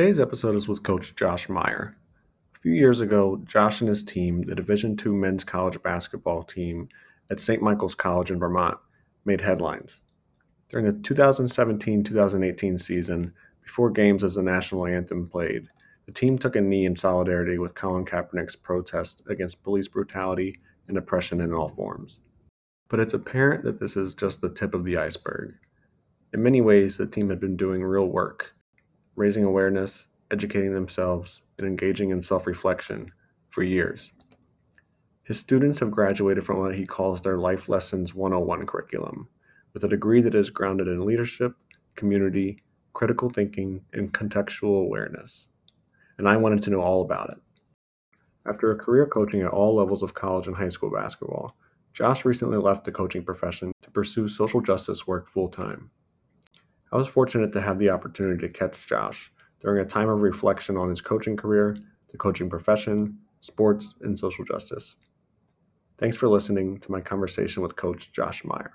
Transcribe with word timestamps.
Today's 0.00 0.18
episode 0.18 0.56
is 0.56 0.66
with 0.66 0.82
Coach 0.82 1.14
Josh 1.14 1.50
Meyer. 1.50 1.94
A 2.56 2.58
few 2.60 2.72
years 2.72 3.02
ago, 3.02 3.38
Josh 3.44 3.82
and 3.82 3.88
his 3.90 4.02
team, 4.02 4.40
the 4.40 4.54
Division 4.54 4.96
II 4.98 5.12
men's 5.12 5.44
college 5.44 5.82
basketball 5.82 6.42
team 6.42 6.88
at 7.28 7.38
St. 7.38 7.60
Michael's 7.60 7.94
College 7.94 8.30
in 8.30 8.38
Vermont, 8.38 8.78
made 9.26 9.42
headlines. 9.42 10.00
During 10.70 10.86
the 10.86 10.98
2017 11.02 12.02
2018 12.02 12.78
season, 12.78 13.34
before 13.62 13.90
games 13.90 14.24
as 14.24 14.36
the 14.36 14.42
national 14.42 14.86
anthem 14.86 15.28
played, 15.28 15.68
the 16.06 16.12
team 16.12 16.38
took 16.38 16.56
a 16.56 16.62
knee 16.62 16.86
in 16.86 16.96
solidarity 16.96 17.58
with 17.58 17.74
Colin 17.74 18.06
Kaepernick's 18.06 18.56
protest 18.56 19.22
against 19.28 19.62
police 19.62 19.88
brutality 19.88 20.60
and 20.88 20.96
oppression 20.96 21.42
in 21.42 21.52
all 21.52 21.68
forms. 21.68 22.20
But 22.88 23.00
it's 23.00 23.12
apparent 23.12 23.64
that 23.64 23.80
this 23.80 23.98
is 23.98 24.14
just 24.14 24.40
the 24.40 24.48
tip 24.48 24.72
of 24.72 24.86
the 24.86 24.96
iceberg. 24.96 25.56
In 26.32 26.42
many 26.42 26.62
ways, 26.62 26.96
the 26.96 27.04
team 27.04 27.28
had 27.28 27.38
been 27.38 27.58
doing 27.58 27.84
real 27.84 28.06
work, 28.06 28.54
raising 29.16 29.44
awareness, 29.44 30.08
educating 30.30 30.74
themselves, 30.74 31.42
and 31.58 31.66
engaging 31.66 32.10
in 32.10 32.22
self 32.22 32.46
reflection 32.46 33.12
for 33.48 33.62
years. 33.62 34.12
His 35.24 35.38
students 35.38 35.78
have 35.78 35.90
graduated 35.90 36.44
from 36.44 36.58
what 36.58 36.74
he 36.74 36.86
calls 36.86 37.20
their 37.20 37.38
Life 37.38 37.68
Lessons 37.68 38.14
101 38.14 38.66
curriculum, 38.66 39.28
with 39.72 39.84
a 39.84 39.88
degree 39.88 40.20
that 40.22 40.34
is 40.34 40.50
grounded 40.50 40.88
in 40.88 41.06
leadership, 41.06 41.54
community, 41.94 42.62
critical 42.92 43.30
thinking, 43.30 43.82
and 43.92 44.12
contextual 44.12 44.82
awareness. 44.82 45.48
And 46.18 46.28
I 46.28 46.36
wanted 46.36 46.62
to 46.64 46.70
know 46.70 46.80
all 46.80 47.02
about 47.02 47.30
it. 47.30 47.38
After 48.46 48.70
a 48.72 48.78
career 48.78 49.06
coaching 49.06 49.42
at 49.42 49.52
all 49.52 49.74
levels 49.74 50.02
of 50.02 50.14
college 50.14 50.46
and 50.46 50.56
high 50.56 50.68
school 50.68 50.90
basketball, 50.90 51.54
Josh 51.92 52.24
recently 52.24 52.58
left 52.58 52.84
the 52.84 52.92
coaching 52.92 53.24
profession 53.24 53.72
to 53.82 53.90
pursue 53.90 54.28
social 54.28 54.60
justice 54.60 55.06
work 55.06 55.28
full 55.28 55.48
time. 55.48 55.90
I 56.92 56.96
was 56.96 57.06
fortunate 57.06 57.52
to 57.52 57.60
have 57.60 57.78
the 57.78 57.90
opportunity 57.90 58.40
to 58.40 58.52
catch 58.52 58.86
Josh 58.88 59.30
during 59.60 59.80
a 59.80 59.88
time 59.88 60.08
of 60.08 60.22
reflection 60.22 60.76
on 60.76 60.88
his 60.88 61.00
coaching 61.00 61.36
career, 61.36 61.76
the 62.10 62.18
coaching 62.18 62.50
profession, 62.50 63.16
sports, 63.38 63.94
and 64.00 64.18
social 64.18 64.44
justice. 64.44 64.96
Thanks 65.98 66.16
for 66.16 66.28
listening 66.28 66.80
to 66.80 66.90
my 66.90 67.00
conversation 67.00 67.62
with 67.62 67.76
Coach 67.76 68.10
Josh 68.12 68.42
Meyer. 68.44 68.72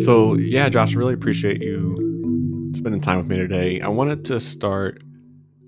So, 0.00 0.34
yeah, 0.34 0.68
Josh, 0.68 0.94
really 0.94 1.14
appreciate 1.14 1.60
you 1.60 2.70
spending 2.76 3.00
time 3.00 3.18
with 3.18 3.26
me 3.26 3.36
today. 3.36 3.80
I 3.80 3.88
wanted 3.88 4.26
to 4.26 4.38
start, 4.38 5.02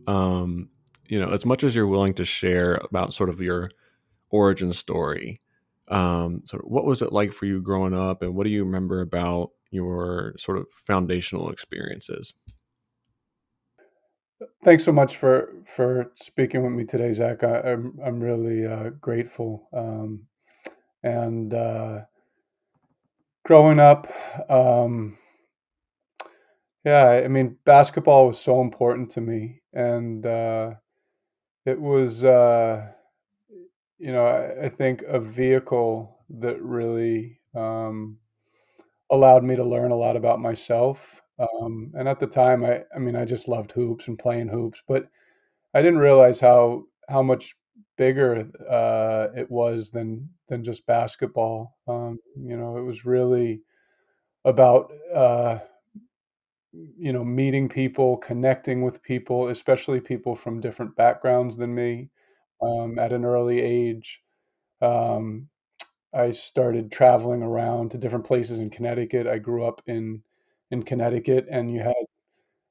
um, 0.06 0.68
you 1.08 1.18
know, 1.18 1.30
as 1.30 1.44
much 1.44 1.64
as 1.64 1.74
you're 1.74 1.86
willing 1.86 2.14
to 2.14 2.24
share 2.24 2.74
about 2.74 3.14
sort 3.14 3.30
of 3.30 3.40
your 3.40 3.70
origin 4.30 4.72
story. 4.72 5.40
Um, 5.88 6.42
of 6.44 6.60
what 6.64 6.84
was 6.84 7.00
it 7.00 7.12
like 7.12 7.32
for 7.32 7.46
you 7.46 7.62
growing 7.62 7.94
up, 7.94 8.22
and 8.22 8.34
what 8.34 8.44
do 8.44 8.50
you 8.50 8.64
remember 8.64 9.00
about 9.00 9.50
your 9.70 10.34
sort 10.36 10.58
of 10.58 10.66
foundational 10.86 11.50
experiences? 11.50 12.34
Thanks 14.64 14.84
so 14.84 14.92
much 14.92 15.16
for 15.16 15.52
for 15.66 16.12
speaking 16.14 16.62
with 16.62 16.72
me 16.72 16.84
today, 16.84 17.12
Zach. 17.12 17.42
I, 17.42 17.60
am 17.60 17.98
I'm, 17.98 18.06
I'm 18.06 18.20
really 18.20 18.66
uh, 18.66 18.90
grateful. 19.00 19.66
Um, 19.72 20.26
and 21.02 21.54
uh, 21.54 22.00
growing 23.44 23.78
up, 23.78 24.12
um, 24.50 25.16
yeah, 26.84 27.22
I 27.24 27.28
mean, 27.28 27.56
basketball 27.64 28.26
was 28.26 28.38
so 28.38 28.60
important 28.60 29.10
to 29.12 29.20
me, 29.20 29.62
and 29.72 30.24
uh, 30.26 30.74
it 31.66 31.80
was, 31.80 32.24
uh, 32.24 32.86
you 33.98 34.12
know, 34.12 34.24
I, 34.24 34.66
I, 34.66 34.68
think 34.68 35.02
a 35.02 35.18
vehicle 35.18 36.18
that 36.40 36.60
really 36.62 37.40
um, 37.54 38.18
allowed 39.10 39.44
me 39.44 39.56
to 39.56 39.64
learn 39.64 39.90
a 39.90 39.96
lot 39.96 40.16
about 40.16 40.40
myself. 40.40 41.20
Um, 41.38 41.92
and 41.94 42.08
at 42.08 42.20
the 42.20 42.26
time, 42.26 42.64
I, 42.64 42.84
I 42.94 42.98
mean, 42.98 43.16
I 43.16 43.24
just 43.24 43.48
loved 43.48 43.72
hoops 43.72 44.08
and 44.08 44.18
playing 44.18 44.48
hoops, 44.48 44.82
but 44.88 45.08
I 45.74 45.82
didn't 45.82 46.00
realize 46.00 46.40
how 46.40 46.84
how 47.08 47.22
much 47.22 47.54
bigger 47.96 48.48
uh, 48.68 49.28
it 49.36 49.50
was 49.50 49.90
than 49.90 50.28
than 50.48 50.64
just 50.64 50.86
basketball. 50.86 51.76
Um, 51.86 52.18
you 52.36 52.56
know, 52.56 52.76
it 52.76 52.82
was 52.82 53.04
really 53.04 53.60
about 54.44 54.92
uh, 55.14 55.58
you 56.72 57.12
know 57.12 57.24
meeting 57.24 57.68
people, 57.68 58.16
connecting 58.18 58.82
with 58.82 59.02
people, 59.02 59.48
especially 59.48 60.00
people 60.00 60.36
from 60.36 60.60
different 60.60 60.94
backgrounds 60.96 61.56
than 61.56 61.74
me 61.74 62.10
um, 62.62 62.98
at 62.98 63.12
an 63.12 63.24
early 63.24 63.60
age. 63.60 64.22
Um, 64.82 65.48
I 66.14 66.30
started 66.32 66.92
traveling 66.92 67.42
around 67.42 67.90
to 67.92 67.98
different 67.98 68.26
places 68.26 68.60
in 68.60 68.70
Connecticut. 68.70 69.26
I 69.26 69.38
grew 69.38 69.64
up 69.64 69.82
in 69.86 70.22
in 70.70 70.82
Connecticut, 70.82 71.46
and 71.50 71.70
you 71.72 71.80
had 71.80 71.94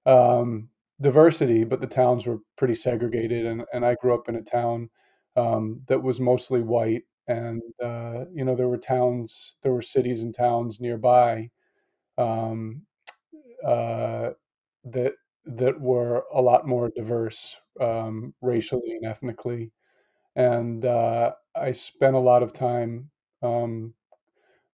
um, 0.05 0.69
diversity, 1.01 1.63
but 1.63 1.81
the 1.81 1.87
towns 1.87 2.25
were 2.27 2.39
pretty 2.57 2.73
segregated. 2.75 3.45
And, 3.45 3.65
and 3.73 3.85
I 3.85 3.95
grew 3.95 4.13
up 4.13 4.29
in 4.29 4.35
a 4.35 4.41
town 4.41 4.89
um, 5.35 5.81
that 5.87 6.01
was 6.01 6.19
mostly 6.19 6.61
white, 6.61 7.03
and 7.27 7.61
uh, 7.83 8.25
you 8.33 8.45
know 8.45 8.55
there 8.55 8.69
were 8.69 8.77
towns, 8.77 9.57
there 9.63 9.73
were 9.73 9.81
cities 9.81 10.23
and 10.23 10.33
towns 10.33 10.79
nearby 10.81 11.49
um, 12.17 12.81
uh, 13.65 14.31
that 14.85 15.13
that 15.45 15.79
were 15.79 16.25
a 16.33 16.41
lot 16.41 16.67
more 16.67 16.89
diverse 16.95 17.57
um, 17.79 18.33
racially 18.41 18.91
and 18.91 19.05
ethnically. 19.05 19.71
And 20.35 20.85
uh, 20.85 21.33
I 21.55 21.71
spent 21.71 22.15
a 22.15 22.19
lot 22.19 22.43
of 22.43 22.53
time 22.53 23.09
um, 23.43 23.93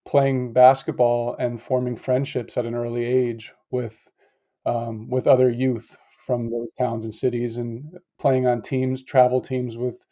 playing 0.05 0.53
basketball 0.53 1.35
and 1.39 1.61
forming 1.61 1.95
friendships 1.95 2.57
at 2.57 2.65
an 2.65 2.75
early 2.75 3.05
age 3.05 3.53
with 3.71 4.09
um, 4.65 5.09
with 5.09 5.27
other 5.27 5.49
youth 5.49 5.97
from 6.25 6.49
those 6.49 6.69
towns 6.77 7.05
and 7.05 7.13
cities, 7.13 7.57
and 7.57 7.97
playing 8.19 8.47
on 8.47 8.61
teams, 8.61 9.03
travel 9.03 9.41
teams 9.41 9.77
with 9.77 10.05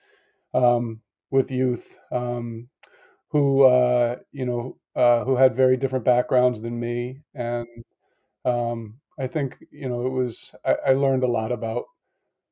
um, 0.53 1.01
with 1.31 1.51
youth 1.51 1.97
um, 2.11 2.69
who 3.29 3.63
uh, 3.63 4.17
you 4.31 4.45
know 4.45 4.77
uh, 4.95 5.23
who 5.25 5.35
had 5.35 5.55
very 5.55 5.77
different 5.77 6.05
backgrounds 6.05 6.61
than 6.61 6.79
me, 6.79 7.21
and 7.35 7.67
um, 8.45 8.99
I 9.19 9.27
think 9.27 9.57
you 9.71 9.89
know 9.89 10.05
it 10.05 10.11
was 10.11 10.55
I, 10.65 10.75
I 10.87 10.93
learned 10.93 11.23
a 11.23 11.27
lot 11.27 11.51
about 11.51 11.85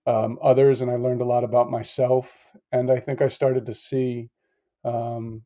um, 0.05 0.39
others, 0.41 0.81
and 0.81 0.91
I 0.91 0.95
learned 0.95 1.21
a 1.21 1.25
lot 1.25 1.43
about 1.43 1.71
myself, 1.71 2.33
and 2.71 2.91
I 2.91 2.99
think 2.99 3.21
I 3.21 3.27
started 3.27 3.65
to 3.67 3.73
see 3.73 4.29
um, 4.83 5.43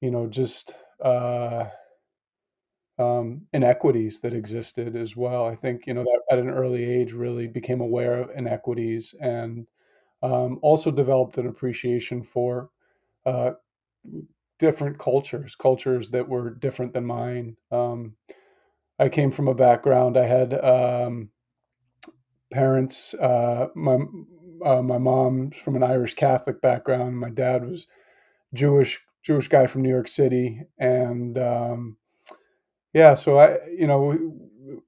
you 0.00 0.10
know 0.10 0.26
just 0.26 0.74
uh, 1.02 1.66
um, 2.98 3.42
inequities 3.52 4.20
that 4.20 4.34
existed 4.34 4.94
as 4.96 5.16
well. 5.16 5.46
I 5.46 5.54
think 5.54 5.86
you 5.86 5.94
know 5.94 6.04
that 6.04 6.20
at 6.30 6.38
an 6.38 6.50
early 6.50 6.84
age 6.84 7.12
really 7.12 7.46
became 7.46 7.80
aware 7.80 8.20
of 8.20 8.30
inequities 8.36 9.14
and 9.20 9.66
um, 10.22 10.58
also 10.62 10.90
developed 10.90 11.38
an 11.38 11.46
appreciation 11.46 12.22
for 12.22 12.70
uh, 13.24 13.52
different 14.58 14.98
cultures, 14.98 15.54
cultures 15.54 16.10
that 16.10 16.28
were 16.28 16.50
different 16.50 16.92
than 16.92 17.04
mine. 17.04 17.56
I 19.00 19.08
came 19.08 19.30
from 19.30 19.48
a 19.48 19.54
background. 19.54 20.16
I 20.18 20.26
had 20.26 20.62
um, 20.62 21.30
parents. 22.52 23.14
Uh, 23.14 23.68
my 23.74 23.98
uh, 24.64 24.82
my 24.82 24.98
mom's 24.98 25.56
from 25.56 25.74
an 25.74 25.82
Irish 25.82 26.14
Catholic 26.14 26.60
background. 26.60 27.18
My 27.18 27.30
dad 27.30 27.66
was 27.66 27.86
Jewish 28.52 29.00
Jewish 29.22 29.48
guy 29.48 29.66
from 29.66 29.82
New 29.82 29.88
York 29.88 30.06
City, 30.06 30.62
and 30.78 31.38
um, 31.38 31.96
yeah, 32.92 33.14
so 33.14 33.38
I, 33.38 33.58
you 33.66 33.86
know, 33.86 34.34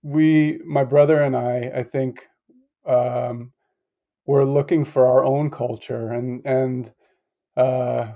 we, 0.02 0.60
my 0.66 0.84
brother 0.84 1.22
and 1.22 1.36
I, 1.36 1.70
I 1.74 1.82
think, 1.82 2.26
um, 2.84 3.52
we're 4.26 4.44
looking 4.44 4.84
for 4.84 5.06
our 5.06 5.24
own 5.24 5.50
culture, 5.50 6.12
and 6.12 6.42
and 6.44 6.92
uh, 7.56 8.12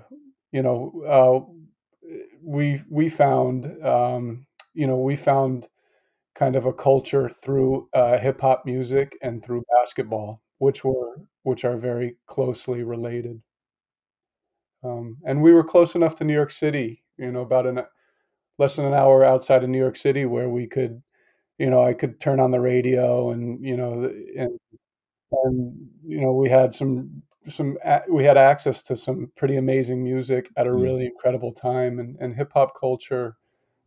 you 0.53 0.63
know, 0.63 0.93
uh, 1.07 2.11
we 2.43 2.83
we 2.91 3.09
found, 3.09 3.83
um, 3.85 4.47
you 4.75 4.87
know, 4.87 4.99
we 4.99 5.17
found 5.17 5.69
kind 6.37 6.55
of 6.55 6.67
a 6.67 6.73
culture 6.73 7.29
through 7.31 7.89
uh, 7.95 8.19
hip 8.19 8.41
hop 8.41 8.65
music 8.67 9.17
and 9.23 9.43
through 9.43 9.65
basketball, 9.73 10.43
which 10.59 10.85
were 10.85 11.17
which 11.45 11.65
are 11.65 11.77
very 11.77 12.17
closely 12.27 12.83
related. 12.83 13.41
Um, 14.85 15.17
and 15.25 15.43
we 15.43 15.53
were 15.53 15.65
close 15.65 15.95
enough 15.95 16.15
to 16.17 16.25
New 16.25 16.35
York 16.35 16.53
City, 16.53 17.03
you 17.17 17.33
know, 17.33 17.41
about 17.41 17.67
an 17.67 17.81
less 18.59 18.77
than 18.77 18.87
an 18.87 18.95
hour 18.95 19.25
outside 19.25 19.65
of 19.65 19.71
New 19.71 19.79
York 19.79 19.97
City 19.97 20.25
where 20.27 20.49
we 20.49 20.67
could, 20.67 21.03
you 21.59 21.71
know, 21.71 21.83
I 21.83 21.95
could 21.95 22.21
turn 22.21 22.41
on 22.41 22.51
the 22.51 22.61
radio 22.61 23.31
and, 23.31 23.63
you 23.65 23.77
know, 23.77 24.05
and, 24.37 24.59
and, 25.33 25.89
you 26.07 26.21
know, 26.21 26.33
we 26.33 26.49
had 26.49 26.73
some, 26.75 27.23
some, 27.49 27.77
we 28.09 28.25
had 28.25 28.37
access 28.37 28.83
to 28.85 28.97
some 28.97 29.31
pretty 29.37 29.57
amazing 29.57 30.03
music 30.03 30.51
at 30.57 30.67
a 30.67 30.71
Mm. 30.71 30.83
really 30.83 31.07
incredible 31.07 31.53
time 31.53 31.99
and, 31.99 32.17
and 32.21 32.35
hip 32.35 32.53
hop 32.55 32.73
culture 32.79 33.37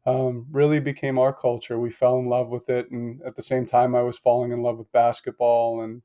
um, 0.09 0.45
really 0.51 0.79
became 0.79 1.19
our 1.19 1.33
culture. 1.33 1.79
We 1.79 1.91
fell 1.91 2.19
in 2.19 2.27
love 2.27 2.49
with 2.49 2.69
it. 2.69 2.89
And 2.91 3.21
at 3.23 3.35
the 3.35 3.41
same 3.41 3.65
time, 3.65 3.95
I 3.95 4.01
was 4.01 4.17
falling 4.17 4.51
in 4.51 4.61
love 4.61 4.77
with 4.77 4.91
basketball 4.91 5.81
and, 5.81 6.01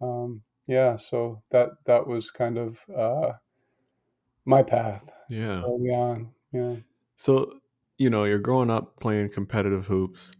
um, 0.00 0.42
yeah, 0.66 0.96
so 0.96 1.42
that, 1.50 1.70
that 1.86 2.06
was 2.06 2.30
kind 2.30 2.58
of, 2.58 2.78
uh, 2.96 3.32
my 4.44 4.62
path 4.62 5.10
Yeah. 5.28 5.62
early 5.64 5.90
on. 5.90 6.30
Yeah. 6.52 6.76
So, 7.16 7.60
you 7.98 8.10
know, 8.10 8.24
you're 8.24 8.38
growing 8.38 8.70
up 8.70 8.98
playing 9.00 9.30
competitive 9.30 9.86
hoops. 9.86 10.32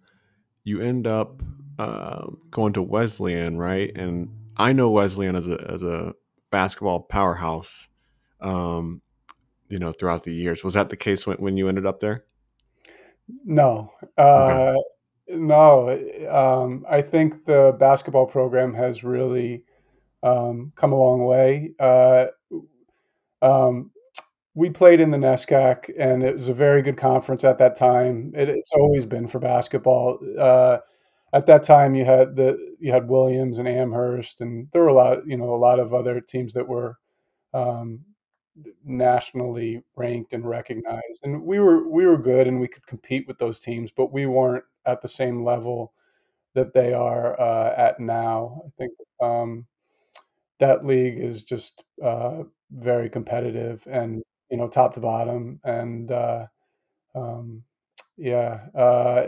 You 0.65 0.81
end 0.81 1.07
up 1.07 1.43
uh, 1.79 2.27
going 2.51 2.73
to 2.75 2.83
Wesleyan, 2.83 3.59
right? 3.59 3.97
And 3.97 4.29
I 4.57 4.73
know 4.73 4.91
Wesleyan 4.91 5.37
as 5.37 5.47
a 5.47 5.61
as 5.71 5.83
a 5.83 6.15
basketball 6.51 7.01
powerhouse. 7.01 7.89
Um, 8.41 9.03
you 9.69 9.79
know, 9.79 9.91
throughout 9.91 10.25
the 10.25 10.35
years. 10.35 10.63
Was 10.63 10.75
that 10.75 10.91
the 10.91 10.97
case 10.97 11.27
when, 11.27 11.39
when 11.39 11.57
you 11.57 11.67
ended 11.67 11.87
up 11.87 12.01
there? 12.01 12.25
No, 13.45 13.93
Okay. 14.03 14.13
uh, 14.19 14.77
no. 15.29 15.91
Um, 16.31 16.85
I 16.89 17.03
think 17.03 17.45
the 17.45 17.77
basketball 17.79 18.27
program 18.27 18.75
has 18.75 19.05
really 19.05 19.65
um, 20.23 20.73
come 20.77 20.93
a 20.93 20.97
long 20.97 21.25
way. 21.25 21.73
Uh, 21.81 22.27
um, 23.41 23.91
we 24.55 24.69
played 24.71 25.01
in 25.01 25.11
the 25.11 25.17
NESCAC, 25.19 25.91
and 25.99 26.23
it 26.23 26.35
was 26.35 26.49
a 26.49 26.55
very 26.55 26.83
good 26.83 26.97
conference 26.97 27.43
at 27.45 27.59
that 27.59 27.75
time. 27.77 28.33
It, 28.37 28.49
it's 28.49 28.73
always 28.73 29.05
been 29.07 29.27
for 29.27 29.39
basketball. 29.39 30.19
Uh, 30.39 30.79
at 31.33 31.47
that 31.47 31.63
time, 31.63 31.95
you 31.95 32.05
had 32.05 32.37
the 32.37 32.77
you 32.79 32.93
had 32.93 33.09
Williams 33.09 33.59
and 33.59 33.67
Amherst, 33.67 34.43
and 34.43 34.69
there 34.73 34.83
were 34.83 34.89
a 34.89 34.95
lot, 34.95 35.27
you 35.27 35.37
know, 35.39 35.49
a 35.49 35.57
lot 35.57 35.81
of 35.81 35.95
other 35.95 36.21
teams 36.21 36.53
that 36.53 36.69
were 36.69 36.99
um, 37.55 38.01
nationally 38.85 39.83
ranked 39.97 40.33
and 40.33 40.49
recognized. 40.49 41.23
And 41.25 41.43
we 41.43 41.59
were 41.61 41.89
we 41.89 42.07
were 42.07 42.19
good, 42.19 42.47
and 42.47 42.61
we 42.61 42.69
could 42.69 42.87
compete 42.87 43.27
with 43.29 43.39
those 43.39 43.61
teams, 43.61 43.91
but 43.91 44.13
we 44.13 44.27
weren't 44.27 44.65
at 44.87 45.03
the 45.03 45.09
same 45.09 45.45
level 45.45 45.93
that 46.55 46.75
they 46.75 46.93
are 46.93 47.41
uh, 47.41 47.75
at 47.77 48.01
now. 48.01 48.63
I 48.67 48.71
think 48.79 48.93
um, 49.23 49.67
that 50.59 50.85
league 50.85 51.19
is 51.19 51.43
just 51.43 51.85
uh, 52.05 52.45
very 52.71 53.11
competitive 53.11 53.87
and 53.91 54.23
you 54.51 54.57
know 54.57 54.69
top 54.69 54.95
to 54.95 55.01
bottom 55.01 55.61
and 55.65 56.11
uh, 56.11 56.47
um, 57.15 57.63
yeah 58.17 58.61
uh, 58.75 59.27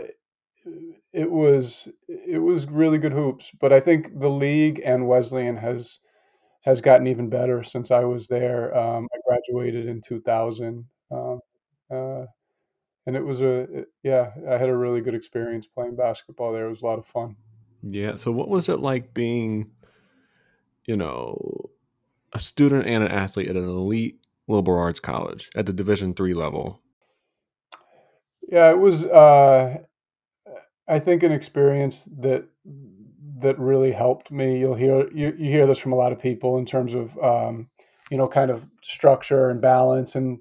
it 1.13 1.29
was 1.29 1.89
it 2.07 2.39
was 2.39 2.67
really 2.67 2.97
good 2.97 3.13
hoops 3.13 3.51
but 3.59 3.71
i 3.71 3.79
think 3.79 4.19
the 4.19 4.29
league 4.29 4.81
and 4.83 5.07
wesleyan 5.07 5.55
has 5.55 5.99
has 6.65 6.81
gotten 6.81 7.07
even 7.07 7.29
better 7.29 7.63
since 7.63 7.91
i 7.91 8.03
was 8.03 8.27
there 8.27 8.75
um, 8.77 9.07
i 9.13 9.17
graduated 9.27 9.87
in 9.87 10.01
2000 10.01 10.85
um, 11.11 11.39
uh, 11.91 12.25
and 13.07 13.15
it 13.15 13.23
was 13.23 13.41
a 13.41 13.79
it, 13.79 13.87
yeah 14.03 14.31
i 14.49 14.57
had 14.57 14.69
a 14.69 14.75
really 14.75 15.01
good 15.01 15.15
experience 15.15 15.65
playing 15.65 15.95
basketball 15.95 16.51
there 16.51 16.65
it 16.65 16.69
was 16.69 16.81
a 16.81 16.85
lot 16.85 16.99
of 16.99 17.05
fun 17.05 17.35
Yeah. 17.87 18.15
So, 18.15 18.31
what 18.31 18.49
was 18.49 18.67
it 18.67 18.79
like 18.79 19.13
being, 19.13 19.69
you 20.85 20.97
know, 20.97 21.69
a 22.33 22.39
student 22.39 22.87
and 22.87 23.03
an 23.03 23.11
athlete 23.11 23.47
at 23.47 23.55
an 23.55 23.69
elite 23.69 24.19
liberal 24.47 24.79
arts 24.79 24.99
college 24.99 25.49
at 25.55 25.65
the 25.65 25.73
Division 25.73 26.13
three 26.13 26.33
level? 26.33 26.81
yeah 28.47 28.69
it 28.69 28.77
was 28.77 29.05
uh, 29.05 29.77
I 30.87 30.99
think 30.99 31.23
an 31.23 31.31
experience 31.31 32.07
that 32.19 32.45
that 33.45 33.59
really 33.59 33.91
helped 33.91 34.31
me. 34.31 34.59
You'll 34.59 34.75
hear 34.75 35.07
you, 35.13 35.33
you 35.37 35.49
hear 35.49 35.65
this 35.65 35.79
from 35.79 35.93
a 35.93 35.95
lot 35.95 36.11
of 36.11 36.19
people 36.19 36.57
in 36.57 36.65
terms 36.65 36.93
of 36.93 37.17
um, 37.19 37.69
you 38.09 38.17
know 38.17 38.27
kind 38.27 38.51
of 38.51 38.67
structure 38.81 39.49
and 39.49 39.61
balance, 39.61 40.15
and 40.15 40.39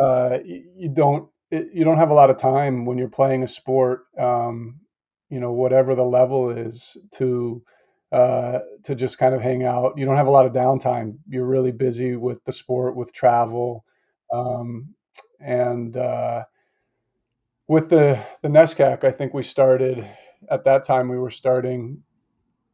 uh, 0.00 0.38
you, 0.44 0.88
don't 0.92 1.28
you 1.50 1.84
don't 1.84 1.98
have 1.98 2.10
a 2.10 2.14
lot 2.14 2.30
of 2.30 2.38
time 2.38 2.86
when 2.86 2.98
you're 2.98 3.08
playing 3.08 3.42
a 3.42 3.48
sport. 3.48 4.06
Um, 4.18 4.80
you 5.28 5.40
know 5.40 5.52
whatever 5.52 5.94
the 5.94 6.04
level 6.04 6.50
is 6.50 6.96
to 7.14 7.62
uh, 8.12 8.60
to 8.84 8.94
just 8.94 9.18
kind 9.18 9.34
of 9.34 9.40
hang 9.40 9.64
out. 9.64 9.94
You 9.96 10.06
don't 10.06 10.16
have 10.16 10.28
a 10.28 10.30
lot 10.30 10.46
of 10.46 10.52
downtime. 10.52 11.18
You're 11.28 11.46
really 11.46 11.72
busy 11.72 12.16
with 12.16 12.44
the 12.44 12.52
sport, 12.52 12.96
with 12.96 13.12
travel, 13.12 13.84
um, 14.32 14.94
and 15.40 15.96
uh, 15.96 16.44
with 17.68 17.90
the 17.90 18.18
the 18.42 18.48
NESCAC, 18.48 19.04
I 19.04 19.10
think 19.10 19.34
we 19.34 19.42
started 19.42 20.08
at 20.50 20.64
that 20.64 20.84
time 20.84 21.08
we 21.08 21.18
were 21.18 21.30
starting 21.30 22.02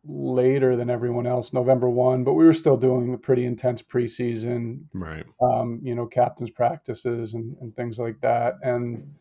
later 0.05 0.77
than 0.77 0.91
everyone 0.91 1.27
else, 1.27 1.53
November 1.53 1.89
1, 1.89 2.25
but 2.25 2.35
we 2.35 2.45
were 2.45 2.55
still 2.55 2.77
doing 2.77 3.15
a 3.15 3.19
pretty 3.19 3.45
intense 3.45 3.83
preseason, 3.83 4.85
Right. 4.93 5.25
um, 5.41 5.81
you 5.83 5.95
know, 5.95 6.07
captain's 6.07 6.51
practices 6.51 7.35
and, 7.35 7.57
and 7.61 7.75
things 7.77 7.99
like 7.99 8.21
that. 8.21 8.57
And 8.63 9.15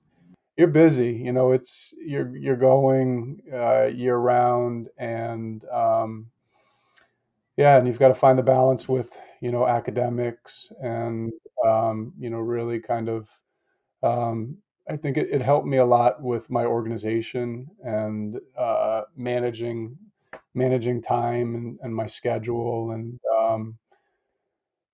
you're 0.57 0.67
busy, 0.67 1.11
you 1.13 1.31
know, 1.31 1.51
it's 1.51 1.93
you're 1.97 2.35
you're 2.35 2.57
going 2.57 3.41
uh, 3.53 3.85
year 3.85 4.17
round 4.17 4.89
and 4.97 5.63
um, 5.65 6.27
yeah, 7.57 7.77
and 7.77 7.87
you've 7.87 7.99
got 7.99 8.09
to 8.09 8.15
find 8.15 8.37
the 8.37 8.43
balance 8.43 8.87
with, 8.87 9.17
you 9.41 9.49
know, 9.49 9.67
academics 9.67 10.71
and 10.81 11.31
um, 11.65 12.13
you 12.17 12.29
know, 12.29 12.39
really 12.39 12.79
kind 12.79 13.07
of 13.09 13.29
um, 14.03 14.57
I 14.89 14.97
think 14.97 15.17
it, 15.17 15.29
it 15.31 15.41
helped 15.41 15.67
me 15.67 15.77
a 15.77 15.85
lot 15.85 16.21
with 16.21 16.49
my 16.49 16.65
organization 16.65 17.69
and 17.83 18.39
uh, 18.57 19.03
managing 19.15 19.97
managing 20.53 21.01
time 21.01 21.55
and, 21.55 21.79
and 21.81 21.95
my 21.95 22.07
schedule 22.07 22.91
and 22.91 23.19
um, 23.37 23.77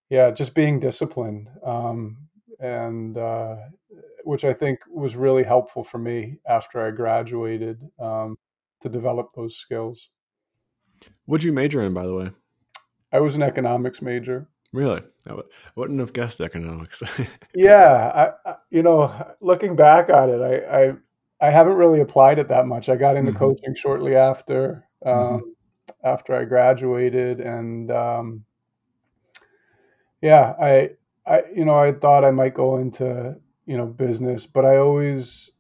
yeah, 0.10 0.32
just 0.32 0.54
being 0.54 0.80
disciplined. 0.80 1.50
Um, 1.66 2.18
and 2.60 3.18
uh, 3.18 3.56
which 4.24 4.44
I 4.44 4.54
think 4.54 4.80
was 4.90 5.16
really 5.16 5.44
helpful 5.44 5.84
for 5.84 6.00
me 6.00 6.40
after 6.48 6.86
I 6.86 6.92
graduated 6.92 7.82
um, 8.00 8.38
to 8.82 8.90
develop 8.90 9.30
those 9.36 9.58
skills. 9.58 10.10
What'd 11.26 11.44
you 11.44 11.54
major 11.54 11.82
in, 11.84 11.94
by 11.94 12.06
the 12.08 12.16
way? 12.16 12.32
I 13.12 13.20
was 13.20 13.36
an 13.36 13.44
economics 13.44 14.02
major. 14.02 14.50
Really? 14.74 15.02
I 15.28 15.34
wouldn't 15.76 16.00
have 16.00 16.14
guessed 16.14 16.42
economics. 16.42 17.02
Yeah, 17.54 18.34
I, 18.46 18.50
I, 18.50 18.56
you 18.70 18.84
know, 18.84 19.36
looking 19.42 19.76
back 19.76 20.10
on 20.10 20.30
it, 20.30 20.42
I, 20.42 20.82
I 20.90 20.94
I 21.40 21.52
haven't 21.52 21.78
really 21.78 22.02
applied 22.02 22.40
it 22.40 22.48
that 22.50 22.68
much. 22.68 22.90
I 22.90 22.96
got 22.96 23.16
into 23.16 23.32
hmm 23.32 23.38
coaching 23.38 23.76
shortly 23.76 24.16
after 24.16 24.87
um, 25.08 25.40
hmm 25.40 25.52
after 26.04 26.36
I 26.36 26.46
graduated, 26.46 27.40
and 27.42 27.92
um, 27.92 28.46
yeah, 30.22 30.56
I 30.60 30.92
I 31.26 31.44
you 31.56 31.66
know 31.66 31.76
I 31.76 31.94
thought 31.94 32.26
I 32.26 32.32
might 32.32 32.54
go 32.54 32.78
into 32.78 33.36
you 33.66 33.78
know 33.78 33.86
business, 33.88 34.46
but 34.46 34.66
I 34.66 34.78
always 34.78 35.52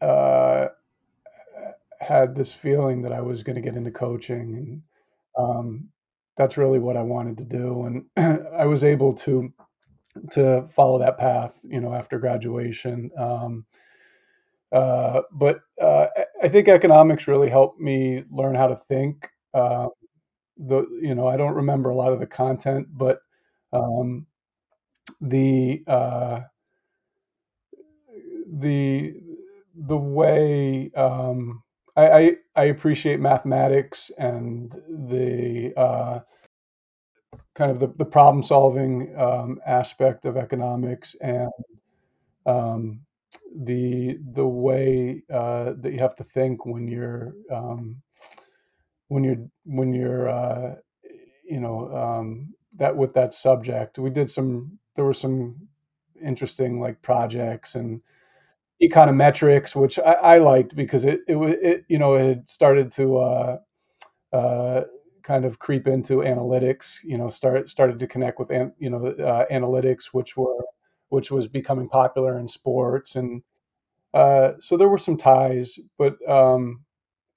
uh, 0.00 0.68
had 2.00 2.34
this 2.34 2.52
feeling 2.52 3.02
that 3.02 3.12
I 3.12 3.20
was 3.20 3.42
going 3.42 3.56
to 3.56 3.62
get 3.62 3.76
into 3.76 3.90
coaching, 3.90 4.56
and 4.56 4.82
um, 5.38 5.88
that's 6.36 6.56
really 6.58 6.78
what 6.78 6.96
I 6.96 7.02
wanted 7.02 7.38
to 7.38 7.44
do, 7.44 7.84
and 8.16 8.46
I 8.54 8.66
was 8.66 8.84
able 8.84 9.14
to 9.14 9.52
to 10.32 10.66
follow 10.68 10.98
that 10.98 11.18
path, 11.18 11.58
you 11.64 11.80
know, 11.80 11.92
after 11.94 12.18
graduation. 12.18 13.10
Um, 13.18 13.64
uh, 14.72 15.22
but 15.32 15.60
uh, 15.80 16.06
I 16.42 16.48
think 16.48 16.68
economics 16.68 17.28
really 17.28 17.50
helped 17.50 17.80
me 17.80 18.24
learn 18.30 18.54
how 18.54 18.68
to 18.68 18.76
think. 18.88 19.28
Uh, 19.54 19.88
the 20.56 20.86
you 21.00 21.14
know 21.14 21.26
I 21.26 21.36
don't 21.36 21.54
remember 21.54 21.90
a 21.90 21.96
lot 21.96 22.12
of 22.12 22.20
the 22.20 22.26
content, 22.26 22.86
but 22.92 23.20
um, 23.72 24.26
the 25.20 25.82
uh, 25.86 26.40
the 28.46 29.14
the 29.74 29.96
way 29.96 30.90
um, 30.94 31.62
I, 31.96 32.10
I 32.10 32.36
I 32.56 32.64
appreciate 32.64 33.20
mathematics 33.20 34.10
and 34.18 34.70
the 34.88 35.72
uh, 35.76 36.20
kind 37.54 37.70
of 37.70 37.80
the, 37.80 37.88
the 37.98 38.04
problem 38.04 38.42
solving 38.42 39.14
um, 39.18 39.60
aspect 39.66 40.24
of 40.24 40.36
economics 40.36 41.14
and 41.20 41.50
um, 42.46 43.00
the 43.64 44.18
the 44.32 44.46
way 44.46 45.22
uh, 45.32 45.74
that 45.78 45.92
you 45.92 45.98
have 45.98 46.16
to 46.16 46.24
think 46.24 46.66
when 46.66 46.88
you're 46.88 47.34
um, 47.50 48.02
when 49.08 49.24
you're 49.24 49.44
when 49.64 49.92
you're 49.92 50.28
uh, 50.28 50.74
you 51.44 51.60
know 51.60 51.94
um, 51.94 52.54
that 52.76 52.96
with 52.96 53.12
that 53.14 53.34
subject. 53.34 53.98
We 53.98 54.10
did 54.10 54.30
some. 54.30 54.78
There 54.96 55.04
were 55.04 55.14
some 55.14 55.56
interesting 56.22 56.80
like 56.80 57.00
projects 57.02 57.74
and 57.74 58.00
econometrics, 58.82 59.74
which 59.74 59.98
I, 59.98 60.12
I 60.12 60.38
liked 60.38 60.74
because 60.74 61.04
it 61.04 61.20
it 61.28 61.36
was 61.36 61.52
it 61.62 61.84
you 61.88 61.98
know 61.98 62.14
it 62.14 62.26
had 62.26 62.50
started 62.50 62.90
to 62.92 63.18
uh, 63.18 63.58
uh, 64.32 64.82
kind 65.22 65.44
of 65.44 65.58
creep 65.58 65.86
into 65.86 66.18
analytics. 66.18 66.98
You 67.04 67.18
know, 67.18 67.28
start 67.28 67.68
started 67.68 67.98
to 67.98 68.06
connect 68.06 68.38
with 68.38 68.50
an, 68.50 68.72
you 68.78 68.90
know 68.90 69.06
uh, 69.06 69.46
analytics, 69.50 70.06
which 70.06 70.36
were 70.36 70.56
which 71.12 71.30
was 71.30 71.46
becoming 71.46 71.88
popular 71.88 72.38
in 72.38 72.48
sports 72.48 73.16
and 73.16 73.42
uh, 74.14 74.52
so 74.60 74.76
there 74.76 74.88
were 74.88 74.98
some 74.98 75.16
ties, 75.16 75.78
but 75.98 76.16
um, 76.28 76.84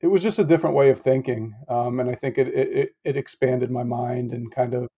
it 0.02 0.08
was 0.08 0.22
just 0.22 0.40
a 0.40 0.44
different 0.44 0.76
way 0.76 0.90
of 0.90 1.00
thinking, 1.00 1.56
um, 1.70 2.00
and 2.00 2.10
I 2.10 2.16
think 2.16 2.38
it, 2.38 2.48
it 2.50 2.90
it 3.04 3.18
expanded 3.18 3.72
my 3.72 3.84
mind 3.84 4.34
and 4.34 4.52
kind 4.52 4.74
of 4.74 4.90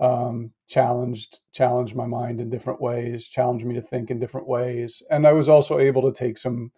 um, 0.00 0.52
challenged 0.68 1.40
challenged 1.52 1.96
my 1.96 2.06
mind 2.06 2.40
in 2.40 2.50
different 2.50 2.80
ways, 2.80 3.26
challenged 3.26 3.64
me 3.64 3.74
to 3.74 3.82
think 3.82 4.10
in 4.10 4.18
different 4.18 4.46
ways, 4.46 5.02
and 5.10 5.26
I 5.26 5.32
was 5.32 5.48
also 5.48 5.78
able 5.78 6.02
to 6.02 6.12
take 6.12 6.36
some 6.36 6.70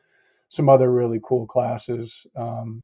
some 0.49 0.69
other 0.69 0.93
really 0.93 1.21
cool 1.25 1.47
classes. 1.47 2.27
Um, 2.37 2.83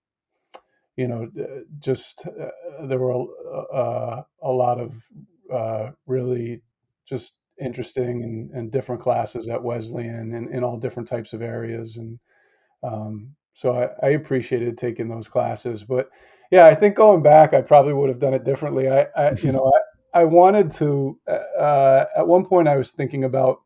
you 0.97 1.09
know, 1.09 1.31
just 1.79 2.27
uh, 2.27 2.87
there 2.87 2.99
were 2.99 3.13
a, 3.13 3.75
uh, 3.75 4.23
a 4.43 4.53
lot 4.53 4.81
of 4.81 5.07
uh, 5.53 5.91
really 6.07 6.61
just 7.07 7.37
interesting 7.63 8.23
and, 8.25 8.51
and 8.51 8.71
different 8.71 9.01
classes 9.01 9.49
at 9.49 9.63
Wesleyan 9.63 10.35
and 10.35 10.51
in 10.51 10.65
all 10.65 10.77
different 10.77 11.09
types 11.09 11.33
of 11.33 11.43
areas. 11.43 11.97
And 11.97 12.19
um, 12.83 13.35
so 13.55 13.73
I, 13.77 14.07
I, 14.07 14.11
appreciated 14.11 14.77
taking 14.77 15.09
those 15.09 15.29
classes. 15.29 15.85
But 15.85 16.11
yeah, 16.51 16.67
I 16.67 16.75
think 16.75 16.97
going 16.97 17.23
back, 17.23 17.55
I 17.55 17.61
probably 17.61 17.93
would 17.93 18.09
have 18.09 18.19
done 18.19 18.35
it 18.35 18.45
differently. 18.45 18.91
I, 18.91 19.07
I 19.17 19.33
you 19.33 19.53
know, 19.53 19.73
I, 20.15 20.21
I 20.21 20.25
wanted 20.25 20.71
to. 20.73 21.19
Uh, 21.27 22.05
at 22.17 22.27
one 22.27 22.45
point, 22.45 22.69
I 22.69 22.77
was 22.77 22.93
thinking 22.93 23.25
about 23.25 23.63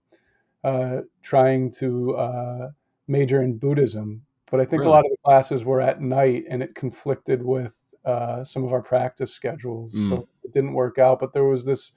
uh, 0.65 1.01
trying 1.23 1.71
to 1.73 2.15
uh, 2.17 2.71
major 3.09 3.43
in 3.43 3.59
Buddhism, 3.59 4.23
but 4.51 4.61
I 4.61 4.65
think 4.65 4.81
really? 4.81 4.91
a 4.91 4.95
lot 4.95 5.05
of 5.05 5.11
the 5.11 5.23
classes 5.25 5.65
were 5.65 5.81
at 5.81 6.01
night, 6.01 6.45
and 6.49 6.63
it 6.63 6.75
conflicted 6.75 7.43
with 7.43 7.75
uh, 8.05 8.45
some 8.45 8.65
of 8.65 8.73
our 8.73 8.83
practice 8.83 9.33
schedules, 9.33 9.93
mm. 9.93 10.09
so 10.09 10.29
it 10.45 10.53
didn't 10.53 10.75
work 10.75 10.99
out. 10.99 11.19
But 11.19 11.33
there 11.33 11.45
was 11.45 11.65
this 11.65 11.93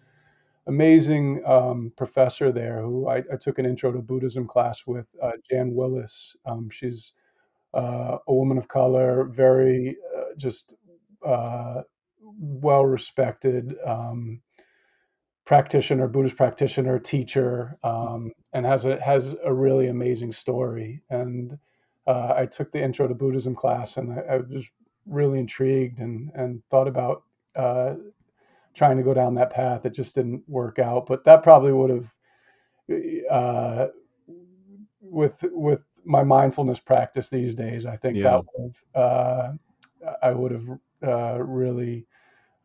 amazing 0.70 1.42
um, 1.46 1.92
professor 1.98 2.52
there 2.52 2.82
who 2.82 3.10
I, 3.10 3.18
I, 3.18 3.38
took 3.40 3.58
an 3.58 3.66
intro 3.66 3.92
to 3.92 4.00
Buddhism 4.00 4.46
class 4.46 4.86
with, 4.86 5.08
uh, 5.22 5.32
Jan 5.50 5.74
Willis. 5.74 6.36
Um, 6.46 6.70
she's 6.70 7.14
uh, 7.74 8.20
a 8.28 8.34
woman 8.34 8.58
of 8.58 8.68
color, 8.68 9.26
very 9.26 9.98
uh, 10.16 10.36
just 10.38 10.76
uh, 11.26 11.82
well 12.22 12.86
respected 12.86 13.76
um, 13.86 14.42
practitioner, 15.46 16.08
Buddhist 16.08 16.38
practitioner, 16.38 17.00
teacher, 17.00 17.78
um, 17.84 18.32
and 18.54 18.66
has 18.66 18.86
a 18.86 19.02
has 19.02 19.36
a 19.44 19.54
really 19.54 19.88
amazing 19.88 20.32
story. 20.32 21.02
And 21.10 21.58
uh, 22.06 22.34
I 22.38 22.46
took 22.46 22.72
the 22.72 22.82
intro 22.82 23.08
to 23.08 23.16
Buddhism 23.16 23.56
class, 23.56 23.98
and 23.98 24.14
I, 24.14 24.36
I 24.36 24.38
was 24.38 24.70
really 25.08 25.40
intrigued 25.40 26.00
and 26.00 26.32
and 26.36 26.62
thought 26.70 26.88
about 26.88 27.24
uh, 27.56 27.96
trying 28.80 28.96
to 28.96 29.04
go 29.04 29.14
down 29.14 29.36
that 29.36 29.50
path. 29.52 29.86
It 29.86 29.94
just 29.94 30.16
didn't 30.16 30.42
work 30.48 30.80
out, 30.80 31.06
but 31.06 31.26
that 31.26 31.44
probably 31.44 31.74
would 31.74 31.90
have 31.90 32.14
uh, 33.30 33.88
with 35.02 35.44
with 35.52 35.82
my 36.06 36.24
mindfulness 36.24 36.80
practice 36.80 37.28
these 37.30 37.54
days. 37.54 37.86
I 37.86 37.98
think 37.98 38.16
yeah. 38.16 38.24
that 38.24 38.46
would 38.46 38.74
have, 38.96 39.04
uh, 39.04 39.52
I 40.24 40.32
would 40.32 40.52
have 40.52 40.68
uh, 41.06 41.44
really 41.44 42.08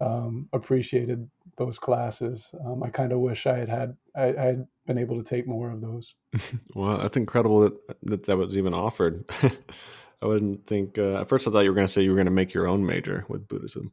um, 0.00 0.48
appreciated 0.52 1.28
those 1.56 1.80
classes. 1.80 2.54
Um, 2.64 2.84
I 2.84 2.90
kind 2.90 3.12
of 3.12 3.18
wish 3.18 3.48
I 3.48 3.58
had 3.58 3.68
had 3.68 3.96
I, 4.14 4.24
I, 4.26 4.44
had 4.44 4.66
been 4.86 4.98
able 4.98 5.16
to 5.20 5.28
take 5.28 5.48
more 5.48 5.72
of 5.72 5.80
those. 5.80 6.14
well, 6.76 6.98
that's 6.98 7.16
incredible 7.16 7.58
that 7.60 7.74
that, 8.04 8.22
that 8.26 8.38
was 8.38 8.56
even 8.56 8.72
offered. 8.72 9.24
I 10.22 10.26
wouldn't 10.26 10.64
think. 10.68 10.96
Uh, 10.96 11.22
at 11.22 11.28
first, 11.28 11.48
I 11.48 11.50
thought 11.50 11.64
you 11.64 11.70
were 11.70 11.74
going 11.74 11.88
to 11.88 11.92
say 11.92 12.02
you 12.02 12.10
were 12.10 12.16
going 12.16 12.26
to 12.26 12.30
make 12.30 12.54
your 12.54 12.68
own 12.68 12.86
major 12.86 13.24
with 13.28 13.48
Buddhism. 13.48 13.90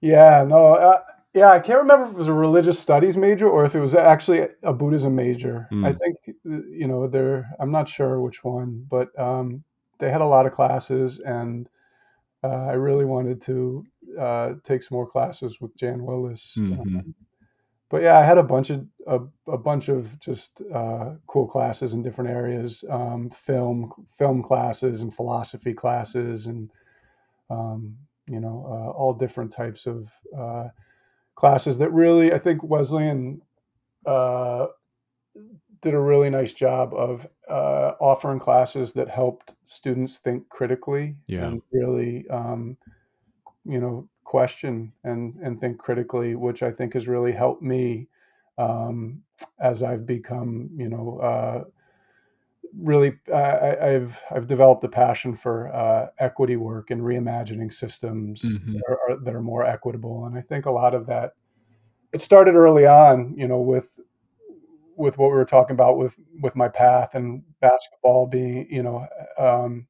Yeah, 0.00 0.44
no, 0.46 0.74
uh, 0.74 1.00
yeah, 1.34 1.50
I 1.50 1.60
can't 1.60 1.78
remember 1.78 2.06
if 2.06 2.10
it 2.12 2.16
was 2.16 2.28
a 2.28 2.32
religious 2.32 2.78
studies 2.78 3.16
major 3.16 3.48
or 3.48 3.64
if 3.64 3.74
it 3.74 3.80
was 3.80 3.94
actually 3.94 4.48
a 4.62 4.72
Buddhism 4.72 5.14
major. 5.14 5.68
Mm. 5.72 5.86
I 5.86 5.92
think 5.92 6.16
you 6.44 6.88
know 6.88 7.06
there. 7.06 7.48
I'm 7.60 7.70
not 7.70 7.88
sure 7.88 8.20
which 8.20 8.42
one, 8.42 8.84
but 8.88 9.16
um, 9.18 9.62
they 9.98 10.10
had 10.10 10.22
a 10.22 10.26
lot 10.26 10.46
of 10.46 10.52
classes, 10.52 11.20
and 11.20 11.68
uh, 12.42 12.66
I 12.66 12.72
really 12.72 13.04
wanted 13.04 13.40
to 13.42 13.86
uh, 14.18 14.52
take 14.64 14.82
some 14.82 14.96
more 14.96 15.06
classes 15.06 15.60
with 15.60 15.76
Jan 15.76 16.04
Willis. 16.04 16.56
Mm-hmm. 16.58 16.80
Um, 16.80 17.14
but 17.90 18.02
yeah, 18.02 18.18
I 18.18 18.24
had 18.24 18.38
a 18.38 18.42
bunch 18.42 18.70
of 18.70 18.86
a, 19.06 19.20
a 19.46 19.58
bunch 19.58 19.88
of 19.88 20.18
just 20.18 20.62
uh, 20.74 21.14
cool 21.26 21.46
classes 21.46 21.94
in 21.94 22.02
different 22.02 22.30
areas, 22.30 22.84
um, 22.90 23.30
film 23.30 23.92
film 24.16 24.42
classes 24.42 25.02
and 25.02 25.14
philosophy 25.14 25.74
classes, 25.74 26.46
and 26.46 26.72
um, 27.50 27.96
you 28.30 28.40
know 28.40 28.64
uh, 28.66 28.90
all 28.90 29.12
different 29.12 29.52
types 29.52 29.86
of 29.86 30.08
uh, 30.36 30.68
classes 31.34 31.78
that 31.78 31.92
really 31.92 32.32
I 32.32 32.38
think 32.38 32.62
Wesleyan 32.62 33.42
uh, 34.06 34.68
did 35.82 35.94
a 35.94 36.00
really 36.00 36.30
nice 36.30 36.52
job 36.52 36.94
of 36.94 37.26
uh, 37.48 37.92
offering 38.00 38.38
classes 38.38 38.92
that 38.92 39.08
helped 39.08 39.54
students 39.66 40.18
think 40.18 40.48
critically 40.48 41.16
yeah. 41.26 41.46
and 41.46 41.62
really 41.72 42.28
um, 42.28 42.76
you 43.64 43.80
know 43.80 44.08
question 44.30 44.92
and 45.02 45.34
and 45.42 45.60
think 45.60 45.76
critically, 45.76 46.36
which 46.36 46.62
I 46.62 46.70
think 46.70 46.94
has 46.94 47.08
really 47.08 47.32
helped 47.32 47.62
me 47.62 48.06
um, 48.58 49.22
as 49.58 49.82
I've 49.82 50.06
become, 50.06 50.70
you 50.76 50.88
know, 50.88 51.18
uh, 52.64 52.68
really 52.76 53.18
I, 53.32 53.86
have 53.86 54.20
I've 54.30 54.46
developed 54.46 54.84
a 54.84 54.88
passion 54.88 55.34
for 55.34 55.72
uh, 55.74 56.08
equity 56.18 56.56
work 56.56 56.90
and 56.90 57.02
reimagining 57.02 57.72
systems 57.72 58.42
mm-hmm. 58.42 58.74
that, 58.74 58.98
are, 59.08 59.16
that 59.24 59.34
are 59.34 59.42
more 59.42 59.64
equitable, 59.64 60.26
and 60.26 60.36
I 60.36 60.40
think 60.40 60.66
a 60.66 60.70
lot 60.70 60.94
of 60.94 61.06
that 61.06 61.32
it 62.12 62.20
started 62.20 62.54
early 62.54 62.86
on, 62.86 63.34
you 63.36 63.46
know, 63.46 63.60
with 63.60 64.00
with 64.96 65.16
what 65.16 65.30
we 65.30 65.36
were 65.36 65.44
talking 65.44 65.74
about 65.74 65.96
with 65.96 66.16
with 66.40 66.56
my 66.56 66.68
path 66.68 67.14
and 67.14 67.42
basketball 67.60 68.26
being, 68.26 68.66
you 68.70 68.82
know, 68.82 69.06
um, 69.38 69.86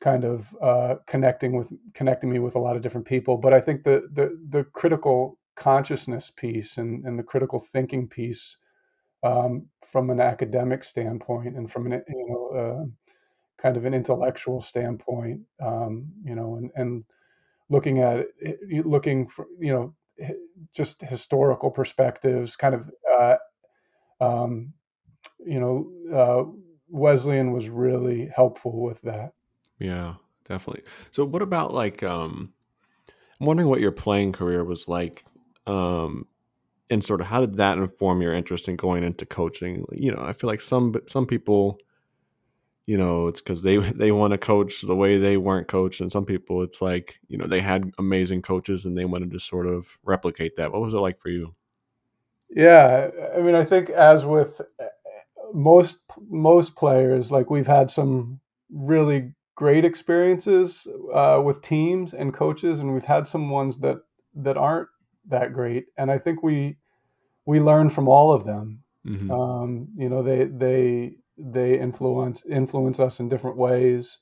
kind 0.00 0.24
of 0.24 0.54
uh, 0.60 0.96
connecting 1.06 1.56
with 1.56 1.72
connecting 1.92 2.30
me 2.30 2.38
with 2.38 2.54
a 2.54 2.58
lot 2.58 2.76
of 2.76 2.82
different 2.82 3.06
people. 3.06 3.36
But 3.36 3.54
I 3.54 3.60
think 3.60 3.84
the 3.84 4.08
the, 4.12 4.38
the 4.48 4.64
critical 4.64 5.38
consciousness 5.54 6.30
piece 6.30 6.78
and, 6.78 7.04
and 7.04 7.18
the 7.18 7.22
critical 7.22 7.60
thinking 7.60 8.08
piece 8.08 8.56
um, 9.24 9.66
from 9.90 10.10
an 10.10 10.20
academic 10.20 10.84
standpoint 10.84 11.56
and 11.56 11.70
from 11.70 11.90
an 11.90 12.02
you 12.08 12.28
know 12.28 12.58
uh, 12.58 13.10
kind 13.60 13.76
of 13.76 13.86
an 13.86 13.94
intellectual 13.94 14.60
standpoint, 14.60 15.40
um, 15.60 16.06
you 16.22 16.34
know, 16.34 16.56
and, 16.56 16.70
and 16.76 17.04
looking 17.70 18.00
at 18.00 18.26
it, 18.38 18.86
looking 18.86 19.26
for 19.26 19.46
you 19.58 19.72
know 19.72 19.94
just 20.72 21.00
historical 21.02 21.70
perspectives, 21.70 22.56
kind 22.56 22.74
of 22.74 22.90
uh, 23.10 23.36
um, 24.20 24.72
you 25.44 25.58
know 25.58 25.90
uh, 26.12 26.44
Wesleyan 26.88 27.52
was 27.52 27.68
really 27.70 28.30
helpful 28.34 28.82
with 28.82 29.00
that. 29.02 29.32
Yeah, 29.78 30.14
definitely. 30.44 30.84
So 31.10 31.24
what 31.24 31.42
about 31.42 31.72
like 31.72 32.02
um 32.02 32.52
I'm 33.40 33.46
wondering 33.46 33.68
what 33.68 33.80
your 33.80 33.92
playing 33.92 34.32
career 34.32 34.62
was 34.62 34.88
like 34.88 35.24
um 35.66 36.26
and 36.90 37.02
sort 37.02 37.20
of 37.20 37.26
how 37.26 37.40
did 37.40 37.54
that 37.54 37.78
inform 37.78 38.22
your 38.22 38.34
interest 38.34 38.68
in 38.68 38.76
going 38.76 39.04
into 39.04 39.26
coaching? 39.26 39.84
You 39.92 40.12
know, 40.12 40.22
I 40.22 40.32
feel 40.32 40.48
like 40.48 40.60
some 40.60 40.94
some 41.06 41.26
people 41.26 41.78
you 42.86 42.98
know, 42.98 43.28
it's 43.28 43.40
cuz 43.40 43.62
they 43.62 43.76
they 44.02 44.12
want 44.12 44.32
to 44.32 44.38
coach 44.38 44.82
the 44.82 44.96
way 44.96 45.18
they 45.18 45.36
weren't 45.36 45.68
coached 45.68 46.00
and 46.00 46.12
some 46.12 46.24
people 46.24 46.62
it's 46.62 46.82
like, 46.82 47.20
you 47.28 47.38
know, 47.38 47.46
they 47.46 47.60
had 47.60 47.92
amazing 47.98 48.42
coaches 48.42 48.84
and 48.84 48.96
they 48.96 49.04
wanted 49.04 49.30
to 49.32 49.38
sort 49.38 49.66
of 49.66 49.98
replicate 50.04 50.56
that. 50.56 50.72
What 50.72 50.82
was 50.82 50.94
it 50.94 50.98
like 50.98 51.20
for 51.20 51.30
you? 51.30 51.54
Yeah, 52.50 53.10
I 53.36 53.40
mean, 53.40 53.54
I 53.54 53.64
think 53.64 53.90
as 53.90 54.24
with 54.24 54.60
eh, 54.78 54.86
most 55.52 56.00
most 56.28 56.76
players, 56.76 57.32
like 57.32 57.50
we've 57.50 57.66
had 57.66 57.90
some 57.90 58.40
really 58.70 59.34
great 59.56 59.84
experiences 59.84 60.86
uh, 61.12 61.42
with 61.44 61.62
teams 61.62 62.14
and 62.14 62.34
coaches, 62.34 62.80
and 62.80 62.92
we've 62.92 63.04
had 63.04 63.26
some 63.26 63.50
ones 63.50 63.78
that 63.78 63.98
that 64.36 64.56
aren't 64.56 64.88
that 65.28 65.52
great. 65.52 65.86
And 65.96 66.10
I 66.10 66.18
think 66.18 66.42
we 66.42 66.76
we 67.46 67.60
learn 67.60 67.90
from 67.90 68.08
all 68.08 68.32
of 68.32 68.44
them. 68.44 68.80
Mm-hmm. 69.06 69.30
Um, 69.30 69.88
you 69.96 70.08
know, 70.08 70.22
they 70.22 70.44
they 70.44 71.16
they 71.36 71.78
influence 71.78 72.44
influence 72.48 73.00
us 73.00 73.20
in 73.20 73.28
different 73.28 73.56
ways, 73.56 74.18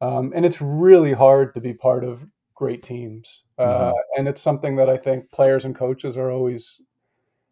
um, 0.00 0.32
and 0.34 0.46
it's 0.46 0.60
really 0.60 1.12
hard 1.12 1.54
to 1.54 1.60
be 1.60 1.74
part 1.74 2.04
of 2.04 2.26
great 2.54 2.82
teams. 2.82 3.44
Uh, 3.58 3.90
mm-hmm. 3.90 4.18
And 4.18 4.28
it's 4.28 4.40
something 4.40 4.76
that 4.76 4.88
I 4.88 4.96
think 4.96 5.30
players 5.30 5.64
and 5.64 5.74
coaches 5.74 6.16
are 6.16 6.30
always 6.30 6.80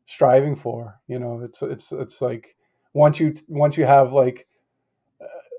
striving 0.07 0.57
for. 0.57 1.01
You 1.09 1.19
know, 1.19 1.43
it's 1.43 1.63
it's 1.63 1.93
it's 1.93 2.23
like 2.23 2.57
once 2.95 3.21
you 3.21 3.35
once 3.49 3.77
you 3.77 3.85
have 3.85 4.13
like 4.13 4.47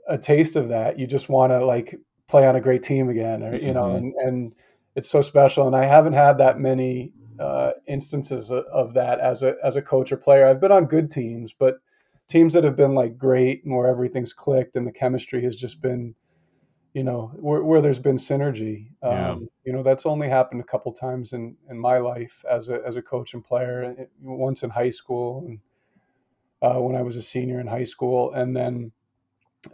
a 0.08 0.18
taste 0.18 0.56
of 0.56 0.70
that, 0.70 1.00
you 1.00 1.08
just 1.08 1.30
want 1.30 1.52
to 1.52 1.66
like 1.66 1.96
play 2.28 2.48
on 2.48 2.56
a 2.56 2.62
great 2.62 2.84
team 2.84 3.10
again, 3.10 3.44
or 3.44 3.56
you 3.56 3.74
know, 3.74 3.84
mm-hmm. 3.84 3.98
and 3.98 4.14
and 4.20 4.56
it's 4.96 5.10
so 5.10 5.22
special. 5.22 5.68
And 5.68 5.76
I 5.76 5.86
haven't 5.86 6.14
had 6.14 6.38
that 6.38 6.60
many 6.60 7.12
uh, 7.40 7.72
instances 7.88 8.52
of, 8.52 8.94
that 8.94 9.20
as 9.20 9.44
a 9.44 9.56
as 9.64 9.76
a 9.76 9.82
coach 9.82 10.12
or 10.12 10.18
player. 10.18 10.46
I've 10.46 10.62
been 10.62 10.72
on 10.72 10.86
good 10.86 11.10
teams, 11.10 11.54
but 11.54 11.78
teams 12.28 12.54
that 12.54 12.64
have 12.64 12.76
been 12.76 12.96
like 12.96 13.18
great 13.18 13.64
and 13.64 13.76
where 13.76 13.88
everything's 13.88 14.34
clicked 14.34 14.76
and 14.76 14.88
the 14.88 14.92
chemistry 14.92 15.44
has 15.44 15.56
just 15.56 15.82
been, 15.82 16.16
you 16.94 17.04
know, 17.04 17.32
where, 17.36 17.64
where 17.64 17.82
there's 17.82 18.00
been 18.00 18.16
synergy. 18.16 18.90
Yeah. 19.04 19.32
Um, 19.32 19.50
you 19.66 19.74
know, 19.74 19.84
that's 19.84 20.06
only 20.06 20.30
happened 20.30 20.62
a 20.62 20.66
couple 20.66 20.92
times 20.94 21.34
in 21.34 21.56
in 21.70 21.80
my 21.80 21.98
life 21.98 22.44
as 22.50 22.70
a 22.70 22.82
as 22.86 22.96
a 22.96 23.02
coach 23.02 23.34
and 23.34 23.44
player. 23.44 24.08
Once 24.22 24.64
in 24.64 24.70
high 24.70 24.92
school 24.92 25.46
and 25.48 25.60
uh, 26.62 26.80
when 26.80 26.96
I 26.96 27.02
was 27.02 27.18
a 27.18 27.22
senior 27.22 27.60
in 27.60 27.68
high 27.68 27.84
school, 27.84 28.34
and 28.34 28.56
then 28.56 28.92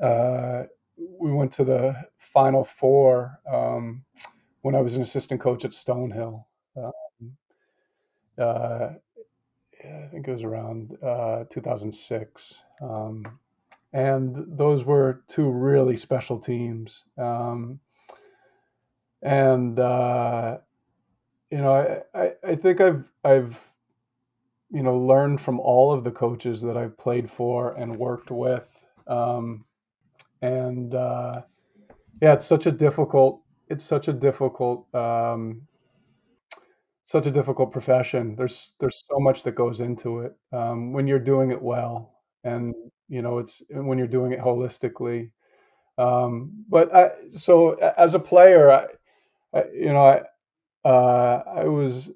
uh, 0.02 0.64
we 0.98 1.32
went 1.32 1.52
to 1.54 1.64
the 1.64 1.96
Final 2.18 2.64
Four 2.64 3.40
um, 3.50 4.04
when 4.62 4.76
I 4.76 4.82
was 4.82 4.96
an 4.96 5.02
assistant 5.02 5.40
coach 5.40 5.64
at 5.64 5.72
Stonehill. 5.72 6.46
Um, 6.76 6.92
uh, 8.40 8.94
I 9.84 10.08
think 10.12 10.28
it 10.28 10.32
was 10.32 10.44
around 10.44 10.98
uh, 11.02 11.46
2006. 11.50 12.64
Um, 12.82 13.40
and 13.94 14.36
those 14.48 14.86
were 14.86 15.24
two 15.28 15.50
really 15.50 15.98
special 15.98 16.40
teams. 16.40 17.06
Um, 17.18 17.80
and, 19.22 19.80
uh, 19.80 20.60
you 21.50 21.58
know, 21.58 22.04
I, 22.14 22.20
I, 22.20 22.32
I, 22.48 22.56
think 22.56 22.82
I've, 22.82 23.04
I've 23.24 23.70
you 24.72 24.84
know, 24.84 24.98
learned 24.98 25.42
from 25.42 25.60
all 25.60 25.92
of 25.92 26.04
the 26.04 26.12
coaches 26.12 26.62
that 26.62 26.78
I've 26.78 26.98
played 26.98 27.30
for 27.30 27.74
and 27.74 27.96
worked 27.96 28.32
with. 28.32 28.86
Um, 29.08 29.66
and 30.42 30.94
uh, 30.94 31.42
yeah, 32.22 32.34
it's 32.34 32.46
such 32.46 32.68
a 32.68 32.72
difficult, 32.72 33.42
it's 33.70 33.84
such 33.84 34.08
a 34.08 34.14
difficult, 34.14 34.94
um, 34.94 35.68
such 37.10 37.26
a 37.26 37.32
difficult 37.32 37.72
profession. 37.72 38.36
There's 38.36 38.76
there's 38.80 39.04
so 39.10 39.20
much 39.20 39.42
that 39.44 39.56
goes 39.56 39.80
into 39.80 40.20
it 40.20 40.34
um, 40.54 40.94
when 40.94 41.08
you're 41.08 41.18
doing 41.34 41.50
it 41.50 41.60
well, 41.60 42.14
and 42.44 42.76
you 43.08 43.24
know, 43.24 43.40
it's 43.40 43.64
when 43.72 43.98
you're 43.98 44.08
doing 44.08 44.32
it 44.34 44.40
holistically. 44.40 45.32
Um, 45.98 46.52
but 46.70 46.94
I, 46.96 47.12
so 47.32 47.74
as 47.98 48.14
a 48.14 48.20
player, 48.20 48.70
I, 48.72 48.88
I 49.54 49.64
you 49.74 49.92
know, 49.94 49.98
I 50.14 50.22
uh, 50.88 51.44
I 51.48 51.66
was, 51.66 52.12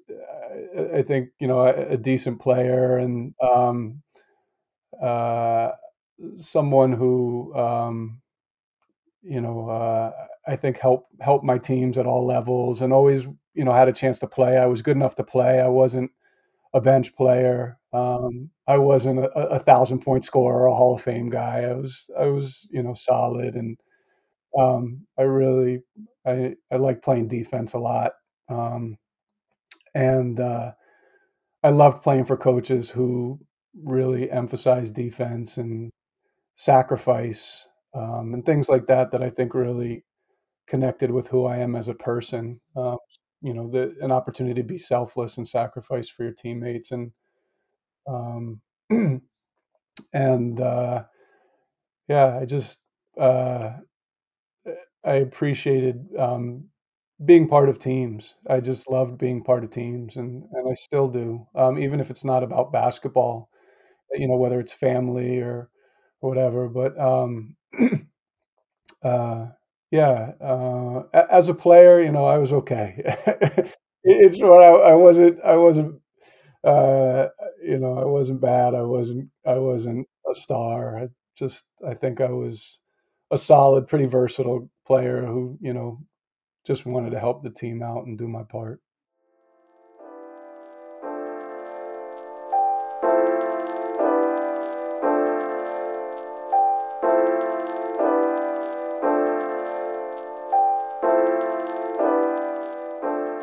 I 0.96 1.02
think, 1.02 1.30
you 1.40 1.48
know, 1.48 1.60
a, 1.60 1.72
a 1.90 1.96
decent 1.96 2.40
player 2.40 2.98
and 2.98 3.34
um, 3.42 4.02
uh, 5.02 5.72
someone 6.36 6.92
who, 6.92 7.54
um, 7.54 8.20
you 9.22 9.40
know, 9.40 9.68
uh, 9.68 10.12
I 10.46 10.56
think 10.56 10.78
helped 10.78 11.10
help 11.20 11.42
my 11.42 11.58
teams 11.58 11.98
at 11.98 12.06
all 12.06 12.24
levels 12.26 12.82
and 12.82 12.92
always, 12.92 13.26
you 13.54 13.64
know, 13.64 13.72
had 13.72 13.88
a 13.88 13.92
chance 13.92 14.18
to 14.20 14.26
play. 14.26 14.58
I 14.58 14.66
was 14.66 14.82
good 14.82 14.96
enough 14.96 15.14
to 15.16 15.24
play. 15.24 15.60
I 15.60 15.68
wasn't 15.68 16.10
a 16.74 16.80
bench 16.80 17.14
player. 17.16 17.78
Um, 17.92 18.50
I 18.66 18.78
wasn't 18.78 19.20
a, 19.20 19.30
a 19.30 19.58
thousand 19.60 20.00
point 20.00 20.24
scorer, 20.24 20.66
a 20.66 20.74
Hall 20.74 20.94
of 20.94 21.02
Fame 21.02 21.30
guy. 21.30 21.62
I 21.62 21.74
was, 21.74 22.10
I 22.18 22.26
was, 22.26 22.68
you 22.70 22.82
know, 22.82 22.94
solid 22.94 23.54
and 23.54 23.78
um, 24.58 25.06
I 25.18 25.22
really, 25.22 25.82
I, 26.26 26.54
I 26.70 26.76
like 26.76 27.02
playing 27.02 27.28
defense 27.28 27.74
a 27.74 27.78
lot. 27.78 28.12
Um, 28.48 28.96
and 29.94 30.40
uh, 30.40 30.72
I 31.62 31.70
loved 31.70 32.02
playing 32.02 32.24
for 32.26 32.36
coaches 32.36 32.90
who 32.90 33.38
really 33.84 34.30
emphasize 34.30 34.90
defense 34.90 35.56
and 35.56 35.90
sacrifice 36.56 37.68
um, 37.94 38.34
and 38.34 38.44
things 38.46 38.68
like 38.68 38.86
that. 38.86 39.12
That 39.12 39.22
I 39.22 39.30
think 39.30 39.54
really 39.54 40.04
connected 40.66 41.10
with 41.10 41.28
who 41.28 41.46
I 41.46 41.58
am 41.58 41.76
as 41.76 41.88
a 41.88 41.94
person. 41.94 42.60
Uh, 42.76 42.96
you 43.44 43.54
know, 43.54 43.68
the, 43.70 43.94
an 44.02 44.12
opportunity 44.12 44.62
to 44.62 44.66
be 44.66 44.78
selfless 44.78 45.38
and 45.38 45.46
sacrifice 45.48 46.08
for 46.08 46.24
your 46.24 46.32
teammates, 46.32 46.92
and 46.92 47.12
um, 48.08 48.60
and 50.12 50.60
uh, 50.60 51.04
yeah, 52.08 52.38
I 52.40 52.44
just 52.44 52.80
uh, 53.18 53.70
I 55.04 55.14
appreciated 55.16 56.08
um, 56.18 56.64
being 57.24 57.48
part 57.48 57.68
of 57.68 57.78
teams. 57.78 58.34
I 58.48 58.60
just 58.60 58.90
loved 58.90 59.18
being 59.18 59.42
part 59.44 59.64
of 59.64 59.70
teams, 59.70 60.16
and 60.16 60.44
and 60.52 60.68
I 60.68 60.74
still 60.74 61.08
do, 61.08 61.46
um, 61.54 61.78
even 61.78 62.00
if 62.00 62.10
it's 62.10 62.24
not 62.24 62.42
about 62.42 62.72
basketball. 62.72 63.50
You 64.12 64.28
know, 64.28 64.36
whether 64.36 64.60
it's 64.60 64.72
family 64.72 65.40
or 65.40 65.70
whatever. 66.20 66.68
But 66.68 66.98
um, 67.00 67.56
uh, 69.02 69.46
yeah, 69.94 70.32
uh, 70.40 71.04
as 71.30 71.48
a 71.48 71.54
player, 71.54 72.00
you 72.02 72.10
know, 72.12 72.24
I 72.24 72.38
was 72.38 72.52
okay. 72.52 72.94
it's 74.04 74.40
what 74.40 74.62
I, 74.62 74.90
I 74.90 74.94
wasn't. 74.94 75.40
I 75.44 75.56
wasn't. 75.56 76.00
Uh, 76.64 77.28
you 77.62 77.78
know, 77.78 77.98
I 77.98 78.04
wasn't 78.06 78.40
bad. 78.40 78.74
I 78.74 78.82
wasn't. 78.82 79.28
I 79.46 79.56
wasn't 79.56 80.08
a 80.30 80.34
star. 80.34 80.98
I 80.98 81.08
just. 81.36 81.66
I 81.86 81.94
think 81.94 82.20
I 82.20 82.30
was 82.30 82.80
a 83.32 83.38
solid, 83.38 83.88
pretty 83.88 84.06
versatile 84.06 84.70
player 84.86 85.24
who, 85.26 85.58
you 85.60 85.74
know, 85.74 86.00
just 86.66 86.86
wanted 86.86 87.10
to 87.10 87.20
help 87.20 87.42
the 87.44 87.50
team 87.50 87.82
out 87.82 88.06
and 88.06 88.18
do 88.18 88.28
my 88.28 88.44
part. 88.44 88.80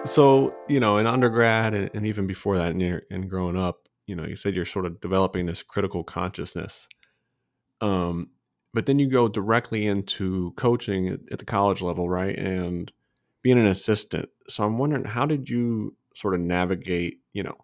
So, 0.04 0.54
you 0.68 0.80
know, 0.80 0.98
in 0.98 1.08
undergrad 1.08 1.74
and, 1.74 1.90
and 1.94 2.08
even 2.08 2.28
before 2.28 2.58
that, 2.58 2.72
and, 2.72 3.02
and 3.10 3.30
growing 3.30 3.56
up, 3.56 3.88
you 4.08 4.16
know, 4.16 4.26
you 4.26 4.36
said 4.36 4.56
you're 4.56 4.66
sort 4.66 4.86
of 4.86 5.00
developing 5.00 5.46
this 5.46 5.64
critical 5.64 6.04
consciousness. 6.04 6.88
Um, 7.80 8.32
but 8.74 8.88
then 8.88 9.00
you 9.00 9.10
go 9.10 9.28
directly 9.28 9.88
into 9.88 10.54
coaching 10.58 11.08
at, 11.08 11.20
at 11.32 11.40
the 11.40 11.46
college 11.46 11.82
level, 11.82 12.10
right? 12.10 12.38
And 12.38 12.92
being 13.42 13.60
an 13.60 13.68
assistant. 13.68 14.30
So 14.50 14.64
I'm 14.66 14.78
wondering, 14.78 15.06
how 15.06 15.26
did 15.26 15.50
you 15.50 15.96
sort 16.14 16.34
of 16.34 16.42
navigate, 16.42 17.20
you 17.32 17.44
know, 17.44 17.56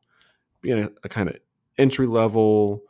being 0.61 0.83
a, 0.83 0.89
a 1.03 1.09
kind 1.09 1.29
of 1.29 1.37
entry 1.77 2.07
level, 2.07 2.83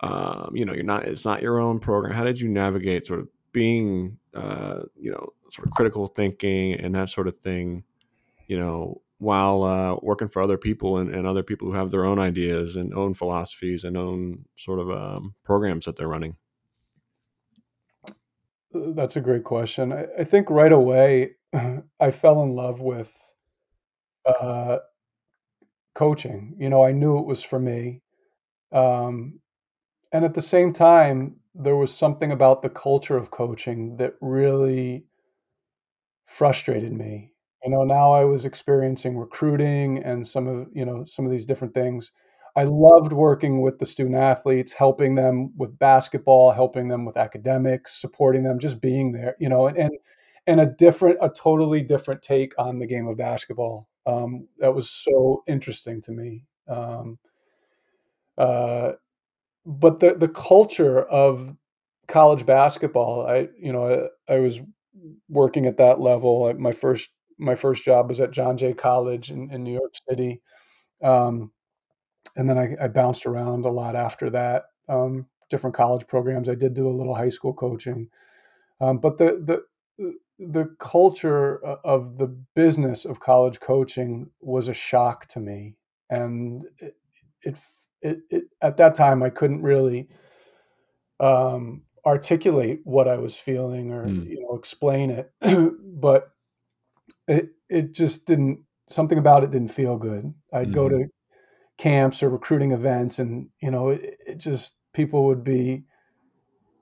um, 0.00 0.50
you 0.54 0.64
know, 0.64 0.72
you're 0.72 0.82
not, 0.82 1.04
it's 1.04 1.24
not 1.24 1.42
your 1.42 1.60
own 1.60 1.78
program. 1.78 2.12
How 2.12 2.24
did 2.24 2.40
you 2.40 2.48
navigate 2.48 3.06
sort 3.06 3.20
of 3.20 3.28
being, 3.52 4.18
uh, 4.34 4.80
you 4.96 5.10
know, 5.10 5.32
sort 5.50 5.66
of 5.66 5.72
critical 5.72 6.08
thinking 6.08 6.74
and 6.74 6.94
that 6.94 7.10
sort 7.10 7.28
of 7.28 7.38
thing? 7.38 7.84
You 8.46 8.58
know, 8.58 9.02
while 9.18 9.62
uh, 9.62 9.96
working 10.02 10.28
for 10.28 10.42
other 10.42 10.58
people 10.58 10.98
and, 10.98 11.14
and 11.14 11.26
other 11.26 11.42
people 11.42 11.68
who 11.68 11.74
have 11.74 11.90
their 11.90 12.04
own 12.04 12.18
ideas 12.18 12.76
and 12.76 12.92
own 12.94 13.14
philosophies 13.14 13.84
and 13.84 13.96
own 13.96 14.44
sort 14.56 14.78
of 14.78 14.90
um, 14.90 15.34
programs 15.44 15.84
that 15.84 15.96
they're 15.96 16.08
running? 16.08 16.36
Uh, 18.06 18.92
That's 18.94 19.16
a 19.16 19.20
great 19.20 19.44
question. 19.44 19.92
I, 19.92 20.06
I 20.18 20.24
think 20.24 20.50
right 20.50 20.72
away 20.72 21.36
I 22.00 22.10
fell 22.10 22.42
in 22.42 22.54
love 22.54 22.80
with 22.80 23.16
uh, 24.26 24.78
coaching. 25.94 26.56
You 26.58 26.68
know, 26.68 26.84
I 26.84 26.92
knew 26.92 27.18
it 27.18 27.26
was 27.26 27.42
for 27.42 27.58
me. 27.58 28.02
Um, 28.72 29.40
and 30.12 30.24
at 30.24 30.34
the 30.34 30.42
same 30.42 30.72
time, 30.72 31.36
there 31.54 31.76
was 31.76 31.94
something 31.94 32.32
about 32.32 32.62
the 32.62 32.68
culture 32.68 33.16
of 33.16 33.30
coaching 33.30 33.96
that 33.98 34.14
really 34.20 35.06
frustrated 36.26 36.92
me. 36.92 37.33
You 37.64 37.70
know, 37.70 37.84
now 37.84 38.12
I 38.12 38.24
was 38.24 38.44
experiencing 38.44 39.16
recruiting 39.16 40.02
and 40.02 40.26
some 40.26 40.46
of, 40.46 40.68
you 40.74 40.84
know, 40.84 41.04
some 41.04 41.24
of 41.24 41.30
these 41.30 41.46
different 41.46 41.72
things. 41.74 42.12
I 42.56 42.64
loved 42.64 43.12
working 43.12 43.62
with 43.62 43.78
the 43.78 43.86
student 43.86 44.16
athletes, 44.16 44.72
helping 44.72 45.14
them 45.14 45.52
with 45.56 45.78
basketball, 45.78 46.52
helping 46.52 46.88
them 46.88 47.04
with 47.04 47.16
academics, 47.16 48.00
supporting 48.00 48.42
them, 48.44 48.58
just 48.58 48.80
being 48.80 49.12
there, 49.12 49.34
you 49.40 49.48
know, 49.48 49.66
and 49.66 49.76
and, 49.78 49.92
and 50.46 50.60
a 50.60 50.66
different, 50.66 51.18
a 51.22 51.30
totally 51.30 51.82
different 51.82 52.22
take 52.22 52.52
on 52.58 52.78
the 52.78 52.86
game 52.86 53.08
of 53.08 53.16
basketball. 53.16 53.88
Um, 54.06 54.46
that 54.58 54.74
was 54.74 54.90
so 54.90 55.42
interesting 55.48 56.00
to 56.02 56.12
me. 56.12 56.44
Um, 56.68 57.18
uh, 58.38 58.92
but 59.66 60.00
the 60.00 60.14
the 60.14 60.28
culture 60.28 61.02
of 61.04 61.54
college 62.08 62.46
basketball, 62.46 63.26
I 63.26 63.48
you 63.58 63.72
know 63.72 64.10
I, 64.28 64.34
I 64.34 64.38
was 64.40 64.60
working 65.30 65.66
at 65.66 65.78
that 65.78 66.00
level. 66.00 66.52
My 66.58 66.72
first 66.72 67.10
my 67.38 67.54
first 67.54 67.84
job 67.84 68.08
was 68.08 68.20
at 68.20 68.30
John 68.30 68.56
Jay 68.56 68.72
College 68.72 69.30
in, 69.30 69.50
in 69.50 69.64
New 69.64 69.72
York 69.72 69.94
City, 70.08 70.42
um, 71.02 71.52
and 72.36 72.48
then 72.48 72.58
I, 72.58 72.76
I 72.84 72.88
bounced 72.88 73.26
around 73.26 73.64
a 73.64 73.70
lot 73.70 73.96
after 73.96 74.30
that. 74.30 74.64
Um, 74.88 75.26
different 75.50 75.76
college 75.76 76.06
programs. 76.06 76.48
I 76.48 76.54
did 76.54 76.74
do 76.74 76.88
a 76.88 76.90
little 76.90 77.14
high 77.14 77.28
school 77.28 77.54
coaching, 77.54 78.08
um, 78.80 78.98
but 78.98 79.18
the 79.18 79.64
the 79.98 80.14
the 80.38 80.66
culture 80.78 81.58
of 81.64 82.18
the 82.18 82.26
business 82.54 83.04
of 83.04 83.20
college 83.20 83.60
coaching 83.60 84.30
was 84.40 84.68
a 84.68 84.74
shock 84.74 85.28
to 85.28 85.40
me, 85.40 85.76
and 86.10 86.64
it, 86.78 86.96
it, 87.42 87.56
it, 88.02 88.18
it 88.30 88.44
at 88.60 88.76
that 88.78 88.94
time 88.94 89.22
I 89.22 89.30
couldn't 89.30 89.62
really 89.62 90.08
um, 91.20 91.82
articulate 92.04 92.80
what 92.84 93.08
I 93.08 93.16
was 93.16 93.38
feeling 93.38 93.92
or 93.92 94.08
Mm, 94.08 94.28
you 94.28 94.40
know 94.40 94.56
explain 94.56 95.10
it, 95.10 95.32
but 96.00 96.33
it 97.28 97.50
it 97.68 97.92
just 97.92 98.26
didn't 98.26 98.60
something 98.88 99.18
about 99.18 99.44
it 99.44 99.50
didn't 99.50 99.72
feel 99.72 99.96
good. 99.96 100.32
I'd 100.52 100.72
go 100.72 100.88
hmm 100.88 100.88
to 100.88 101.06
camps 101.78 102.22
or 102.22 102.30
recruiting 102.30 102.72
events, 102.72 103.18
and 103.18 103.50
you 103.60 103.70
know 103.70 103.90
it, 103.90 104.18
it 104.26 104.38
just 104.38 104.78
people 104.92 105.26
would 105.26 105.44
be 105.44 105.84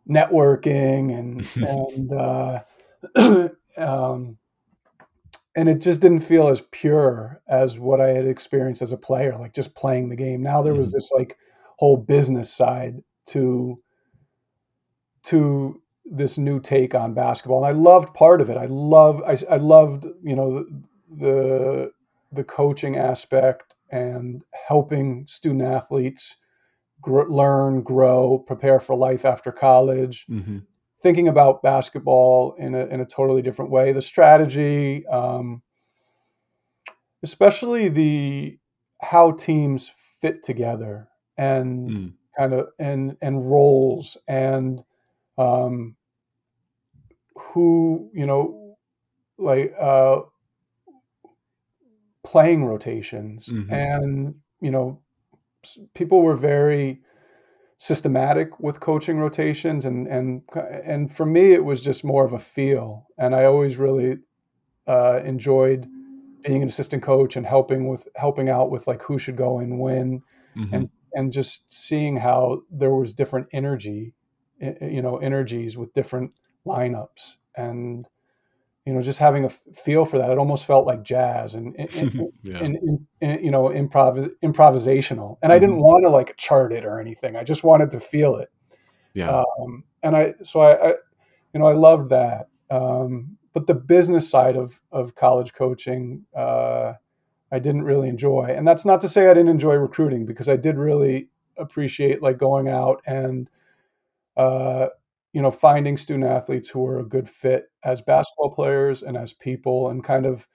networking 0.08 1.16
and 1.18 1.48
and 1.62 2.12
uh, 2.12 2.62
um, 3.76 4.38
and 5.54 5.68
it 5.68 5.80
just 5.80 6.00
didn't 6.00 6.20
feel 6.20 6.48
as 6.48 6.62
pure 6.72 7.42
as 7.48 7.78
what 7.78 8.00
I 8.00 8.08
had 8.08 8.26
experienced 8.26 8.82
as 8.82 8.92
a 8.92 8.96
player, 8.96 9.36
like 9.36 9.52
just 9.52 9.74
playing 9.74 10.08
the 10.08 10.16
game. 10.16 10.42
Now 10.42 10.62
there 10.62 10.74
was 10.74 10.90
hmm 10.90 10.92
this 10.92 11.10
like 11.12 11.36
whole 11.78 11.96
business 11.96 12.52
side 12.52 12.96
to 13.28 13.80
to 15.24 15.81
this 16.04 16.38
new 16.38 16.60
take 16.60 16.94
on 16.94 17.14
basketball, 17.14 17.64
and 17.64 17.66
I 17.66 17.78
loved 17.78 18.14
part 18.14 18.40
of 18.40 18.50
it. 18.50 18.56
I 18.56 18.66
love 18.66 19.22
I, 19.26 19.36
I 19.50 19.56
loved 19.56 20.06
you 20.22 20.36
know 20.36 20.66
the 21.16 21.92
the 22.32 22.44
coaching 22.44 22.96
aspect 22.96 23.76
and 23.90 24.42
helping 24.68 25.26
student 25.28 25.62
athletes 25.62 26.36
gr- 27.02 27.28
learn, 27.28 27.82
grow, 27.82 28.38
prepare 28.46 28.80
for 28.80 28.96
life 28.96 29.24
after 29.24 29.52
college. 29.52 30.26
hmm 30.28 30.58
Thinking 31.02 31.28
about 31.28 31.62
basketball 31.62 32.54
in 32.58 32.74
a 32.74 32.86
in 32.86 33.00
a 33.00 33.06
totally 33.06 33.42
different 33.42 33.70
way. 33.72 33.92
The 33.92 34.02
strategy, 34.02 35.06
um, 35.08 35.62
especially 37.22 37.88
the 37.88 38.58
how 39.00 39.32
teams 39.32 39.92
fit 40.20 40.42
together. 40.44 41.08
and 41.38 41.90
Mm. 41.90 42.12
kind 42.36 42.54
of 42.54 42.68
and 42.78 43.16
and 43.22 43.50
roles 43.50 44.16
and 44.28 44.82
um, 45.38 45.96
who 47.34 48.10
you 48.14 48.26
know 48.26 48.76
like 49.38 49.74
uh, 49.78 50.20
playing 52.24 52.64
rotations 52.64 53.48
Mhm. 53.48 53.70
and 53.70 54.34
you 54.60 54.70
know 54.70 55.00
people 55.94 56.22
were 56.22 56.36
very 56.36 57.00
systematic 57.78 58.60
with 58.60 58.80
coaching 58.80 59.18
rotations 59.18 59.84
and 59.84 60.06
and 60.06 60.42
and 60.84 61.10
for 61.10 61.26
me 61.26 61.52
it 61.52 61.64
was 61.64 61.80
just 61.80 62.04
more 62.04 62.24
of 62.24 62.32
a 62.32 62.38
feel 62.38 63.06
and 63.18 63.34
I 63.34 63.44
always 63.44 63.76
really 63.76 64.18
uh, 64.86 65.20
enjoyed 65.24 65.88
being 66.44 66.62
an 66.62 66.68
assistant 66.68 67.02
coach 67.02 67.36
and 67.36 67.46
helping 67.46 67.88
with 67.88 68.06
helping 68.16 68.48
out 68.48 68.70
with 68.70 68.86
like 68.86 69.02
who 69.02 69.18
should 69.18 69.36
go 69.36 69.58
and 69.58 69.80
when 69.80 70.22
and 70.72 70.84
Mhm. 70.84 70.90
and 71.14 71.32
just 71.32 71.72
seeing 71.72 72.16
how 72.16 72.62
there 72.70 72.94
was 72.94 73.14
different 73.14 73.48
energy 73.52 74.14
you 74.80 75.02
know 75.02 75.16
energies 75.18 75.76
with 75.76 75.92
different 75.92 76.32
lineups 76.66 77.36
and 77.56 78.06
you 78.86 78.92
know 78.92 79.02
just 79.02 79.18
having 79.18 79.44
a 79.44 79.48
feel 79.48 80.04
for 80.04 80.18
that 80.18 80.30
it 80.30 80.38
almost 80.38 80.66
felt 80.66 80.86
like 80.86 81.02
jazz 81.02 81.54
and 81.54 81.74
and, 81.78 82.12
Yeah. 82.44 82.58
and, 82.60 83.06
and, 83.20 83.44
you 83.44 83.50
know 83.50 83.64
improv 83.64 84.30
improvisational 84.42 85.36
and 85.42 85.52
i 85.52 85.58
didn't 85.58 85.76
Mhm. 85.76 85.82
want 85.82 86.04
to 86.04 86.10
like 86.10 86.36
chart 86.36 86.72
it 86.72 86.84
or 86.84 87.00
anything 87.00 87.36
i 87.36 87.44
just 87.44 87.64
wanted 87.64 87.90
to 87.90 88.00
feel 88.00 88.36
it 88.36 88.50
Yeah. 89.14 89.42
um, 89.58 89.84
and 90.02 90.16
i 90.16 90.34
so 90.42 90.60
I, 90.60 90.90
I 90.90 90.94
you 91.52 91.60
know 91.60 91.66
i 91.66 91.72
loved 91.74 92.10
that 92.10 92.48
um, 92.70 93.36
but 93.52 93.66
the 93.66 93.74
business 93.74 94.30
side 94.30 94.56
of 94.56 94.80
of 94.92 95.14
college 95.14 95.52
coaching 95.54 96.24
uh, 96.34 96.94
I 97.54 97.58
didn't 97.58 97.82
really 97.82 98.08
enjoy. 98.08 98.44
And 98.44 98.66
that's 98.66 98.86
not 98.86 99.02
to 99.02 99.08
say 99.10 99.28
I 99.28 99.34
didn't 99.34 99.50
enjoy 99.50 99.74
recruiting 99.74 100.24
because 100.24 100.48
I 100.48 100.56
did 100.56 100.78
really 100.78 101.28
appreciate 101.58 102.22
like 102.22 102.38
going 102.38 102.70
out 102.70 103.02
and 103.06 103.46
uh, 104.36 104.88
you 105.32 105.42
know 105.42 105.50
finding 105.50 105.96
student 105.96 106.30
athletes 106.30 106.68
who 106.68 106.86
are 106.86 107.00
a 107.00 107.04
good 107.04 107.28
fit 107.28 107.66
as 107.84 108.00
basketball 108.00 108.54
players 108.54 109.02
and 109.02 109.16
as 109.16 109.32
people 109.32 109.90
and 109.90 110.04
kind 110.04 110.26
of 110.26 110.46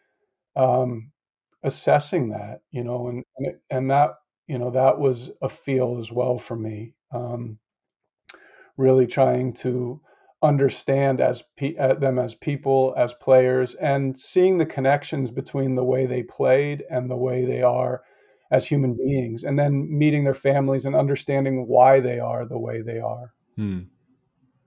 um, 0.56 1.12
assessing 1.64 2.30
that 2.30 2.62
you 2.72 2.84
know 2.84 3.08
and 3.10 3.24
and, 3.38 3.48
it, 3.48 3.62
and 3.70 3.92
that 3.92 4.12
you 4.48 4.58
know 4.60 4.72
that 4.72 5.00
was 5.00 5.32
a 5.42 5.50
feel 5.50 6.00
as 6.00 6.12
well 6.12 6.40
for 6.40 6.56
me 6.56 6.94
um, 7.14 7.60
really 8.78 9.08
trying 9.08 9.54
to 9.54 10.00
understand 10.44 11.20
as 11.20 11.44
pe- 11.58 11.76
uh, 11.78 11.96
them 11.96 12.20
as 12.20 12.36
people, 12.36 12.94
as 12.98 13.14
players, 13.16 13.74
and 13.76 14.18
seeing 14.18 14.58
the 14.58 14.66
connections 14.66 15.32
between 15.32 15.76
the 15.76 15.84
way 15.84 16.06
they 16.06 16.24
played 16.24 16.84
and 16.90 17.10
the 17.10 17.18
way 17.18 17.44
they 17.46 17.62
are 17.64 18.04
as 18.52 18.66
human 18.68 18.96
beings, 18.96 19.44
and 19.44 19.58
then 19.60 19.88
meeting 19.98 20.24
their 20.24 20.34
families 20.34 20.86
and 20.86 20.96
understanding 20.96 21.68
why 21.68 22.00
they 22.00 22.20
are 22.20 22.46
the 22.46 22.60
way 22.60 22.82
they 22.82 23.00
are. 23.00 23.34
Hmm. 23.58 23.80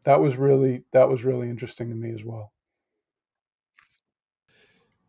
That 0.03 0.20
was 0.20 0.37
really 0.37 0.83
that 0.92 1.09
was 1.09 1.24
really 1.24 1.48
interesting 1.48 1.88
to 1.88 1.94
me 1.94 2.12
as 2.12 2.24
well. 2.24 2.53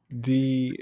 The 0.10 0.80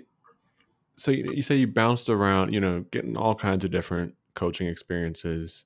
so 0.96 1.12
you, 1.12 1.32
you 1.34 1.42
say 1.42 1.56
you 1.56 1.68
bounced 1.68 2.10
around, 2.10 2.54
you 2.54 2.60
know, 2.60 2.86
getting 2.92 3.16
all 3.16 3.36
kinds 3.36 3.64
of 3.64 3.72
different 3.72 4.16
coaching 4.34 4.68
experiences. 4.68 5.66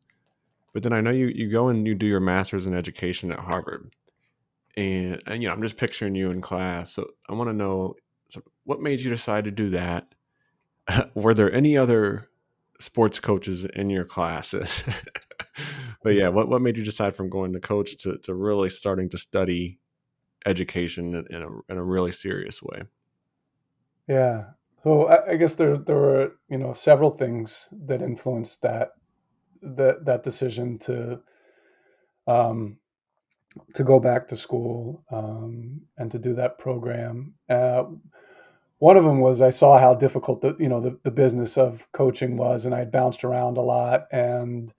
But 0.74 0.84
then 0.84 0.94
I 0.94 1.02
know 1.02 1.12
you 1.12 1.28
you 1.28 1.50
go 1.50 1.70
and 1.70 1.88
you 1.88 1.96
do 1.96 2.06
your 2.06 2.20
master's 2.20 2.68
in 2.68 2.76
education 2.76 3.32
at 3.32 3.40
Harvard. 3.40 3.96
And, 4.76 5.22
and 5.28 5.42
you 5.42 5.48
know, 5.48 5.54
I'm 5.54 5.62
just 5.62 5.78
picturing 5.78 6.16
you 6.16 6.32
in 6.32 6.42
class. 6.42 6.94
So 6.94 7.08
I 7.30 7.34
want 7.34 7.50
to 7.50 7.54
know 7.54 7.96
so 8.28 8.42
what 8.66 8.82
made 8.82 9.00
you 9.02 9.10
decide 9.10 9.46
to 9.46 9.52
do 9.52 9.70
that? 9.72 10.14
Were 11.16 11.34
there 11.34 11.52
any 11.52 11.78
other 11.78 12.30
sports 12.80 13.20
coaches 13.20 13.66
in 13.66 13.90
your 13.90 14.06
classes? 14.06 14.84
but 16.04 16.14
yeah, 16.14 16.30
what 16.30 16.48
what 16.48 16.62
made 16.62 16.78
you 16.78 16.84
decide 16.84 17.16
from 17.16 17.30
going 17.30 17.54
to 17.54 17.60
coach 17.60 17.98
to, 18.00 18.18
to 18.20 18.34
really 18.34 18.70
starting 18.70 19.10
to 19.10 19.18
study 19.18 19.80
education 20.46 21.16
in, 21.16 21.36
in 21.36 21.42
a 21.42 21.72
in 21.72 21.78
a 21.78 21.84
really 21.84 22.12
serious 22.12 22.62
way? 22.62 22.84
Yeah. 24.08 24.46
So 24.84 25.08
I, 25.08 25.32
I 25.32 25.36
guess 25.38 25.56
there 25.56 25.78
there 25.78 25.96
were 25.96 26.32
you 26.50 26.58
know 26.58 26.74
several 26.74 27.12
things 27.12 27.70
that 27.86 28.02
influenced 28.02 28.62
that 28.62 28.92
that 29.62 30.06
that 30.06 30.24
decision 30.24 30.78
to 30.80 31.22
um, 32.28 32.78
to 33.74 33.84
go 33.84 34.00
back 34.00 34.28
to 34.28 34.36
school 34.36 35.04
um, 35.12 35.82
and 35.98 36.12
to 36.12 36.20
do 36.20 36.34
that 36.34 36.58
program. 36.58 37.34
Uh, 37.50 37.84
one 38.80 38.98
of 38.98 39.06
them 39.06 39.20
was 39.20 39.40
I 39.40 39.50
saw 39.50 39.78
how 39.78 39.94
difficult 39.94 40.42
the 40.42 40.58
you 40.60 40.68
know 40.68 40.82
the, 40.82 41.00
the 41.04 41.12
business 41.12 41.58
of 41.58 41.88
coaching 41.94 42.36
was, 42.36 42.66
and 42.66 42.76
I 42.76 42.84
bounced 42.86 43.24
around 43.24 43.58
a 43.58 43.62
lot. 43.62 44.08
And 44.12 44.74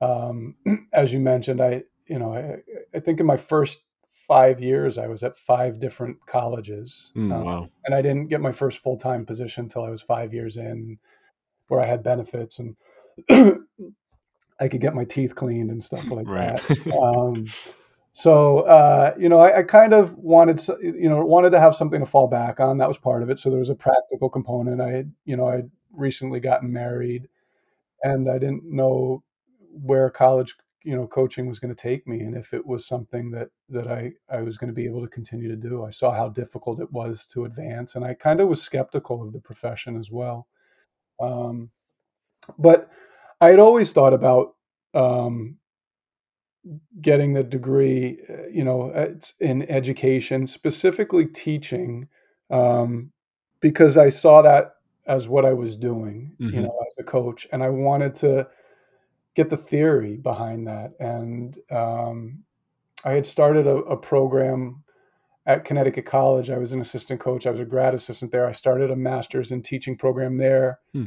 um, 0.00 0.56
as 0.92 1.12
you 1.12 1.20
mentioned, 1.20 1.60
I 1.60 1.84
you 2.06 2.18
know 2.18 2.32
I, 2.34 2.96
I 2.96 3.00
think 3.00 3.20
in 3.20 3.26
my 3.26 3.36
first 3.36 3.80
five 4.26 4.60
years 4.60 4.98
I 4.98 5.06
was 5.06 5.22
at 5.22 5.36
five 5.38 5.78
different 5.80 6.18
colleges, 6.26 7.12
Mm, 7.16 7.30
uh, 7.32 7.44
wow. 7.44 7.68
and 7.86 7.94
I 7.94 8.02
didn't 8.02 8.28
get 8.28 8.40
my 8.40 8.52
first 8.52 8.78
full 8.78 8.96
time 8.96 9.24
position 9.26 9.64
until 9.64 9.84
I 9.84 9.90
was 9.90 10.02
five 10.02 10.32
years 10.34 10.56
in, 10.56 10.98
where 11.68 11.80
I 11.80 11.86
had 11.86 12.02
benefits 12.02 12.58
and 12.60 12.76
I 14.60 14.68
could 14.68 14.80
get 14.80 14.94
my 14.94 15.04
teeth 15.04 15.34
cleaned 15.34 15.70
and 15.70 15.82
stuff 15.82 16.10
like 16.10 16.26
Right. 16.26 16.60
that. 16.60 16.64
Um, 17.02 17.54
so 18.12 18.60
uh, 18.60 19.14
you 19.18 19.28
know, 19.28 19.38
I, 19.38 19.58
I 19.58 19.62
kind 19.62 19.92
of 19.92 20.14
wanted, 20.16 20.58
s- 20.58 20.70
you 20.82 21.08
know, 21.08 21.24
wanted 21.24 21.50
to 21.50 21.60
have 21.60 21.76
something 21.76 22.00
to 22.00 22.06
fall 22.06 22.26
back 22.28 22.58
on. 22.60 22.78
That 22.78 22.88
was 22.88 22.98
part 22.98 23.22
of 23.22 23.30
it. 23.30 23.38
So 23.38 23.50
there 23.50 23.60
was 23.60 23.70
a 23.70 23.74
practical 23.76 24.28
component. 24.28 24.80
I 24.80 24.90
had, 24.90 25.12
you 25.24 25.36
know, 25.36 25.46
I 25.48 25.56
would 25.56 25.70
recently 25.92 26.40
gotten 26.40 26.72
married, 26.72 27.28
and 28.02 28.28
I 28.28 28.38
didn't 28.38 28.64
know 28.64 29.22
where 29.82 30.10
college, 30.10 30.54
you 30.84 30.96
know, 30.96 31.06
coaching 31.06 31.46
was 31.48 31.58
going 31.58 31.74
to 31.74 31.80
take 31.82 32.06
me, 32.06 32.20
and 32.20 32.36
if 32.36 32.54
it 32.54 32.66
was 32.66 32.86
something 32.86 33.30
that 33.32 33.48
that 33.68 33.88
I 33.88 34.12
I 34.30 34.42
was 34.42 34.56
going 34.58 34.68
to 34.68 34.74
be 34.74 34.86
able 34.86 35.02
to 35.02 35.08
continue 35.08 35.48
to 35.48 35.56
do. 35.56 35.84
I 35.84 35.90
saw 35.90 36.12
how 36.12 36.28
difficult 36.28 36.80
it 36.80 36.92
was 36.92 37.26
to 37.28 37.44
advance, 37.44 37.94
and 37.96 38.04
I 38.04 38.14
kind 38.14 38.40
of 38.40 38.48
was 38.48 38.62
skeptical 38.62 39.22
of 39.22 39.32
the 39.32 39.40
profession 39.40 39.96
as 39.98 40.10
well. 40.10 40.46
Um, 41.20 41.70
but 42.58 42.90
I 43.40 43.48
had 43.48 43.58
always 43.58 43.92
thought 43.92 44.14
about 44.14 44.54
um, 44.94 45.58
getting 47.00 47.32
the 47.32 47.44
degree, 47.44 48.18
uh, 48.28 48.48
you 48.50 48.64
know, 48.64 48.92
in 49.40 49.68
education, 49.70 50.46
specifically 50.46 51.26
teaching, 51.26 52.08
um, 52.50 53.12
because 53.60 53.96
I 53.96 54.08
saw 54.08 54.42
that 54.42 54.74
as 55.06 55.28
what 55.28 55.44
I 55.44 55.52
was 55.52 55.76
doing, 55.76 56.36
you 56.50 56.60
hmm 56.60 56.62
know, 56.62 56.76
as 56.86 56.94
a 56.98 57.02
coach, 57.04 57.46
and 57.52 57.62
I 57.62 57.70
wanted 57.70 58.14
to 58.16 58.48
get 59.38 59.50
the 59.50 59.56
theory 59.56 60.16
behind 60.16 60.66
that. 60.66 60.94
And 60.98 61.56
um, 61.70 62.42
I 63.04 63.12
had 63.12 63.24
started 63.24 63.68
a, 63.68 63.76
a 63.76 63.96
program 63.96 64.82
at 65.46 65.64
Connecticut 65.64 66.06
College. 66.06 66.50
I 66.50 66.58
was 66.58 66.72
an 66.72 66.80
assistant 66.80 67.20
coach. 67.20 67.46
I 67.46 67.52
was 67.52 67.60
a 67.60 67.64
grad 67.64 67.94
assistant 67.94 68.32
there. 68.32 68.48
I 68.48 68.52
started 68.52 68.90
a 68.90 68.96
master's 68.96 69.52
in 69.52 69.62
teaching 69.62 69.96
program 69.96 70.36
there 70.36 70.80
Hmm. 70.92 71.04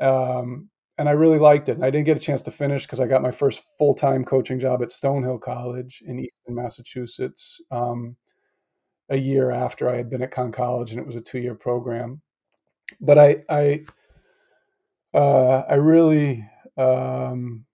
um, 0.00 0.68
and 0.98 1.08
I 1.08 1.12
really 1.12 1.38
liked 1.38 1.68
it. 1.68 1.76
And 1.76 1.84
I 1.84 1.90
didn't 1.90 2.06
get 2.06 2.16
a 2.16 2.26
chance 2.28 2.42
to 2.42 2.50
finish 2.50 2.86
because 2.86 2.98
I 2.98 3.06
got 3.06 3.22
my 3.22 3.30
first 3.30 3.62
full 3.78 3.94
time 3.94 4.24
coaching 4.24 4.58
job 4.58 4.82
at 4.82 4.90
Stonehill 4.90 5.40
College 5.40 6.02
in 6.04 6.18
Easton, 6.18 6.56
Massachusetts, 6.56 7.60
um, 7.70 8.16
a 9.10 9.16
year 9.16 9.52
after 9.52 9.88
I 9.88 9.96
had 9.96 10.10
been 10.10 10.22
at 10.22 10.32
Conn 10.32 10.50
College, 10.50 10.90
and 10.90 11.00
it 11.00 11.06
was 11.06 11.16
a 11.16 11.20
two 11.20 11.38
year 11.38 11.54
program. 11.54 12.20
But 13.00 13.16
I 13.16 13.44
I 13.48 13.84
uh, 15.14 15.62
I 15.68 15.74
really 15.74 16.44
um, 16.76 17.64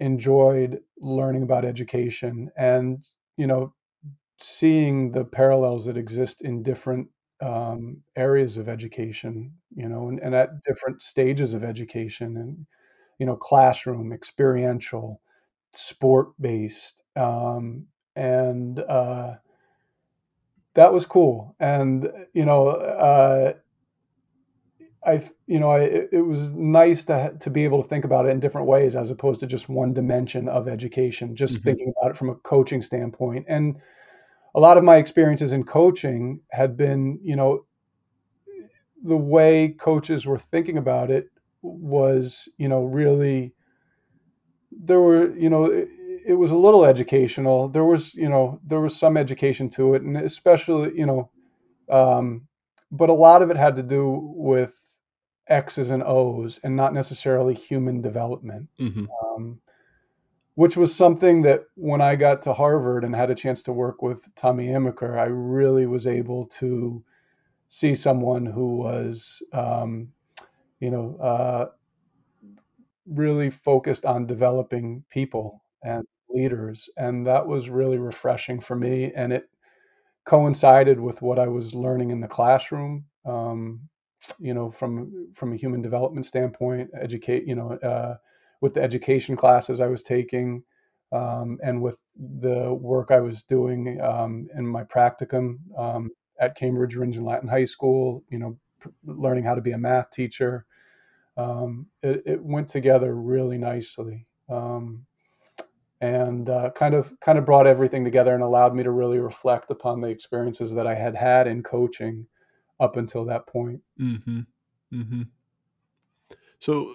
enjoyed 0.00 0.80
learning 0.98 1.42
about 1.42 1.64
education 1.64 2.50
and 2.56 3.04
you 3.36 3.46
know 3.46 3.74
seeing 4.38 5.12
the 5.12 5.24
parallels 5.24 5.84
that 5.86 5.96
exist 5.96 6.42
in 6.42 6.62
different 6.62 7.08
um, 7.40 7.98
areas 8.16 8.56
of 8.56 8.68
education, 8.68 9.52
you 9.74 9.88
know, 9.88 10.08
and, 10.08 10.20
and 10.20 10.34
at 10.34 10.60
different 10.62 11.02
stages 11.02 11.54
of 11.54 11.64
education, 11.64 12.36
and 12.36 12.66
you 13.18 13.26
know, 13.26 13.36
classroom, 13.36 14.12
experiential, 14.12 15.20
sport 15.72 16.28
based, 16.40 17.02
um, 17.16 17.86
and 18.14 18.80
uh, 18.80 19.34
that 20.74 20.92
was 20.92 21.06
cool. 21.06 21.54
And 21.58 22.10
you 22.34 22.44
know, 22.44 22.68
uh, 22.68 23.54
I 25.04 25.22
you 25.46 25.60
know, 25.60 25.70
I, 25.70 25.80
it, 26.12 26.26
was 26.26 26.50
nice 26.50 27.04
to 27.04 27.36
to 27.38 27.50
be 27.50 27.64
able 27.64 27.82
to 27.82 27.88
think 27.88 28.04
about 28.04 28.26
it 28.26 28.30
in 28.30 28.40
different 28.40 28.66
ways 28.66 28.96
as 28.96 29.10
opposed 29.10 29.40
to 29.40 29.46
just 29.46 29.68
one 29.68 29.92
dimension 29.94 30.48
of 30.48 30.66
education. 30.68 31.36
Just 31.36 31.58
hmm 31.58 31.62
thinking 31.62 31.92
about 31.96 32.10
it 32.10 32.16
from 32.16 32.30
a 32.30 32.34
coaching 32.36 32.82
standpoint, 32.82 33.46
and 33.48 33.76
a 34.54 34.60
lot 34.60 34.76
of 34.76 34.84
my 34.84 34.96
experiences 34.96 35.52
in 35.52 35.64
coaching 35.64 36.40
had 36.50 36.76
been, 36.76 37.20
you 37.22 37.36
know, 37.36 37.64
the 39.04 39.16
way 39.16 39.68
coaches 39.78 40.26
were 40.26 40.38
thinking 40.38 40.78
about 40.78 41.10
it 41.10 41.28
was, 41.62 42.48
you 42.58 42.68
know, 42.68 42.84
really 42.84 43.54
there 44.72 45.00
were, 45.00 45.34
you 45.36 45.50
know, 45.50 45.66
it, 45.66 45.88
it 46.26 46.34
was 46.34 46.50
a 46.50 46.56
little 46.56 46.84
educational. 46.84 47.68
There 47.68 47.84
was, 47.84 48.14
you 48.14 48.28
know, 48.28 48.60
there 48.66 48.80
was 48.80 48.96
some 48.96 49.16
education 49.16 49.70
to 49.70 49.94
it, 49.94 50.02
and 50.02 50.16
especially, 50.16 50.96
you 50.98 51.06
know, 51.06 51.30
um, 51.88 52.48
but 52.90 53.10
a 53.10 53.14
lot 53.14 53.42
of 53.42 53.50
it 53.50 53.56
had 53.56 53.76
to 53.76 53.82
do 53.82 54.32
with 54.34 54.85
X's 55.48 55.90
and 55.90 56.02
O's 56.02 56.58
and 56.64 56.76
not 56.76 56.94
necessarily 56.94 57.54
human 57.54 58.00
development. 58.00 58.68
hmm 58.78 59.06
Um, 59.24 59.60
which 60.56 60.76
was 60.76 60.94
something 60.94 61.42
that 61.42 61.64
when 61.74 62.00
I 62.00 62.16
got 62.16 62.40
to 62.42 62.54
Harvard 62.54 63.04
and 63.04 63.14
had 63.14 63.30
a 63.30 63.34
chance 63.34 63.62
to 63.64 63.72
work 63.72 64.00
with 64.00 64.26
Tommy 64.34 64.68
Amaker, 64.68 65.18
I 65.18 65.26
really 65.26 65.86
was 65.86 66.06
able 66.06 66.46
to 66.46 67.04
see 67.68 67.94
someone 67.94 68.46
who 68.46 68.78
was, 68.78 69.42
um, 69.52 70.08
you 70.80 70.90
know, 70.90 71.16
uh, 71.20 71.66
really 73.06 73.50
focused 73.50 74.06
on 74.06 74.26
developing 74.26 75.04
people 75.10 75.62
and 75.82 76.06
leaders, 76.30 76.88
and 76.96 77.26
that 77.26 77.46
was 77.46 77.68
really 77.68 77.98
refreshing 77.98 78.58
for 78.58 78.76
me, 78.76 79.12
and 79.14 79.32
it 79.34 79.50
coincided 80.24 80.98
with 80.98 81.20
what 81.20 81.38
I 81.38 81.48
was 81.48 81.74
learning 81.74 82.10
in 82.10 82.20
the 82.20 82.28
classroom, 82.28 83.04
um, 83.26 83.80
you 84.38 84.54
know, 84.54 84.70
from 84.70 85.28
from 85.34 85.52
a 85.52 85.56
human 85.56 85.82
development 85.82 86.26
standpoint, 86.26 86.90
educate, 86.98 87.46
you 87.46 87.54
know, 87.54 87.72
uh, 87.72 88.16
with 88.60 88.74
the 88.74 88.82
education 88.82 89.36
classes 89.36 89.80
I 89.80 89.86
was 89.86 90.02
taking, 90.02 90.62
um, 91.12 91.58
and 91.62 91.82
with 91.82 91.98
the 92.16 92.72
work 92.72 93.10
I 93.10 93.20
was 93.20 93.42
doing 93.42 94.00
um, 94.00 94.48
in 94.56 94.66
my 94.66 94.84
practicum 94.84 95.58
um, 95.76 96.10
at 96.40 96.56
Cambridge 96.56 96.96
Rindge 96.96 97.16
and 97.16 97.26
Latin 97.26 97.48
High 97.48 97.64
School, 97.64 98.24
you 98.30 98.38
know, 98.38 98.58
pr- 98.78 98.88
learning 99.04 99.44
how 99.44 99.54
to 99.54 99.60
be 99.60 99.72
a 99.72 99.78
math 99.78 100.10
teacher. 100.10 100.66
Um, 101.36 101.86
it, 102.02 102.22
it 102.24 102.42
went 102.42 102.68
together 102.68 103.14
really 103.14 103.58
nicely. 103.58 104.26
Um, 104.48 105.06
and 106.00 106.50
uh, 106.50 106.70
kind 106.74 106.94
of 106.94 107.12
kind 107.20 107.38
of 107.38 107.46
brought 107.46 107.66
everything 107.66 108.04
together 108.04 108.34
and 108.34 108.42
allowed 108.42 108.74
me 108.74 108.82
to 108.82 108.90
really 108.90 109.18
reflect 109.18 109.70
upon 109.70 110.00
the 110.00 110.08
experiences 110.08 110.74
that 110.74 110.86
I 110.86 110.94
had 110.94 111.14
had 111.14 111.46
in 111.46 111.62
coaching 111.62 112.26
up 112.78 112.96
until 112.96 113.24
that 113.26 113.46
point. 113.46 113.80
hmm 113.98 114.40
hmm 114.90 115.22
So 116.58 116.94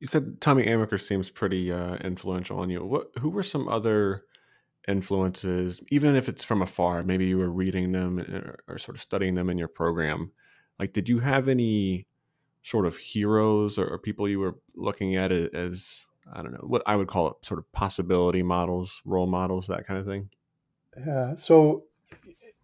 you 0.00 0.06
said 0.06 0.40
Tommy 0.40 0.64
Amaker 0.64 1.00
seems 1.00 1.30
pretty 1.30 1.70
uh, 1.70 1.96
influential 1.96 2.58
on 2.58 2.70
you. 2.70 2.84
What? 2.84 3.10
Who 3.20 3.30
were 3.30 3.42
some 3.42 3.68
other 3.68 4.24
influences, 4.88 5.80
even 5.90 6.16
if 6.16 6.28
it's 6.28 6.44
from 6.44 6.60
afar? 6.60 7.04
Maybe 7.04 7.26
you 7.26 7.38
were 7.38 7.50
reading 7.50 7.92
them 7.92 8.18
or, 8.18 8.58
or 8.66 8.78
sort 8.78 8.96
of 8.96 9.02
studying 9.02 9.34
them 9.34 9.48
in 9.48 9.58
your 9.58 9.68
program. 9.68 10.32
Like, 10.78 10.92
did 10.92 11.08
you 11.08 11.20
have 11.20 11.48
any 11.48 12.08
sort 12.62 12.86
of 12.86 12.96
heroes 12.96 13.78
or, 13.78 13.86
or 13.86 13.98
people 13.98 14.28
you 14.28 14.40
were 14.40 14.58
looking 14.74 15.16
at 15.16 15.30
as 15.30 16.06
I 16.32 16.42
don't 16.42 16.52
know 16.52 16.64
what 16.66 16.82
I 16.86 16.96
would 16.96 17.08
call 17.08 17.28
it, 17.28 17.44
sort 17.44 17.58
of 17.58 17.70
possibility 17.72 18.42
models, 18.42 19.02
role 19.04 19.26
models, 19.26 19.66
that 19.68 19.86
kind 19.86 20.00
of 20.00 20.06
thing? 20.06 20.30
Yeah. 20.98 21.34
So 21.34 21.84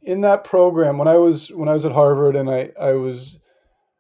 in 0.02 0.22
that 0.22 0.44
program, 0.44 0.98
when 0.98 1.08
I 1.08 1.16
was 1.16 1.48
when 1.50 1.68
I 1.68 1.74
was 1.74 1.84
at 1.84 1.92
Harvard 1.92 2.37
and 2.37 2.50
I 2.50 2.70
I 2.80 2.92
was 2.92 3.38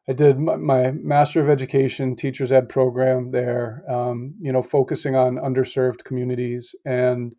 I 0.08 0.14
did 0.14 0.38
my, 0.38 0.56
my 0.56 0.90
Master 0.92 1.40
of 1.42 1.50
Education 1.50 2.16
Teachers 2.16 2.50
Ed 2.50 2.68
program 2.70 3.30
there, 3.30 3.84
um, 3.88 4.34
you 4.38 4.52
know, 4.52 4.62
focusing 4.62 5.14
on 5.14 5.36
underserved 5.36 6.04
communities, 6.04 6.74
and 6.86 7.36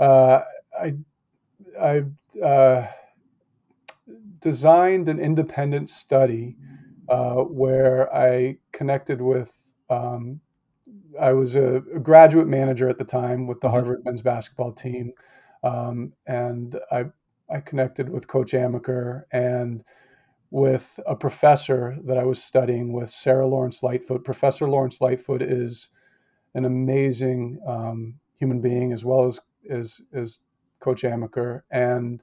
uh, 0.00 0.40
I 0.78 0.94
I 1.80 2.04
uh, 2.42 2.86
designed 4.40 5.08
an 5.08 5.20
independent 5.20 5.90
study 5.90 6.56
uh, 7.08 7.36
where 7.42 8.14
I 8.14 8.58
connected 8.72 9.20
with. 9.20 9.54
Um, 9.90 10.40
I 11.20 11.32
was 11.32 11.56
a, 11.56 11.82
a 11.94 11.98
graduate 12.00 12.48
manager 12.48 12.88
at 12.88 12.98
the 12.98 13.04
time 13.04 13.46
with 13.46 13.60
the 13.60 13.70
hmm 13.70 13.70
Harvard 13.70 14.04
men's 14.04 14.22
basketball 14.22 14.72
team, 14.72 15.12
um, 15.62 16.12
and 16.26 16.78
I 16.90 17.06
I 17.50 17.60
connected 17.60 18.08
with 18.08 18.28
Coach 18.28 18.52
Amaker 18.52 19.22
and 19.32 19.84
with 20.50 20.98
a 21.06 21.14
professor 21.14 21.96
that 22.04 22.18
I 22.18 22.24
was 22.24 22.42
studying 22.42 22.92
with, 22.92 23.10
Sara 23.10 23.46
Lawrence 23.46 23.82
Lightfoot. 23.82 24.24
Professor 24.24 24.68
Lawrence 24.68 25.00
Lightfoot 25.00 25.42
is 25.42 25.90
an 26.54 26.64
amazing 26.64 27.58
um, 27.66 28.14
human 28.38 28.60
being 28.60 28.92
as 28.92 29.04
well 29.04 29.26
as 29.26 29.40
as, 29.70 30.00
as 30.14 30.40
Coach 30.80 31.02
Amaker, 31.02 31.62
and 31.70 32.22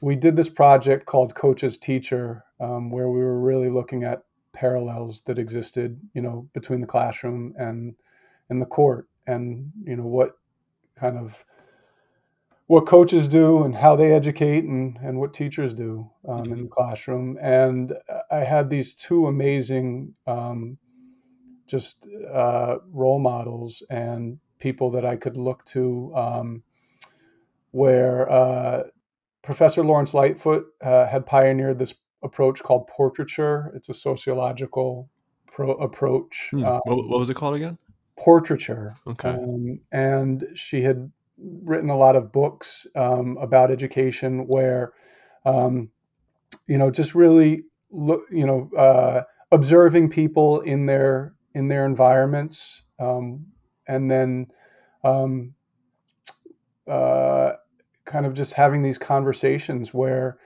we 0.00 0.14
did 0.14 0.36
this 0.36 0.48
project 0.48 1.06
called 1.06 1.34
Coach's 1.34 1.76
Teacher, 1.76 2.44
um, 2.60 2.90
where 2.90 3.08
we 3.08 3.20
were 3.20 3.40
really 3.40 3.68
looking 3.68 4.04
at 4.04 4.22
parallels 4.52 5.22
that 5.22 5.38
existed, 5.38 5.98
you 6.14 6.22
know, 6.22 6.48
between 6.52 6.80
the 6.80 6.86
classroom 6.86 7.54
and 7.58 7.94
and 8.48 8.60
the 8.60 8.66
court, 8.66 9.08
and 9.26 9.72
you 9.84 9.96
know 9.96 10.06
what 10.06 10.38
kind 10.96 11.18
of 11.18 11.44
what 12.70 12.86
coaches 12.86 13.26
do 13.26 13.64
and 13.64 13.74
how 13.74 13.96
they 13.96 14.12
educate 14.12 14.62
and 14.62 14.96
and 15.02 15.18
what 15.18 15.34
teachers 15.34 15.74
do 15.74 16.08
um, 16.28 16.44
in 16.44 16.50
hmm 16.50 16.62
the 16.62 16.68
classroom. 16.68 17.36
And 17.42 17.92
I 18.30 18.44
had 18.44 18.70
these 18.70 18.94
two 18.94 19.26
amazing 19.26 20.14
um, 20.28 20.78
just 21.66 22.06
uh, 22.32 22.76
role 22.92 23.18
models 23.18 23.82
and 23.90 24.38
people 24.60 24.88
that 24.92 25.04
I 25.04 25.16
could 25.16 25.36
look 25.36 25.64
to, 25.64 26.12
um, 26.14 26.62
where 27.72 28.30
uh, 28.30 28.84
Professor 29.42 29.82
Lawrence 29.82 30.14
Lightfoot 30.14 30.66
uh, 30.80 31.08
had 31.08 31.26
pioneered 31.26 31.76
this 31.80 31.94
approach 32.22 32.62
called 32.62 32.86
portraiture. 32.86 33.72
It's 33.74 33.88
a 33.88 33.94
sociological 33.94 35.10
pro- 35.48 35.72
approach, 35.72 36.50
Hmm. 36.52 36.64
uh, 36.64 36.78
What, 36.84 37.08
what 37.08 37.18
was 37.18 37.30
it 37.30 37.34
called 37.34 37.56
again? 37.56 37.78
portraiture. 38.16 38.94
Okay. 39.08 39.30
Um, 39.30 39.80
and 39.90 40.46
she 40.54 40.82
had 40.82 41.10
written 41.40 41.90
a 41.90 41.96
lot 41.96 42.16
of 42.16 42.32
books 42.32 42.86
um, 42.94 43.36
about 43.40 43.70
education 43.70 44.46
where, 44.46 44.92
um, 45.44 45.90
you 46.66 46.78
know, 46.78 46.90
just 46.90 47.14
really 47.14 47.64
look, 47.90 48.22
you 48.30 48.46
know, 48.46 48.70
uh, 48.76 49.22
observing 49.52 50.10
people 50.10 50.60
in 50.60 50.86
their 50.86 51.34
in 51.54 51.68
their 51.68 51.84
environments, 51.84 52.82
um, 52.98 53.46
and 53.88 54.10
then 54.10 54.46
um, 55.02 55.54
uh, 56.86 57.52
kind 58.04 58.26
of 58.26 58.34
just 58.34 58.52
having 58.54 58.82
these 58.82 58.98
conversations 58.98 59.94
where 59.94 60.38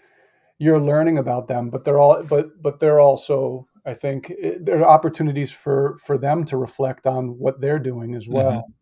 you're 0.58 0.80
learning 0.80 1.18
about 1.18 1.48
them, 1.48 1.70
but 1.70 1.84
they're 1.84 1.98
all 1.98 2.22
but 2.22 2.62
but 2.62 2.80
they're 2.80 3.00
also 3.00 3.66
I 3.86 3.94
think 3.94 4.32
eh, 4.42 4.54
there 4.60 4.78
are 4.80 4.84
opportunities 4.84 5.50
for 5.52 5.98
for 5.98 6.18
them 6.18 6.44
to 6.46 6.56
reflect 6.56 7.06
on 7.06 7.38
what 7.38 7.60
they're 7.60 7.78
doing 7.78 8.14
as 8.14 8.28
well, 8.28 8.52
hmm 8.62 8.72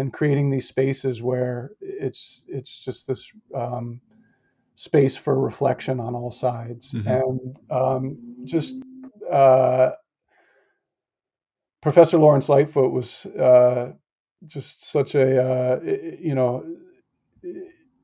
and 0.00 0.12
creating 0.12 0.50
these 0.50 0.66
spaces 0.66 1.22
where 1.22 1.72
it's 1.80 2.44
it's 2.48 2.84
just 2.84 3.06
this 3.06 3.30
um, 3.54 4.00
space 4.74 5.16
for 5.16 5.38
reflection 5.38 6.00
on 6.00 6.14
all 6.14 6.30
sides, 6.30 6.92
hmm 6.92 7.06
and 7.06 7.58
um, 7.70 8.18
just 8.44 8.76
uh, 9.30 9.90
Professor 11.82 12.18
Lawrence 12.18 12.48
Lightfoot 12.48 12.92
was 12.92 13.26
uh, 13.26 13.92
just 14.46 14.90
such 14.90 15.14
a 15.14 15.42
uh, 15.42 15.80
you 16.18 16.34
know 16.34 16.64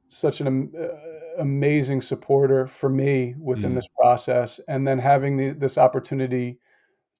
such 0.09 0.41
an 0.41 0.73
uh, 0.79 1.41
amazing 1.41 2.01
supporter 2.01 2.67
for 2.67 2.91
me 2.91 3.35
within 3.39 3.73
mm. 3.73 3.77
this 3.77 3.89
process, 3.99 4.61
and 4.69 4.87
then 4.87 4.99
having 4.99 5.37
the, 5.37 5.51
this 5.53 5.79
opportunity 5.79 6.59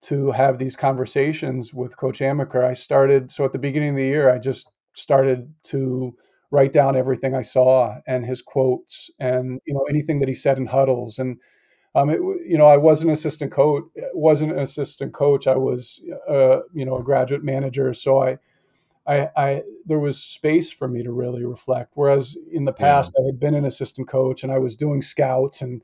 to 0.03 0.31
have 0.33 0.59
these 0.59 0.77
conversations 0.77 1.75
with 1.75 1.97
Coach 1.97 2.21
Amaker, 2.21 2.65
I 2.65 2.75
started. 2.75 3.33
So 3.33 3.45
at 3.45 3.53
the 3.53 3.59
beginning 3.59 3.91
of 3.91 3.97
the 3.97 4.05
year, 4.05 4.31
I 4.31 4.39
just 4.39 4.71
started 4.95 5.53
to 5.65 6.15
write 6.51 6.73
down 6.73 6.97
everything 6.97 7.35
I 7.35 7.43
saw 7.43 7.97
and 8.07 8.25
his 8.25 8.43
quotes, 8.43 9.11
and 9.19 9.61
you 9.67 9.75
know 9.75 9.85
anything 9.91 10.21
that 10.21 10.29
he 10.29 10.35
said 10.35 10.59
in 10.59 10.67
huddles, 10.67 11.19
and 11.19 11.39
um, 11.95 12.11
it, 12.11 12.21
you 12.47 12.59
know 12.59 12.67
I 12.67 12.77
was 12.77 13.03
an 13.03 13.11
assistant 13.11 13.53
coach, 13.53 13.85
wasn't 14.15 14.53
an 14.53 14.61
assistant 14.61 15.15
coach. 15.15 15.47
I 15.47 15.57
was, 15.57 16.01
uh, 16.29 16.61
you 16.75 16.85
know, 16.85 16.99
a 16.99 17.03
graduate 17.05 17.45
manager, 17.45 17.95
so 17.95 18.23
I 18.23 18.39
I, 19.07 19.29
I 19.37 19.63
there 19.87 19.99
was 19.99 20.23
space 20.23 20.73
for 20.73 20.89
me 20.89 21.03
to 21.03 21.13
really 21.13 21.45
reflect. 21.45 21.93
Whereas 21.95 22.37
in 22.53 22.65
the 22.65 22.73
Yeah. 22.79 23.07
past, 23.07 23.17
I 23.21 23.25
had 23.27 23.39
been 23.39 23.55
an 23.55 23.65
assistant 23.65 24.09
coach 24.09 24.43
and 24.43 24.53
I 24.53 24.59
was 24.59 24.77
doing 24.77 25.01
scouts, 25.03 25.63
and 25.63 25.83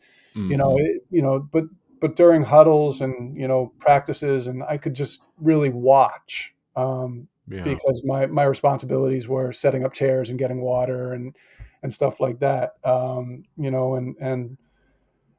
you 0.49 0.57
know, 0.57 0.75
hmm 0.75 0.77
it, 0.79 1.03
you 1.11 1.23
know, 1.23 1.39
but 1.41 1.65
but 2.03 2.17
during 2.17 2.43
huddles 2.43 3.01
and 3.01 3.35
you 3.37 3.49
know 3.49 3.73
practices, 3.79 4.49
and 4.49 4.63
I 4.65 4.77
could 4.77 4.93
just 4.93 5.23
really 5.39 5.71
watch 5.71 6.53
um, 6.75 7.29
Yeah. 7.49 7.63
because 7.63 8.03
my 8.05 8.27
my 8.27 8.43
responsibilities 8.43 9.29
were 9.29 9.53
setting 9.53 9.85
up 9.85 9.95
chairs 9.95 10.29
and 10.29 10.39
getting 10.39 10.61
water 10.61 11.13
and 11.13 11.35
and 11.85 11.95
stuff 11.95 12.19
like 12.19 12.41
that. 12.41 12.73
Um, 12.85 13.45
you 13.57 13.71
know, 13.71 13.95
and 13.95 14.17
and 14.21 14.59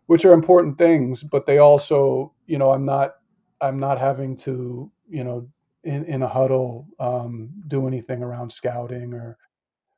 which 0.07 0.23
are 0.23 0.31
important 0.33 0.77
things, 0.77 1.21
but 1.21 1.45
they 1.45 1.57
also, 1.57 2.33
you 2.47 2.57
know, 2.57 2.71
I'm 2.71 2.85
not 2.85 3.15
I'm 3.61 3.77
not 3.77 3.99
having 3.99 4.37
to, 4.37 4.89
you 5.09 5.23
know, 5.25 5.47
in, 5.83 6.05
in 6.05 6.23
a 6.23 6.27
huddle 6.27 6.87
um, 6.99 7.49
do 7.67 7.87
anything 7.87 8.23
around 8.23 8.51
scouting 8.51 9.13
or 9.13 9.37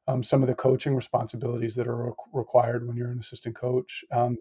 um, 0.07 0.23
some 0.23 0.41
of 0.41 0.47
the 0.47 0.55
coaching 0.55 0.95
responsibilities 0.95 1.75
that 1.75 1.87
are 1.87 2.07
re- 2.07 2.13
required 2.33 2.87
when 2.87 2.97
you're 2.97 3.11
an 3.11 3.19
assistant 3.19 3.55
coach. 3.55 4.03
Um, 4.11 4.37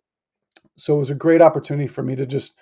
so 0.77 0.97
it 0.97 0.99
was 0.99 1.11
a 1.11 1.15
great 1.15 1.43
opportunity 1.43 1.87
for 1.87 2.03
me 2.03 2.17
to 2.17 2.27
just 2.27 2.57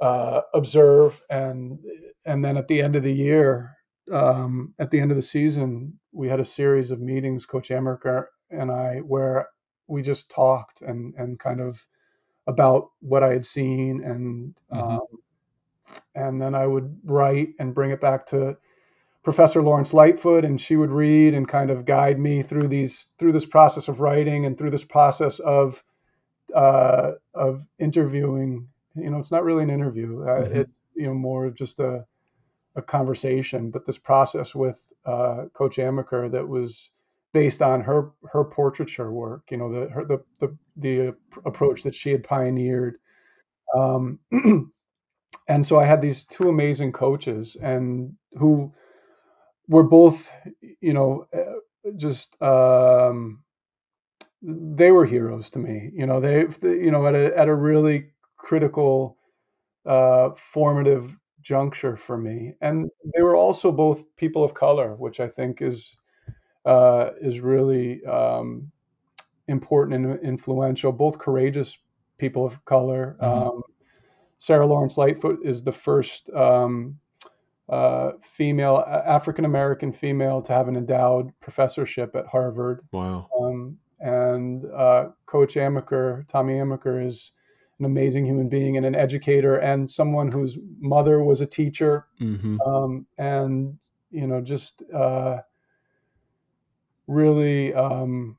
uh, 0.00 0.42
observe 0.54 1.22
and 1.30 1.78
and 2.24 2.44
then 2.44 2.56
at 2.56 2.68
the 2.68 2.80
end 2.82 2.96
of 2.96 3.02
the 3.02 3.12
year, 3.12 3.76
um, 4.12 4.74
at 4.78 4.90
the 4.90 5.00
end 5.00 5.10
of 5.10 5.16
the 5.16 5.22
season, 5.22 5.98
we 6.12 6.28
had 6.28 6.40
a 6.40 6.44
series 6.44 6.90
of 6.90 7.00
meetings, 7.00 7.46
Coach 7.46 7.68
Amaker 7.70 8.26
and 8.50 8.70
I, 8.70 8.98
where 8.98 9.48
we 9.88 10.02
just 10.02 10.30
talked 10.30 10.82
and 10.82 11.14
and 11.16 11.38
kind 11.38 11.60
of 11.60 11.86
about 12.46 12.90
what 13.00 13.22
I 13.22 13.32
had 13.32 13.46
seen 13.46 14.02
and 14.04 14.54
hmm 14.72 14.96
um, 14.96 15.00
and 16.14 16.40
then 16.40 16.54
I 16.54 16.66
would 16.66 16.98
write 17.04 17.50
and 17.58 17.74
bring 17.74 17.90
it 17.90 18.00
back 18.00 18.26
to 18.26 18.56
Professor 19.22 19.62
Lawrence 19.62 19.94
Lightfoot, 19.94 20.44
and 20.44 20.60
she 20.60 20.76
would 20.76 20.90
read 20.90 21.34
and 21.34 21.46
kind 21.48 21.70
of 21.70 21.84
guide 21.84 22.18
me 22.18 22.42
through 22.42 22.68
these 22.68 23.08
through 23.18 23.32
this 23.32 23.46
process 23.46 23.88
of 23.88 24.00
writing 24.00 24.46
and 24.46 24.58
through 24.58 24.70
this 24.70 24.84
process 24.84 25.38
of 25.40 25.82
uh, 26.54 27.12
of 27.34 27.66
interviewing. 27.78 28.68
You 28.94 29.10
know, 29.10 29.18
it's 29.18 29.32
not 29.32 29.44
really 29.44 29.62
an 29.62 29.70
interview; 29.70 30.22
uh, 30.22 30.44
Mhm. 30.48 30.56
it's 30.56 30.82
you 30.94 31.06
know 31.06 31.14
more 31.14 31.46
of 31.46 31.54
just 31.54 31.80
a 31.80 32.06
a 32.76 32.82
conversation. 32.82 33.70
But 33.70 33.86
this 33.86 33.98
process 33.98 34.54
with 34.54 34.82
uh, 35.04 35.46
Coach 35.54 35.76
Amaker 35.76 36.30
that 36.30 36.48
was 36.48 36.90
based 37.32 37.62
on 37.62 37.80
her 37.82 38.12
her 38.30 38.44
portraiture 38.44 39.12
work. 39.12 39.50
You 39.50 39.58
know, 39.58 39.72
the 39.72 39.90
her, 39.90 40.04
the 40.04 40.18
the 40.40 40.56
the 40.76 41.16
approach 41.44 41.82
that 41.84 41.94
she 41.94 42.10
had 42.10 42.24
pioneered. 42.24 42.98
Um, 43.74 44.18
and 45.48 45.66
so 45.66 45.78
I 45.78 45.84
had 45.86 46.02
these 46.02 46.24
two 46.24 46.48
amazing 46.48 46.92
coaches, 46.92 47.56
and 47.62 48.14
who 48.38 48.72
were 49.68 49.82
both, 49.84 50.30
you 50.80 50.92
know, 50.92 51.26
uh, 51.34 51.90
just 51.96 52.40
um, 52.42 53.41
they 54.42 54.90
were 54.90 55.06
heroes 55.06 55.48
to 55.50 55.58
me. 55.58 55.90
You 55.94 56.06
know, 56.06 56.20
they, 56.20 56.46
you 56.62 56.90
know, 56.90 57.06
at 57.06 57.14
a 57.14 57.36
at 57.38 57.48
a 57.48 57.54
really 57.54 58.10
critical, 58.36 59.16
uh, 59.86 60.30
formative 60.36 61.16
juncture 61.40 61.96
for 61.96 62.18
me, 62.18 62.54
and 62.60 62.90
they 63.14 63.22
were 63.22 63.36
also 63.36 63.70
both 63.70 64.04
people 64.16 64.42
of 64.44 64.54
color, 64.54 64.94
which 64.96 65.20
I 65.20 65.28
think 65.28 65.62
is 65.62 65.96
uh, 66.64 67.10
is 67.20 67.40
really 67.40 68.04
um, 68.04 68.70
important 69.48 70.06
and 70.06 70.20
influential. 70.20 70.92
Both 70.92 71.18
courageous 71.18 71.78
people 72.18 72.44
of 72.44 72.64
color. 72.64 73.16
Mhm. 73.20 73.26
Um, 73.26 73.62
Sara 74.38 74.66
Lawrence 74.66 74.98
Lightfoot 74.98 75.38
is 75.44 75.62
the 75.62 75.72
first 75.72 76.28
um, 76.30 76.98
uh, 77.68 78.12
female, 78.22 78.84
African 78.88 79.44
American 79.44 79.92
female, 79.92 80.42
to 80.42 80.52
have 80.52 80.66
an 80.66 80.76
endowed 80.76 81.32
professorship 81.38 82.16
at 82.16 82.26
Harvard. 82.26 82.80
Wow. 82.90 83.28
Um, 83.40 83.78
and 84.02 84.64
uh, 84.74 85.10
Coach 85.26 85.54
Amaker, 85.54 86.26
Tommy 86.26 86.54
Amaker, 86.54 87.04
is 87.04 87.32
an 87.78 87.84
amazing 87.84 88.26
human 88.26 88.48
being 88.48 88.76
and 88.76 88.84
an 88.84 88.94
educator 88.94 89.56
and 89.56 89.88
someone 89.88 90.30
whose 90.30 90.58
mother 90.80 91.22
was 91.22 91.40
a 91.40 91.46
teacher. 91.46 92.06
Mhm. 92.20 92.58
Um, 92.66 93.06
and, 93.16 93.78
you 94.10 94.26
know, 94.26 94.40
just 94.40 94.82
uh, 94.92 95.40
really, 97.06 97.72
um, 97.74 98.36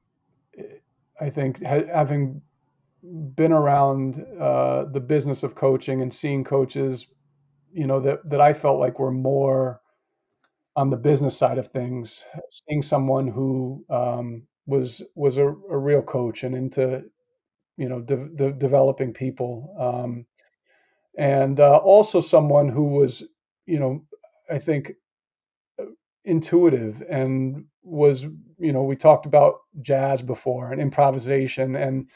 I 1.19 1.29
think, 1.29 1.63
ha- 1.63 1.87
having 1.91 2.41
been 3.35 3.53
around 3.53 4.25
uh, 4.39 4.85
the 4.85 5.01
business 5.01 5.43
of 5.43 5.55
coaching 5.55 6.01
and 6.01 6.13
seeing 6.13 6.43
coaches, 6.43 7.07
you 7.71 7.87
know, 7.87 7.99
that, 8.01 8.29
that 8.29 8.41
I 8.41 8.53
felt 8.53 8.79
like 8.79 8.99
were 8.99 9.11
more 9.11 9.81
on 10.75 10.89
the 10.89 10.97
business 10.97 11.37
side 11.37 11.57
of 11.57 11.67
things, 11.67 12.25
seeing 12.49 12.81
someone 12.81 13.27
who 13.27 13.85
um, 13.89 14.43
was 14.65 15.01
was 15.15 15.37
a, 15.37 15.47
a 15.47 15.77
real 15.77 16.01
coach 16.01 16.43
and 16.43 16.55
into 16.55 17.03
you 17.77 17.89
know 17.89 18.01
de- 18.01 18.29
de- 18.29 18.53
developing 18.53 19.13
people, 19.13 19.75
um, 19.79 20.25
and 21.17 21.59
uh, 21.59 21.77
also 21.77 22.21
someone 22.21 22.69
who 22.69 22.83
was 22.83 23.23
you 23.65 23.79
know 23.79 24.05
I 24.49 24.59
think 24.59 24.93
intuitive 26.25 27.03
and 27.09 27.65
was 27.83 28.23
you 28.57 28.71
know 28.71 28.83
we 28.83 28.95
talked 28.95 29.25
about 29.25 29.55
jazz 29.81 30.21
before 30.21 30.71
and 30.71 30.81
improvisation 30.81 31.75
and 31.75 32.09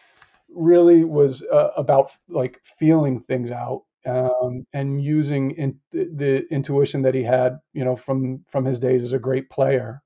really 0.49 1.03
was 1.03 1.43
uh, 1.51 1.71
about 1.75 2.13
like 2.29 2.61
feeling 2.63 3.21
things 3.21 3.51
out 3.51 3.83
um, 4.07 4.65
and 4.73 5.03
using 5.03 5.51
in, 5.51 5.77
the, 5.91 6.09
the 6.15 6.53
intuition 6.53 7.01
that 7.01 7.13
he 7.13 7.23
had, 7.23 7.59
you 7.73 7.83
know, 7.83 7.95
from 7.95 8.43
from 8.47 8.65
his 8.65 8.79
days 8.79 9.03
as 9.03 9.13
a 9.13 9.19
great 9.19 9.49
player, 9.49 10.01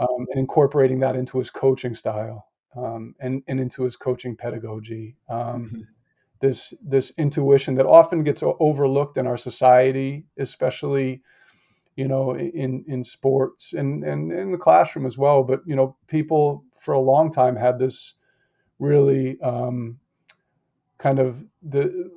um, 0.00 0.26
and 0.30 0.40
incorporating 0.40 1.00
that 1.00 1.16
into 1.16 1.38
his 1.38 1.50
coaching 1.50 1.94
style 1.94 2.48
um, 2.76 3.14
and 3.20 3.42
and 3.48 3.60
into 3.60 3.84
his 3.84 3.96
coaching 3.96 4.36
pedagogy. 4.36 5.16
Um, 5.28 5.70
Mhm. 5.72 5.86
this 6.40 6.74
this 6.82 7.12
intuition 7.18 7.76
that 7.76 7.86
often 7.86 8.24
gets 8.24 8.42
overlooked 8.42 9.18
in 9.18 9.26
our 9.28 9.38
society, 9.38 10.26
especially 10.38 11.22
you 11.96 12.08
know 12.08 12.36
in 12.36 12.84
in 12.88 13.04
sports 13.04 13.74
and 13.74 14.04
and 14.04 14.32
in 14.32 14.52
the 14.52 14.58
classroom 14.58 15.06
as 15.06 15.18
well. 15.18 15.44
But 15.44 15.62
you 15.66 15.76
know, 15.76 15.96
people 16.08 16.64
for 16.80 16.94
a 16.94 17.00
long 17.00 17.32
time 17.32 17.56
had 17.56 17.78
this 17.78 18.14
really 18.80 19.40
um, 19.42 20.00
kind 20.98 21.18
of 21.18 21.44
the 21.62 22.10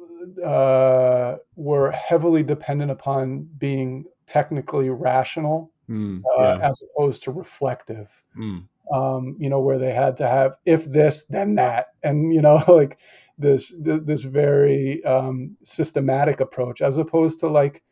uh, 0.43 1.37
were 1.55 1.91
heavily 1.91 2.43
dependent 2.43 2.91
upon 2.91 3.49
being 3.57 4.05
technically 4.25 4.89
rational 4.89 5.72
Mm, 5.89 6.21
uh, 6.37 6.41
yeah. 6.41 6.69
as 6.69 6.81
opposed 6.81 7.23
to 7.23 7.31
reflective. 7.31 8.09
Mm. 8.37 8.65
Um, 8.93 9.35
you 9.39 9.49
know, 9.49 9.61
where 9.61 9.77
they 9.77 9.93
had 9.93 10.17
to 10.17 10.27
have 10.27 10.57
if 10.65 10.85
this 10.85 11.25
then 11.27 11.55
that, 11.55 11.87
and 12.03 12.33
you 12.33 12.41
know, 12.41 12.63
like 12.67 12.97
this 13.37 13.73
this 13.79 14.23
very 14.23 15.03
um, 15.05 15.55
systematic 15.63 16.39
approach, 16.41 16.81
as 16.81 16.97
opposed 16.97 17.39
to 17.39 17.47
like 17.47 17.83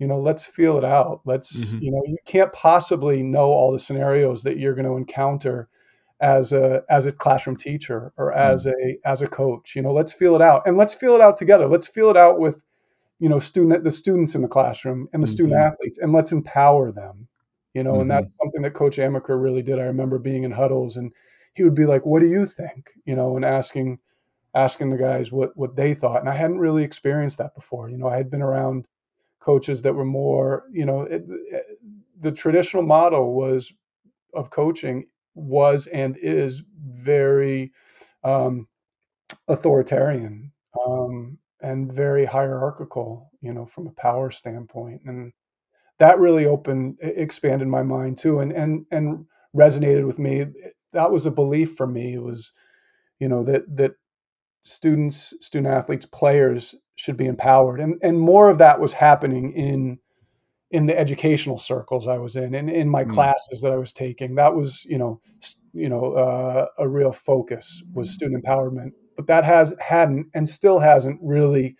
you 0.00 0.08
know, 0.08 0.18
let's 0.18 0.44
feel 0.44 0.76
it 0.76 0.84
out. 0.84 1.20
Let's 1.24 1.72
Mhm. 1.74 1.82
you 1.82 1.90
know, 1.92 2.02
you 2.06 2.16
can't 2.26 2.52
possibly 2.52 3.22
know 3.22 3.46
all 3.46 3.70
the 3.72 3.78
scenarios 3.78 4.42
that 4.42 4.58
you're 4.58 4.74
going 4.74 4.86
to 4.86 4.96
encounter 4.96 5.68
as 6.20 6.52
a 6.52 6.82
as 6.88 7.06
a 7.06 7.12
classroom 7.12 7.56
teacher 7.56 8.12
or 8.16 8.32
as 8.32 8.66
Mm. 8.66 8.72
a 8.72 9.08
as 9.08 9.22
a 9.22 9.26
coach. 9.26 9.76
You 9.76 9.82
know, 9.82 9.92
let's 9.92 10.12
feel 10.12 10.34
it 10.34 10.42
out 10.42 10.62
and 10.66 10.76
let's 10.76 10.94
feel 10.94 11.14
it 11.14 11.20
out 11.20 11.36
together. 11.36 11.66
Let's 11.68 11.86
feel 11.86 12.10
it 12.10 12.16
out 12.16 12.38
with 12.40 12.56
you 13.20 13.28
know 13.28 13.38
student 13.38 13.84
the 13.84 13.90
students 13.90 14.34
in 14.34 14.42
the 14.42 14.48
classroom 14.48 15.08
and 15.12 15.22
the 15.22 15.26
student 15.26 15.58
Mhm. 15.58 15.66
athletes 15.72 15.98
and 15.98 16.12
let's 16.12 16.32
empower 16.32 16.92
them. 16.92 17.28
You 17.74 17.82
know, 17.82 18.00
and 18.00 18.10
that's 18.10 18.26
Mhm. 18.26 18.32
something 18.40 18.62
that 18.62 18.74
Coach 18.74 18.98
Amaker 18.98 19.40
really 19.40 19.62
did. 19.62 19.78
I 19.80 19.84
remember 19.84 20.18
being 20.18 20.44
in 20.44 20.52
huddles 20.52 20.96
and 20.96 21.12
he 21.54 21.64
would 21.64 21.74
be 21.74 21.86
like, 21.86 22.06
"What 22.06 22.20
do 22.20 22.28
you 22.28 22.46
think?" 22.46 22.90
You 23.04 23.16
know, 23.16 23.36
and 23.36 23.44
asking 23.44 23.98
asking 24.54 24.90
the 24.90 24.96
guys 24.98 25.32
what 25.32 25.56
what 25.56 25.76
they 25.76 25.94
thought. 25.94 26.20
And 26.20 26.28
I 26.28 26.36
hadn't 26.36 26.58
really 26.58 26.84
experienced 26.84 27.38
that 27.38 27.54
before. 27.54 27.90
You 27.90 27.98
know, 27.98 28.08
I 28.08 28.16
had 28.16 28.30
been 28.30 28.42
around 28.42 28.86
coaches 29.40 29.82
that 29.82 29.94
were 29.94 30.04
more, 30.04 30.64
you 30.72 30.86
know, 30.86 31.02
it, 31.02 31.24
it, 31.28 31.78
the 32.20 32.32
traditional 32.32 32.82
model 32.82 33.34
was 33.34 33.72
of 34.34 34.50
coaching 34.50 35.06
was 35.34 35.86
and 35.88 36.16
is 36.18 36.62
very 36.80 37.72
um, 38.22 38.68
authoritarian 39.48 40.52
um, 40.86 41.38
and 41.64 41.92
very 41.92 42.24
hierarchical, 42.26 43.30
you 43.40 43.52
know, 43.52 43.66
from 43.66 43.86
a 43.86 43.92
power 43.92 44.30
standpoint. 44.30 45.00
And 45.06 45.32
that 45.98 46.18
really 46.18 46.46
opened, 46.46 46.98
expanded 47.00 47.68
my 47.68 47.82
mind 47.82 48.18
too, 48.18 48.40
and 48.40 48.52
and 48.52 48.86
and 48.90 49.26
resonated 49.56 50.06
with 50.06 50.18
me. 50.18 50.46
That 50.92 51.10
was 51.10 51.26
a 51.26 51.30
belief 51.30 51.74
for 51.76 51.86
me. 51.86 52.14
It 52.14 52.22
was, 52.22 52.52
you 53.18 53.28
know, 53.28 53.42
that 53.44 53.62
that 53.76 53.92
students, 54.64 55.34
student 55.40 55.74
athletes, 55.74 56.06
players 56.06 56.74
should 56.96 57.16
be 57.16 57.26
empowered, 57.26 57.80
and 57.80 57.94
and 58.02 58.18
more 58.18 58.50
of 58.50 58.58
that 58.58 58.80
was 58.80 58.92
happening 58.92 59.52
in 59.52 59.98
in 60.70 60.86
the 60.86 60.98
educational 60.98 61.58
circles 61.58 62.08
I 62.08 62.18
was 62.18 62.34
in 62.36 62.54
and 62.54 62.68
in 62.68 62.88
my 62.88 63.04
Mm. 63.04 63.14
classes 63.14 63.60
that 63.62 63.72
I 63.72 63.76
was 63.76 63.92
taking. 63.92 64.34
That 64.34 64.56
was, 64.56 64.84
you 64.86 64.98
know, 64.98 65.20
you 65.72 65.88
know, 65.88 66.14
uh, 66.14 66.66
a 66.78 66.88
real 66.88 67.12
focus 67.12 67.82
was 67.94 68.10
student 68.10 68.44
empowerment. 68.44 68.92
But 69.16 69.26
that 69.28 69.44
has 69.44 69.74
hadn't 69.80 70.26
and 70.34 70.48
still 70.48 70.78
hasn't 70.78 71.20
really 71.22 71.76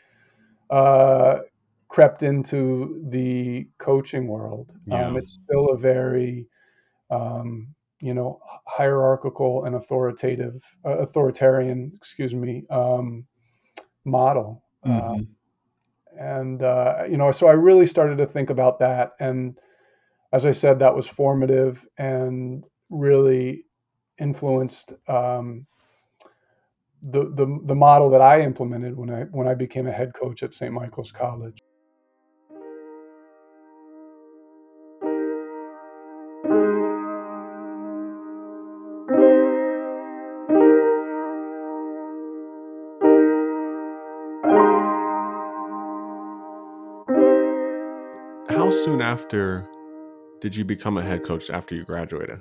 uh, 0.70 1.40
crept 1.88 2.22
into 2.22 3.02
the 3.08 3.68
coaching 3.78 4.26
world. 4.28 4.72
Um, 4.90 5.16
it's 5.16 5.32
still 5.32 5.70
a 5.70 5.78
very, 5.78 6.46
um, 7.10 7.74
you 8.00 8.14
know, 8.14 8.38
hierarchical 8.66 9.64
and 9.64 9.74
authoritative, 9.76 10.62
uh, 10.84 10.98
authoritarian, 10.98 11.92
excuse 11.94 12.34
me, 12.34 12.64
um, 12.70 13.26
model. 14.04 14.62
Uh, 14.84 14.88
Mhm. 14.90 15.26
and 16.18 16.62
uh, 16.62 17.04
you 17.08 17.16
know, 17.16 17.32
so 17.32 17.46
I 17.48 17.52
really 17.52 17.86
started 17.86 18.18
to 18.18 18.26
think 18.26 18.50
about 18.50 18.78
that 18.80 19.12
and 19.20 19.58
as 20.32 20.44
I 20.44 20.50
said, 20.50 20.80
that 20.80 20.96
was 20.96 21.06
formative 21.06 21.86
and 21.96 22.66
really 22.90 23.66
influenced 24.18 24.92
um, 25.08 25.64
the, 27.04 27.30
the 27.34 27.60
the 27.64 27.74
model 27.74 28.10
that 28.10 28.20
I 28.20 28.40
implemented 28.42 28.96
when 28.96 29.10
I 29.10 29.24
when 29.24 29.46
I 29.46 29.54
became 29.54 29.86
a 29.86 29.92
head 29.92 30.14
coach 30.14 30.42
at 30.42 30.54
St. 30.54 30.72
Michael's 30.72 31.12
College. 31.12 31.58
How 48.48 48.70
soon 48.70 49.02
after 49.02 49.68
did 50.40 50.56
you 50.56 50.64
become 50.64 50.98
a 50.98 51.02
head 51.02 51.24
coach 51.24 51.50
after 51.50 51.74
you 51.74 51.84
graduated? 51.84 52.40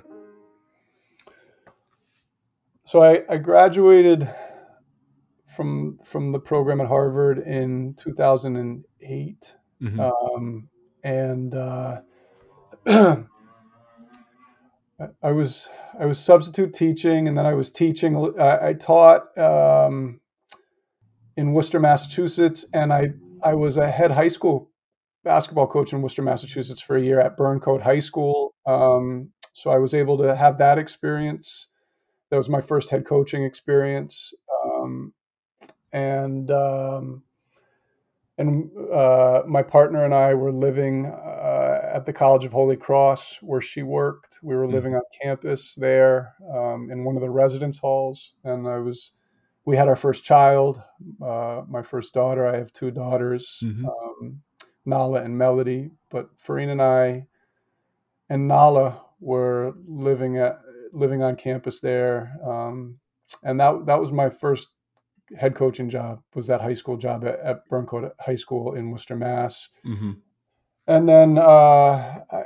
So 2.84 3.02
I, 3.02 3.22
I 3.28 3.38
graduated 3.38 4.28
from 5.56 5.98
from 6.04 6.32
the 6.32 6.38
program 6.38 6.80
at 6.80 6.86
Harvard 6.88 7.38
in 7.38 7.94
2008, 7.94 9.54
mm-hmm. 9.82 10.00
um, 10.00 10.68
and 11.02 11.54
uh, 11.54 12.00
I 15.22 15.32
was 15.32 15.68
I 15.98 16.06
was 16.06 16.18
substitute 16.18 16.72
teaching, 16.72 17.28
and 17.28 17.36
then 17.36 17.46
I 17.46 17.54
was 17.54 17.70
teaching. 17.70 18.34
I, 18.38 18.68
I 18.68 18.72
taught 18.74 19.36
um, 19.38 20.20
in 21.36 21.52
Worcester, 21.52 21.80
Massachusetts, 21.80 22.64
and 22.72 22.92
I 22.92 23.12
I 23.42 23.54
was 23.54 23.76
a 23.76 23.90
head 23.90 24.10
high 24.10 24.28
school 24.28 24.70
basketball 25.24 25.66
coach 25.66 25.92
in 25.92 26.02
Worcester, 26.02 26.22
Massachusetts 26.22 26.80
for 26.80 26.96
a 26.96 27.02
year 27.02 27.20
at 27.20 27.36
Burncoat 27.36 27.80
High 27.80 28.00
School. 28.00 28.54
Um, 28.66 29.30
so 29.52 29.70
I 29.70 29.78
was 29.78 29.94
able 29.94 30.18
to 30.18 30.36
have 30.36 30.58
that 30.58 30.78
experience. 30.78 31.68
That 32.30 32.36
was 32.36 32.48
my 32.48 32.60
first 32.60 32.90
head 32.90 33.06
coaching 33.06 33.44
experience, 33.44 34.32
um, 34.64 35.12
and 35.94 36.50
um, 36.50 37.22
and 38.36 38.68
uh, 38.92 39.42
my 39.46 39.62
partner 39.62 40.04
and 40.04 40.12
I 40.12 40.34
were 40.34 40.52
living 40.52 41.06
uh, 41.06 41.80
at 41.94 42.04
the 42.04 42.12
College 42.12 42.44
of 42.44 42.52
Holy 42.52 42.76
Cross 42.76 43.38
where 43.40 43.60
she 43.60 43.84
worked. 43.84 44.40
We 44.42 44.56
were 44.56 44.66
living 44.66 44.92
mm-hmm. 44.92 44.98
on 44.98 45.20
campus 45.22 45.76
there 45.76 46.34
um, 46.52 46.90
in 46.90 47.04
one 47.04 47.14
of 47.14 47.22
the 47.22 47.30
residence 47.30 47.78
halls, 47.78 48.34
and 48.44 48.68
I 48.68 48.78
was. 48.78 49.12
We 49.66 49.78
had 49.78 49.88
our 49.88 49.96
first 49.96 50.24
child, 50.24 50.82
uh, 51.24 51.62
my 51.66 51.80
first 51.80 52.12
daughter. 52.12 52.46
I 52.46 52.58
have 52.58 52.70
two 52.74 52.90
daughters, 52.90 53.60
mm-hmm. 53.64 53.86
um, 53.86 54.42
Nala 54.84 55.22
and 55.22 55.38
Melody. 55.38 55.90
But 56.10 56.28
Farina 56.36 56.72
and 56.72 56.82
I 56.82 57.26
and 58.28 58.46
Nala 58.46 59.00
were 59.20 59.74
living 59.86 60.36
at 60.38 60.60
living 60.92 61.22
on 61.22 61.36
campus 61.36 61.80
there, 61.80 62.36
um, 62.44 62.98
and 63.44 63.58
that 63.60 63.86
that 63.86 64.00
was 64.00 64.12
my 64.12 64.28
first 64.28 64.68
head 65.36 65.54
coaching 65.54 65.88
job 65.88 66.20
was 66.34 66.46
that 66.46 66.60
high 66.60 66.74
school 66.74 66.96
job 66.96 67.24
at, 67.24 67.38
at 67.40 67.68
Burncoat 67.68 68.10
High 68.20 68.36
School 68.36 68.74
in 68.74 68.90
Worcester, 68.90 69.16
Mass. 69.16 69.68
Mm-hmm. 69.86 70.12
And 70.86 71.08
then 71.08 71.38
uh, 71.38 72.20
I, 72.30 72.42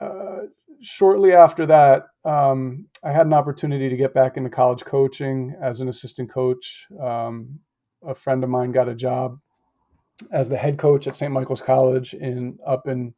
uh, 0.00 0.40
shortly 0.80 1.32
after 1.32 1.64
that, 1.66 2.04
um, 2.24 2.86
I 3.02 3.12
had 3.12 3.26
an 3.26 3.32
opportunity 3.32 3.88
to 3.88 3.96
get 3.96 4.14
back 4.14 4.36
into 4.36 4.50
college 4.50 4.84
coaching 4.84 5.56
as 5.60 5.80
an 5.80 5.88
assistant 5.88 6.30
coach. 6.30 6.86
Um, 7.00 7.60
a 8.06 8.14
friend 8.14 8.44
of 8.44 8.50
mine 8.50 8.72
got 8.72 8.88
a 8.88 8.94
job 8.94 9.38
as 10.30 10.48
the 10.48 10.56
head 10.56 10.78
coach 10.78 11.06
at 11.06 11.16
St. 11.16 11.32
Michael's 11.32 11.62
College 11.62 12.14
in 12.14 12.58
up 12.66 12.86
in 12.86 13.14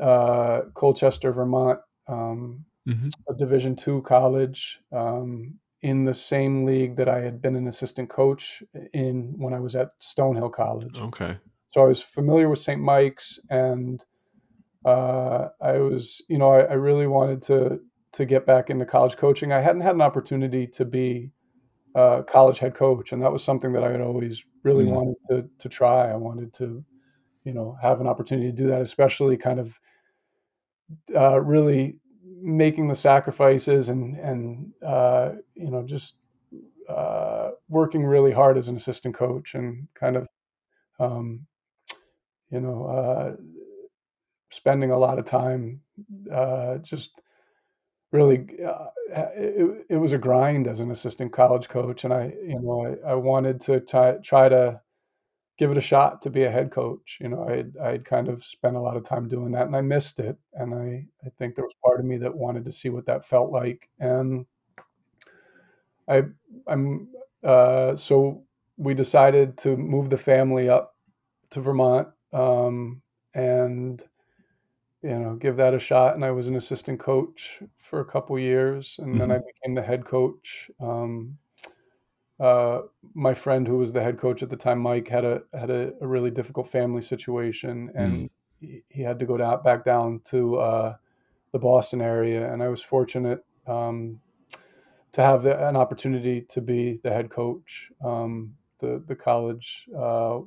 uh, 0.00 0.62
Colchester, 0.74 1.32
Vermont, 1.32 1.80
um, 2.08 2.64
mm-hmm. 2.88 3.08
a 3.28 3.34
Division 3.34 3.76
two 3.76 4.02
college. 4.02 4.80
Um, 4.92 5.58
in 5.84 6.02
the 6.02 6.14
same 6.14 6.64
league 6.64 6.96
that 6.96 7.10
I 7.10 7.20
had 7.20 7.42
been 7.42 7.56
an 7.56 7.68
assistant 7.68 8.08
coach 8.08 8.62
in 8.94 9.34
when 9.36 9.52
I 9.52 9.60
was 9.60 9.76
at 9.76 9.90
Stonehill 10.00 10.50
College. 10.50 10.98
Okay. 10.98 11.36
So 11.68 11.82
I 11.82 11.86
was 11.86 12.00
familiar 12.00 12.48
with 12.48 12.58
St. 12.58 12.80
Mike's, 12.80 13.38
and 13.50 14.02
uh, 14.86 15.48
I 15.60 15.72
was, 15.72 16.22
you 16.26 16.38
know, 16.38 16.54
I, 16.54 16.60
I, 16.60 16.72
really 16.72 17.06
wanted 17.06 17.42
to 17.42 17.80
to 18.12 18.24
get 18.24 18.46
back 18.46 18.70
into 18.70 18.86
college 18.86 19.18
coaching. 19.18 19.52
I 19.52 19.60
hadn't 19.60 19.82
had 19.82 19.94
an 19.94 20.00
opportunity 20.00 20.66
to 20.68 20.86
be 20.86 21.32
a 21.94 22.24
college 22.26 22.60
head 22.60 22.74
coach, 22.74 23.12
and 23.12 23.20
that 23.22 23.32
was 23.32 23.44
something 23.44 23.74
that 23.74 23.84
I 23.84 23.90
had 23.90 24.00
always 24.00 24.42
really 24.62 24.86
mm. 24.86 24.92
wanted 24.92 25.16
to 25.28 25.50
to 25.58 25.68
try. 25.68 26.10
I 26.10 26.16
wanted 26.16 26.54
to, 26.54 26.82
you 27.44 27.52
know, 27.52 27.76
have 27.82 28.00
an 28.00 28.06
opportunity 28.06 28.50
to 28.50 28.56
do 28.56 28.68
that, 28.68 28.80
especially 28.80 29.36
kind 29.36 29.60
of 29.60 29.78
uh, 31.14 31.42
really 31.42 31.98
making 32.44 32.88
the 32.88 32.94
sacrifices 32.94 33.88
and 33.88 34.16
and 34.18 34.72
uh, 34.84 35.32
you 35.54 35.70
know 35.70 35.82
just 35.82 36.16
uh, 36.88 37.52
working 37.68 38.04
really 38.04 38.32
hard 38.32 38.58
as 38.58 38.68
an 38.68 38.76
assistant 38.76 39.14
coach 39.14 39.54
and 39.54 39.88
kind 39.94 40.16
of 40.16 40.28
um, 41.00 41.46
you 42.50 42.60
know 42.60 42.84
uh, 42.86 43.36
spending 44.50 44.90
a 44.90 44.98
lot 44.98 45.18
of 45.18 45.24
time 45.24 45.80
uh, 46.30 46.76
just 46.78 47.18
really 48.12 48.46
uh, 48.64 48.86
it, 49.34 49.86
it 49.88 49.96
was 49.96 50.12
a 50.12 50.18
grind 50.18 50.66
as 50.66 50.80
an 50.80 50.90
assistant 50.90 51.32
college 51.32 51.68
coach. 51.68 52.04
And 52.04 52.12
I 52.12 52.34
you 52.46 52.60
know 52.60 52.98
I, 53.04 53.12
I 53.12 53.14
wanted 53.14 53.60
to 53.62 53.80
try, 53.80 54.12
try 54.18 54.50
to 54.50 54.80
give 55.56 55.70
it 55.70 55.78
a 55.78 55.82
shot 55.82 56.20
to 56.22 56.30
be 56.30 56.44
a 56.44 56.50
head 56.50 56.70
coach. 56.70 57.18
You 57.20 57.28
know, 57.28 57.46
I'd, 57.48 57.76
I'd 57.76 58.04
kind 58.04 58.28
of 58.28 58.44
spent 58.44 58.76
a 58.76 58.80
lot 58.80 58.96
of 58.96 59.04
time 59.04 59.28
doing 59.28 59.52
that 59.52 59.66
and 59.66 59.76
I 59.76 59.80
missed 59.80 60.18
it. 60.18 60.36
And 60.54 60.74
I, 60.74 61.06
I 61.24 61.30
think 61.38 61.54
there 61.54 61.64
was 61.64 61.74
part 61.84 62.00
of 62.00 62.06
me 62.06 62.16
that 62.18 62.34
wanted 62.34 62.64
to 62.64 62.72
see 62.72 62.88
what 62.88 63.06
that 63.06 63.24
felt 63.24 63.52
like. 63.52 63.88
And 64.00 64.46
I, 66.08 66.24
I'm, 66.66 67.08
uh, 67.42 67.94
so 67.94 68.42
we 68.76 68.94
decided 68.94 69.56
to 69.58 69.76
move 69.76 70.10
the 70.10 70.16
family 70.16 70.68
up 70.68 70.96
to 71.50 71.60
Vermont 71.60 72.08
um, 72.32 73.00
and, 73.32 74.02
you 75.02 75.18
know, 75.18 75.36
give 75.36 75.56
that 75.58 75.74
a 75.74 75.78
shot. 75.78 76.16
And 76.16 76.24
I 76.24 76.32
was 76.32 76.48
an 76.48 76.56
assistant 76.56 76.98
coach 76.98 77.62
for 77.78 78.00
a 78.00 78.04
couple 78.04 78.36
years 78.40 78.96
and 78.98 79.10
mm-hmm. 79.10 79.18
then 79.18 79.30
I 79.30 79.38
became 79.38 79.76
the 79.76 79.82
head 79.82 80.04
coach. 80.04 80.68
Um, 80.80 81.38
uh, 82.40 82.82
my 83.14 83.32
friend 83.34 83.66
who 83.66 83.78
was 83.78 83.92
the 83.92 84.02
head 84.02 84.18
coach 84.18 84.42
at 84.42 84.50
the 84.50 84.56
time, 84.56 84.80
Mike, 84.80 85.08
had 85.08 85.24
a 85.24 85.42
had 85.52 85.70
a, 85.70 85.92
a 86.00 86.06
really 86.06 86.30
difficult 86.30 86.66
family 86.66 87.02
situation, 87.02 87.90
and 87.94 88.12
mm. 88.12 88.30
he, 88.60 88.82
he, 88.88 89.02
had 89.02 89.20
to 89.20 89.26
go 89.26 89.36
down 89.36 89.62
back 89.62 89.84
down 89.84 90.20
to 90.24 90.56
uh, 90.56 90.96
the 91.52 91.58
Boston 91.58 92.00
area. 92.00 92.52
And 92.52 92.62
I 92.62 92.68
was 92.68 92.82
fortunate 92.82 93.44
um, 93.68 94.20
to 95.12 95.22
have 95.22 95.44
the, 95.44 95.68
an 95.68 95.76
opportunity 95.76 96.40
to 96.48 96.60
be 96.60 96.98
the 97.02 97.10
head 97.10 97.30
coach. 97.30 97.92
Um, 98.04 98.54
the 98.80 99.02
the 99.06 99.14
college 99.14 99.88
uh, 99.96 100.40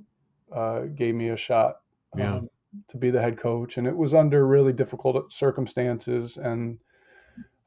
uh 0.51 0.81
gave 0.93 1.15
me 1.15 1.29
a 1.29 1.37
shot 1.37 1.77
yeah. 2.17 2.35
Um, 2.35 2.49
to 2.89 2.97
be 2.97 3.11
the 3.11 3.21
head 3.21 3.37
coach, 3.37 3.77
and 3.77 3.87
it 3.87 3.95
was 3.95 4.13
under 4.13 4.45
really 4.45 4.73
difficult 4.73 5.31
circumstances, 5.31 6.35
and 6.35 6.79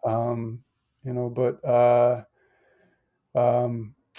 um, 0.05 0.63
you 1.05 1.15
know, 1.15 1.31
but. 1.31 2.27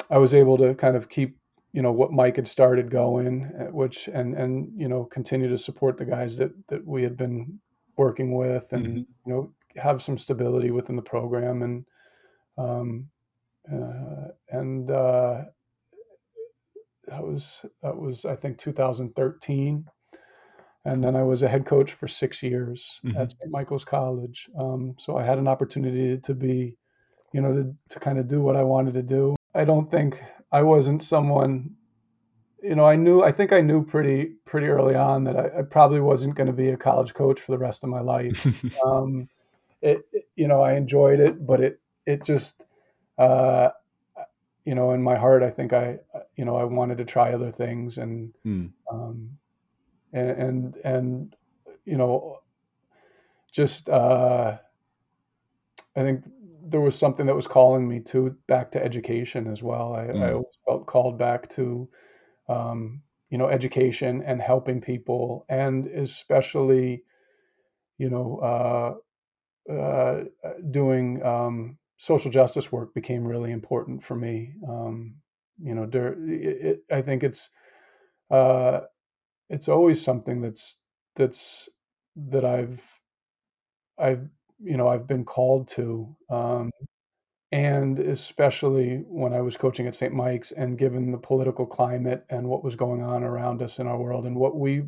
I 0.10 0.18
was 0.18 0.34
able 0.34 0.58
to 0.58 0.74
kind 0.76 0.96
of 0.96 1.10
keep 1.10 1.38
you 1.74 1.82
know 1.82 1.92
what 1.92 2.12
Mike 2.12 2.36
had 2.36 2.48
started 2.48 2.90
going, 2.90 3.50
uh, 3.60 3.72
which 3.72 4.08
and 4.08 4.36
and 4.36 4.72
you 4.76 4.88
know 4.88 5.06
continue 5.06 5.50
to 5.50 5.58
support 5.58 5.98
the 5.98 6.06
guys 6.06 6.38
that 6.38 6.52
that 6.68 6.86
we 6.86 7.04
had 7.04 7.16
been 7.16 7.60
working 7.98 8.36
with, 8.36 8.72
and 8.74 8.86
mm-hmm. 8.86 8.98
you 8.98 9.34
know 9.34 9.54
have 9.78 10.02
some 10.02 10.18
stability 10.18 10.72
within 10.72 10.96
the 10.96 11.02
program, 11.02 11.62
and 11.62 11.86
um, 12.58 13.08
uh, 13.72 14.28
and 14.50 14.92
uh, 14.92 15.44
that 17.08 17.24
was 17.24 17.66
that 17.82 17.96
was 17.96 18.26
I 18.26 18.36
think 18.36 18.58
2013, 18.58 19.86
and 20.84 21.04
then 21.04 21.16
I 21.16 21.24
was 21.24 21.42
a 21.42 21.48
head 21.48 21.66
coach 21.66 21.94
for 21.94 22.10
six 22.10 22.44
years 22.44 23.00
mm-hmm. 23.06 23.18
at 23.18 23.32
St. 23.32 23.50
Michael's 23.50 23.86
College. 23.86 24.50
Um, 24.60 24.96
so 24.98 25.16
I 25.16 25.24
had 25.24 25.38
an 25.38 25.48
opportunity 25.48 26.18
to 26.18 26.34
be, 26.34 26.76
you 27.34 27.40
know, 27.40 27.54
to, 27.54 27.76
to 27.90 28.00
kind 28.00 28.20
of 28.20 28.28
do 28.28 28.42
what 28.42 28.58
I 28.58 28.64
wanted 28.64 28.94
to 28.96 29.04
do 29.04 29.36
I 29.54 29.66
don't 29.66 29.90
think 29.90 30.22
I 30.52 30.62
wasn't 30.64 31.04
someone, 31.04 31.76
you 32.62 32.76
know, 32.76 32.86
I 32.86 32.96
knew, 32.96 33.22
I 33.22 33.32
think 33.32 33.52
I 33.52 33.62
knew 33.62 33.86
pretty, 33.86 34.34
pretty 34.46 34.68
early 34.68 34.96
on 34.96 35.24
that 35.26 35.38
I, 35.38 35.60
I 35.60 35.62
probably 35.64 36.00
wasn't 36.00 36.36
going 36.36 36.48
to 36.48 36.54
be 36.54 36.70
a 36.70 36.78
college 36.78 37.14
coach 37.14 37.40
for 37.40 37.52
the 37.52 37.58
rest 37.58 37.84
of 37.84 37.90
my 37.90 38.02
life. 38.02 38.46
um, 38.86 39.28
it, 39.82 40.06
it, 40.14 40.28
you 40.36 40.48
know, 40.48 40.62
I 40.62 40.74
enjoyed 40.74 41.20
it, 41.20 41.46
but 41.46 41.62
it, 41.62 41.80
it 42.06 42.24
just, 42.24 42.66
uh, 43.18 43.70
you 44.66 44.76
know, 44.76 44.92
in 44.92 45.02
my 45.02 45.16
heart, 45.16 45.44
I 45.44 45.50
think 45.50 45.74
I, 45.74 46.00
you 46.36 46.46
know, 46.46 46.56
I 46.56 46.64
wanted 46.64 46.98
to 47.00 47.06
try 47.06 47.34
other 47.34 47.52
things 47.52 47.98
and, 47.98 48.34
mm. 48.46 48.72
um, 48.92 49.30
and, 50.14 50.30
and, 50.30 50.76
and, 50.84 51.36
you 51.86 51.98
know, 51.98 52.40
just, 53.52 53.90
uh, 53.90 54.58
I 55.96 56.02
think 56.02 56.24
there 56.72 56.82
was 56.82 56.98
something 56.98 57.26
that 57.26 57.36
was 57.36 57.48
calling 57.48 57.88
me 57.88 58.00
to 58.00 58.36
back 58.48 58.72
to 58.72 58.84
education 58.84 59.48
as 59.48 59.62
well. 59.62 59.94
I, 59.94 60.06
mm. 60.06 60.24
I 60.24 60.32
always 60.32 60.60
felt 60.66 60.88
called 60.88 61.18
back 61.18 61.50
to, 61.52 61.88
um, 62.48 63.02
you 63.30 63.38
know, 63.38 63.48
education 63.48 64.24
and 64.26 64.42
helping 64.42 64.82
people, 64.82 65.46
and 65.50 65.88
especially, 65.88 67.04
you 67.98 68.10
know, 68.10 68.38
uh, 69.70 69.72
uh, 69.72 70.24
doing 70.72 71.24
um, 71.24 71.78
social 71.98 72.32
justice 72.32 72.72
work 72.72 72.94
became 72.94 73.26
really 73.26 73.52
important 73.52 74.04
for 74.04 74.16
me. 74.16 74.54
Um, 74.68 75.16
you 75.62 75.76
know, 75.76 75.86
there, 75.86 76.14
it, 76.28 76.66
it, 76.66 76.84
I 76.92 77.02
think 77.02 77.24
it's 77.24 77.50
uh, 78.32 78.82
it's 79.50 79.68
always 79.68 80.02
something 80.02 80.42
that's 80.42 80.78
that's 81.16 81.70
that 82.16 82.46
I've 82.46 82.84
I've 83.98 84.30
you 84.64 84.78
know 84.78 84.88
I've 84.88 85.08
been 85.08 85.26
called 85.26 85.68
to, 85.70 86.16
um, 86.30 86.72
and 87.52 88.00
especially 88.00 89.04
when 89.08 89.34
I 89.34 89.42
was 89.42 89.58
coaching 89.58 89.88
at 89.88 89.96
St. 89.96 90.14
Mike's, 90.14 90.52
and 90.52 90.78
given 90.78 91.12
the 91.12 91.18
political 91.18 91.66
climate 91.66 92.26
and 92.30 92.48
what 92.48 92.64
was 92.64 92.76
going 92.76 93.02
on 93.02 93.24
around 93.24 93.62
us 93.62 93.80
in 93.80 93.88
our 93.88 93.98
world, 93.98 94.26
and 94.26 94.36
what 94.36 94.58
we 94.58 94.84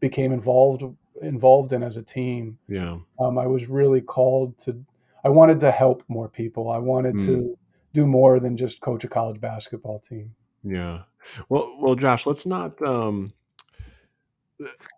became 0.00 0.32
involved 0.32 0.82
involved 1.22 1.72
in 1.72 1.82
as 1.82 1.96
a 1.96 2.02
team. 2.02 2.58
Yeah, 2.68 2.98
um, 3.20 3.38
I 3.38 3.46
was 3.46 3.68
really 3.68 4.00
called 4.00 4.58
to. 4.58 4.84
I 5.24 5.28
wanted 5.28 5.60
to 5.60 5.70
help 5.70 6.04
more 6.08 6.28
people. 6.28 6.70
I 6.70 6.78
wanted 6.78 7.16
mm. 7.16 7.26
to 7.26 7.58
do 7.92 8.06
more 8.06 8.38
than 8.40 8.56
just 8.56 8.80
coach 8.80 9.04
a 9.04 9.08
college 9.08 9.40
basketball 9.40 9.98
team. 9.98 10.34
Yeah. 10.62 11.02
Well, 11.48 11.76
well, 11.80 11.94
Josh, 11.94 12.26
let's 12.26 12.46
not 12.46 12.80
um, 12.82 13.32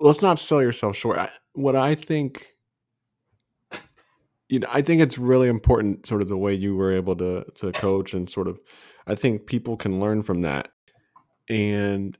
let's 0.00 0.22
not 0.22 0.38
sell 0.38 0.62
yourself 0.62 0.96
short. 0.96 1.18
I, 1.18 1.30
what 1.52 1.76
I 1.76 1.94
think, 1.94 2.49
you 4.50 4.58
know, 4.58 4.66
I 4.68 4.82
think 4.82 5.00
it's 5.00 5.16
really 5.16 5.48
important, 5.48 6.06
sort 6.06 6.22
of 6.22 6.28
the 6.28 6.36
way 6.36 6.52
you 6.52 6.74
were 6.74 6.92
able 6.92 7.14
to 7.16 7.44
to 7.54 7.72
coach 7.72 8.12
and 8.12 8.28
sort 8.28 8.48
of. 8.48 8.58
I 9.06 9.14
think 9.14 9.46
people 9.46 9.76
can 9.76 10.00
learn 10.00 10.22
from 10.24 10.42
that, 10.42 10.68
and 11.48 12.18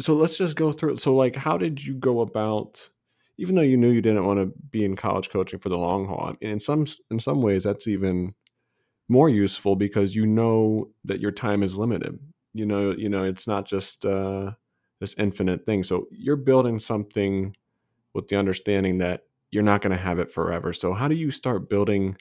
so 0.00 0.14
let's 0.14 0.36
just 0.36 0.56
go 0.56 0.72
through. 0.72 0.96
So, 0.96 1.14
like, 1.14 1.36
how 1.36 1.56
did 1.56 1.82
you 1.82 1.94
go 1.94 2.20
about? 2.20 2.90
Even 3.38 3.54
though 3.54 3.62
you 3.62 3.76
knew 3.76 3.90
you 3.90 4.02
didn't 4.02 4.26
want 4.26 4.40
to 4.40 4.52
be 4.70 4.84
in 4.84 4.96
college 4.96 5.30
coaching 5.30 5.60
for 5.60 5.68
the 5.68 5.78
long 5.78 6.06
haul, 6.06 6.34
in 6.40 6.58
some 6.58 6.84
in 7.12 7.20
some 7.20 7.40
ways, 7.42 7.62
that's 7.62 7.86
even 7.86 8.34
more 9.08 9.28
useful 9.28 9.76
because 9.76 10.16
you 10.16 10.26
know 10.26 10.90
that 11.04 11.20
your 11.20 11.30
time 11.30 11.62
is 11.62 11.76
limited. 11.76 12.18
You 12.54 12.66
know, 12.66 12.90
you 12.90 13.08
know, 13.08 13.22
it's 13.22 13.46
not 13.46 13.66
just 13.66 14.04
uh, 14.04 14.52
this 14.98 15.14
infinite 15.16 15.64
thing. 15.64 15.84
So 15.84 16.06
you're 16.10 16.36
building 16.36 16.80
something 16.80 17.54
with 18.14 18.26
the 18.26 18.36
understanding 18.36 18.98
that 18.98 19.22
you're 19.50 19.62
not 19.62 19.80
going 19.80 19.96
to 19.96 20.02
have 20.02 20.18
it 20.18 20.30
forever. 20.30 20.72
So 20.72 20.92
how 20.92 21.08
do 21.08 21.14
you 21.14 21.30
start 21.30 21.70
building 21.70 22.16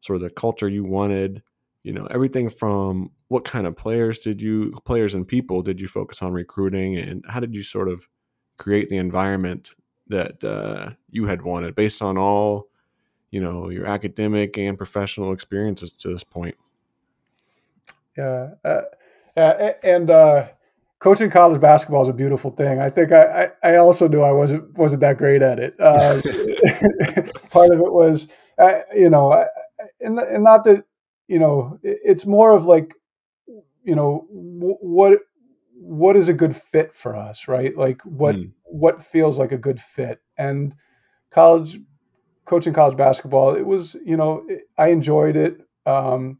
sort 0.00 0.16
of 0.16 0.22
the 0.22 0.30
culture 0.30 0.68
you 0.68 0.84
wanted? 0.84 1.42
You 1.82 1.92
know, 1.92 2.06
everything 2.06 2.50
from 2.50 3.10
what 3.28 3.44
kind 3.44 3.66
of 3.66 3.76
players 3.76 4.18
did 4.18 4.42
you 4.42 4.72
players 4.84 5.14
and 5.14 5.26
people 5.26 5.62
did 5.62 5.80
you 5.80 5.88
focus 5.88 6.22
on 6.22 6.32
recruiting, 6.32 6.96
and 6.96 7.24
how 7.28 7.40
did 7.40 7.54
you 7.54 7.62
sort 7.62 7.88
of 7.88 8.06
create 8.58 8.88
the 8.88 8.98
environment 8.98 9.70
that 10.08 10.44
uh, 10.44 10.90
you 11.10 11.26
had 11.26 11.42
wanted 11.42 11.74
based 11.74 12.02
on 12.02 12.18
all 12.18 12.68
you 13.30 13.40
know 13.40 13.70
your 13.70 13.86
academic 13.86 14.58
and 14.58 14.76
professional 14.76 15.32
experiences 15.32 15.92
to 15.92 16.08
this 16.08 16.24
point 16.24 16.56
Yeah, 18.16 18.50
uh, 18.64 18.82
uh, 19.36 19.72
and 19.82 20.10
uh, 20.10 20.48
coaching 21.00 21.30
college 21.30 21.60
basketball 21.60 22.02
is 22.02 22.08
a 22.08 22.12
beautiful 22.12 22.50
thing. 22.50 22.80
I 22.80 22.90
think 22.90 23.10
I, 23.10 23.50
I, 23.62 23.72
I 23.72 23.76
also 23.76 24.06
knew 24.06 24.22
I 24.22 24.32
wasn't 24.32 24.72
wasn't 24.78 25.00
that 25.00 25.18
great 25.18 25.42
at 25.42 25.58
it. 25.58 25.74
Uh, 25.80 26.20
part 27.50 27.70
of 27.70 27.80
it 27.80 27.92
was, 27.92 28.28
uh, 28.58 28.80
you 28.94 29.10
know, 29.10 29.46
and, 30.00 30.18
and 30.18 30.44
not 30.44 30.64
that 30.64 30.84
you 31.26 31.38
know, 31.38 31.78
it's 31.82 32.26
more 32.26 32.56
of 32.56 32.66
like, 32.66 32.92
you 33.84 33.94
know, 33.94 34.26
what 34.30 35.20
what 35.74 36.16
is 36.16 36.28
a 36.28 36.34
good 36.34 36.56
fit 36.56 36.92
for 36.94 37.16
us, 37.16 37.46
right? 37.46 37.76
Like 37.76 38.02
what 38.02 38.34
mm. 38.34 38.52
what 38.64 39.00
feels 39.00 39.38
like 39.38 39.52
a 39.52 39.58
good 39.58 39.80
fit, 39.80 40.20
and 40.36 40.74
college 41.30 41.78
coaching 42.46 42.72
college 42.72 42.96
basketball, 42.96 43.54
it 43.54 43.64
was, 43.64 43.96
you 44.04 44.16
know, 44.16 44.44
I 44.76 44.88
enjoyed 44.88 45.36
it. 45.36 45.60
Um, 45.86 46.38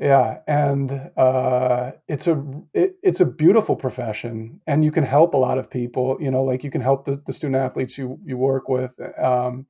yeah, 0.00 0.38
and 0.46 1.10
uh, 1.18 1.92
it's 2.08 2.26
a 2.26 2.42
it, 2.72 2.96
it's 3.02 3.20
a 3.20 3.26
beautiful 3.26 3.76
profession, 3.76 4.58
and 4.66 4.82
you 4.82 4.90
can 4.90 5.04
help 5.04 5.34
a 5.34 5.36
lot 5.36 5.58
of 5.58 5.68
people. 5.68 6.16
You 6.18 6.30
know, 6.30 6.42
like 6.42 6.64
you 6.64 6.70
can 6.70 6.80
help 6.80 7.04
the, 7.04 7.22
the 7.26 7.34
student 7.34 7.56
athletes 7.56 7.98
you 7.98 8.18
you 8.24 8.38
work 8.38 8.70
with, 8.70 8.92
um, 9.22 9.66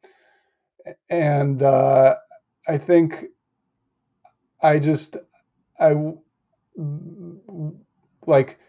and 1.09 1.61
uh, 1.65 2.15
I 2.69 2.79
think 2.79 3.25
I 4.63 4.79
just 4.79 5.17
I 5.81 5.97
like 8.25 8.61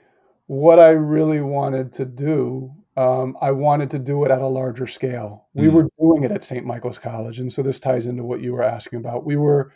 what 0.47 0.79
I 0.79 0.89
really 0.89 1.41
wanted 1.41 1.93
to 1.93 2.05
do. 2.05 2.73
Um, 2.97 3.37
I 3.39 3.51
wanted 3.51 3.91
to 3.91 3.99
do 3.99 4.25
it 4.25 4.31
at 4.31 4.41
a 4.41 4.47
larger 4.47 4.87
scale. 4.87 5.45
We 5.53 5.67
mm. 5.67 5.73
were 5.73 5.87
doing 5.99 6.23
it 6.23 6.31
at 6.31 6.43
St. 6.43 6.65
Michael's 6.65 6.97
College, 6.97 7.37
and 7.37 7.53
so 7.53 7.61
this 7.61 7.79
ties 7.79 8.07
into 8.07 8.23
what 8.23 8.41
you 8.41 8.53
were 8.53 8.63
asking 8.63 8.97
about. 8.97 9.25
We 9.25 9.37
were 9.37 9.71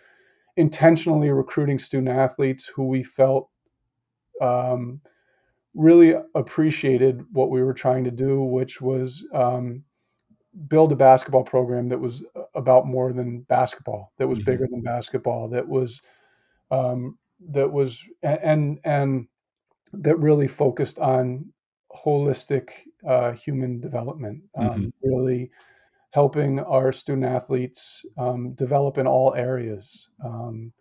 intentionally 0.58 1.30
recruiting 1.30 1.80
student 1.80 2.10
athletes 2.10 2.66
who 2.66 2.88
we 2.88 3.04
felt 3.04 3.50
um, 4.42 5.02
really 5.74 6.16
appreciated 6.34 7.24
what 7.32 7.50
we 7.50 7.62
were 7.62 7.74
trying 7.74 8.04
to 8.04 8.12
do, 8.12 8.42
which 8.42 8.82
was 8.82 9.26
um, 9.34 9.84
build 10.68 10.92
a 10.92 10.96
basketball 10.96 11.44
program 11.44 11.90
that 11.90 12.00
was 12.00 12.24
about 12.54 12.88
more 12.88 13.12
than 13.12 13.42
basketball, 13.42 14.14
that 14.18 14.28
was 14.28 14.40
mm-hmm. 14.40 14.52
bigger 14.52 14.68
than 14.72 14.82
basketball, 14.82 15.50
that 15.50 15.68
was 15.68 16.02
um, 16.72 17.18
that 17.50 17.72
was 17.72 18.04
and 18.24 18.80
and 18.84 19.28
that 19.94 20.18
really 20.18 20.48
focused 20.48 21.00
on 21.00 21.46
holistic 21.94 22.70
uh, 23.08 23.32
human 23.34 23.80
development, 23.80 24.42
um, 24.58 24.68
mm-hmm. 24.68 25.10
really 25.10 25.52
helping 26.16 26.62
our 26.62 26.94
student 26.94 27.26
athletes 27.26 28.06
um, 28.18 28.54
develop 28.54 28.98
in 28.98 29.06
all 29.06 29.36
areas. 29.36 30.08
Um, 30.24 30.72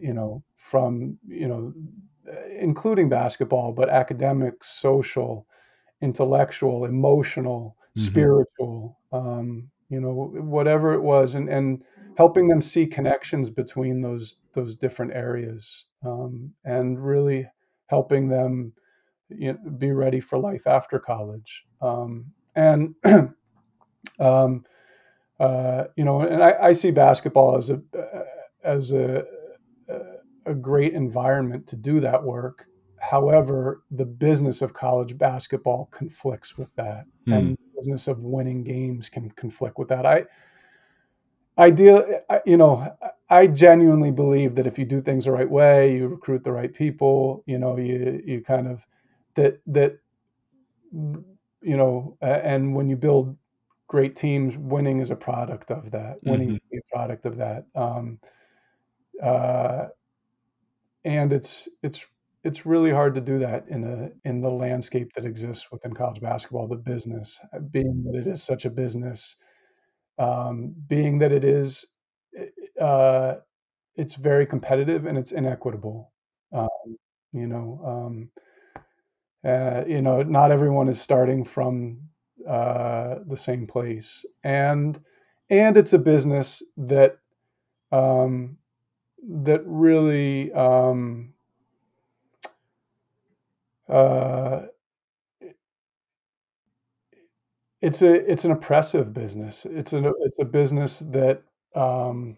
you 0.00 0.14
know, 0.14 0.44
from 0.54 1.18
you 1.26 1.48
know, 1.48 1.74
including 2.56 3.08
basketball, 3.08 3.72
but 3.72 3.88
academic, 3.88 4.62
social, 4.62 5.44
intellectual, 6.02 6.84
emotional, 6.84 7.76
mm-hmm. 7.80 8.00
spiritual. 8.00 8.96
Um, 9.12 9.70
you 9.88 10.00
know, 10.00 10.12
whatever 10.12 10.94
it 10.94 11.02
was, 11.02 11.34
and 11.34 11.48
and 11.48 11.82
helping 12.16 12.46
them 12.46 12.60
see 12.60 12.86
connections 12.86 13.50
between 13.50 14.02
those 14.02 14.36
those 14.52 14.76
different 14.76 15.14
areas, 15.14 15.86
um, 16.06 16.52
and 16.64 17.04
really 17.04 17.44
helping 17.86 18.28
them 18.28 18.72
you 19.30 19.54
know, 19.54 19.70
be 19.78 19.90
ready 19.90 20.20
for 20.20 20.38
life 20.38 20.68
after 20.68 21.00
college. 21.00 21.64
Um, 21.82 22.26
and 22.54 22.94
Um, 24.18 24.64
uh, 25.40 25.84
you 25.96 26.04
know, 26.04 26.20
and 26.22 26.42
I, 26.42 26.56
I, 26.60 26.72
see 26.72 26.90
basketball 26.90 27.56
as 27.56 27.70
a 27.70 27.80
as 28.64 28.90
a 28.90 29.24
a 30.46 30.54
great 30.54 30.94
environment 30.94 31.66
to 31.68 31.76
do 31.76 32.00
that 32.00 32.22
work. 32.22 32.66
However, 33.00 33.84
the 33.92 34.04
business 34.04 34.62
of 34.62 34.74
college 34.74 35.16
basketball 35.16 35.88
conflicts 35.92 36.58
with 36.58 36.74
that, 36.74 37.04
mm. 37.28 37.36
and 37.36 37.50
the 37.52 37.76
business 37.76 38.08
of 38.08 38.18
winning 38.20 38.64
games 38.64 39.08
can 39.08 39.30
conflict 39.30 39.78
with 39.78 39.88
that. 39.88 40.04
I 40.04 40.24
ideal, 41.58 42.04
you 42.46 42.56
know, 42.56 42.96
I 43.28 43.46
genuinely 43.46 44.10
believe 44.10 44.54
that 44.54 44.66
if 44.66 44.78
you 44.78 44.84
do 44.84 45.02
things 45.02 45.24
the 45.24 45.32
right 45.32 45.48
way, 45.48 45.94
you 45.96 46.08
recruit 46.08 46.44
the 46.44 46.52
right 46.52 46.72
people, 46.72 47.44
you 47.46 47.58
know, 47.58 47.76
you 47.76 48.22
you 48.24 48.40
kind 48.40 48.66
of 48.66 48.86
that 49.34 49.60
that 49.66 49.98
you 50.92 51.76
know, 51.76 52.16
and 52.20 52.74
when 52.74 52.88
you 52.88 52.96
build 52.96 53.36
great 53.88 54.14
teams, 54.14 54.56
winning 54.56 55.00
is 55.00 55.10
a 55.10 55.16
product 55.16 55.70
of 55.70 55.90
that. 55.90 56.18
Winning 56.22 56.50
mm-hmm. 56.50 56.76
is 56.76 56.82
a 56.84 56.96
product 56.96 57.26
of 57.26 57.36
that. 57.38 57.66
Um, 57.74 58.20
uh, 59.22 59.86
and 61.04 61.32
it's 61.32 61.68
it's 61.82 62.06
it's 62.44 62.64
really 62.64 62.90
hard 62.90 63.14
to 63.14 63.20
do 63.20 63.38
that 63.40 63.66
in 63.68 63.84
a 63.84 64.28
in 64.28 64.40
the 64.40 64.50
landscape 64.50 65.12
that 65.14 65.24
exists 65.24 65.72
within 65.72 65.92
college 65.92 66.20
basketball, 66.20 66.68
the 66.68 66.76
business, 66.76 67.40
being 67.70 68.04
that 68.04 68.18
it 68.18 68.26
is 68.26 68.42
such 68.42 68.64
a 68.64 68.70
business, 68.70 69.36
um, 70.18 70.74
being 70.86 71.18
that 71.18 71.32
it 71.32 71.44
is, 71.44 71.86
uh, 72.80 73.36
it's 73.96 74.14
very 74.14 74.46
competitive 74.46 75.06
and 75.06 75.18
it's 75.18 75.32
inequitable. 75.32 76.12
Um, 76.52 76.68
you 77.32 77.46
know, 77.46 77.80
um, 77.84 78.30
uh, 79.44 79.84
you 79.86 80.02
know, 80.02 80.22
not 80.22 80.52
everyone 80.52 80.88
is 80.88 81.00
starting 81.00 81.44
from 81.44 81.98
uh, 82.46 83.16
the 83.26 83.36
same 83.36 83.66
place, 83.66 84.24
and 84.44 85.00
and 85.50 85.76
it's 85.76 85.92
a 85.92 85.98
business 85.98 86.62
that 86.76 87.18
um, 87.92 88.58
that 89.26 89.62
really 89.64 90.52
um, 90.52 91.32
uh, 93.88 94.62
it's 97.80 98.02
a 98.02 98.30
it's 98.30 98.44
an 98.44 98.50
oppressive 98.50 99.12
business. 99.12 99.66
It's 99.66 99.92
a 99.92 100.12
it's 100.20 100.38
a 100.38 100.44
business 100.44 101.00
that 101.10 101.42
um, 101.74 102.36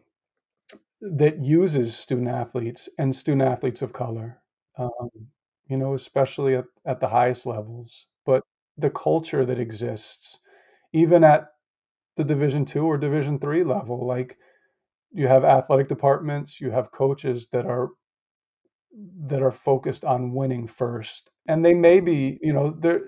that 1.00 1.38
uses 1.44 1.96
student 1.96 2.28
athletes 2.28 2.88
and 2.98 3.14
student 3.14 3.42
athletes 3.42 3.82
of 3.82 3.92
color. 3.92 4.38
Um, 4.78 5.10
you 5.70 5.76
know, 5.76 5.94
especially 5.94 6.56
at, 6.56 6.64
at 6.84 7.00
the 7.00 7.08
highest 7.08 7.46
levels. 7.46 8.08
But 8.26 8.42
the 8.76 8.90
culture 8.90 9.44
that 9.44 9.58
exists 9.58 10.40
even 10.92 11.24
at 11.24 11.46
the 12.16 12.24
division 12.24 12.64
2 12.64 12.84
or 12.84 12.98
division 12.98 13.38
3 13.38 13.62
level 13.64 14.06
like 14.06 14.36
you 15.12 15.26
have 15.26 15.44
athletic 15.44 15.88
departments 15.88 16.60
you 16.60 16.70
have 16.70 16.92
coaches 16.92 17.48
that 17.48 17.66
are 17.66 17.88
that 19.26 19.42
are 19.42 19.52
focused 19.52 20.04
on 20.04 20.34
winning 20.34 20.66
first 20.66 21.30
and 21.46 21.64
they 21.64 21.74
may 21.74 22.00
be 22.00 22.38
you 22.42 22.52
know 22.52 22.70
they're 22.70 23.04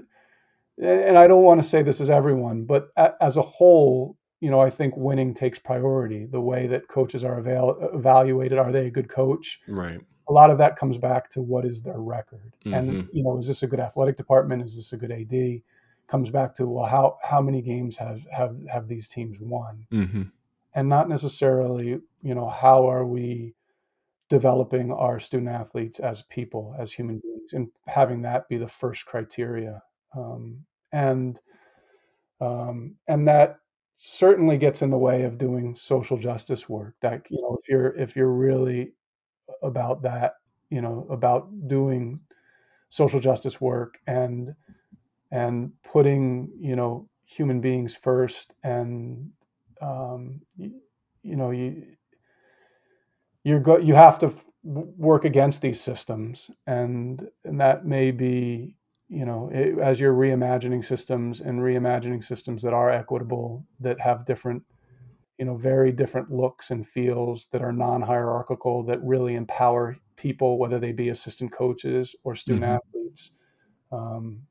and 0.78 1.18
i 1.18 1.26
don't 1.26 1.44
want 1.44 1.60
to 1.60 1.68
say 1.68 1.82
this 1.82 2.00
is 2.00 2.10
everyone 2.10 2.64
but 2.64 2.88
as 3.20 3.36
a 3.36 3.42
whole 3.42 4.16
you 4.40 4.50
know 4.50 4.60
i 4.60 4.70
think 4.70 4.94
winning 4.96 5.34
takes 5.34 5.58
priority 5.58 6.26
the 6.26 6.40
way 6.40 6.66
that 6.66 6.88
coaches 6.88 7.24
are 7.24 7.38
avail- 7.38 7.90
evaluated 7.92 8.58
are 8.58 8.72
they 8.72 8.86
a 8.86 8.90
good 8.90 9.08
coach? 9.08 9.60
Right 9.68 10.00
a 10.32 10.40
lot 10.40 10.50
of 10.50 10.56
that 10.58 10.76
comes 10.76 10.96
back 10.96 11.28
to 11.28 11.42
what 11.42 11.66
is 11.66 11.82
their 11.82 12.00
record 12.00 12.54
mm-hmm. 12.64 12.74
and 12.74 13.08
you 13.12 13.22
know 13.22 13.36
is 13.38 13.46
this 13.46 13.62
a 13.62 13.66
good 13.66 13.80
athletic 13.80 14.16
department 14.16 14.62
is 14.62 14.76
this 14.76 14.92
a 14.94 14.96
good 14.96 15.12
ad 15.12 15.60
comes 16.08 16.30
back 16.30 16.54
to 16.54 16.66
well 16.66 16.86
how 16.86 17.18
how 17.22 17.40
many 17.42 17.60
games 17.60 17.98
have 17.98 18.26
have 18.30 18.56
have 18.66 18.88
these 18.88 19.08
teams 19.08 19.36
won 19.38 19.86
mm-hmm. 19.92 20.22
and 20.74 20.88
not 20.88 21.06
necessarily 21.06 22.00
you 22.22 22.34
know 22.34 22.48
how 22.48 22.88
are 22.88 23.04
we 23.04 23.54
developing 24.30 24.90
our 24.90 25.20
student 25.20 25.50
athletes 25.50 25.98
as 25.98 26.22
people 26.22 26.74
as 26.78 26.90
human 26.90 27.18
beings 27.18 27.52
and 27.52 27.68
having 27.86 28.22
that 28.22 28.48
be 28.48 28.56
the 28.56 28.66
first 28.66 29.04
criteria 29.04 29.82
um, 30.16 30.64
and 30.92 31.40
um, 32.40 32.96
and 33.06 33.28
that 33.28 33.58
certainly 34.04 34.58
gets 34.58 34.82
in 34.82 34.90
the 34.90 34.98
way 34.98 35.22
of 35.22 35.38
doing 35.38 35.76
social 35.76 36.16
justice 36.16 36.68
work. 36.68 36.96
That 37.00 37.24
you 37.30 37.40
know, 37.40 37.56
if 37.60 37.68
you're 37.68 37.94
if 37.96 38.16
you're 38.16 38.32
really 38.32 38.94
about 39.62 40.03
that, 40.03 40.34
you 40.70 40.80
know, 40.80 41.07
about 41.11 41.49
doing 41.68 42.20
social 42.88 43.20
justice 43.20 43.61
work 43.61 43.99
and 44.07 44.55
and 45.30 45.72
putting 45.82 46.51
you 46.59 46.76
know 46.76 47.09
human 47.24 47.61
beings 47.61 47.95
first 47.95 48.55
and 48.64 49.30
um, 49.80 50.40
you, 50.57 50.72
you 51.22 51.36
know 51.36 51.51
you 51.51 51.84
you're 53.45 53.61
go 53.61 53.78
you 53.78 53.95
have 53.95 54.18
to 54.18 54.32
work 54.62 55.24
against 55.24 55.62
these 55.62 55.80
systems. 55.80 56.51
And 56.66 57.28
and 57.45 57.61
that 57.61 57.86
may 57.86 58.11
be 58.11 58.76
you 59.09 59.24
know 59.24 59.51
it, 59.53 59.78
as 59.78 60.01
you're 60.01 60.14
reimagining 60.14 60.84
systems 60.84 61.40
and 61.40 61.61
reimagining 61.61 62.22
systems 62.22 62.62
that 62.62 62.72
are 62.72 62.90
equitable 62.90 63.66
that 63.80 64.01
have 64.01 64.24
different 64.24 64.62
you 65.43 65.47
know 65.47 65.57
very 65.57 65.90
different 65.90 66.30
looks 66.30 66.70
and 66.70 66.86
feels 66.86 67.47
that 67.47 67.62
are 67.62 67.72
non-hierarchical 67.72 68.84
that 68.84 69.03
really 69.03 69.34
empower 69.34 69.97
people 70.14 70.57
whether 70.57 70.78
they 70.78 70.93
be 70.93 71.09
assistant 71.09 71.51
coaches 71.51 72.14
or 72.22 72.36
student 72.36 72.62
mm-hmm. 72.62 72.76
athletes 72.76 73.32
um, 73.90 74.43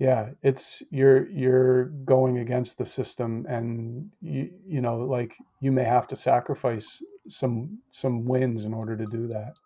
yeah 0.00 0.30
it's 0.42 0.82
you're 0.90 1.30
you're 1.30 1.84
going 2.04 2.38
against 2.38 2.78
the 2.78 2.84
system 2.84 3.46
and 3.48 4.10
you 4.20 4.50
you 4.66 4.80
know 4.80 4.96
like 4.96 5.36
you 5.60 5.70
may 5.70 5.84
have 5.84 6.08
to 6.08 6.16
sacrifice 6.16 7.00
some 7.28 7.78
some 7.92 8.24
wins 8.24 8.64
in 8.64 8.74
order 8.74 8.96
to 8.96 9.04
do 9.04 9.28
that 9.28 9.56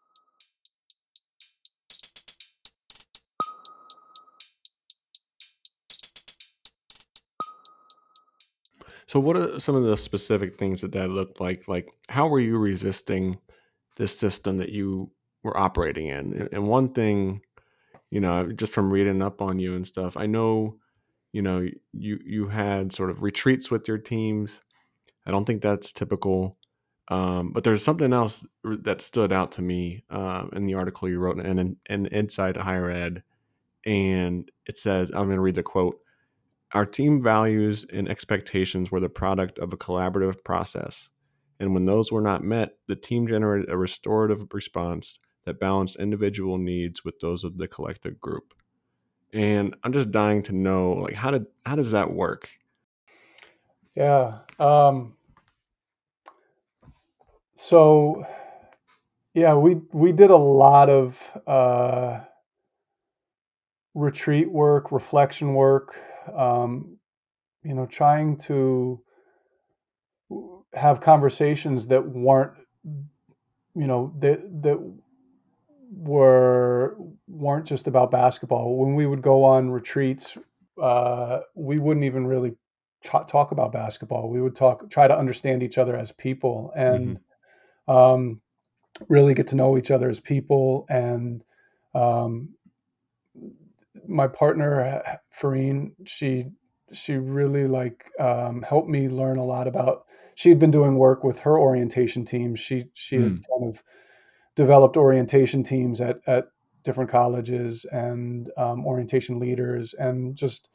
so 9.11 9.19
what 9.19 9.37
are 9.37 9.59
some 9.59 9.75
of 9.75 9.83
the 9.83 9.97
specific 9.97 10.57
things 10.57 10.81
that 10.83 10.93
that 10.93 11.11
looked 11.11 11.41
like? 11.41 11.67
Like 11.67 11.89
how 12.09 12.29
were 12.29 12.41
you 12.41 12.59
resisting 12.59 13.39
this 13.97 14.17
system 14.17 14.59
that 14.59 14.71
you 14.71 15.11
were 15.43 15.57
operating 15.57 16.07
in? 16.07 16.49
And 16.53 16.69
one 16.69 16.93
thing 16.93 17.43
you 18.11 18.21
know 18.21 18.53
just 18.53 18.73
from 18.73 18.91
reading 18.91 19.23
up 19.23 19.41
on 19.41 19.59
you 19.59 19.75
and 19.75 19.87
stuff 19.87 20.17
i 20.17 20.27
know 20.27 20.77
you 21.33 21.43
know 21.43 21.67
you 21.93 22.19
you 22.25 22.49
had 22.49 22.93
sort 22.93 23.11
of 23.11 23.23
retreats 23.23 23.71
with 23.71 23.87
your 23.87 23.99
teams. 23.99 24.63
I 25.27 25.31
don't 25.31 25.45
think 25.45 25.63
that's 25.63 25.93
typical 25.93 26.57
um, 27.09 27.53
but 27.53 27.65
there's 27.65 27.85
something 27.85 28.13
else 28.13 28.47
that 28.65 29.01
stood 29.01 29.33
out 29.33 29.53
to 29.53 29.63
me 29.63 30.05
uh, 30.11 30.47
in 30.53 30.67
the 30.67 30.75
article 30.75 31.09
you 31.09 31.19
wrote 31.19 31.41
in, 31.41 31.77
in 31.89 32.07
inside 32.07 32.57
higher 32.57 32.91
ed 32.91 33.23
and 33.87 34.51
it 34.67 34.79
says 34.79 35.11
i'm 35.11 35.27
going 35.27 35.37
to 35.37 35.41
read 35.41 35.55
the 35.55 35.63
quote 35.63 35.99
our 36.73 36.87
team 36.87 37.23
values 37.23 37.85
and 37.93 38.09
expectations 38.09 38.91
were 38.91 39.01
the 39.01 39.09
product 39.09 39.59
of 39.59 39.73
a 39.73 39.77
collaborative 39.77 40.43
process 40.45 41.11
and 41.59 41.75
when 41.75 41.85
those 41.85 42.11
were 42.11 42.21
not 42.21 42.43
met 42.43 42.77
the 42.89 42.97
team 42.97 43.27
generated 43.27 43.71
a 43.71 43.77
restorative 43.77 44.47
response 44.53 45.19
that 45.45 45.61
balanced 45.61 45.97
individual 45.97 46.59
needs 46.59 47.05
with 47.05 47.19
those 47.21 47.45
of 47.45 47.57
the 47.57 47.67
collective 47.67 48.21
group. 48.21 48.55
And 49.33 49.77
i'm 49.85 49.93
just 49.93 50.11
dying 50.11 50.43
to 50.45 50.53
know 50.53 50.93
like 50.93 51.15
how 51.15 51.31
did 51.31 51.47
how 51.65 51.77
does 51.77 51.93
that 51.93 52.13
work? 52.13 52.51
Yeah 53.95 54.39
um 54.59 55.15
so 57.55 58.25
yeah 59.35 59.55
we 59.55 59.81
we 59.93 60.13
did 60.13 60.31
a 60.31 60.37
lot 60.37 60.89
of 60.91 61.39
uh 61.47 62.21
retreat 63.95 64.51
work 64.51 64.93
reflection 64.93 65.55
work 65.55 65.97
um 66.35 66.97
you 67.65 67.75
know 67.75 67.87
trying 67.87 68.37
to 68.37 69.03
have 70.75 71.01
conversations 71.01 71.89
that 71.89 72.07
weren't 72.07 72.53
you 72.85 73.87
know 73.87 74.15
that 74.19 74.41
that 74.63 74.79
were 75.93 76.97
weren't 77.27 77.67
just 77.67 77.89
about 77.89 78.11
basketball. 78.11 78.77
When 78.77 78.95
we 78.95 79.07
would 79.07 79.23
go 79.23 79.45
on 79.45 79.71
retreats, 79.71 80.37
uh, 80.81 81.41
we 81.55 81.79
wouldn't 81.79 82.05
even 82.05 82.27
really 82.27 82.57
talk 83.03 83.51
about 83.51 83.73
basketball. 83.73 84.29
We 84.29 84.41
would 84.41 84.55
talk, 84.55 84.91
try 84.91 85.09
to 85.09 85.19
understand 85.19 85.63
each 85.63 85.79
other 85.79 85.97
as 85.97 86.13
people, 86.13 86.73
and 86.77 87.19
mm-hmm. 87.89 87.93
um, 87.93 88.41
really 89.09 89.35
get 89.35 89.49
to 89.49 89.57
know 89.57 89.79
each 89.79 89.91
other 89.91 90.09
as 90.09 90.21
people. 90.21 90.87
And 90.89 91.43
um, 91.95 92.51
my 94.07 94.27
partner 94.27 95.19
Farine, 95.31 95.93
she 96.05 96.47
she 96.93 97.15
really 97.15 97.67
like 97.67 98.05
um, 98.19 98.63
helped 98.63 98.89
me 98.89 99.09
learn 99.09 99.37
a 99.37 99.45
lot 99.45 99.67
about. 99.67 100.07
She 100.35 100.49
had 100.49 100.59
been 100.59 100.71
doing 100.71 100.97
work 100.97 101.23
with 101.23 101.41
her 101.41 101.59
orientation 101.59 102.25
team. 102.25 102.55
She 102.57 102.87
she 102.95 103.17
mm. 103.17 103.23
had 103.23 103.31
kind 103.49 103.69
of 103.69 103.83
developed 104.55 104.97
orientation 104.97 105.63
teams 105.63 106.01
at, 106.01 106.19
at 106.27 106.49
different 106.83 107.11
colleges 107.11 107.85
and 107.93 108.51
um, 108.57 108.87
orientation 108.87 109.39
leaders 109.39 109.95
and 109.95 110.37
just 110.37 110.71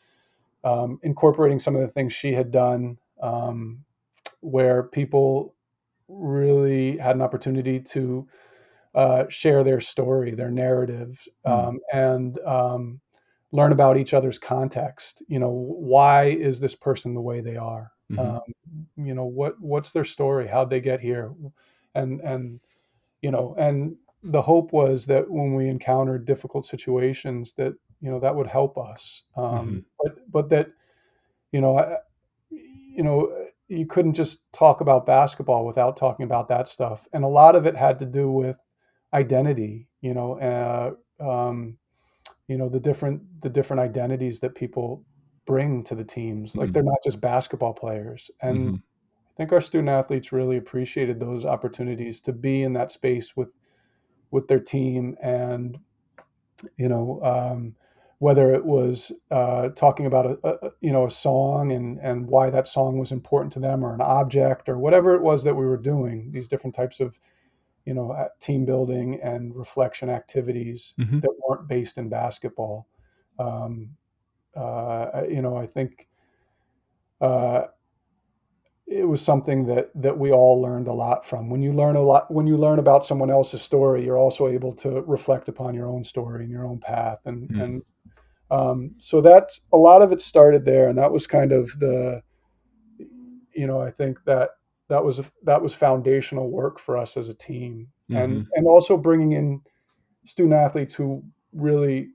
um, 0.64 1.00
incorporating 1.04 1.60
some 1.60 1.76
of 1.76 1.82
the 1.82 1.88
things 1.88 2.14
she 2.14 2.34
had 2.34 2.52
done 2.52 2.98
um, 3.22 3.84
where 4.42 4.84
people 4.84 5.54
really 6.08 6.98
had 6.98 7.16
an 7.16 7.22
opportunity 7.22 7.80
to 7.80 8.28
uh, 8.94 9.26
share 9.30 9.64
their 9.64 9.82
story, 9.82 10.32
their 10.32 10.52
narrative, 10.52 11.28
mm. 11.46 11.76
and 11.92 12.40
um, 12.40 13.02
learn 13.56 13.72
about 13.72 13.98
each 13.98 14.14
other's 14.14 14.38
context. 14.38 15.24
You 15.28 15.40
know, 15.40 15.50
why 15.50 16.26
is 16.26 16.60
this 16.60 16.76
person 16.76 17.14
the 17.14 17.22
way 17.22 17.40
they 17.42 17.56
are? 17.56 17.92
Mm-hmm. 18.12 18.20
Um, 18.20 18.86
you 18.98 19.16
know, 19.16 19.26
what 19.26 19.60
what's 19.60 19.92
their 19.92 20.04
story? 20.04 20.48
How'd 20.48 20.70
they 20.70 20.82
get 20.82 21.00
here? 21.00 21.34
And 21.96 22.20
and 22.22 22.60
you 23.22 23.32
know, 23.32 23.56
and 23.58 23.96
the 24.24 24.42
hope 24.42 24.74
was 24.74 25.06
that 25.06 25.30
when 25.30 25.56
we 25.56 25.70
encountered 25.70 26.26
difficult 26.26 26.66
situations, 26.66 27.54
that 27.54 27.74
you 28.02 28.12
know 28.12 28.20
that 28.20 28.36
would 28.36 28.48
help 28.48 28.78
us. 28.78 29.24
Um, 29.38 29.46
mm-hmm. 29.46 29.80
But 30.04 30.32
but 30.32 30.50
that 30.50 30.72
you 31.52 31.62
know, 31.62 31.80
I, 31.80 31.98
you 32.50 33.04
know, 33.04 33.48
you 33.70 33.86
couldn't 33.86 34.14
just 34.14 34.52
talk 34.52 34.82
about 34.82 35.06
basketball 35.06 35.66
without 35.66 35.96
talking 35.96 36.26
about 36.26 36.50
that 36.50 36.68
stuff, 36.68 37.08
and 37.14 37.24
a 37.24 37.30
lot 37.30 37.56
of 37.56 37.66
it 37.66 37.76
had 37.76 38.00
to 38.00 38.06
do 38.06 38.30
with 38.30 38.58
identity. 39.14 39.88
You 40.02 40.14
know, 40.14 40.40
uh, 40.40 41.24
um, 41.24 41.78
you 42.48 42.58
know 42.58 42.70
the 42.70 42.80
different 42.80 43.42
the 43.42 43.50
different 43.50 43.82
identities 43.82 44.40
that 44.42 44.56
people 44.56 45.04
bring 45.46 45.84
to 45.86 45.96
the 45.96 46.04
teams. 46.04 46.56
Like 46.56 46.66
mm-hmm. 46.66 46.74
they're 46.74 46.84
not 46.84 47.04
just 47.04 47.22
basketball 47.22 47.74
players, 47.74 48.30
and 48.42 48.58
mm-hmm. 48.58 48.76
I 48.76 49.34
think 49.38 49.52
our 49.52 49.62
student 49.62 49.90
athletes 49.90 50.32
really 50.32 50.58
appreciated 50.58 51.20
those 51.20 51.46
opportunities 51.46 52.22
to 52.22 52.34
be 52.34 52.64
in 52.64 52.74
that 52.74 52.92
space 52.92 53.36
with 53.36 53.58
with 54.32 54.48
their 54.48 54.60
team, 54.60 55.16
and 55.22 55.78
you 56.78 56.90
know 56.90 57.20
um, 57.24 57.76
whether 58.20 58.54
it 58.54 58.66
was 58.66 59.12
uh, 59.32 59.70
talking 59.70 60.06
about 60.06 60.26
a, 60.26 60.40
a, 60.48 60.72
you 60.82 60.92
know 60.92 61.06
a 61.06 61.12
song 61.12 61.72
and 61.72 62.00
and 62.00 62.28
why 62.28 62.50
that 62.50 62.68
song 62.68 62.98
was 62.98 63.12
important 63.12 63.54
to 63.54 63.60
them, 63.60 63.84
or 63.84 63.94
an 63.94 64.02
object, 64.02 64.70
or 64.70 64.78
whatever 64.78 65.16
it 65.16 65.22
was 65.22 65.44
that 65.44 65.56
we 65.56 65.66
were 65.66 65.78
doing. 65.78 66.32
These 66.32 66.48
different 66.48 66.76
types 66.76 67.00
of 67.00 67.20
you 67.86 67.94
know 67.94 68.28
team 68.40 68.66
building 68.66 69.20
and 69.22 69.56
reflection 69.56 70.10
activities 70.10 70.94
mm-hmm. 71.00 71.20
that 71.20 71.32
weren't 71.48 71.68
based 71.68 71.98
in 71.98 72.10
basketball. 72.10 72.88
Um, 73.40 73.90
uh, 74.56 75.24
you 75.30 75.42
know, 75.42 75.56
I 75.56 75.66
think. 75.66 76.08
Uh, 77.22 77.68
it 78.88 79.08
was 79.08 79.22
something 79.22 79.66
that 79.66 79.90
that 79.96 80.18
we 80.18 80.32
all 80.32 80.62
learned 80.62 80.88
a 80.88 80.94
lot 80.94 81.26
from. 81.26 81.50
When 81.50 81.62
you 81.62 81.74
learn 81.74 81.96
a 81.96 82.02
lot, 82.02 82.32
when 82.32 82.46
you 82.46 82.56
learn 82.56 82.78
about 82.80 83.04
someone 83.04 83.32
else's 83.32 83.62
story, 83.62 84.06
you're 84.06 84.18
also 84.18 84.48
able 84.48 84.74
to 84.76 85.02
reflect 85.02 85.50
upon 85.50 85.74
your 85.74 85.88
own 85.88 86.04
story 86.04 86.44
and 86.44 86.52
your 86.52 86.66
own 86.66 86.80
path. 86.80 87.20
And 87.26 87.50
mm. 87.50 87.64
and 87.64 87.82
um, 88.52 88.92
so 89.00 89.22
that's 89.22 89.62
a 89.74 89.78
lot 89.78 90.02
of 90.02 90.12
it 90.12 90.22
started 90.22 90.66
there, 90.66 90.88
and 90.88 90.98
that 90.98 91.12
was 91.12 91.26
kind 91.26 91.52
of 91.52 91.72
the, 91.80 92.22
you 93.54 93.66
know, 93.66 93.82
I 93.82 93.90
think 93.90 94.24
that 94.26 94.52
that 94.88 95.04
was 95.04 95.32
that 95.44 95.62
was 95.62 95.74
foundational 95.74 96.50
work 96.50 96.80
for 96.80 96.98
us 96.98 97.18
as 97.18 97.30
a 97.30 97.34
team, 97.34 97.88
mm-hmm. 98.10 98.22
and 98.22 98.48
and 98.54 98.68
also 98.68 98.98
bringing 98.98 99.34
in 99.34 99.62
student 100.26 100.54
athletes 100.54 100.94
who 100.94 101.24
really, 101.54 102.10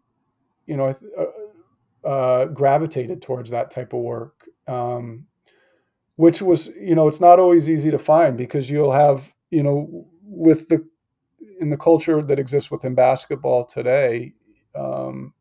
you 0.66 0.76
know, 0.76 0.94
uh, 1.18 2.06
uh, 2.06 2.44
gravitated 2.46 3.22
towards 3.22 3.50
that 3.50 3.70
type 3.70 3.92
of 3.92 4.00
work. 4.00 4.44
Um, 4.66 5.26
which 6.20 6.42
was 6.42 6.66
you 6.78 6.94
know 6.94 7.08
it's 7.08 7.20
not 7.20 7.40
always 7.40 7.70
easy 7.70 7.90
to 7.90 7.98
find 7.98 8.36
because 8.36 8.70
you'll 8.70 8.92
have 8.92 9.32
you 9.48 9.62
know 9.62 10.06
with 10.22 10.68
the 10.68 10.86
in 11.60 11.70
the 11.70 11.78
culture 11.78 12.22
that 12.22 12.38
exists 12.38 12.70
within 12.70 12.94
basketball 12.94 13.64
today 13.64 14.34
um, 14.74 15.32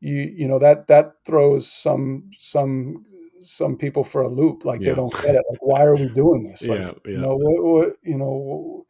you 0.00 0.34
you 0.36 0.48
know 0.48 0.58
that 0.58 0.88
that 0.88 1.12
throws 1.24 1.70
some 1.70 2.28
some 2.36 3.06
some 3.42 3.76
people 3.76 4.04
for 4.04 4.22
a 4.22 4.28
loop 4.28 4.64
like 4.64 4.80
yeah. 4.80 4.90
they 4.90 4.94
don't 4.94 5.12
get 5.14 5.34
it 5.34 5.42
like 5.50 5.58
why 5.60 5.82
are 5.82 5.96
we 5.96 6.08
doing 6.08 6.48
this 6.48 6.66
like, 6.66 6.78
yeah, 6.78 6.92
yeah. 7.04 7.10
you 7.10 7.18
know 7.18 7.36
what, 7.36 7.64
what, 7.64 7.96
you 8.02 8.16
know 8.16 8.86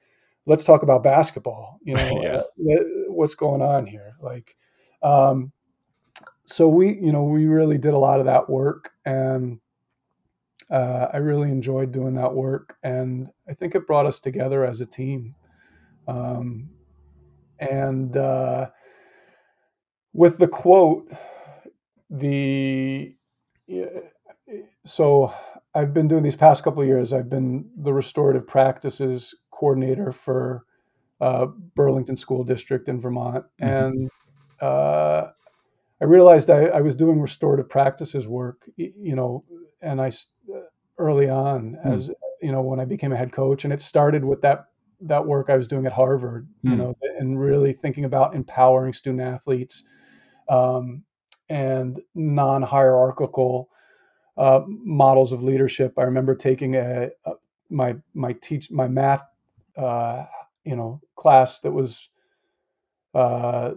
let's 0.47 0.65
talk 0.65 0.83
about 0.83 1.03
basketball 1.03 1.79
you 1.83 1.95
know 1.97 2.23
yeah. 2.23 2.75
uh, 2.75 2.83
what's 3.09 3.35
going 3.35 3.63
on 3.63 3.87
here 3.87 4.15
like 4.21 4.57
um, 5.03 5.53
so 6.45 6.69
we, 6.69 6.99
you 7.01 7.13
know, 7.13 7.25
we 7.25 7.47
really 7.47 7.79
did 7.79 7.95
a 7.95 7.99
lot 7.99 8.21
of 8.21 8.27
that 8.27 8.49
work, 8.49 8.93
and 9.05 9.61
uh, 10.71 11.09
I 11.13 11.19
really 11.19 11.51
enjoyed 11.51 11.93
doing 11.93 12.15
that 12.15 12.35
work, 12.35 12.77
and 12.83 13.29
I 13.49 13.55
think 13.55 13.75
it 13.75 13.87
brought 13.87 14.07
us 14.07 14.21
together 14.21 14.65
as 14.65 14.81
a 14.81 14.87
team. 14.87 15.35
Um, 16.09 16.71
and 17.59 18.17
uh, 18.17 18.71
with 20.13 20.39
the 20.39 20.49
quote, 20.49 21.11
the 22.11 23.15
so 24.85 25.33
I've 25.75 25.95
been 25.95 26.09
doing 26.09 26.23
these 26.23 26.37
past 26.37 26.63
couple 26.65 26.83
of 26.83 26.89
years. 26.89 27.13
I've 27.13 27.31
been 27.31 27.71
the 27.77 27.93
restorative 27.93 28.47
practices 28.47 29.35
coordinator 29.51 30.13
for 30.13 30.65
uh, 31.21 31.47
Burlington 31.77 32.17
School 32.17 32.45
District 32.45 32.89
in 32.89 33.01
Vermont, 33.01 33.45
Mhm. 33.61 33.69
and 33.69 34.11
uh, 34.61 35.29
I 36.01 36.05
realized 36.05 36.51
I, 36.51 36.67
I 36.67 36.81
was 36.81 36.97
doing 36.97 37.21
restorative 37.21 37.69
practices 37.69 38.29
work, 38.29 38.69
you 38.77 39.17
know, 39.17 39.45
and 39.83 40.01
I 40.01 40.11
early 40.99 41.29
on 41.29 41.77
Hmm. 41.83 41.93
as 41.93 42.11
you 42.41 42.53
know 42.53 42.63
when 42.63 42.81
I 42.81 42.85
became 42.85 43.13
a 43.13 43.17
head 43.17 43.33
coach, 43.33 43.65
and 43.65 43.73
it 43.73 43.81
started 43.81 44.25
with 44.25 44.43
that 44.43 44.67
that 45.01 45.27
work 45.27 45.51
I 45.51 45.57
was 45.57 45.69
doing 45.69 45.87
at 45.87 45.93
Harvard, 45.93 46.49
you 46.63 46.71
Hmm. 46.71 46.77
know, 46.77 46.95
and 47.19 47.41
really 47.41 47.73
thinking 47.73 48.05
about 48.05 48.35
empowering 48.35 48.93
student 48.93 49.23
athletes 49.23 49.85
um, 50.49 51.05
and 51.49 52.01
non-hierarchical 52.15 53.69
uh, 54.37 54.63
models 54.67 55.33
of 55.33 55.43
leadership. 55.43 55.99
I 55.99 56.03
remember 56.03 56.35
taking 56.35 56.77
a, 56.77 57.11
a 57.25 57.33
my 57.71 57.97
my 58.15 58.33
teach 58.35 58.71
my 58.71 58.89
math 58.89 59.25
uh, 59.77 60.27
you 60.65 60.77
know 60.77 61.01
class 61.17 61.61
that 61.61 61.73
was 61.73 62.09
uh, 63.15 63.73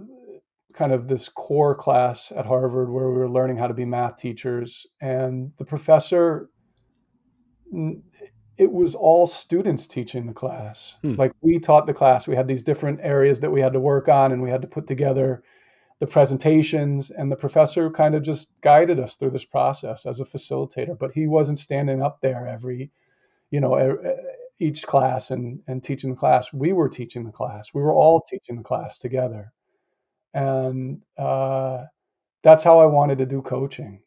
kind 0.74 0.92
of 0.92 1.08
this 1.08 1.30
core 1.30 1.76
class 1.76 2.32
at 2.36 2.46
Harvard 2.46 2.90
where 2.90 3.10
we 3.10 3.18
were 3.18 3.30
learning 3.30 3.58
how 3.58 3.68
to 3.68 3.74
be 3.74 3.86
math 3.86 4.18
teachers, 4.18 4.86
and 5.02 5.52
the 5.58 5.66
professor. 5.66 6.50
It 8.58 8.72
was 8.72 8.96
all 8.96 9.28
students 9.28 9.86
teaching 9.86 10.28
the 10.28 10.34
class. 10.34 10.98
Hmm. 11.02 11.16
Like 11.16 11.34
we 11.42 11.60
taught 11.60 11.88
the 11.88 11.94
class. 11.94 12.26
We 12.26 12.38
had 12.38 12.48
these 12.48 12.64
different 12.64 13.02
areas 13.04 13.42
that 13.42 13.52
we 13.52 13.60
had 13.60 13.74
to 13.74 13.82
work 13.82 14.08
on, 14.08 14.32
and 14.32 14.42
we 14.42 14.50
had 14.50 14.62
to 14.62 14.68
put 14.68 14.88
together 14.88 15.44
the 16.00 16.08
presentations 16.08 17.10
and 17.10 17.32
the 17.32 17.36
professor 17.36 17.90
kind 17.90 18.16
of 18.16 18.22
just 18.22 18.52
guided 18.62 19.00
us 19.00 19.16
through 19.16 19.32
this 19.32 19.46
process 19.46 20.06
as 20.06 20.20
a 20.20 20.26
facilitator 20.26 20.98
but 20.98 21.12
he 21.14 21.28
wasn't 21.28 21.58
standing 21.58 22.02
up 22.02 22.20
there 22.22 22.48
every 22.48 22.92
you 23.52 23.60
know 23.60 23.76
each 24.60 24.86
class 24.86 25.32
and 25.32 25.60
and 25.68 25.84
teaching 25.84 26.12
the 26.12 26.16
class. 26.16 26.54
We 26.54 26.74
were 26.74 26.90
teaching 26.90 27.26
the 27.26 27.32
class. 27.32 27.74
We 27.74 27.82
were 27.82 27.94
all 27.94 28.22
teaching 28.22 28.58
the 28.58 28.64
class 28.64 28.98
together. 28.98 29.52
And 30.34 31.02
uh, 31.18 31.86
that's 32.44 32.64
how 32.64 32.80
i 32.80 32.86
wanted 32.86 33.18
to 33.20 33.26
do 33.26 33.42
coaching. 33.42 34.02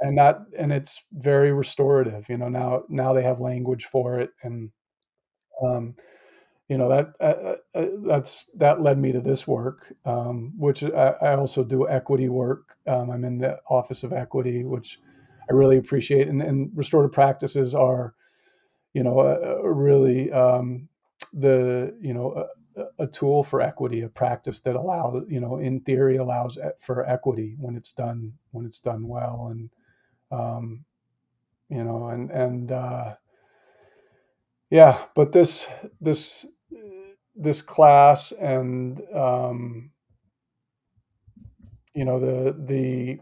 And 0.00 0.18
that 0.18 0.40
and 0.58 0.72
it's 0.72 1.02
very 1.12 1.52
restorative 1.52 2.28
you 2.28 2.38
know 2.38 2.48
now 2.48 2.84
now 2.88 3.12
they 3.12 3.22
have 3.22 3.40
language 3.40 3.86
for 3.86 4.20
it. 4.20 4.30
And 4.42 4.70
um, 5.62 5.94
you 6.68 6.76
know 6.76 6.88
that 6.88 7.14
uh, 7.20 7.24
uh, 7.24 7.56
uh, 7.74 7.86
that's 8.04 8.44
that 8.56 8.82
led 8.82 8.98
me 8.98 9.10
to 9.12 9.20
this 9.20 9.46
work, 9.46 9.92
um, 10.04 10.52
which 10.56 10.84
I, 10.84 11.14
I 11.22 11.34
also 11.34 11.64
do 11.64 11.88
equity 11.88 12.28
work. 12.28 12.76
Um, 12.86 13.10
I'm 13.10 13.24
in 13.24 13.38
the 13.38 13.58
Office 13.70 14.02
of 14.02 14.12
Equity, 14.12 14.64
which 14.64 15.00
I 15.50 15.54
really 15.54 15.78
appreciate, 15.78 16.28
and, 16.28 16.42
and 16.42 16.70
restorative 16.74 17.12
practices 17.12 17.74
are, 17.74 18.14
you 18.92 19.02
know, 19.02 19.62
really 19.64 20.30
um, 20.30 20.88
the 21.32 21.96
you 22.02 22.12
know 22.12 22.46
a, 22.76 23.04
a 23.04 23.06
tool 23.06 23.42
for 23.42 23.62
equity, 23.62 24.02
a 24.02 24.08
practice 24.08 24.60
that 24.60 24.76
allows 24.76 25.24
you 25.26 25.40
know 25.40 25.56
in 25.56 25.80
theory 25.80 26.16
allows 26.16 26.58
for 26.78 27.08
equity 27.08 27.56
when 27.58 27.76
it's 27.76 27.92
done 27.92 28.30
when 28.50 28.66
it's 28.66 28.80
done 28.80 29.08
well, 29.08 29.48
and 29.52 29.70
um, 30.30 30.84
you 31.70 31.82
know 31.82 32.08
and 32.08 32.30
and 32.30 32.72
uh, 32.72 33.14
yeah, 34.68 35.04
but 35.14 35.32
this 35.32 35.66
this 36.00 36.44
this 37.38 37.62
class 37.62 38.32
and 38.32 39.00
um, 39.14 39.90
you 41.94 42.04
know 42.04 42.18
the 42.18 42.52
the 42.66 43.18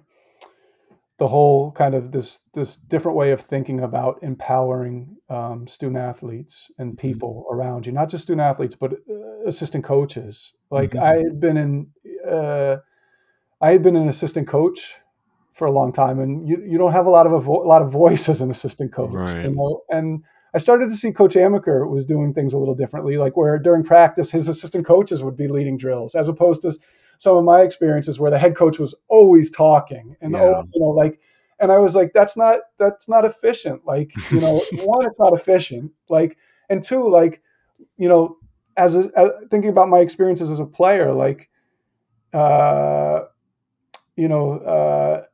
the 1.19 1.29
whole 1.29 1.73
kind 1.73 1.95
of 1.95 2.13
this 2.13 2.41
this 2.53 2.77
different 2.77 3.17
way 3.17 3.31
of 3.33 3.41
thinking 3.41 3.81
about 3.81 4.19
empowering 4.23 5.17
um, 5.31 5.67
student 5.67 5.99
athletes 5.99 6.71
and 6.79 6.93
Mhm. 6.93 7.01
people 7.01 7.47
around 7.51 7.87
you, 7.87 7.93
not 7.93 8.09
just 8.11 8.25
student 8.25 8.43
athletes, 8.45 8.75
but 8.75 8.93
uh, 8.93 9.47
assistant 9.47 9.83
coaches. 9.85 10.55
Like 10.71 10.95
Mhm. 10.95 11.03
I 11.03 11.17
had 11.17 11.41
been 11.41 11.57
in, 11.57 11.87
uh, 12.29 12.77
I 13.61 13.71
had 13.71 13.83
been 13.83 13.97
an 13.97 14.09
assistant 14.09 14.47
coach 14.47 14.97
for 15.55 15.67
a 15.67 15.73
long 15.73 15.93
time, 15.93 16.21
and 16.21 16.47
you 16.47 16.63
you 16.67 16.77
don't 16.77 16.93
have 16.93 17.07
a 17.07 17.11
lot 17.11 17.27
of 17.27 17.33
a, 17.33 17.41
vo- 17.41 17.63
a 17.63 17.69
lot 17.69 17.81
of 17.83 17.91
voice 17.91 18.29
as 18.29 18.43
an 18.43 18.51
assistant 18.51 18.93
coach, 18.93 19.13
Right. 19.13 19.45
you 19.45 19.51
know. 19.53 19.83
And 19.91 20.23
I 20.57 20.59
started 20.59 20.89
to 20.89 20.97
see 20.97 21.13
Coach 21.13 21.35
Amaker 21.35 21.89
was 21.89 22.07
doing 22.07 22.33
things 22.33 22.55
a 22.55 22.59
little 22.59 22.75
differently, 22.75 23.19
like 23.19 23.37
where 23.37 23.59
during 23.59 23.85
practice 23.85 24.31
his 24.31 24.49
assistant 24.49 24.87
coaches 24.87 25.23
would 25.23 25.37
be 25.37 25.49
leading 25.49 25.77
drills, 25.77 26.15
as 26.15 26.29
opposed 26.29 26.63
to 26.63 26.73
some 27.19 27.37
of 27.37 27.45
my 27.45 27.61
experiences 27.61 28.19
where 28.19 28.31
the 28.31 28.39
head 28.39 28.57
coach 28.57 28.79
was 28.79 28.95
always 29.09 29.51
talking 29.51 30.17
and 30.23 30.33
Yeah. 30.33 30.41
oh, 30.41 30.65
you 30.73 30.81
know, 30.81 30.89
like. 30.89 31.21
And 31.59 31.73
I 31.73 31.79
was 31.79 31.95
like, 31.95 32.13
that's 32.13 32.37
not 32.37 32.61
that's 32.79 33.09
not 33.09 33.25
efficient. 33.25 33.87
Like, 33.87 34.13
you 34.31 34.41
know, 34.41 34.63
one, 34.85 35.07
it's 35.07 35.19
not 35.19 35.33
efficient. 35.33 35.93
Like, 36.11 36.37
and 36.69 36.83
two, 36.83 37.09
like, 37.09 37.43
you 37.97 38.09
know, 38.11 38.37
as, 38.77 38.95
a, 38.95 39.11
as 39.17 39.31
thinking 39.51 39.71
about 39.71 39.89
my 39.89 40.01
experiences 40.01 40.51
as 40.51 40.61
a 40.61 40.67
player, 40.67 41.13
like, 41.13 41.49
uh, 42.35 43.21
you 44.17 44.29
know, 44.29 44.59
uh, 44.59 45.25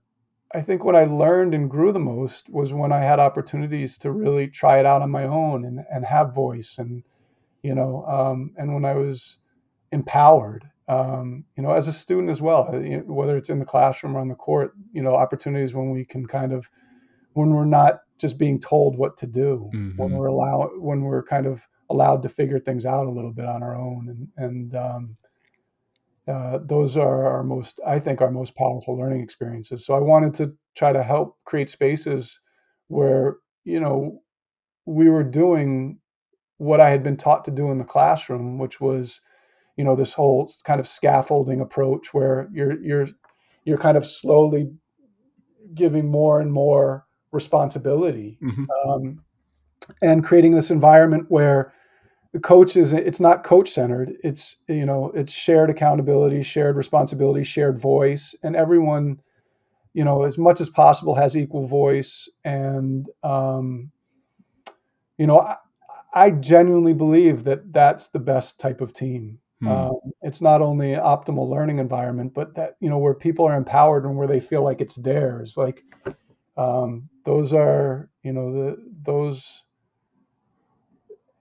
I 0.55 0.61
think 0.61 0.84
what 0.84 0.96
I 0.96 1.05
learned 1.05 1.55
and 1.55 1.70
grew 1.70 1.92
the 1.92 1.98
most 2.00 2.50
was 2.50 2.72
when 2.72 2.92
I 2.92 3.00
had 3.00 3.18
opportunities 3.18 3.96
to 3.98 4.12
really 4.12 4.48
try 4.48 4.78
it 4.78 4.86
out 4.86 5.03
on 5.03 5.11
my 5.11 5.24
own 5.24 5.64
and, 5.64 5.80
and 5.90 6.05
have 6.05 6.34
voice 6.34 6.76
and, 6.78 7.03
you 7.62 7.74
know, 7.74 8.05
um, 8.07 8.53
and 8.57 8.74
when 8.74 8.84
I 8.84 8.94
was 8.94 9.38
empowered, 9.92 10.68
um, 10.88 11.44
you 11.57 11.62
know, 11.62 11.72
as 11.72 11.88
a 11.88 11.92
student 11.92 12.30
as 12.30 12.42
well, 12.42 12.68
uh, 12.72 12.78
you 12.78 12.98
know, 12.98 13.05
whether 13.05 13.36
it's 13.36 13.50
in 13.50 13.59
the 13.61 13.64
classroom 13.64 14.16
or 14.16 14.20
on 14.20 14.28
the 14.28 14.34
court, 14.34 14.72
you 14.92 15.03
know, 15.03 15.14
opportunities 15.14 15.74
when 15.74 15.90
we 15.90 16.05
can 16.05 16.26
kind 16.26 16.53
of, 16.53 16.68
when 17.34 17.50
we're 17.50 17.64
not 17.64 18.00
just 18.18 18.38
being 18.38 18.59
told 18.59 18.96
what 18.98 19.16
to 19.18 19.26
do, 19.26 19.70
when 19.96 20.11
Mhm. 20.11 20.16
we're 20.18 20.26
allow, 20.26 20.70
when 20.78 21.03
we're 21.03 21.22
kind 21.22 21.46
of 21.46 21.66
allowed 21.88 22.22
to 22.22 22.28
figure 22.28 22.59
things 22.59 22.84
out 22.84 23.07
a 23.07 23.11
little 23.11 23.32
bit 23.32 23.46
on 23.46 23.62
our 23.62 23.76
own. 23.76 24.09
And, 24.09 24.28
and, 24.36 24.74
um, 24.74 25.16
uh, 26.28 26.58
those 26.62 26.96
are 26.96 27.24
our 27.26 27.42
most, 27.42 27.80
I 27.86 27.98
think, 27.98 28.20
our 28.20 28.30
most 28.30 28.54
powerful 28.54 28.96
learning 28.96 29.22
experiences. 29.22 29.84
So 29.84 29.94
I 29.94 30.00
wanted 30.00 30.34
to 30.34 30.54
try 30.76 30.92
to 30.92 31.02
help 31.02 31.36
create 31.44 31.68
spaces 31.68 32.40
where, 32.88 33.36
you 33.64 33.80
know, 33.80 34.22
we 34.86 35.08
were 35.08 35.24
doing 35.24 35.98
what 36.58 36.80
I 36.80 36.90
had 36.90 37.02
been 37.02 37.16
taught 37.16 37.44
to 37.46 37.50
do 37.50 37.70
in 37.70 37.78
the 37.78 37.84
classroom, 37.84 38.58
which 38.58 38.80
was, 38.80 39.20
you 39.76 39.84
know, 39.84 39.96
this 39.96 40.12
whole 40.12 40.52
kind 40.64 40.78
of 40.78 40.86
scaffolding 40.86 41.60
approach 41.60 42.14
where 42.14 42.48
you're 42.52 42.80
you're 42.80 43.08
you're 43.64 43.78
kind 43.78 43.96
of 43.96 44.06
slowly 44.06 44.70
giving 45.74 46.08
more 46.08 46.40
and 46.40 46.52
more 46.52 47.06
responsibility 47.32 48.38
Mhm. 48.42 48.66
um, 48.86 49.24
and 50.02 50.24
creating 50.24 50.54
this 50.54 50.70
environment 50.70 51.26
where 51.28 51.72
the 52.33 52.41
coach 52.41 52.76
is 52.76 52.93
it's 52.93 53.20
not 53.20 53.45
coach 53.45 53.70
centered 53.70 54.14
it's 54.24 54.57
you 54.66 54.87
know 54.87 55.12
it's 55.14 55.33
shared 55.33 55.68
accountability 55.68 56.43
shared 56.43 56.76
responsibility 56.76 57.45
shared 57.45 57.78
voice 57.78 58.35
and 58.43 58.57
everyone 58.57 59.18
you 59.95 60.05
know 60.05 60.22
as 60.22 60.39
much 60.39 60.61
as 60.61 60.68
possible 60.68 61.14
has 61.14 61.37
equal 61.37 61.66
voice. 61.66 62.28
And 62.45 63.09
um, 63.22 63.91
you 65.18 65.26
know 65.26 65.41
I, 65.41 65.57
I 66.14 66.30
genuinely 66.30 66.95
believe 66.95 67.45
that 67.45 67.72
that's 67.72 68.09
the 68.09 68.18
best 68.18 68.61
type 68.61 68.80
of 68.80 68.93
team. 68.93 69.39
Hmm. 69.61 69.68
um, 69.68 70.01
it's 70.22 70.43
not 70.43 70.61
only 70.61 70.95
an 70.95 71.01
optimal 71.01 71.49
learning 71.49 71.78
environment 71.78 72.35
but 72.35 72.57
that 72.57 72.76
you 72.80 72.91
know 72.91 72.99
where 72.99 73.14
people 73.14 73.47
are 73.47 73.57
empowered 73.57 74.05
and 74.05 74.16
where 74.16 74.26
they 74.26 74.41
feel 74.41 74.62
like 74.62 74.80
it's 74.80 74.97
theirs. 74.97 75.57
Like 75.57 75.85
um, 76.57 77.09
those 77.24 77.53
are 77.53 78.11
you 78.22 78.33
know 78.33 78.53
the 78.53 78.76
those 79.03 79.62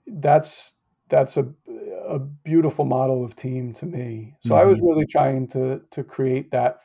that's 0.08 0.74
that's 1.12 1.38
a 1.38 1.54
a 2.08 2.20
beautiful 2.20 2.86
model 2.86 3.24
of 3.24 3.36
team 3.36 3.74
to 3.74 3.86
me. 3.86 4.36
So 4.42 4.56
I 4.56 4.66
was 4.66 4.80
Mhm. 4.80 4.88
really 4.90 5.06
trying 5.06 5.48
to 5.50 5.82
to 5.92 6.04
create 6.04 6.52
that 6.52 6.80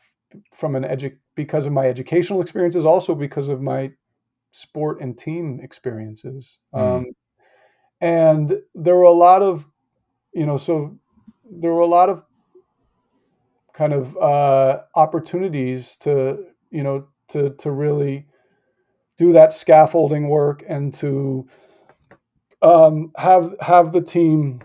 from 0.55 0.77
an 0.77 0.85
edu- 0.85 1.19
because 1.35 1.67
of 1.67 1.73
my 1.73 1.87
educational 1.89 2.43
experiences, 2.43 2.85
also 2.85 3.15
because 3.15 3.49
of 3.49 3.63
my 3.63 3.93
sport 4.53 5.01
and 5.01 5.17
team 5.17 5.61
experiences. 5.63 6.61
Mm. 6.75 6.81
Um, 6.81 7.07
and 8.01 8.63
there 8.75 8.97
were 8.97 9.05
a 9.05 9.11
lot 9.13 9.43
of 9.43 9.67
you 10.35 10.47
know 10.47 10.59
so 10.59 10.99
there 11.51 11.73
were 11.73 11.81
a 11.83 11.87
lot 11.87 12.11
of 12.11 12.25
kind 13.73 13.93
of 13.93 14.17
uh, 14.17 14.83
opportunities 14.95 15.97
to 15.99 16.47
you 16.71 16.83
know 16.83 17.09
to 17.29 17.51
to 17.59 17.71
really 17.71 18.27
do 19.19 19.33
that 19.33 19.53
scaffolding 19.53 20.29
work 20.29 20.63
and 20.69 20.93
to 20.95 21.49
um, 22.63 23.13
have 23.17 23.55
have 23.61 23.93
the 23.93 24.03
team 24.03 24.61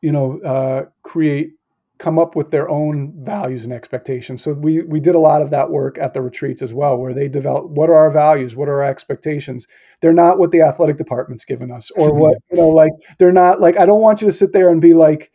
you 0.00 0.12
know 0.12 0.40
uh, 0.40 0.84
create 1.02 1.52
come 2.00 2.18
up 2.18 2.34
with 2.34 2.50
their 2.50 2.68
own 2.70 3.12
values 3.22 3.64
and 3.64 3.74
expectations. 3.74 4.42
So 4.42 4.54
we 4.54 4.80
we 4.82 5.00
did 5.00 5.14
a 5.14 5.18
lot 5.18 5.42
of 5.42 5.50
that 5.50 5.70
work 5.70 5.98
at 5.98 6.14
the 6.14 6.22
retreats 6.22 6.62
as 6.62 6.72
well, 6.72 6.96
where 6.96 7.12
they 7.12 7.28
develop 7.28 7.66
what 7.66 7.90
are 7.90 7.94
our 7.94 8.10
values, 8.10 8.56
what 8.56 8.68
are 8.68 8.82
our 8.82 8.90
expectations. 8.90 9.68
They're 10.00 10.14
not 10.14 10.38
what 10.38 10.50
the 10.50 10.62
athletic 10.62 10.96
department's 10.96 11.44
given 11.44 11.70
us, 11.70 11.90
or 11.92 12.12
what 12.14 12.38
you 12.50 12.56
know, 12.56 12.70
like 12.70 12.92
they're 13.18 13.32
not 13.32 13.60
like 13.60 13.76
I 13.78 13.86
don't 13.86 14.00
want 14.00 14.22
you 14.22 14.28
to 14.28 14.32
sit 14.32 14.52
there 14.52 14.70
and 14.70 14.80
be 14.80 14.94
like, 14.94 15.30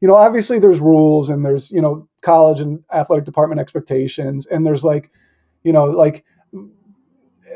you 0.00 0.08
know, 0.08 0.14
obviously 0.14 0.58
there's 0.58 0.78
rules 0.78 1.30
and 1.30 1.44
there's 1.44 1.72
you 1.72 1.80
know 1.80 2.06
college 2.20 2.60
and 2.60 2.84
athletic 2.92 3.24
department 3.24 3.60
expectations, 3.60 4.46
and 4.46 4.64
there's 4.66 4.84
like, 4.84 5.10
you 5.64 5.72
know, 5.72 5.86
like 5.86 6.24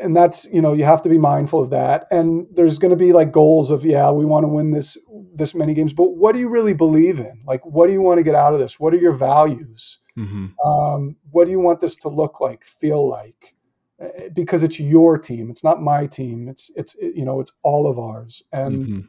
and 0.01 0.17
that's 0.17 0.45
you 0.47 0.61
know 0.61 0.73
you 0.73 0.85
have 0.85 1.03
to 1.03 1.09
be 1.09 1.19
mindful 1.19 1.63
of 1.63 1.71
that. 1.71 2.07
And 2.11 2.47
there's 2.53 2.79
going 2.79 2.91
to 2.91 2.97
be 2.97 3.13
like 3.13 3.33
goals 3.33 3.71
of 3.71 3.85
yeah 3.85 4.11
we 4.11 4.25
want 4.25 4.45
to 4.45 4.49
win 4.49 4.71
this 4.71 4.97
this 5.35 5.55
many 5.55 5.75
games 5.75 5.93
but 5.93 6.17
what 6.17 6.35
do 6.35 6.41
you 6.41 6.49
really 6.49 6.75
believe 6.75 7.19
in? 7.21 7.41
Like 7.47 7.65
what 7.65 7.87
do 7.87 7.93
you 7.93 8.03
want 8.03 8.19
to 8.19 8.25
get 8.25 8.35
out 8.35 8.53
of 8.53 8.59
this? 8.59 8.79
What 8.79 8.95
are 8.95 8.99
your 8.99 9.13
values? 9.13 9.99
Mm-hmm. 10.17 10.47
um, 10.65 11.17
what 11.33 11.45
do 11.45 11.51
you 11.51 11.59
want 11.59 11.81
this 11.81 11.97
to 11.97 12.09
look 12.09 12.41
like 12.41 12.63
feel 12.63 13.09
like? 13.09 13.57
Eh, 13.99 14.29
because 14.33 14.63
it's 14.63 14.79
your 14.79 15.19
team 15.19 15.51
it's 15.51 15.65
not 15.65 15.83
my 15.83 16.07
team 16.07 16.49
it's 16.49 16.71
it's 16.77 16.95
you 16.95 17.25
know 17.25 17.41
it's 17.41 17.53
all 17.63 17.87
of 17.87 17.99
ours. 17.99 18.43
And 18.53 18.87
mm-hmm. 18.87 19.01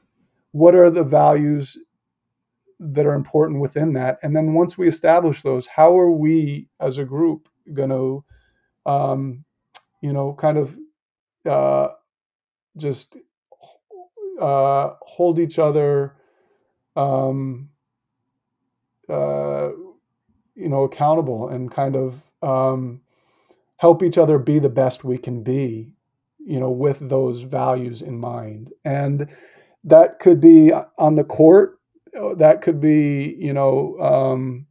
what 0.52 0.76
are 0.76 0.90
the 0.90 1.04
values 1.04 1.78
that 2.80 3.06
are 3.06 3.14
important 3.14 3.62
within 3.62 3.94
that? 3.94 4.20
And 4.22 4.36
then 4.36 4.54
once 4.54 4.78
we 4.78 4.88
establish 4.88 5.42
those 5.42 5.68
how 5.68 5.98
are 5.98 6.12
we 6.12 6.68
as 6.80 6.98
a 6.98 7.06
group 7.06 7.50
going 7.74 7.90
to 7.90 8.24
um, 8.86 9.44
you 10.06 10.14
know, 10.14 10.36
kind 10.36 10.60
of 10.60 10.78
uh, 11.50 11.88
just 12.78 13.18
uh, 14.40 14.92
hold 15.02 15.40
each 15.40 15.58
other, 15.58 16.16
um, 16.96 17.70
uh, 19.10 19.70
you 20.54 20.70
know, 20.70 20.84
accountable 20.84 21.50
and 21.50 21.72
kind 21.72 21.96
of 21.96 22.30
um, 22.44 23.02
help 23.78 24.04
each 24.04 24.20
other 24.20 24.38
be 24.38 24.60
the 24.60 24.70
best 24.70 25.04
we 25.04 25.18
can 25.18 25.42
be, 25.42 25.92
you 26.38 26.60
know, 26.60 26.70
with 26.70 27.10
those 27.10 27.42
values 27.42 28.04
in 28.04 28.20
mind. 28.20 28.72
And 28.86 29.28
that 29.86 30.20
could 30.20 30.40
be 30.40 30.72
on 31.00 31.16
the 31.16 31.24
court. 31.24 31.80
Uh, 32.16 32.36
that 32.36 32.62
could 32.62 32.80
be, 32.80 33.36
you 33.40 33.54
know, 33.54 33.98
um, 34.00 34.68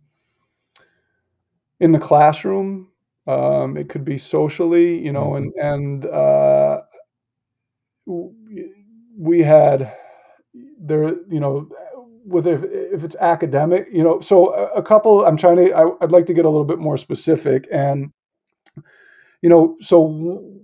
in 1.81 1.91
the 1.91 1.99
classroom 1.99 2.93
um, 3.27 3.77
it 3.77 3.89
could 3.89 4.05
be 4.05 4.19
socially, 4.19 4.99
you 5.03 5.13
know, 5.13 5.35
and 5.35 5.53
mm-hmm. 5.55 5.67
and 5.67 6.07
uh, 6.07 6.81
we 9.17 9.43
had 9.43 9.93
there, 10.79 11.09
you 11.29 11.41
know, 11.41 11.69
with 12.27 12.47
if, 12.47 12.63
if 12.65 13.05
it's 13.05 13.17
academic, 13.17 13.89
you 13.91 14.03
know, 14.03 14.21
so 14.21 14.53
a, 14.55 14.79
a 14.79 14.83
couple. 14.83 15.25
I'm 15.25 15.37
trying 15.37 15.57
to. 15.57 15.73
I, 15.73 15.85
would 15.85 16.13
like 16.13 16.27
to 16.27 16.35
get 16.35 16.45
a 16.45 16.51
little 16.51 16.67
bit 16.67 16.79
more 16.79 16.97
specific, 16.97 17.67
and 17.71 18.13
you 19.43 19.49
know, 19.49 19.77
so 19.81 20.63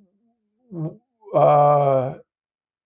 uh, 1.34 2.14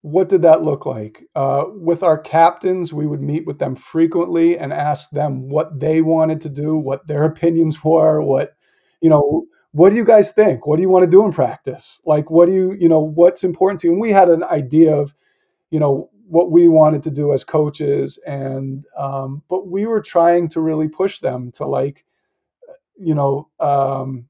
what 0.03 0.29
did 0.29 0.43
that 0.43 0.63
look 0.63 0.87
like? 0.87 1.25
Uh, 1.35 1.65
with 1.69 2.03
our 2.03 2.19
captains, 2.19 2.93
we 2.93 3.07
would 3.07 3.23
meet 3.23 3.47
with 3.47 3.59
them 3.59 3.75
frequently 3.75 4.59
and 4.59 4.73
ask 4.73 5.11
them 5.11 5.49
what 5.49 5.81
they 5.81 6.01
wanted 6.01 6.41
to 6.43 6.49
do, 6.49 6.77
what 6.77 7.07
their 7.07 7.25
opinions 7.33 7.83
were, 7.83 8.23
what 8.23 8.55
you 9.01 9.11
know 9.11 9.45
what 9.75 9.91
do 9.91 9.97
you 9.97 10.05
guys 10.05 10.31
think? 10.31 10.69
What 10.69 10.77
do 10.77 10.83
you 10.83 10.89
want 10.89 11.03
to 11.03 11.11
do 11.11 11.25
in 11.25 11.33
practice? 11.33 12.01
Like, 12.07 12.31
what 12.31 12.47
do 12.47 12.55
you, 12.55 12.77
you 12.79 12.89
know, 12.89 13.01
what's 13.01 13.43
important 13.43 13.81
to 13.81 13.89
you? 13.89 13.93
And 13.93 14.01
we 14.01 14.13
had 14.13 14.29
an 14.29 14.45
idea 14.45 14.95
of, 14.95 15.17
you 15.71 15.81
know, 15.81 16.11
what 16.29 16.53
we 16.53 16.69
wanted 16.69 17.03
to 17.03 17.11
do 17.11 17.33
as 17.33 17.43
coaches. 17.43 18.17
And, 18.25 18.87
um, 18.97 19.43
but 19.49 19.67
we 19.67 19.87
were 19.87 20.01
trying 20.01 20.47
to 20.51 20.61
really 20.61 20.87
push 20.87 21.19
them 21.19 21.51
to 21.57 21.67
like, 21.67 22.05
you 22.97 23.17
know, 23.17 23.49
um, 23.59 24.29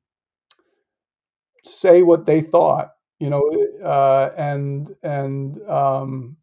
say 1.63 2.01
what 2.01 2.25
they 2.25 2.41
thought, 2.41 2.93
you 3.19 3.29
know, 3.29 3.43
uh, 3.83 4.31
and, 4.39 4.97
and, 5.03 5.61
um, 5.69 6.39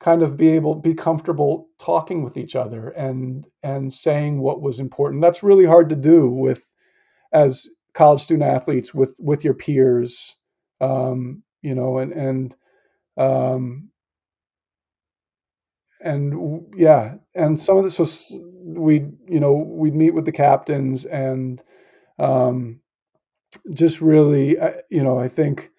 kind 0.00 0.22
of 0.22 0.36
be 0.36 0.50
able 0.50 0.74
be 0.74 0.94
comfortable 0.94 1.66
talking 1.78 2.22
with 2.22 2.36
each 2.36 2.54
other 2.54 2.90
and 2.90 3.48
and 3.64 3.92
saying 3.92 4.38
what 4.38 4.62
was 4.62 4.78
important 4.78 5.20
that's 5.20 5.42
really 5.42 5.64
hard 5.64 5.88
to 5.88 5.96
do 5.96 6.28
with 6.28 6.68
as 7.32 7.66
college 7.94 8.20
student 8.20 8.48
athletes 8.48 8.94
with 8.94 9.14
with 9.18 9.44
your 9.44 9.54
peers 9.54 10.36
um, 10.80 11.42
you 11.62 11.74
know 11.74 11.98
and 11.98 12.12
and 12.12 12.56
um, 13.16 13.88
and 16.00 16.64
yeah 16.76 17.14
and 17.34 17.58
some 17.58 17.76
of 17.76 17.84
this 17.84 17.98
was 17.98 18.32
we 18.62 19.06
you 19.26 19.40
know 19.40 19.52
we'd 19.52 19.94
meet 19.94 20.14
with 20.14 20.24
the 20.24 20.32
captains 20.32 21.04
and 21.04 21.62
um, 22.18 22.80
just 23.72 24.00
really 24.00 24.56
you 24.90 25.02
know 25.02 25.18
i 25.18 25.28
think 25.28 25.70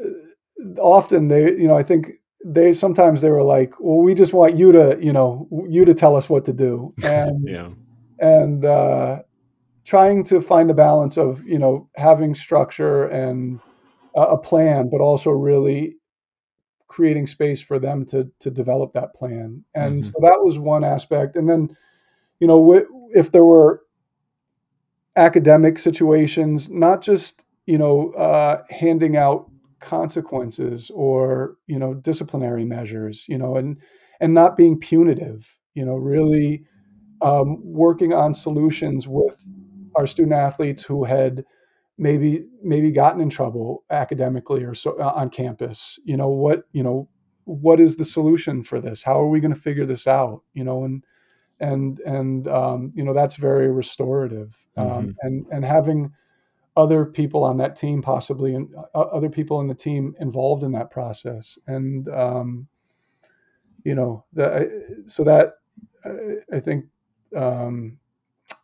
uh, 0.00 0.80
often 0.80 1.28
they 1.28 1.52
you 1.52 1.66
know 1.66 1.76
i 1.76 1.82
think 1.82 2.12
they 2.44 2.72
sometimes 2.72 3.20
they 3.20 3.30
were 3.30 3.42
like 3.42 3.78
well 3.80 3.98
we 3.98 4.14
just 4.14 4.32
want 4.32 4.56
you 4.56 4.72
to 4.72 4.98
you 5.00 5.12
know 5.12 5.48
you 5.68 5.84
to 5.84 5.94
tell 5.94 6.16
us 6.16 6.28
what 6.28 6.44
to 6.44 6.52
do. 6.52 6.92
And 7.04 7.48
yeah. 7.48 7.70
and 8.18 8.64
uh 8.64 9.22
trying 9.84 10.24
to 10.24 10.40
find 10.40 10.70
the 10.70 10.74
balance 10.74 11.16
of 11.16 11.44
you 11.46 11.58
know 11.58 11.88
having 11.96 12.34
structure 12.34 13.04
and 13.04 13.60
a 14.14 14.36
plan, 14.36 14.90
but 14.90 15.00
also 15.00 15.30
really 15.30 15.96
creating 16.88 17.26
space 17.26 17.62
for 17.62 17.78
them 17.78 18.04
to 18.04 18.30
to 18.40 18.50
develop 18.50 18.92
that 18.92 19.14
plan. 19.14 19.64
And 19.74 20.02
mm-hmm. 20.02 20.02
so 20.02 20.12
that 20.20 20.42
was 20.42 20.58
one 20.58 20.84
aspect. 20.84 21.36
And 21.36 21.48
then, 21.48 21.74
you 22.38 22.46
know, 22.46 22.84
if 23.14 23.32
there 23.32 23.44
were 23.44 23.82
academic 25.16 25.78
situations, 25.78 26.70
not 26.70 27.02
just 27.02 27.44
you 27.66 27.78
know 27.78 28.12
uh, 28.12 28.62
handing 28.70 29.16
out 29.16 29.50
consequences 29.80 30.90
or 30.94 31.56
you 31.66 31.78
know 31.78 31.94
disciplinary 31.94 32.64
measures, 32.64 33.24
you 33.28 33.38
know, 33.38 33.56
and 33.56 33.78
and 34.20 34.34
not 34.34 34.56
being 34.56 34.78
punitive. 34.78 35.58
You 35.74 35.86
know, 35.86 35.96
really 35.96 36.66
um, 37.22 37.58
working 37.64 38.12
on 38.12 38.34
solutions 38.34 39.08
with 39.08 39.36
our 39.94 40.06
student 40.06 40.34
athletes 40.34 40.82
who 40.82 41.04
had 41.04 41.44
maybe 41.98 42.44
maybe 42.62 42.90
gotten 42.90 43.20
in 43.20 43.30
trouble 43.30 43.84
academically 43.90 44.64
or 44.64 44.74
so 44.74 44.98
uh, 44.98 45.12
on 45.14 45.28
campus 45.28 45.98
you 46.04 46.16
know 46.16 46.28
what 46.28 46.62
you 46.72 46.82
know 46.82 47.08
what 47.44 47.80
is 47.80 47.96
the 47.96 48.04
solution 48.04 48.62
for 48.62 48.80
this? 48.80 49.02
How 49.02 49.20
are 49.20 49.28
we 49.28 49.40
going 49.40 49.54
to 49.54 49.60
figure 49.60 49.86
this 49.86 50.06
out? 50.06 50.42
You 50.54 50.64
know 50.64 50.84
and 50.84 51.04
and 51.60 52.00
and 52.00 52.48
um, 52.48 52.90
you 52.94 53.04
know 53.04 53.14
that's 53.14 53.36
very 53.36 53.70
restorative 53.70 54.64
um, 54.76 54.86
mm-hmm. 54.86 55.10
and 55.22 55.46
and 55.50 55.64
having 55.64 56.12
other 56.76 57.04
people 57.04 57.44
on 57.44 57.58
that 57.58 57.76
team 57.76 58.00
possibly 58.00 58.54
and 58.54 58.74
uh, 58.94 59.00
other 59.00 59.28
people 59.28 59.60
in 59.60 59.66
the 59.66 59.74
team 59.74 60.14
involved 60.20 60.62
in 60.62 60.72
that 60.72 60.90
process. 60.90 61.58
And 61.66 62.08
um, 62.08 62.68
you 63.84 63.94
know 63.94 64.24
that 64.34 64.68
so 65.06 65.24
that 65.24 65.54
I, 66.04 66.56
I 66.56 66.60
think 66.60 66.86
um, 67.36 67.98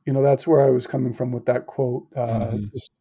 you 0.09 0.15
know 0.15 0.23
that's 0.23 0.47
where 0.47 0.67
I 0.67 0.71
was 0.71 0.87
coming 0.87 1.13
from 1.13 1.33
with 1.33 1.45
that 1.45 1.67
quote. 1.67 2.07
Uh, 2.17 2.27
mm-hmm. 2.27 2.65
just, 2.73 2.93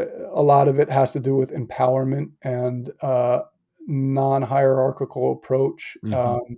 uh, 0.00 0.06
a 0.32 0.42
lot 0.42 0.66
of 0.66 0.78
it 0.78 0.88
has 0.88 1.10
to 1.10 1.20
do 1.20 1.36
with 1.36 1.52
empowerment 1.52 2.30
and 2.40 2.90
uh, 3.02 3.42
non-hierarchical 3.86 5.32
approach 5.32 5.94
mm-hmm. 6.02 6.14
um, 6.14 6.56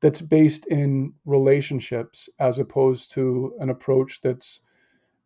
that's 0.00 0.20
based 0.20 0.66
in 0.66 1.12
relationships 1.24 2.28
as 2.40 2.58
opposed 2.58 3.12
to 3.12 3.54
an 3.60 3.70
approach 3.70 4.20
that's 4.22 4.62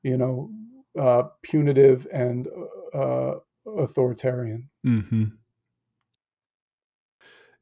you 0.03 0.19
know 0.19 0.51
uh, 0.99 1.23
punitive 1.41 2.07
and 2.13 2.49
uh, 2.93 3.37
authoritarian. 3.79 4.69
Mm-hmm. 4.87 5.25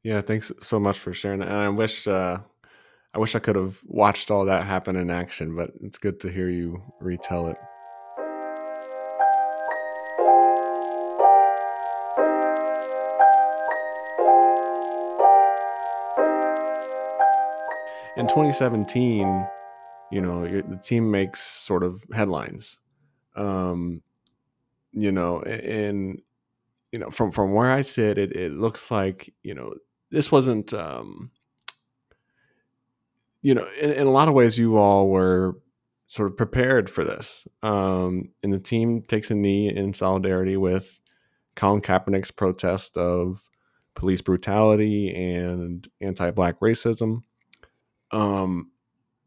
Yeah, 0.03 0.19
thanks 0.19 0.51
so 0.59 0.81
much 0.81 0.99
for 0.99 1.13
sharing. 1.13 1.41
And 1.41 1.53
I 1.53 1.69
wish 1.69 2.07
uh, 2.07 2.39
I 3.11 3.17
wish 3.17 3.33
I 3.33 3.39
could 3.39 3.55
have 3.55 3.79
watched 3.85 4.29
all 4.29 4.45
that 4.45 4.65
happen 4.65 4.95
in 4.95 5.09
action, 5.09 5.55
but 5.55 5.71
it's 5.81 5.97
good 5.97 6.19
to 6.19 6.29
hear 6.29 6.47
you 6.47 6.83
retell 6.99 7.47
it. 7.47 7.57
In 18.15 18.27
2017, 18.27 19.47
you 20.11 20.21
know, 20.21 20.43
the 20.43 20.79
team 20.83 21.09
makes 21.09 21.41
sort 21.41 21.83
of 21.83 22.03
headlines. 22.13 22.77
Um, 23.35 24.03
you 24.91 25.11
know, 25.11 25.41
and 25.41 26.21
you 26.91 26.99
know, 26.99 27.09
from 27.09 27.31
from 27.31 27.53
where 27.53 27.71
I 27.71 27.81
sit, 27.81 28.19
it, 28.19 28.33
it 28.33 28.51
looks 28.51 28.91
like 28.91 29.33
you 29.41 29.55
know 29.55 29.73
this 30.11 30.31
wasn't 30.31 30.73
um, 30.73 31.31
you 33.41 33.55
know, 33.55 33.67
in, 33.79 33.91
in 33.91 34.07
a 34.07 34.11
lot 34.11 34.27
of 34.27 34.33
ways, 34.33 34.57
you 34.57 34.77
all 34.77 35.09
were 35.09 35.57
sort 36.07 36.29
of 36.29 36.37
prepared 36.37 36.89
for 36.89 37.03
this. 37.03 37.47
Um, 37.61 38.29
and 38.43 38.51
the 38.51 38.59
team 38.59 39.03
takes 39.03 39.29
a 39.31 39.35
knee 39.35 39.69
in 39.73 39.93
solidarity 39.93 40.57
with 40.57 40.99
Colin 41.55 41.81
Kaepernick's 41.81 42.31
protest 42.31 42.97
of 42.97 43.47
police 43.95 44.21
brutality 44.21 45.13
and 45.13 45.87
anti-black 46.01 46.59
racism. 46.59 47.23
Um, 48.11 48.71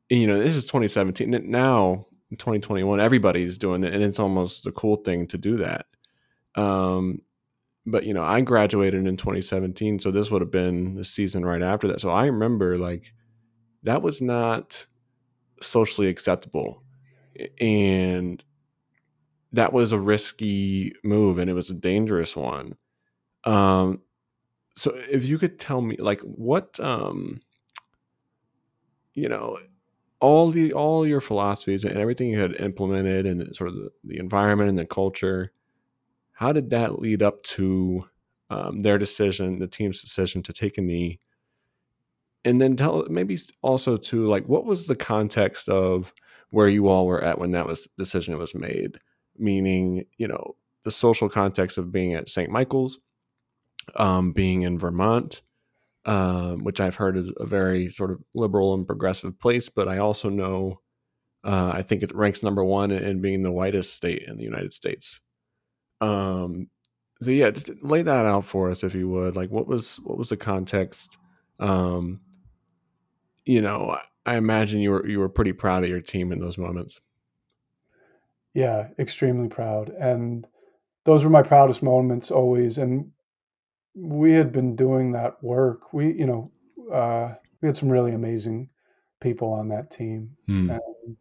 you 0.09 0.27
know, 0.27 0.43
this 0.43 0.57
is 0.57 0.65
2017. 0.65 1.51
Now, 1.51 2.07
2021, 2.33 3.01
everybody's 3.01 3.59
doing 3.59 3.85
it, 3.85 3.95
and 3.95 4.03
it's 4.03 4.19
almost 4.19 4.67
a 4.67 4.73
cool 4.73 4.97
thing 4.97 5.27
to 5.29 5.39
do 5.39 5.59
that. 5.59 5.87
Um, 6.55 7.21
but 7.87 8.05
you 8.05 8.15
know, 8.15 8.23
I 8.23 8.41
graduated 8.41 9.07
in 9.07 9.17
2017, 9.17 9.99
so 9.99 10.11
this 10.11 10.31
would 10.31 10.43
have 10.43 10.51
been 10.51 10.95
the 10.95 11.05
season 11.05 11.45
right 11.45 11.63
after 11.63 11.89
that. 11.89 12.01
So 12.01 12.11
I 12.11 12.27
remember 12.27 12.79
like 12.79 13.13
that 13.83 14.03
was 14.03 14.21
not 14.21 14.87
socially 15.61 16.09
acceptable, 16.09 16.83
and 17.61 18.43
that 19.53 19.73
was 19.73 19.93
a 19.93 19.99
risky 19.99 20.95
move, 21.05 21.39
and 21.39 21.51
it 21.51 21.55
was 21.55 21.71
a 21.71 21.75
dangerous 21.75 22.35
one. 22.37 22.77
Um, 23.45 24.01
so 24.77 24.93
if 25.11 25.25
you 25.25 25.39
could 25.39 25.59
tell 25.59 25.81
me, 25.83 25.97
like, 25.99 26.21
what, 26.23 26.79
um, 26.81 27.41
you 29.15 29.29
know, 29.29 29.59
all 30.21 30.51
the 30.51 30.73
all 30.73 31.07
your 31.07 31.21
philosophies 31.21 31.85
and 31.85 31.97
everything 31.99 32.31
you 32.31 32.41
had 32.41 32.57
implemented 32.61 33.27
and 33.27 33.55
sort 33.57 33.69
of 33.69 33.77
the, 33.77 33.91
the 34.05 34.19
environment 34.19 34.71
and 34.71 34.79
the 34.79 34.87
culture 34.87 35.53
how 36.33 36.53
did 36.53 36.71
that 36.71 37.01
lead 37.01 37.23
up 37.23 37.43
to 37.43 38.05
um, 38.51 38.83
their 38.83 38.99
decision 38.99 39.59
the 39.61 39.67
team's 39.69 40.01
decision 40.03 40.43
to 40.43 40.53
take 40.53 40.79
a 40.79 40.83
knee 40.83 41.21
and 42.45 42.61
then 42.61 42.77
tell 42.77 43.07
maybe 43.09 43.39
also 43.63 43.97
to 43.97 44.27
like 44.27 44.47
what 44.47 44.65
was 44.65 44.87
the 44.87 44.97
context 44.97 45.69
of 45.69 46.13
where 46.51 46.69
you 46.69 46.89
all 46.89 47.07
were 47.07 47.23
at 47.23 47.39
when 47.39 47.53
that 47.53 47.67
was 47.67 47.89
decision 47.97 48.37
was 48.39 48.55
made 48.55 48.99
meaning 49.39 50.05
you 50.19 50.29
know 50.29 50.55
the 50.85 50.91
social 50.91 51.29
context 51.29 51.79
of 51.79 51.93
being 51.93 52.15
at 52.15 52.29
st 52.29 52.51
michael's 52.51 52.99
um, 53.97 54.33
being 54.33 54.63
in 54.63 54.79
vermont 54.79 55.43
um, 56.05 56.65
which 56.65 56.81
I've 56.81 56.97
heard 56.97 57.17
is 57.17 57.31
a 57.37 57.47
very 57.47 57.89
sort 57.91 58.11
of 58.11 58.21
liberal 58.35 58.75
and 58.75 58.87
progressive 58.87 59.39
place. 59.39 59.69
But 59.69 59.89
I 59.89 59.99
also 59.99 60.29
know 60.29 60.81
uh, 61.45 61.73
I 61.75 61.83
think 61.83 62.03
it 62.03 62.15
ranks 62.15 62.43
number 62.43 62.65
one 62.65 62.91
in 62.91 63.21
being 63.21 63.43
the 63.43 63.53
whitest 63.53 63.95
state 63.95 64.25
in 64.27 64.37
the 64.37 64.45
United 64.45 64.73
States. 64.73 65.21
Um, 66.01 66.69
so 67.21 67.31
yeah, 67.31 67.51
just 67.51 67.71
lay 67.83 68.03
that 68.03 68.27
out 68.27 68.45
for 68.45 68.71
us 68.71 68.83
if 68.83 68.95
you 68.95 69.09
would. 69.09 69.37
Like, 69.37 69.51
what 69.51 69.69
was 69.69 69.97
what 70.01 70.19
was 70.19 70.29
the 70.29 70.37
context? 70.37 71.17
Um, 71.61 72.21
you 73.45 73.61
know, 73.61 73.99
I 74.27 74.37
imagine 74.37 74.81
you 74.81 74.91
were 74.91 75.07
you 75.07 75.19
were 75.19 75.29
pretty 75.29 75.53
proud 75.53 75.85
of 75.85 75.91
your 75.91 76.01
team 76.01 76.33
in 76.33 76.39
those 76.39 76.59
moments. 76.59 77.01
Yeah, 78.55 78.89
extremely 78.99 79.49
proud, 79.49 79.91
and 79.91 80.47
those 81.05 81.25
were 81.25 81.31
my 81.31 81.43
proudest 81.43 81.83
moments 81.83 82.31
always. 82.31 82.79
And 82.79 83.11
we 83.95 84.33
had 84.33 84.53
been 84.53 84.77
doing 84.77 85.13
that 85.13 85.43
work. 85.43 85.93
We, 85.93 86.13
you 86.13 86.27
know, 86.27 86.51
uh, 86.93 87.35
we 87.61 87.67
had 87.67 87.77
some 87.77 87.89
really 87.89 88.13
amazing 88.13 88.69
people 89.21 89.53
on 89.53 89.69
that 89.69 89.91
team. 89.91 90.37
Hmm. 90.47 90.71
And, 90.71 91.17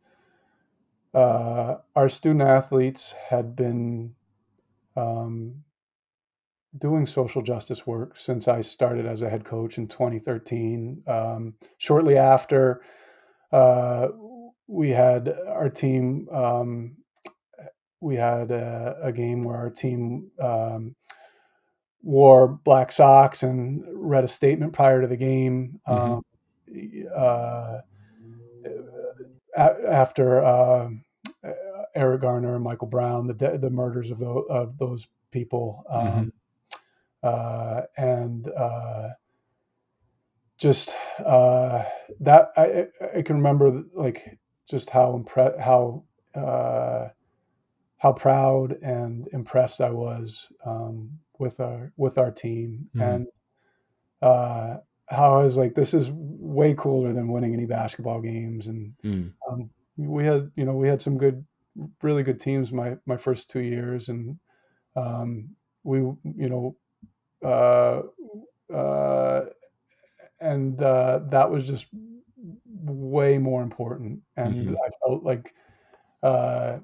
uh, 1.13 1.78
our 1.95 2.09
student 2.09 2.41
athletes 2.41 3.13
had 3.30 3.55
been 3.55 4.15
um, 4.95 5.63
doing 6.78 7.05
social 7.05 7.41
justice 7.41 7.86
work 7.86 8.17
since 8.17 8.47
I 8.47 8.61
started 8.61 9.05
as 9.05 9.22
a 9.22 9.30
head 9.30 9.43
coach 9.43 9.78
in 9.78 9.88
2013. 9.88 11.03
Um, 11.07 11.53
shortly 11.78 12.17
after, 12.17 12.82
uh, 13.51 14.09
we 14.67 14.89
had 14.89 15.34
our 15.47 15.69
team. 15.69 16.28
Um, 16.32 16.97
we 17.99 18.15
had 18.15 18.51
a, 18.51 18.97
a, 19.03 19.11
game 19.11 19.43
where 19.43 19.57
our 19.57 19.69
team 19.69 20.32
um, 20.39 20.95
wore 22.01 22.47
black 22.47 22.91
socks 22.91 23.43
and 23.43 23.84
read 23.93 24.24
a 24.24 24.28
statement 24.28 24.74
prior 24.74 25.01
to 25.01 25.07
the 25.07 25.17
game. 25.17 25.80
Mm-hmm. 25.88 26.13
Um, 26.13 26.24
uh, 27.15 27.82
after 29.57 30.43
uh, 30.43 30.89
Eric 31.95 32.22
Garner 32.22 32.55
and 32.55 32.63
Michael 32.63 32.88
Brown, 32.88 33.28
the 33.28 33.34
the 33.34 33.69
murders 33.69 34.09
of 34.09 34.19
those 34.19 34.45
of 34.49 34.78
those 34.78 35.07
people, 35.32 35.84
um, 35.89 36.07
mm-hmm. 36.07 36.30
Uh, 37.24 37.82
and 37.97 38.47
uh, 38.49 39.09
just 40.57 40.95
uh, 41.26 41.84
that 42.19 42.49
I 42.57 42.88
I 43.17 43.22
can 43.22 43.38
remember 43.38 43.84
like 43.93 44.39
just 44.69 44.89
how 44.89 45.24
impre- 45.24 45.59
how 45.59 46.03
uh, 46.36 47.09
how 47.97 48.13
proud 48.13 48.74
and 48.82 49.28
impressed 49.34 49.82
I 49.82 49.91
was 49.91 50.47
um, 50.65 51.19
with 51.39 51.59
our 51.59 51.93
with 51.97 52.17
our 52.17 52.32
team 52.32 52.89
mm. 52.95 53.01
and 53.01 53.28
uh, 54.22 54.78
how 55.11 55.39
I 55.39 55.43
was 55.43 55.57
like, 55.57 55.76
this 55.76 55.93
is 55.93 56.09
way 56.13 56.74
cooler 56.74 57.13
than 57.13 57.32
winning 57.32 57.53
any 57.53 57.65
basketball 57.65 58.22
games. 58.22 58.67
And 58.67 58.93
mm. 59.03 59.32
um, 59.49 59.69
we 59.97 60.26
had, 60.26 60.49
you 60.55 60.63
know, 60.65 60.74
we 60.74 60.88
had 60.88 61.01
some 61.01 61.17
good, 61.17 61.45
really 62.01 62.24
good 62.24 62.39
teams 62.39 62.72
my 62.72 62.97
my 63.05 63.17
first 63.17 63.49
two 63.49 63.59
years, 63.59 64.09
and 64.09 64.38
um, 64.95 65.49
we, 65.84 65.99
you 65.99 66.49
know, 66.49 66.76
and 70.39 70.82
uh, 70.82 71.20
that 71.30 71.50
was 71.50 71.68
just 71.68 71.88
way 72.84 73.38
more 73.38 73.62
important. 73.62 74.22
And 74.38 74.56
mm-hmm. 74.56 74.76
I 74.76 74.89
felt 75.06 75.24
like 75.24 75.54
uh, 76.24 76.80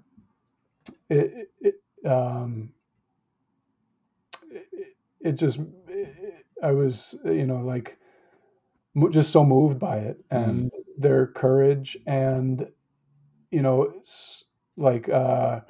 it, 1.10 1.50
it 1.62 1.76
um, 2.06 2.74
it 5.22 5.34
just 5.34 5.60
I 6.64 6.72
was 6.72 7.16
you 7.26 7.46
know 7.46 7.62
like 7.62 7.98
just 9.12 9.32
so 9.32 9.44
moved 9.44 9.80
by 9.80 9.98
it 9.98 10.18
and 10.32 10.72
mm. 10.72 10.84
their 10.98 11.28
courage 11.28 11.98
and 12.08 12.68
you 13.52 13.62
know 13.62 13.94
like 14.76 15.08
uh 15.10 15.62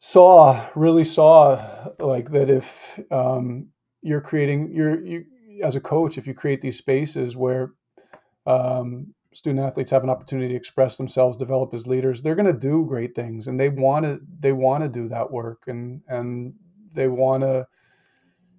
saw 0.00 0.66
really 0.74 1.04
saw 1.04 1.62
like 1.98 2.30
that 2.30 2.48
if 2.48 2.98
um 3.10 3.68
you're 4.00 4.20
creating 4.20 4.72
you're 4.74 5.04
you 5.04 5.24
as 5.62 5.76
a 5.76 5.80
coach 5.80 6.16
if 6.16 6.26
you 6.26 6.32
create 6.32 6.62
these 6.62 6.78
spaces 6.78 7.36
where 7.36 7.72
um 8.46 9.06
student 9.34 9.64
athletes 9.64 9.90
have 9.90 10.02
an 10.02 10.08
opportunity 10.08 10.48
to 10.48 10.54
express 10.54 10.96
themselves 10.96 11.36
develop 11.36 11.74
as 11.74 11.86
leaders 11.86 12.22
they're 12.22 12.34
going 12.34 12.46
to 12.46 12.58
do 12.58 12.86
great 12.86 13.14
things 13.14 13.46
and 13.46 13.60
they 13.60 13.68
want 13.68 14.06
to 14.06 14.18
they 14.40 14.52
want 14.52 14.82
to 14.82 14.88
do 14.88 15.06
that 15.06 15.30
work 15.30 15.64
and 15.66 16.00
and 16.08 16.54
they 16.94 17.06
want 17.06 17.42
to 17.42 17.66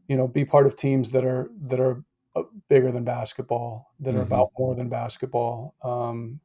you 0.07 0.15
know 0.15 0.27
be 0.27 0.45
part 0.45 0.67
of 0.67 0.75
teams 0.75 1.09
that 1.09 1.25
are 1.25 1.49
that 1.59 1.79
are 1.79 2.03
uh, 2.35 2.43
bigger 2.69 2.91
than 2.91 3.03
basketball 3.03 3.91
that 3.99 4.13
are 4.13 4.19
mm-hmm. 4.19 4.27
about 4.27 4.51
more 4.59 4.75
than 4.75 4.89
basketball 4.89 5.73
um, 5.83 6.39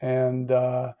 and 0.00 0.52
uh, 0.52 0.92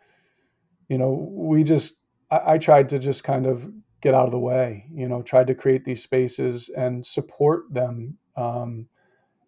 you 0.88 0.98
know 0.98 1.30
we 1.32 1.62
just 1.62 1.98
I, 2.30 2.54
I, 2.54 2.58
tried 2.58 2.88
to 2.90 2.98
just 2.98 3.24
kind 3.24 3.46
of 3.46 3.70
get 4.00 4.14
out 4.14 4.26
of 4.26 4.32
the 4.32 4.38
way 4.38 4.86
you 4.92 5.08
know 5.08 5.22
tried 5.22 5.46
to 5.48 5.54
create 5.54 5.84
these 5.84 6.02
spaces 6.02 6.68
and 6.76 7.06
support 7.06 7.72
them 7.72 8.18
um, 8.36 8.88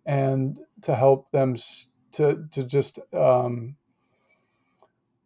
and 0.06 0.58
to 0.82 0.94
help 0.94 1.30
them 1.32 1.56
to 2.12 2.46
to 2.50 2.64
just 2.64 2.98
um, 3.12 3.76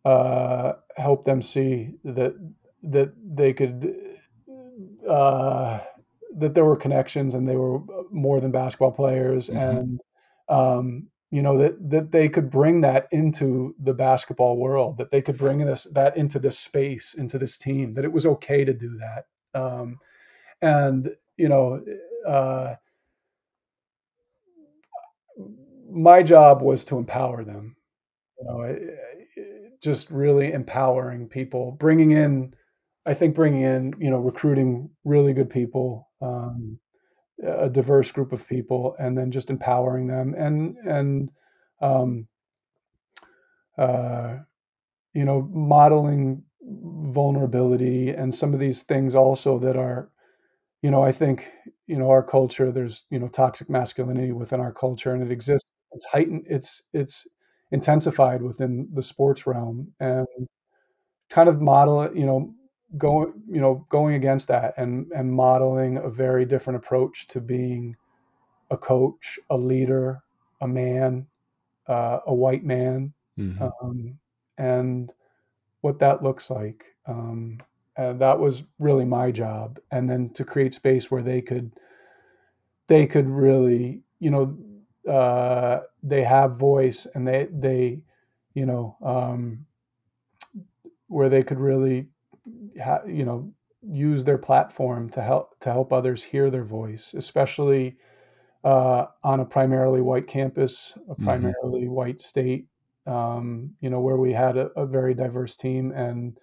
uh, 0.04 0.74
help 0.96 1.24
them 1.24 1.42
see 1.42 1.94
that 2.04 2.34
that 2.82 3.12
they 3.34 3.52
could 3.52 3.94
uh, 5.08 5.80
that 6.36 6.54
there 6.54 6.64
were 6.64 6.76
connections 6.76 7.34
and 7.34 7.48
they 7.48 7.56
were 7.56 7.76
uh, 7.76 8.02
more 8.10 8.40
than 8.40 8.50
basketball 8.50 8.92
players 8.92 9.48
mm-hmm. 9.48 9.58
and 9.58 10.00
um, 10.48 11.08
you 11.32 11.42
know 11.42 11.58
that 11.58 11.90
that 11.90 12.12
they 12.12 12.28
could 12.28 12.50
bring 12.50 12.80
that 12.82 13.08
into 13.10 13.74
the 13.80 13.94
basketball 13.94 14.56
world 14.56 14.98
that 14.98 15.10
they 15.10 15.22
could 15.22 15.38
bring 15.38 15.58
this 15.58 15.84
that 15.92 16.16
into 16.16 16.38
this 16.38 16.58
space 16.58 17.14
into 17.14 17.38
this 17.38 17.58
team 17.58 17.92
that 17.92 18.04
it 18.04 18.12
was 18.12 18.26
okay 18.26 18.64
to 18.64 18.72
do 18.74 18.96
that. 18.98 19.24
Um, 19.58 19.98
and 20.60 21.14
you 21.36 21.48
know 21.48 21.84
uh, 22.26 22.74
my 25.90 26.22
job 26.22 26.62
was 26.62 26.84
to 26.86 26.98
empower 26.98 27.44
them 27.44 27.76
you 28.38 28.46
know 28.46 28.76
just 29.82 30.10
really 30.10 30.52
empowering 30.52 31.28
people 31.28 31.72
bringing 31.72 32.12
in 32.12 32.54
I 33.04 33.14
think 33.14 33.34
bringing 33.34 33.62
in, 33.62 33.94
you 33.98 34.10
know, 34.10 34.18
recruiting 34.18 34.88
really 35.04 35.32
good 35.32 35.50
people, 35.50 36.08
um, 36.20 36.78
a 37.42 37.68
diverse 37.70 38.10
group 38.12 38.32
of 38.32 38.46
people, 38.48 38.96
and 38.98 39.16
then 39.16 39.30
just 39.30 39.50
empowering 39.50 40.06
them 40.06 40.34
and 40.36 40.76
and 40.78 41.30
um, 41.80 42.28
uh, 43.78 44.38
you 45.14 45.24
know, 45.24 45.48
modeling 45.52 46.42
vulnerability 46.62 48.10
and 48.10 48.34
some 48.34 48.54
of 48.54 48.60
these 48.60 48.84
things 48.84 49.14
also 49.14 49.58
that 49.58 49.76
are, 49.76 50.10
you 50.82 50.90
know, 50.90 51.02
I 51.02 51.12
think 51.12 51.48
you 51.86 51.98
know 51.98 52.10
our 52.10 52.22
culture. 52.22 52.72
There's 52.72 53.04
you 53.10 53.18
know 53.18 53.28
toxic 53.28 53.70
masculinity 53.70 54.32
within 54.32 54.60
our 54.60 54.72
culture, 54.72 55.14
and 55.14 55.22
it 55.22 55.32
exists. 55.32 55.68
It's 55.92 56.06
heightened. 56.06 56.46
It's 56.48 56.82
it's 56.92 57.26
intensified 57.72 58.42
within 58.42 58.88
the 58.92 59.02
sports 59.02 59.46
realm, 59.46 59.92
and 60.00 60.26
kind 61.30 61.48
of 61.48 61.60
model 61.60 62.02
it. 62.02 62.14
You 62.16 62.26
know 62.26 62.54
going 62.98 63.32
you 63.48 63.60
know 63.60 63.86
going 63.88 64.14
against 64.14 64.48
that 64.48 64.74
and 64.76 65.10
and 65.12 65.32
modeling 65.32 65.96
a 65.98 66.08
very 66.10 66.44
different 66.44 66.76
approach 66.76 67.26
to 67.28 67.40
being 67.40 67.96
a 68.70 68.76
coach 68.76 69.38
a 69.50 69.56
leader 69.56 70.22
a 70.60 70.68
man 70.68 71.26
uh, 71.88 72.20
a 72.26 72.34
white 72.34 72.64
man 72.64 73.12
Mhm. 73.36 73.72
um, 73.82 74.18
and 74.58 75.12
what 75.82 75.98
that 76.00 76.22
looks 76.22 76.50
like. 76.50 76.96
Um, 77.06 77.60
and 77.96 78.20
that 78.20 78.38
was 78.38 78.64
really 78.78 79.04
my 79.04 79.30
job, 79.32 79.80
and 79.90 80.08
then 80.08 80.30
to 80.34 80.44
create 80.44 80.74
space 80.74 81.10
where 81.10 81.22
they 81.22 81.42
could 81.42 81.72
they 82.88 83.06
could 83.06 83.28
really, 83.28 84.02
you 84.18 84.30
know, 84.30 84.58
uh, 85.10 85.80
they 86.02 86.22
have 86.22 86.56
voice 86.56 87.06
and 87.14 87.26
they 87.26 87.48
they, 87.50 88.02
you 88.54 88.66
know, 88.66 88.96
um, 89.02 89.66
where 91.08 91.28
they 91.28 91.42
could 91.42 91.58
really, 91.58 92.08
ha- 92.82 93.04
you 93.06 93.24
know, 93.24 93.54
use 93.82 94.24
their 94.24 94.38
platform 94.38 95.10
to 95.10 95.22
help 95.22 95.58
to 95.60 95.70
help 95.70 95.92
others 95.92 96.22
hear 96.22 96.50
their 96.50 96.64
voice, 96.64 97.14
especially 97.14 97.98
uh, 98.64 99.06
on 99.24 99.40
a 99.40 99.44
primarily 99.46 100.00
white 100.02 100.28
campus, 100.28 100.98
a 101.08 101.14
Mhm. 101.18 101.52
primarily 101.54 101.88
white 101.88 102.20
state, 102.20 102.68
um, 103.06 103.76
you 103.80 103.90
know, 103.90 104.00
where 104.00 104.18
we 104.18 104.32
had 104.32 104.56
a, 104.56 104.68
a 104.80 104.86
very 104.86 105.14
diverse 105.14 105.56
team 105.56 105.92
and 105.92 106.38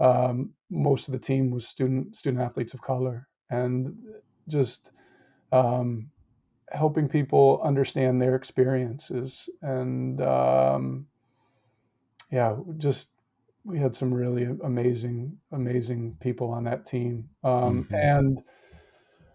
um, 0.00 0.54
most 0.70 1.08
of 1.08 1.12
the 1.12 1.18
team 1.18 1.50
was 1.50 1.68
student 1.68 2.16
student 2.16 2.42
athletes 2.42 2.74
of 2.74 2.82
color, 2.82 3.28
and 3.50 3.96
just 4.48 4.92
um, 5.52 6.10
helping 6.70 7.08
people 7.08 7.60
understand 7.62 8.20
their 8.22 8.36
experiences 8.36 9.48
and 9.62 10.20
um, 10.22 11.08
yeah, 12.30 12.56
just 12.76 13.12
we 13.64 13.78
had 13.78 13.94
some 13.94 14.12
really 14.12 14.48
amazing 14.64 15.38
amazing 15.52 16.16
people 16.20 16.50
on 16.50 16.64
that 16.64 16.86
team, 16.86 17.28
um, 17.44 17.86
Mhm. 17.90 17.92
and 17.92 18.42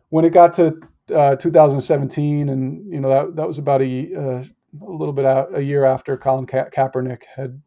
when 0.09 0.25
it 0.25 0.31
got 0.33 0.53
to 0.55 0.79
uh, 1.13 1.35
2017, 1.35 2.49
and 2.49 2.91
you 2.91 2.99
know 2.99 3.09
that 3.09 3.35
that 3.35 3.47
was 3.47 3.57
about 3.57 3.81
a 3.81 4.15
uh, 4.15 4.43
a 4.81 4.91
little 4.91 5.13
bit 5.13 5.25
out, 5.25 5.55
a 5.55 5.61
year 5.61 5.85
after 5.85 6.17
Colin 6.17 6.45
Ka- 6.45 6.69
Kaepernick 6.69 7.23
had 7.35 7.61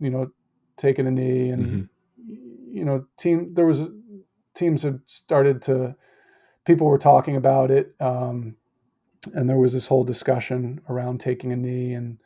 you 0.00 0.10
know 0.10 0.30
taken 0.76 1.06
a 1.06 1.10
knee, 1.10 1.50
and 1.50 1.66
Mhm. 1.66 1.88
you 2.72 2.84
know 2.84 3.06
team 3.18 3.54
there 3.54 3.66
was 3.66 3.82
teams 4.54 4.82
had 4.82 5.00
started 5.06 5.62
to 5.62 5.96
people 6.64 6.86
were 6.86 6.98
talking 6.98 7.36
about 7.36 7.70
it, 7.70 7.94
um, 8.00 8.56
and 9.34 9.48
there 9.48 9.58
was 9.58 9.72
this 9.72 9.86
whole 9.86 10.04
discussion 10.04 10.80
around 10.88 11.20
taking 11.20 11.52
a 11.52 11.56
knee, 11.56 11.94
and 11.94 12.18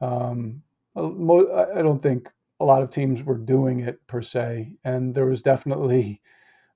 um, 0.00 0.62
I 0.96 1.82
don't 1.82 2.02
think 2.02 2.30
a 2.60 2.64
lot 2.64 2.82
of 2.82 2.90
teams 2.90 3.22
were 3.22 3.38
doing 3.38 3.80
it 3.80 4.06
per 4.06 4.22
se, 4.22 4.74
and 4.84 5.14
there 5.14 5.26
was 5.26 5.42
definitely 5.42 6.22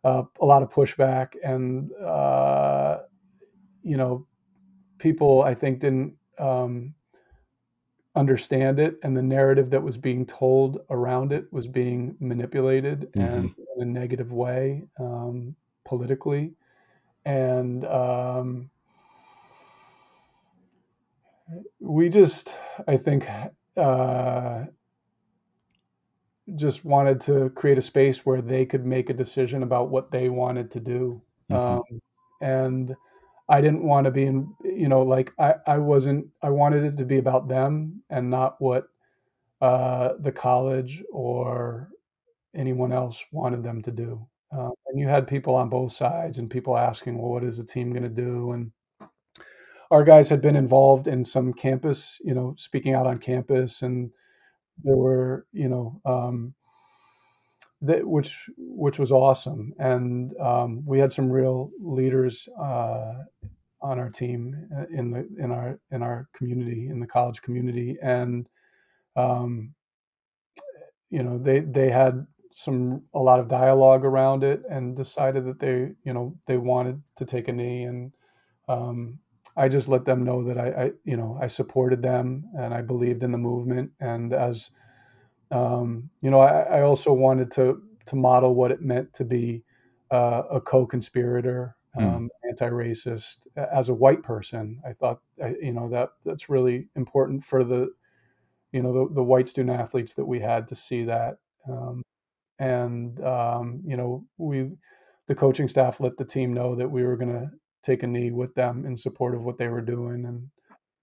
uh, 0.05 0.25
a 0.41 0.47
lot 0.47 0.63
of 0.63 0.71
pushback 0.71 1.35
and 1.45 1.93
uh, 1.95 3.01
you 3.83 3.97
know, 3.97 4.27
people 4.99 5.43
I 5.43 5.55
think 5.55 5.81
didn't 5.81 6.17
um, 6.39 6.95
understand 8.17 8.79
it, 8.81 8.99
and 9.03 9.17
the 9.17 9.23
narrative 9.23 9.71
that 9.71 9.83
was 9.83 9.97
being 9.97 10.27
told 10.27 10.81
around 10.91 11.33
it 11.33 11.53
was 11.53 11.69
being 11.69 12.17
manipulated 12.21 13.11
and 13.15 13.51
Mhm. 13.51 13.55
in 13.77 13.83
a 13.83 13.85
negative 13.85 14.33
way 14.33 14.89
um, 14.99 15.55
politically. 15.85 16.55
And 17.25 17.85
um, 17.85 18.71
we 21.81 22.09
just, 22.09 22.57
I 22.87 22.97
think, 22.97 23.29
uh, 23.77 24.65
just 26.57 26.85
wanted 26.85 27.21
to 27.23 27.51
create 27.51 27.79
a 27.79 27.83
space 27.83 28.25
where 28.25 28.43
they 28.43 28.65
could 28.67 28.85
make 28.85 29.11
a 29.11 29.15
decision 29.15 29.63
about 29.63 29.91
what 29.91 30.11
they 30.11 30.29
wanted 30.29 30.71
to 30.73 30.81
do. 30.81 31.21
Mhm. 31.51 31.57
Um, 31.57 32.01
and 32.41 32.97
I 33.49 33.61
didn't 33.61 33.83
want 33.83 34.05
to 34.05 34.11
be 34.11 34.25
in, 34.25 34.55
you 34.65 34.89
know, 34.89 35.03
like 35.03 35.33
I, 35.39 35.55
I 35.67 35.79
wasn't, 35.79 36.29
I 36.43 36.51
wanted 36.51 36.85
it 36.85 36.97
to 36.99 37.05
be 37.05 37.19
about 37.19 37.49
them 37.49 38.03
and 38.09 38.31
not 38.31 38.61
what 38.61 38.89
uh, 39.61 40.15
the 40.21 40.33
college 40.33 41.03
or 41.13 41.91
anyone 42.55 42.93
else 42.93 43.25
wanted 43.33 43.63
them 43.63 43.83
to 43.83 43.91
do. 43.91 44.27
Uh, 44.53 44.71
and 44.87 44.99
you 44.99 45.09
had 45.09 45.27
people 45.27 45.55
on 45.55 45.69
both 45.69 45.93
sides 45.93 46.39
and 46.39 46.51
people 46.51 46.77
asking, 46.77 47.19
well, 47.19 47.33
what 47.33 47.45
is 47.45 47.59
the 47.59 47.65
team 47.65 47.93
going 47.93 48.03
to 48.03 48.09
do? 48.09 48.53
And 48.53 48.73
our 49.91 50.05
guys 50.05 50.29
had 50.29 50.41
been 50.41 50.57
involved 50.57 51.09
in 51.09 51.25
some 51.25 51.53
campus, 51.53 52.21
you 52.25 52.35
know, 52.35 52.55
speaking 52.57 52.95
out 52.95 53.07
on 53.07 53.19
campus, 53.19 53.83
and 53.83 54.11
there 54.85 54.97
were, 54.97 55.47
you 55.53 55.69
know, 55.69 56.01
um, 56.05 56.55
that 57.83 58.07
which 58.07 58.49
which 58.57 58.99
was 58.99 59.13
awesome. 59.13 59.73
And 59.79 60.37
um, 60.39 60.83
we 60.85 60.99
had 60.99 61.13
some 61.13 61.31
real 61.31 61.71
leaders 61.81 62.49
uh, 62.61 63.15
on 63.81 63.99
our 63.99 64.11
team 64.11 64.69
uh, 64.77 64.85
in 64.91 65.11
the 65.11 65.29
in 65.39 65.51
our 65.51 65.81
in 65.91 66.03
our 66.03 66.29
community 66.35 66.89
in 66.89 67.01
the 67.01 67.07
college 67.07 67.41
community, 67.43 67.97
and 68.03 68.49
um, 69.17 69.75
you 71.11 71.23
know 71.23 71.39
they 71.39 71.61
they 71.61 71.91
had 71.91 72.27
some 72.55 73.03
a 73.15 73.19
lot 73.19 73.41
of 73.41 73.49
dialogue 73.49 74.05
around 74.05 74.45
it 74.45 74.63
and 74.69 74.97
decided 74.97 75.47
that 75.47 75.59
they 75.59 75.93
you 76.05 76.13
know 76.13 76.37
they 76.47 76.59
wanted 76.59 77.03
to 77.17 77.25
take 77.25 77.49
a 77.49 77.53
knee 77.53 77.85
and 77.85 78.13
um, 78.69 79.19
I 79.61 79.69
just 79.69 79.89
let 79.89 80.05
them 80.05 80.25
know 80.25 80.43
that 80.45 80.59
I, 80.59 80.69
I 80.85 80.93
you 81.05 81.17
know 81.17 81.39
I 81.41 81.47
supported 81.49 82.03
them 82.03 82.45
and 82.59 82.75
I 82.75 82.83
believed 82.83 83.23
in 83.23 83.33
the 83.33 83.39
movement. 83.39 83.93
And 84.01 84.33
as 84.33 84.71
um, 85.51 86.11
you 86.23 86.31
know 86.31 86.41
I, 86.41 86.79
I 86.79 86.83
also 86.83 87.13
wanted 87.13 87.51
to 87.53 87.83
to 88.07 88.17
model 88.17 88.55
what 88.55 88.73
it 88.73 88.83
meant 88.83 89.13
to 89.15 89.25
be 89.25 89.63
uh, 90.11 90.43
a 90.51 90.61
co-conspirator 90.61 91.77
Mm. 91.99 92.17
um, 92.17 92.31
anti-racist 92.49 93.49
as 93.57 93.89
a 93.89 93.95
white 93.95 94.23
person. 94.23 94.81
I 94.87 94.93
thought 94.93 95.21
you 95.61 95.73
know 95.73 95.89
that 95.91 96.11
that's 96.25 96.49
really 96.49 96.89
important 96.95 97.43
for 97.43 97.65
the 97.65 97.91
you 98.73 98.83
know 98.83 98.93
the, 98.93 99.15
the 99.15 99.25
white 99.25 99.49
student 99.49 99.79
athletes 99.79 100.15
that 100.15 100.25
we 100.25 100.39
had 100.39 100.69
to 100.69 100.75
see 100.75 101.05
that. 101.05 101.39
Um, 101.69 102.03
and 102.61 103.21
um, 103.25 103.83
you 103.85 103.97
know 103.97 104.25
we 104.39 104.71
the 105.27 105.35
coaching 105.35 105.69
staff 105.69 106.01
let 106.01 106.17
the 106.17 106.25
team 106.25 106.53
know 106.55 106.75
that 106.77 106.89
we 106.91 107.03
were 107.03 107.17
going 107.17 107.33
to 107.33 107.51
take 107.83 108.03
a 108.03 108.07
knee 108.07 108.31
with 108.31 108.55
them 108.55 108.85
in 108.87 108.97
support 108.97 109.35
of 109.35 109.43
what 109.43 109.59
they 109.59 109.69
were 109.69 109.81
doing 109.81 110.25
and 110.25 110.49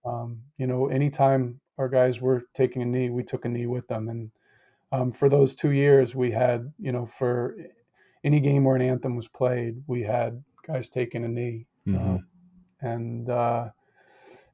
um, 0.06 0.42
you 0.58 0.68
know 0.68 0.88
anytime 0.88 1.60
our 1.78 1.90
guys 1.90 2.22
were 2.22 2.44
taking 2.54 2.82
a 2.82 2.86
knee 2.86 3.10
we 3.10 3.24
took 3.24 3.46
a 3.46 3.50
knee 3.50 3.66
with 3.66 3.88
them 3.88 4.08
and 4.10 4.32
um, 4.92 5.12
for 5.12 5.30
those 5.30 5.54
two 5.56 5.72
years 5.72 6.16
we 6.16 6.32
had 6.32 6.72
you 6.80 6.92
know 6.92 7.06
for 7.06 7.56
any 8.24 8.40
game 8.40 8.64
where 8.64 8.76
an 8.76 8.82
anthem 8.82 9.16
was 9.16 9.28
played 9.28 9.84
we 9.88 10.04
had 10.04 10.44
guys 10.66 10.90
taking 10.90 11.24
a 11.24 11.28
knee 11.28 11.66
uh, 11.88 11.92
Mhm. 11.92 12.24
and 12.82 13.30
uh, 13.30 13.70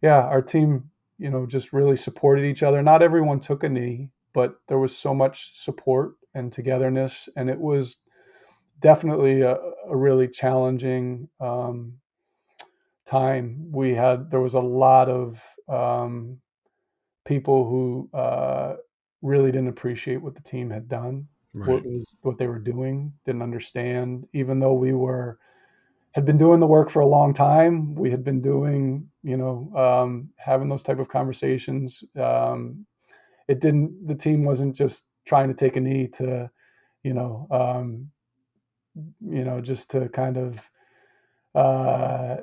yeah, 0.02 0.22
our 0.22 0.42
team, 0.42 0.92
you 1.18 1.30
know, 1.30 1.46
just 1.46 1.74
really 1.74 1.96
supported 1.96 2.46
each 2.46 2.62
other. 2.62 2.84
Not 2.84 3.02
everyone 3.02 3.40
took 3.40 3.64
a 3.64 3.70
knee, 3.70 4.10
but 4.34 4.56
there 4.68 4.78
was 4.78 4.96
so 4.98 5.14
much 5.14 5.50
support 5.50 6.16
and 6.34 6.52
togetherness, 6.52 7.30
and 7.36 7.50
it 7.50 7.60
was 7.60 7.98
definitely 8.80 9.42
a, 9.42 9.56
a 9.88 9.96
really 9.96 10.28
challenging 10.28 11.30
um, 11.40 12.00
time. 13.06 13.72
We 13.72 13.94
had 13.94 14.30
there 14.30 14.42
was 14.42 14.54
a 14.54 14.60
lot 14.60 15.10
of 15.10 15.44
um, 15.68 16.40
people 17.26 17.68
who 17.70 18.10
uh, 18.14 18.76
really 19.22 19.52
didn't 19.52 19.70
appreciate 19.70 20.22
what 20.22 20.36
the 20.36 20.42
team 20.42 20.70
had 20.70 20.88
done, 20.88 21.28
what 21.66 21.84
was 21.86 22.14
what 22.22 22.38
they 22.38 22.48
were 22.48 22.60
doing, 22.60 23.14
didn't 23.26 23.42
understand, 23.44 24.28
even 24.34 24.60
though 24.60 24.74
we 24.74 24.94
were 24.94 25.40
had 26.14 26.26
been 26.26 26.38
doing 26.38 26.60
the 26.60 26.68
work 26.68 26.90
for 26.90 27.00
a 27.02 27.08
long 27.08 27.34
time. 27.34 27.96
We 27.96 28.12
had 28.12 28.24
been 28.24 28.42
doing, 28.42 29.10
you 29.24 29.36
know, 29.38 29.72
um, 29.76 30.30
having 30.38 30.70
those 30.70 30.84
type 30.84 31.00
of 31.00 31.10
conversations. 31.10 32.04
Um, 32.16 32.86
it 33.48 33.60
didn't. 33.60 34.08
The 34.08 34.16
team 34.16 34.44
wasn't 34.44 34.76
just 34.76 35.08
trying 35.26 35.48
to 35.50 35.56
take 35.56 35.76
a 35.76 35.80
knee 35.82 36.08
to, 36.10 36.52
you 37.04 37.14
know, 37.14 37.48
um, 37.50 38.12
you 38.96 39.44
know, 39.44 39.60
just 39.62 39.90
to 39.92 40.08
kind 40.10 40.38
of, 40.38 40.70
uh, 41.56 42.38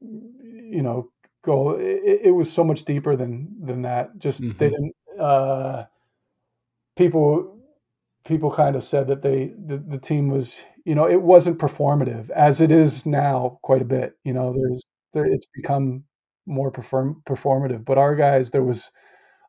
you 0.00 0.82
know, 0.82 1.10
go. 1.42 1.72
It, 1.72 2.20
it 2.26 2.30
was 2.30 2.52
so 2.52 2.64
much 2.64 2.84
deeper 2.84 3.16
than 3.16 3.48
than 3.60 3.82
that. 3.82 4.18
Just 4.18 4.40
they 4.58 4.68
Mhm. 4.68 4.70
didn't. 4.70 4.96
Uh, 5.18 5.84
people 6.96 7.56
people 8.24 8.50
kind 8.50 8.76
of 8.76 8.84
said 8.84 9.06
that 9.08 9.22
they 9.22 9.54
the, 9.66 9.78
the 9.78 9.98
team 9.98 10.28
was 10.28 10.64
you 10.84 10.94
know 10.94 11.08
it 11.08 11.22
wasn't 11.22 11.58
performative 11.58 12.28
as 12.30 12.60
it 12.60 12.70
is 12.70 13.06
now 13.06 13.58
quite 13.62 13.82
a 13.82 13.86
bit 13.86 14.18
you 14.24 14.32
know 14.32 14.52
there's 14.52 14.82
there 15.14 15.24
it's 15.24 15.46
become 15.54 16.04
more 16.46 16.70
perform 16.70 17.22
performative 17.26 17.84
but 17.84 17.98
our 17.98 18.14
guys 18.14 18.50
there 18.50 18.64
was 18.64 18.90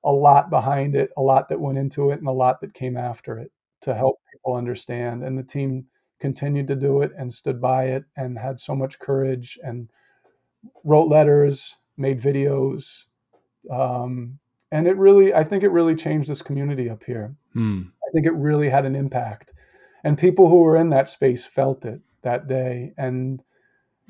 a 0.03 0.11
lot 0.11 0.49
behind 0.49 0.95
it 0.95 1.09
a 1.17 1.21
lot 1.21 1.49
that 1.49 1.59
went 1.59 1.77
into 1.77 2.11
it 2.11 2.19
and 2.19 2.27
a 2.27 2.31
lot 2.31 2.61
that 2.61 2.73
came 2.73 2.95
after 2.95 3.37
it 3.37 3.51
to 3.81 3.93
help 3.93 4.17
people 4.31 4.55
understand 4.55 5.23
and 5.23 5.37
the 5.37 5.43
team 5.43 5.85
continued 6.19 6.67
to 6.67 6.75
do 6.75 7.01
it 7.01 7.11
and 7.17 7.33
stood 7.33 7.59
by 7.61 7.85
it 7.85 8.03
and 8.15 8.37
had 8.37 8.59
so 8.59 8.75
much 8.75 8.99
courage 8.99 9.57
and 9.63 9.89
wrote 10.83 11.07
letters 11.07 11.77
made 11.97 12.19
videos 12.19 13.05
um, 13.71 14.39
and 14.71 14.87
it 14.87 14.97
really 14.97 15.33
i 15.33 15.43
think 15.43 15.63
it 15.63 15.69
really 15.69 15.95
changed 15.95 16.29
this 16.29 16.41
community 16.41 16.89
up 16.89 17.03
here 17.03 17.35
Mm. 17.55 17.91
I 18.07 18.11
think 18.13 18.25
it 18.25 18.33
really 18.33 18.69
had 18.69 18.85
an 18.85 18.95
impact. 18.95 19.53
And 20.03 20.17
people 20.17 20.49
who 20.49 20.61
were 20.61 20.77
in 20.77 20.89
that 20.91 21.09
space 21.09 21.45
felt 21.45 21.83
it 21.83 21.99
that 22.21 22.47
day. 22.47 22.93
And 22.97 23.41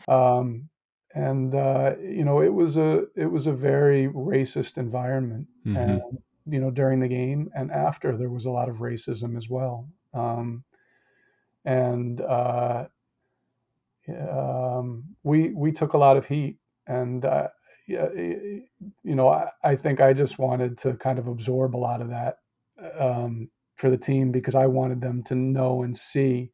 um, 0.07 0.69
and 1.15 1.55
uh, 1.55 1.95
you 2.01 2.23
know, 2.23 2.41
it 2.41 2.53
was 2.53 2.77
a 2.77 3.05
it 3.15 3.31
was 3.31 3.47
a 3.47 3.53
very 3.53 4.07
racist 4.07 4.77
environment. 4.77 5.47
And 5.65 6.01
Mhm. 6.01 6.01
you 6.45 6.59
know 6.59 6.71
during 6.71 6.99
the 6.99 7.07
game 7.07 7.49
and 7.55 7.71
after 7.71 8.17
there 8.17 8.29
was 8.29 8.45
a 8.45 8.49
lot 8.49 8.69
of 8.69 8.77
racism 8.77 9.37
as 9.37 9.49
well 9.49 9.87
um, 10.13 10.63
and 11.63 12.21
uh, 12.21 12.87
um, 14.15 15.03
we 15.23 15.49
we 15.49 15.71
took 15.71 15.93
a 15.93 15.97
lot 15.97 16.17
of 16.17 16.25
heat 16.25 16.57
and 16.87 17.25
uh, 17.25 17.47
you 17.87 18.65
know 19.03 19.29
I, 19.29 19.49
I, 19.63 19.75
think 19.75 19.99
I 19.99 20.13
just 20.13 20.37
wanted 20.37 20.77
to 20.79 20.93
kind 20.95 21.17
of 21.17 21.27
absorb 21.27 21.75
a 21.75 21.77
lot 21.77 22.01
of 22.01 22.09
that 22.09 22.37
um, 22.97 23.49
for 23.75 23.89
the 23.89 23.97
team 23.97 24.31
because 24.31 24.55
I 24.55 24.67
wanted 24.67 25.01
them 25.01 25.23
to 25.23 25.35
know 25.35 25.83
and 25.83 25.97
see 25.97 26.51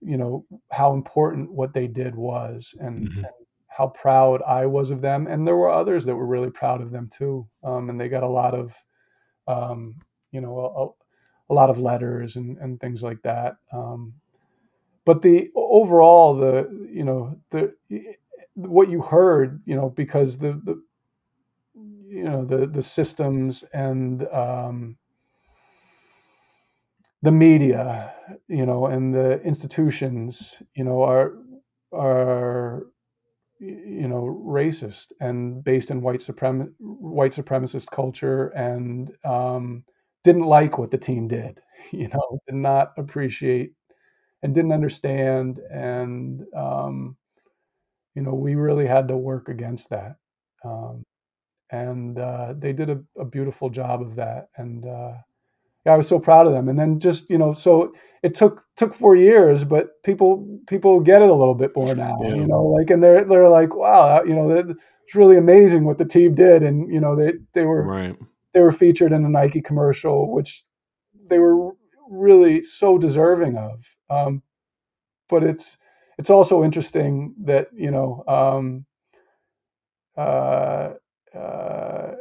you 0.00 0.16
know 0.16 0.44
how 0.70 0.92
important 0.92 1.52
what 1.52 1.72
they 1.72 1.86
did 1.86 2.14
was 2.14 2.74
and, 2.78 3.08
mm-hmm. 3.08 3.18
and 3.18 3.26
how 3.68 3.88
proud 3.88 4.42
I 4.42 4.66
was 4.66 4.90
of 4.90 5.00
them 5.00 5.26
and 5.26 5.46
there 5.46 5.56
were 5.56 5.70
others 5.70 6.04
that 6.04 6.16
were 6.16 6.26
really 6.26 6.50
proud 6.50 6.82
of 6.82 6.90
them 6.90 7.08
too 7.10 7.48
um, 7.64 7.88
and 7.88 8.00
they 8.00 8.08
got 8.08 8.22
a 8.22 8.28
lot 8.28 8.54
of 8.54 8.74
um, 9.48 9.96
you 10.32 10.40
know 10.40 10.58
a, 10.58 11.52
a, 11.52 11.54
lot 11.54 11.70
of 11.70 11.78
letters 11.78 12.36
and, 12.36 12.58
and 12.58 12.80
things 12.80 13.02
like 13.02 13.22
that 13.22 13.56
um, 13.72 14.12
but 15.06 15.22
the 15.22 15.50
overall 15.54 16.34
the 16.34 16.68
you 16.92 17.04
know 17.04 17.40
the 17.50 17.72
what 18.54 18.90
you 18.90 19.00
heard 19.00 19.62
you 19.64 19.74
know 19.74 19.88
because 19.88 20.36
the 20.36 20.60
the 20.64 20.82
you 22.06 22.24
know 22.24 22.44
the 22.44 22.66
the 22.66 22.82
systems 22.82 23.64
and 23.72 24.26
um, 24.28 24.98
the 27.22 27.32
media 27.32 28.14
you 28.48 28.66
know 28.66 28.86
and 28.86 29.14
the 29.14 29.40
institutions 29.42 30.62
you 30.74 30.84
know 30.84 31.02
are 31.02 31.34
are 31.92 32.86
you 33.58 34.08
know 34.08 34.42
racist 34.44 35.12
and 35.20 35.64
based 35.64 35.90
in 35.90 36.02
white 36.02 36.20
suprem 36.20 36.72
white 36.78 37.32
supremacist 37.32 37.90
culture 37.90 38.48
and 38.48 39.16
um, 39.24 39.84
didn't 40.24 40.44
like 40.44 40.78
what 40.78 40.90
the 40.90 40.98
team 40.98 41.28
did 41.28 41.60
you 41.92 42.08
know 42.08 42.38
did 42.46 42.56
not 42.56 42.92
appreciate 42.98 43.72
and 44.46 44.54
didn't 44.54 44.72
understand 44.72 45.58
and 45.72 46.44
um, 46.56 47.16
you 48.14 48.22
know 48.22 48.32
we 48.32 48.54
really 48.54 48.86
had 48.86 49.08
to 49.08 49.16
work 49.16 49.48
against 49.48 49.90
that 49.90 50.14
um, 50.64 51.02
and 51.70 52.16
uh, 52.18 52.54
they 52.56 52.72
did 52.72 52.88
a, 52.88 53.00
a, 53.18 53.24
beautiful 53.24 53.68
job 53.68 54.00
of 54.00 54.14
that 54.14 54.48
and 54.56 54.86
uh, 54.86 55.14
yeah, 55.84 55.92
I 55.92 55.96
was 55.96 56.06
so 56.06 56.20
proud 56.20 56.46
of 56.46 56.52
them 56.52 56.68
and 56.68 56.78
then 56.78 57.00
just 57.00 57.28
you 57.28 57.38
know 57.38 57.54
so 57.54 57.92
it 58.22 58.34
took 58.34 58.62
took 58.76 58.94
four 58.94 59.16
years 59.16 59.64
but 59.64 60.00
people 60.04 60.46
people 60.68 61.00
get 61.00 61.22
it 61.22 61.28
a 61.28 61.34
little 61.34 61.56
bit 61.56 61.72
more 61.74 61.94
now 61.96 62.16
yeah. 62.22 62.36
you 62.36 62.46
know 62.46 62.62
like 62.62 62.90
and 62.90 63.02
they're 63.02 63.24
they're 63.24 63.48
like 63.48 63.74
wow 63.74 64.22
you 64.22 64.34
know 64.34 64.48
it's 64.50 65.14
really 65.16 65.36
amazing 65.36 65.84
what 65.84 65.98
the 65.98 66.04
team 66.04 66.36
did 66.36 66.62
and 66.62 66.92
you 66.92 67.00
know 67.00 67.16
they 67.16 67.32
they 67.52 67.64
were 67.64 67.84
right 67.84 68.16
they 68.54 68.60
were 68.60 68.72
featured 68.72 69.10
in 69.10 69.24
a 69.24 69.28
Nike 69.28 69.60
commercial 69.60 70.32
which 70.32 70.64
they 71.28 71.40
were 71.40 71.72
really 72.08 72.62
so 72.62 72.98
deserving 72.98 73.56
of. 73.56 73.84
Um, 74.10 74.42
but 75.28 75.44
it's 75.44 75.78
it's 76.18 76.30
also 76.30 76.64
interesting 76.64 77.34
that 77.44 77.68
you 77.74 77.90
know 77.90 78.24
um, 78.28 78.86
uh, 80.16 80.94
uh, 81.34 82.14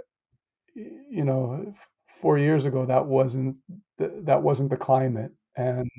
you 0.76 1.24
know 1.24 1.74
four 2.08 2.38
years 2.38 2.66
ago 2.66 2.86
that 2.86 3.06
wasn't 3.06 3.56
that 3.98 4.42
wasn't 4.42 4.70
the 4.70 4.78
climate, 4.78 5.32
and 5.56 5.90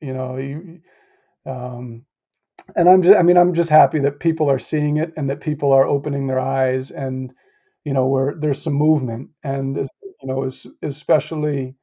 you 0.00 0.12
know 0.14 0.36
you. 0.36 0.80
Um, 1.46 2.04
and 2.76 2.88
I'm 2.88 3.02
just, 3.02 3.18
I 3.18 3.22
mean, 3.22 3.38
I'm 3.38 3.54
just 3.54 3.70
happy 3.70 4.00
that 4.00 4.20
people 4.20 4.50
are 4.50 4.58
seeing 4.58 4.98
it 4.98 5.12
and 5.16 5.30
that 5.30 5.40
people 5.40 5.72
are 5.72 5.86
opening 5.86 6.26
their 6.28 6.40
eyes 6.40 6.90
and, 6.90 7.32
you 7.84 7.92
know, 7.92 8.06
where 8.06 8.34
there's 8.38 8.62
some 8.62 8.74
movement 8.74 9.30
and, 9.44 9.76
you 9.76 10.28
know, 10.28 10.48
especially 10.82 11.74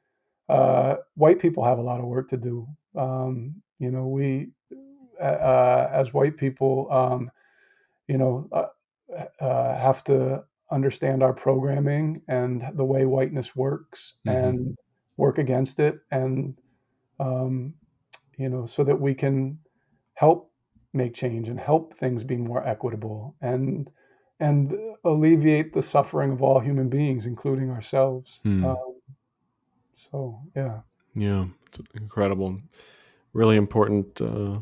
uh, 0.49 0.95
white 1.15 1.39
people 1.39 1.63
have 1.63 1.77
a 1.77 1.83
lot 1.83 1.99
of 1.99 2.05
work 2.05 2.29
to 2.29 2.37
do. 2.37 2.67
Um, 2.95 3.55
you 3.79 3.91
know, 3.91 4.07
we 4.07 4.49
uh, 5.19 5.87
as 5.91 6.13
white 6.13 6.37
people, 6.37 6.87
um, 6.91 7.31
you 8.07 8.17
know, 8.17 8.47
uh, 8.51 9.25
uh, 9.39 9.77
have 9.77 10.03
to 10.05 10.43
understand 10.71 11.23
our 11.23 11.33
programming 11.33 12.21
and 12.27 12.63
the 12.73 12.83
way 12.83 13.05
whiteness 13.05 13.55
works 13.55 14.15
mm-hmm. 14.27 14.37
and 14.37 14.77
work 15.17 15.37
against 15.37 15.79
it, 15.79 15.99
and 16.11 16.57
um, 17.19 17.73
you 18.37 18.49
know, 18.49 18.65
so 18.65 18.83
that 18.83 18.99
we 18.99 19.13
can 19.13 19.57
help 20.13 20.51
make 20.93 21.13
change 21.13 21.47
and 21.47 21.59
help 21.59 21.93
things 21.93 22.23
be 22.23 22.37
more 22.37 22.65
equitable 22.67 23.35
and 23.41 23.89
and 24.39 24.77
alleviate 25.03 25.73
the 25.73 25.81
suffering 25.81 26.31
of 26.31 26.41
all 26.41 26.59
human 26.59 26.89
beings, 26.89 27.25
including 27.25 27.71
ourselves. 27.71 28.39
Mm. 28.45 28.65
Um, 28.65 28.96
so 29.97 30.39
yeah. 30.55 30.81
Yeah, 31.15 31.45
it's 31.65 31.79
incredible. 31.95 32.59
Really 33.33 33.55
important 33.57 34.21
uh, 34.21 34.59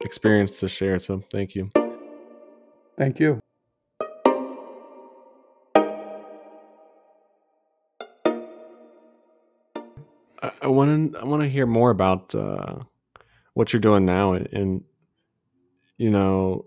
experience 0.00 0.58
to 0.60 0.68
share. 0.68 0.98
So 0.98 1.22
thank 1.30 1.54
you. 1.54 1.70
Thank 2.96 3.20
you. 3.20 3.38
I 10.60 10.66
want 10.66 11.12
to 11.12 11.20
I 11.20 11.24
want 11.24 11.42
to 11.42 11.48
hear 11.48 11.66
more 11.66 11.90
about 11.90 12.34
uh, 12.34 12.80
what 13.54 13.72
you're 13.72 13.80
doing 13.80 14.04
now, 14.04 14.32
and, 14.32 14.48
and 14.52 14.84
you 15.96 16.10
know, 16.10 16.66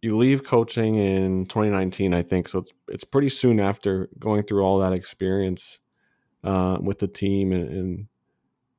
you 0.00 0.16
leave 0.16 0.44
coaching 0.44 0.96
in 0.96 1.44
2019, 1.46 2.14
I 2.14 2.22
think. 2.22 2.48
So 2.48 2.60
it's 2.60 2.72
it's 2.88 3.04
pretty 3.04 3.28
soon 3.28 3.60
after 3.60 4.08
going 4.18 4.44
through 4.44 4.62
all 4.62 4.78
that 4.78 4.94
experience 4.94 5.80
uh, 6.44 6.78
with 6.80 6.98
the 6.98 7.08
team, 7.08 7.52
and, 7.52 7.68
and, 7.68 8.06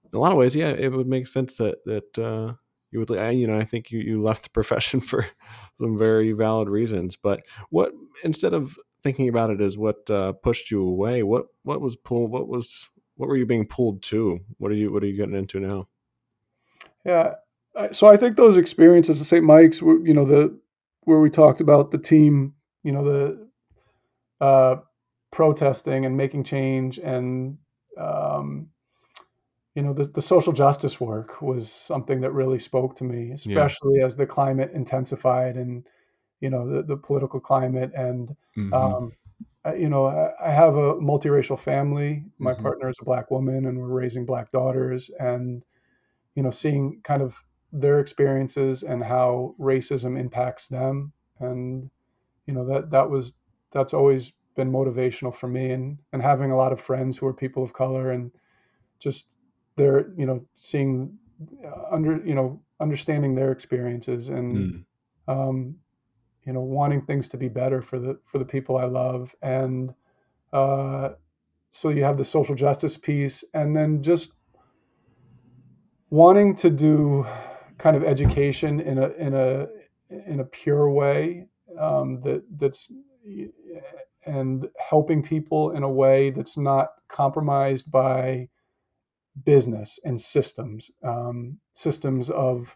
in 0.06 0.18
a 0.18 0.20
lot 0.20 0.32
of 0.32 0.38
ways, 0.38 0.56
yeah, 0.56 0.70
it 0.70 0.94
would 0.94 1.08
make 1.08 1.28
sense 1.28 1.58
that 1.58 1.84
that 1.86 2.18
uh, 2.18 2.54
you 2.92 3.00
would. 3.00 3.10
You 3.10 3.48
know, 3.48 3.58
I 3.58 3.66
think 3.66 3.92
you 3.92 4.00
you 4.00 4.22
left 4.22 4.44
the 4.44 4.50
profession 4.50 5.00
for 5.02 5.26
some 5.80 5.98
very 5.98 6.32
valid 6.32 6.70
reasons. 6.70 7.16
But 7.16 7.42
what 7.70 7.92
instead 8.24 8.54
of 8.54 8.78
thinking 9.04 9.28
about 9.28 9.50
it 9.50 9.62
as 9.62 9.78
what 9.78 10.10
uh, 10.10 10.34
pushed 10.34 10.72
you 10.72 10.82
away, 10.82 11.24
what 11.24 11.48
what 11.64 11.82
was 11.82 11.96
pulled? 11.96 12.32
What 12.32 12.48
was 12.48 12.90
what 13.16 13.28
were 13.28 13.38
you 13.38 13.46
being 13.46 13.68
pulled 13.68 14.02
to? 14.04 14.40
What 14.58 14.72
are 14.72 14.76
you 14.76 14.92
what 14.92 15.04
are 15.04 15.08
you 15.08 15.18
getting 15.18 15.36
into 15.36 15.60
now? 15.60 15.88
Yeah, 17.04 17.36
so 17.92 18.08
I 18.08 18.18
think 18.18 18.36
those 18.36 18.58
experiences 18.58 19.20
at 19.20 19.28
St. 19.28 19.44
Mike's, 19.44 19.82
you 19.82 20.14
know, 20.14 20.26
the 20.26 20.58
where 21.02 21.20
we 21.20 21.30
talked 21.30 21.62
about 21.62 21.92
the 21.92 21.98
team, 21.98 22.54
you 22.84 22.92
know, 22.92 23.04
the 23.04 23.48
uh, 24.42 24.78
protesting 25.36 26.06
and 26.06 26.16
making 26.16 26.46
change 26.46 26.98
and 26.98 27.58
um, 27.98 28.70
you 29.76 29.82
know 29.82 29.92
the, 29.92 30.06
the 30.06 30.22
social 30.22 30.54
justice 30.54 31.02
work 31.02 31.42
was 31.42 31.70
something 31.70 32.22
that 32.22 32.32
really 32.32 32.58
spoke 32.58 32.96
to 32.96 33.04
me 33.04 33.32
especially 33.32 34.00
yeah. 34.00 34.06
as 34.06 34.16
the 34.16 34.26
climate 34.26 34.72
intensified 34.74 35.58
and 35.58 35.86
you 36.40 36.50
know 36.50 36.66
the, 36.66 36.84
the 36.84 36.96
political 36.96 37.42
climate 37.42 37.92
and 37.94 38.30
mm-hmm. 38.58 38.74
um, 38.74 39.12
I, 39.66 39.76
you 39.76 39.90
know 39.90 40.06
I, 40.06 40.32
I, 40.42 40.52
have 40.54 40.78
a 40.78 40.94
multiracial 40.96 41.60
family 41.60 42.24
my 42.40 42.54
mm-hmm. 42.54 42.64
partner 42.64 42.88
is 42.88 42.96
a 43.02 43.04
black 43.06 43.30
woman 43.30 43.66
and 43.66 43.78
we're 43.78 43.90
raising 43.90 44.26
black 44.26 44.54
daughters 44.54 45.12
and 45.20 45.66
you 46.36 46.44
know 46.44 46.50
seeing 46.50 47.02
kind 47.04 47.22
of 47.22 47.44
their 47.74 48.00
experiences 48.00 48.84
and 48.84 49.04
how 49.04 49.54
racism 49.60 50.18
impacts 50.18 50.70
them 50.70 51.12
and 51.42 51.90
you 52.48 52.54
know 52.54 52.66
that 52.66 52.92
that 52.92 53.10
was 53.10 53.34
that's 53.74 53.94
always 53.94 54.32
been 54.56 54.72
motivational 54.72 55.34
for 55.34 55.48
me 55.48 55.72
and 55.72 55.98
and 56.14 56.22
having 56.22 56.52
a 56.52 56.56
lot 56.56 56.72
of 56.72 56.80
friends 56.80 57.18
who 57.18 57.28
are 57.28 57.34
people 57.34 57.64
of 57.64 57.74
color 57.74 58.12
and 58.12 58.32
just 59.00 59.36
they're 59.76 60.12
you 60.18 60.26
know 60.26 60.44
seeing 60.56 61.18
uh, 61.66 61.94
under 61.94 62.22
you 62.26 62.36
know 62.36 62.62
understanding 62.80 63.36
their 63.36 63.52
experiences 63.52 64.30
and 64.30 64.56
mm. 64.56 64.84
um, 65.28 65.76
you 66.46 66.54
know 66.54 66.62
wanting 66.62 67.02
things 67.02 67.28
to 67.28 67.38
be 67.38 67.48
better 67.48 67.82
for 67.82 68.00
the 68.00 68.20
for 68.26 68.38
the 68.38 68.46
people 68.46 68.78
I 68.78 68.86
love 68.86 69.36
and 69.42 69.94
uh, 70.54 71.10
so 71.72 71.90
you 71.90 72.04
have 72.04 72.18
the 72.18 72.24
social 72.24 72.56
justice 72.56 72.98
piece 72.98 73.44
and 73.54 73.76
then 73.76 74.02
just 74.02 74.32
wanting 76.10 76.56
to 76.56 76.70
do 76.70 77.28
kind 77.78 77.98
of 77.98 78.04
education 78.04 78.80
in 78.80 78.98
a 78.98 79.10
in 79.10 79.34
a 79.34 79.68
in 80.10 80.40
a 80.40 80.46
pure 80.46 80.90
way 80.90 81.48
um, 81.80 82.22
that 82.22 82.44
that's 82.58 82.92
and 84.26 84.68
helping 84.80 85.24
people 85.24 85.72
in 85.72 85.84
a 85.84 85.90
way 85.90 86.30
that's 86.32 86.58
not 86.58 86.90
compromised 87.08 87.92
by 87.92 88.50
business 89.44 90.00
and 90.04 90.20
systems, 90.20 90.92
um, 91.04 91.60
systems 91.74 92.30
of 92.30 92.76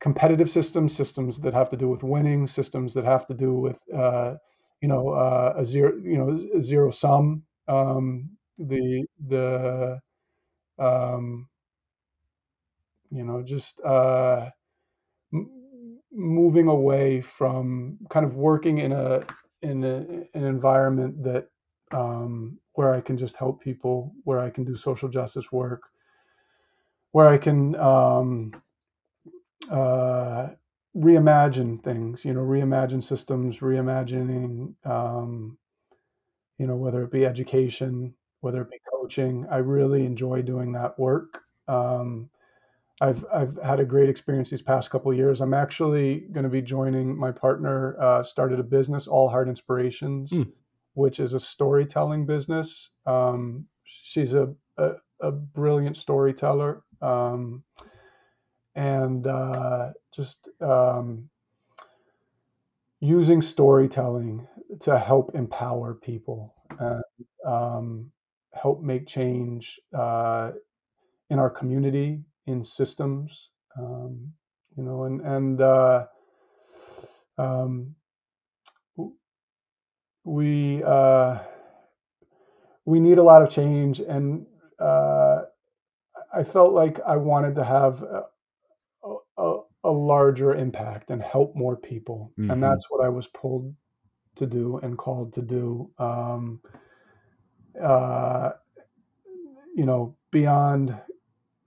competitive 0.00 0.50
systems, 0.50 0.94
systems 0.94 1.40
that 1.40 1.54
have 1.54 1.70
to 1.70 1.76
do 1.76 1.88
with 1.88 2.02
winning, 2.02 2.46
systems 2.46 2.94
that 2.94 3.04
have 3.04 3.26
to 3.26 3.34
do 3.34 3.54
with 3.54 3.80
uh, 3.94 4.34
you 4.80 4.88
know 4.88 5.10
uh, 5.10 5.54
a 5.56 5.64
zero 5.64 5.92
you 6.02 6.18
know 6.18 6.60
zero 6.60 6.90
sum. 6.90 7.44
Um, 7.68 8.30
the 8.58 9.06
the 9.26 10.00
um, 10.78 11.48
you 13.10 13.24
know 13.24 13.42
just 13.42 13.80
uh, 13.80 14.50
m- 15.32 15.50
moving 16.12 16.68
away 16.68 17.20
from 17.20 17.98
kind 18.10 18.26
of 18.26 18.36
working 18.36 18.78
in 18.78 18.92
a 18.92 19.22
in 19.64 19.84
a, 19.84 19.96
an 20.36 20.44
environment 20.44 21.22
that 21.24 21.48
um, 21.92 22.58
where 22.74 22.94
I 22.94 23.00
can 23.00 23.16
just 23.16 23.36
help 23.36 23.62
people, 23.62 24.12
where 24.24 24.40
I 24.40 24.50
can 24.50 24.64
do 24.64 24.76
social 24.76 25.08
justice 25.08 25.50
work, 25.50 25.82
where 27.12 27.28
I 27.28 27.38
can 27.38 27.74
um, 27.76 28.52
uh, 29.70 30.48
reimagine 30.96 31.82
things, 31.82 32.24
you 32.24 32.34
know, 32.34 32.40
reimagine 32.40 33.02
systems, 33.02 33.58
reimagining, 33.58 34.74
um, 34.84 35.56
you 36.58 36.66
know, 36.66 36.76
whether 36.76 37.02
it 37.02 37.10
be 37.10 37.26
education, 37.26 38.14
whether 38.40 38.62
it 38.62 38.70
be 38.70 38.80
coaching. 38.90 39.46
I 39.50 39.58
really 39.58 40.04
enjoy 40.04 40.42
doing 40.42 40.72
that 40.72 40.98
work. 40.98 41.42
Um, 41.68 42.30
I've 43.00 43.24
I've 43.32 43.58
had 43.62 43.80
a 43.80 43.84
great 43.84 44.08
experience 44.08 44.50
these 44.50 44.62
past 44.62 44.90
couple 44.90 45.10
of 45.10 45.16
years. 45.16 45.40
I'm 45.40 45.54
actually 45.54 46.20
going 46.32 46.44
to 46.44 46.50
be 46.50 46.62
joining 46.62 47.16
my 47.18 47.32
partner. 47.32 47.96
Uh, 48.00 48.22
started 48.22 48.60
a 48.60 48.62
business, 48.62 49.06
All 49.06 49.28
Heart 49.28 49.48
Inspirations, 49.48 50.32
Mm. 50.32 50.52
which 50.94 51.18
is 51.20 51.34
a 51.34 51.40
storytelling 51.40 52.24
business. 52.26 52.90
Um, 53.04 53.66
she's 53.84 54.34
a, 54.34 54.54
a, 54.78 54.92
a 55.20 55.32
brilliant 55.32 55.96
storyteller, 55.96 56.82
um, 57.02 57.64
and 58.76 59.26
uh, 59.26 59.92
just 60.14 60.48
um, 60.60 61.28
using 63.00 63.42
storytelling 63.42 64.46
to 64.80 64.98
help 64.98 65.34
empower 65.34 65.94
people 65.94 66.54
and 66.78 67.02
um, 67.44 68.10
help 68.52 68.82
make 68.82 69.06
change 69.06 69.78
uh, 69.92 70.52
in 71.30 71.38
our 71.38 71.50
community, 71.50 72.20
in 72.46 72.64
systems, 72.64 73.50
um, 73.78 74.32
you 74.76 74.82
know, 74.82 75.04
and 75.04 75.20
and 75.20 75.60
uh, 75.60 76.06
um, 77.38 77.94
we 80.24 80.82
uh, 80.84 81.38
we 82.84 83.00
need 83.00 83.18
a 83.18 83.22
lot 83.22 83.42
of 83.42 83.50
change, 83.50 84.00
and 84.00 84.46
uh, 84.78 85.42
I 86.34 86.42
felt 86.44 86.72
like 86.72 87.00
I 87.06 87.16
wanted 87.16 87.54
to 87.56 87.64
have 87.64 88.02
a, 88.02 88.24
a, 89.38 89.60
a 89.84 89.90
larger 89.90 90.54
impact 90.54 91.10
and 91.10 91.22
help 91.22 91.54
more 91.54 91.76
people, 91.76 92.32
and 92.48 92.62
Mhm. 92.62 92.62
that's 92.62 92.90
what 92.90 93.04
I 93.04 93.08
was 93.08 93.26
pulled 93.28 93.74
to 94.36 94.46
do 94.46 94.78
and 94.78 94.98
called 94.98 95.32
to 95.34 95.42
do. 95.42 95.90
Um, 95.98 96.60
uh, 97.80 98.50
you 99.74 99.84
know, 99.86 100.16
beyond 100.30 100.96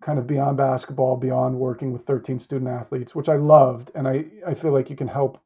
kind 0.07 0.19
of 0.19 0.25
beyond 0.25 0.55
basketball, 0.55 1.17
beyond 1.17 1.53
working 1.59 1.91
with 1.91 2.05
13 2.05 2.39
student 2.39 2.71
athletes, 2.71 3.13
which 3.13 3.27
I 3.27 3.35
loved, 3.35 3.91
and 3.93 4.07
I 4.07 4.25
I 4.47 4.53
feel 4.53 4.71
like 4.71 4.89
you 4.89 4.95
can 4.95 5.09
help 5.09 5.37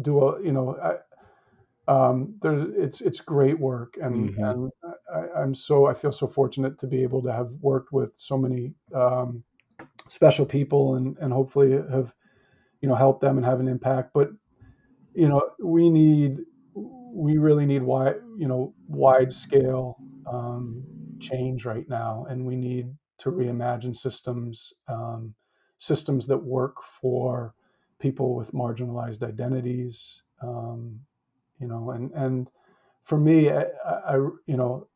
do 0.00 0.14
a 0.24 0.42
you 0.42 0.52
know 0.52 0.78
I, 0.90 0.94
um, 1.92 2.34
there 2.42 2.58
it's 2.84 3.02
it's 3.02 3.20
great 3.20 3.58
work, 3.60 3.98
and 4.00 4.30
Mhm. 4.30 4.42
and 4.50 4.72
I, 5.14 5.42
I'm 5.42 5.54
so 5.54 5.84
I 5.86 5.94
feel 5.94 6.12
so 6.12 6.26
fortunate 6.26 6.78
to 6.78 6.86
be 6.86 7.02
able 7.02 7.22
to 7.22 7.32
have 7.32 7.50
worked 7.60 7.92
with 7.92 8.12
so 8.16 8.38
many 8.38 8.72
um, 8.94 9.44
special 10.08 10.46
people, 10.46 10.94
and 10.96 11.18
and 11.18 11.30
hopefully 11.32 11.72
have 11.72 12.14
you 12.80 12.88
know 12.88 12.94
helped 12.94 13.20
them 13.20 13.36
and 13.36 13.46
have 13.46 13.60
an 13.60 13.68
impact. 13.68 14.12
But 14.14 14.30
you 15.14 15.28
know 15.28 15.42
we 15.62 15.90
need 15.90 16.38
we 16.74 17.38
really 17.38 17.66
need 17.66 17.82
wide 17.82 18.16
you 18.38 18.48
know 18.48 18.74
wide 18.88 19.32
scale 19.32 19.98
um, 20.32 20.82
change 21.20 21.66
right 21.66 21.88
now, 21.88 22.26
and 22.30 22.46
we 22.46 22.56
need 22.56 22.88
to 23.18 23.30
reimagine 23.30 23.96
systems 23.96 24.72
um, 24.88 25.34
systems 25.78 26.26
that 26.26 26.38
work 26.38 26.82
for 26.82 27.54
people 27.98 28.34
with 28.34 28.52
marginalized 28.52 29.22
identities. 29.22 30.22
Um, 30.42 31.00
you 31.60 31.66
know, 31.66 31.90
and 31.90 32.12
and 32.12 32.50
for 33.04 33.18
me, 33.18 33.50
I, 33.50 33.64
I 33.84 34.14
you 34.46 34.56
know, 34.56 34.88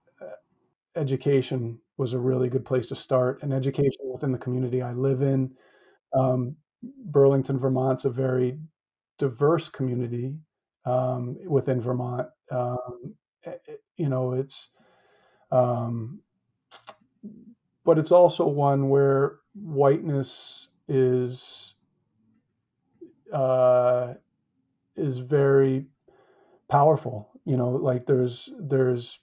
education 0.97 1.79
was 1.97 2.13
a 2.13 2.19
really 2.19 2.49
good 2.49 2.65
place 2.65 2.89
to 2.89 2.97
start, 2.97 3.43
and 3.43 3.53
education 3.53 4.03
within 4.13 4.33
the 4.33 4.39
community 4.39 4.83
I 4.83 4.93
live 4.93 5.23
in. 5.23 5.53
Um, 6.15 6.57
Burlington, 6.83 7.59
Vermont's 7.59 8.05
a 8.05 8.11
very 8.11 8.59
diverse 9.19 9.69
community 9.69 10.35
um, 10.85 11.37
within 11.47 11.81
Vermont. 11.81 12.29
Um, 12.51 13.15
eh, 13.45 13.53
eh, 13.69 13.75
you 13.97 14.09
know, 14.09 14.33
it's 14.33 14.71
um, 15.51 16.21
but 17.85 17.99
it's 17.99 18.13
also 18.13 18.47
one 18.47 18.89
where 18.89 19.39
whiteness 19.55 20.69
is 20.89 21.75
uh, 23.33 24.15
is 24.97 25.19
very 25.19 25.87
powerful. 26.69 27.31
You 27.45 27.57
know, 27.57 27.71
like 27.71 28.07
there's 28.07 28.51
there's 28.59 29.19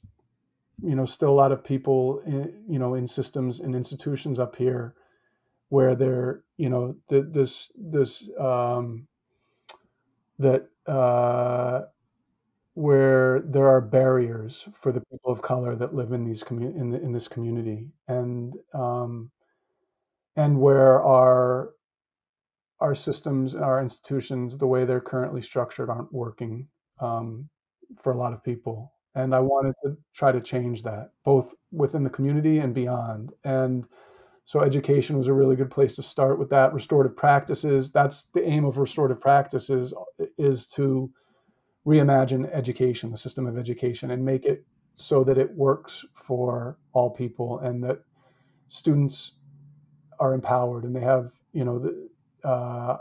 you 0.81 0.95
know 0.95 1.05
still 1.05 1.29
a 1.29 1.31
lot 1.31 1.51
of 1.51 1.63
people 1.63 2.21
in, 2.25 2.63
you 2.67 2.79
know 2.79 2.95
in 2.95 3.07
systems 3.07 3.59
and 3.59 3.75
institutions 3.75 4.39
up 4.39 4.55
here 4.55 4.95
where 5.69 5.95
they're 5.95 6.43
you 6.57 6.69
know 6.69 6.95
th- 7.09 7.25
this 7.31 7.71
this 7.77 8.29
um, 8.39 9.07
that 10.39 10.69
uh, 10.87 11.81
where 12.79 13.41
there 13.41 13.67
are 13.67 13.81
barriers 13.81 14.69
for 14.73 14.93
the 14.93 15.01
people 15.11 15.29
of 15.29 15.41
color 15.41 15.75
that 15.75 15.93
live 15.93 16.13
in 16.13 16.23
these 16.23 16.41
commu- 16.41 16.73
in, 16.79 16.91
the, 16.91 17.01
in 17.01 17.11
this 17.11 17.27
community. 17.27 17.89
And 18.07 18.53
um, 18.73 19.31
and 20.37 20.57
where 20.61 21.03
our 21.03 21.71
our 22.79 22.95
systems 22.95 23.53
and 23.55 23.65
our 23.65 23.81
institutions 23.81 24.57
the 24.57 24.65
way 24.65 24.85
they're 24.85 25.01
currently 25.01 25.41
structured 25.41 25.89
aren't 25.89 26.13
working 26.13 26.69
um, 27.01 27.49
for 28.01 28.13
a 28.13 28.17
lot 28.17 28.31
of 28.31 28.41
people. 28.45 28.93
And 29.13 29.35
i 29.35 29.41
wanted 29.41 29.75
to 29.83 29.97
try 30.15 30.31
to 30.31 30.39
change 30.39 30.81
that 30.83 31.09
both 31.25 31.53
within 31.73 32.05
the 32.05 32.09
community 32.09 32.59
and 32.59 32.73
beyond. 32.73 33.33
And 33.43 33.83
so 34.45 34.61
education 34.61 35.17
was 35.17 35.27
a 35.27 35.33
really 35.33 35.57
good 35.57 35.69
place 35.69 35.97
to 35.97 36.03
start 36.03 36.39
with 36.39 36.49
that. 36.51 36.73
Restorative 36.73 37.17
practices 37.17 37.91
that's 37.91 38.27
the 38.33 38.47
aim 38.47 38.63
of 38.63 38.77
restorative 38.77 39.19
practices 39.19 39.93
is 40.37 40.65
to 40.69 41.11
reimagine 41.89 42.47
education 42.53 43.11
the 43.11 43.17
system 43.17 43.47
of 43.47 43.57
education 43.57 44.11
and 44.11 44.23
make 44.23 44.45
it 44.45 44.63
so 44.95 45.23
that 45.23 45.37
it 45.37 45.55
works 45.55 46.05
for 46.13 46.77
all 46.93 47.09
people 47.09 47.59
and 47.59 47.83
that 47.83 47.99
students 48.67 49.31
are 50.19 50.33
empowered 50.33 50.83
and 50.83 50.95
they 50.95 51.01
have 51.01 51.31
you 51.53 51.65
know 51.65 51.79
the 51.79 52.09
uh, 52.43 52.97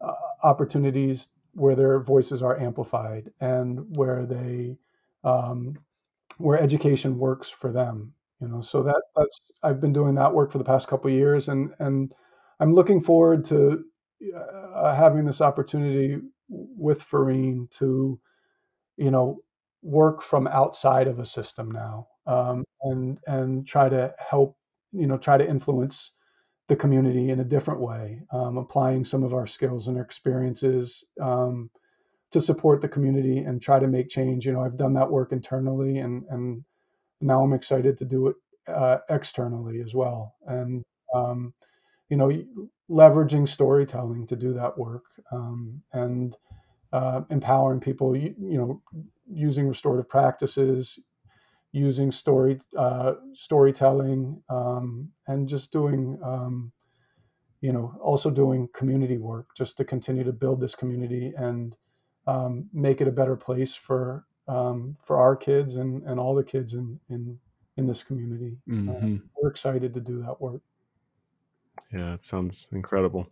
uh, 0.00 0.14
opportunities 0.42 1.28
where 1.54 1.74
their 1.74 2.00
voices 2.00 2.42
are 2.42 2.60
amplified 2.60 3.30
and 3.40 3.96
where 3.96 4.26
they 4.26 4.76
um, 5.24 5.78
where 6.38 6.60
education 6.60 7.18
works 7.18 7.48
for 7.48 7.72
them 7.72 8.12
you 8.40 8.48
know. 8.48 8.60
So 8.60 8.82
that 8.82 9.02
that's 9.16 9.40
i've 9.62 9.80
been 9.80 9.92
doing 9.92 10.14
that 10.16 10.34
work 10.34 10.52
for 10.52 10.58
the 10.58 10.70
past 10.72 10.88
couple 10.88 11.10
years 11.10 11.48
and 11.48 11.72
and 11.78 12.12
i'm 12.60 12.74
looking 12.74 13.00
forward 13.00 13.44
to 13.46 13.84
uh, 14.36 14.94
having 14.94 15.24
this 15.24 15.40
opportunity 15.40 16.18
with 16.52 17.02
Farine 17.02 17.68
to 17.78 18.20
you 18.96 19.10
know 19.10 19.40
work 19.82 20.22
from 20.22 20.46
outside 20.46 21.08
of 21.08 21.18
a 21.18 21.26
system 21.26 21.70
now 21.70 22.06
um, 22.26 22.64
and 22.82 23.18
and 23.26 23.66
try 23.66 23.88
to 23.88 24.14
help 24.18 24.56
you 24.92 25.06
know 25.06 25.16
try 25.16 25.36
to 25.36 25.48
influence 25.48 26.12
the 26.68 26.76
community 26.76 27.30
in 27.30 27.40
a 27.40 27.44
different 27.44 27.80
way 27.80 28.20
um, 28.32 28.56
applying 28.56 29.04
some 29.04 29.22
of 29.22 29.34
our 29.34 29.46
skills 29.46 29.88
and 29.88 29.98
experiences 29.98 31.04
um, 31.20 31.70
to 32.30 32.40
support 32.40 32.80
the 32.80 32.88
community 32.88 33.38
and 33.38 33.60
try 33.60 33.78
to 33.78 33.88
make 33.88 34.08
change. 34.08 34.46
You 34.46 34.52
know 34.52 34.62
i've 34.62 34.76
done 34.76 34.94
that 34.94 35.10
work 35.10 35.32
internally 35.32 35.98
and 35.98 36.24
and 36.30 36.64
now 37.20 37.42
i'm 37.42 37.52
excited 37.52 37.96
to 37.96 38.04
do 38.04 38.28
it 38.28 38.36
uh, 38.68 38.98
externally 39.10 39.80
as 39.80 39.94
well. 39.94 40.34
And 40.46 40.84
um, 41.14 41.54
you 42.12 42.18
know 42.18 42.30
leveraging 42.90 43.48
storytelling 43.48 44.26
to 44.26 44.36
do 44.36 44.52
that 44.52 44.76
work 44.76 45.04
um, 45.32 45.82
and 45.94 46.36
uh, 46.92 47.22
empowering 47.30 47.80
people 47.80 48.14
you, 48.14 48.34
you 48.38 48.58
know 48.58 48.82
using 49.32 49.66
restorative 49.66 50.08
practices 50.10 50.98
using 51.72 52.12
story 52.12 52.58
uh, 52.76 53.14
storytelling 53.32 54.42
um, 54.50 55.10
and 55.28 55.48
just 55.48 55.72
doing 55.72 56.18
um, 56.22 56.70
you 57.62 57.72
know 57.72 57.94
also 58.02 58.30
doing 58.30 58.68
community 58.74 59.16
work 59.16 59.48
just 59.56 59.78
to 59.78 59.84
continue 59.84 60.24
to 60.24 60.32
build 60.32 60.60
this 60.60 60.74
community 60.74 61.32
and 61.38 61.76
um, 62.26 62.68
make 62.74 63.00
it 63.00 63.08
a 63.08 63.12
better 63.20 63.36
place 63.36 63.74
for 63.74 64.26
um, 64.48 64.96
for 65.02 65.16
our 65.18 65.36
kids 65.36 65.76
and, 65.76 66.02
and 66.02 66.20
all 66.20 66.34
the 66.34 66.44
kids 66.44 66.74
in 66.74 67.00
in, 67.08 67.38
in 67.78 67.86
this 67.86 68.02
community 68.02 68.58
uh, 68.88 68.92
Mhm. 68.92 69.22
we're 69.40 69.50
excited 69.50 69.94
to 69.94 70.00
do 70.00 70.22
that 70.22 70.40
work 70.40 70.62
Yeah, 71.92 72.14
it 72.14 72.24
sounds 72.24 72.68
incredible. 72.72 73.28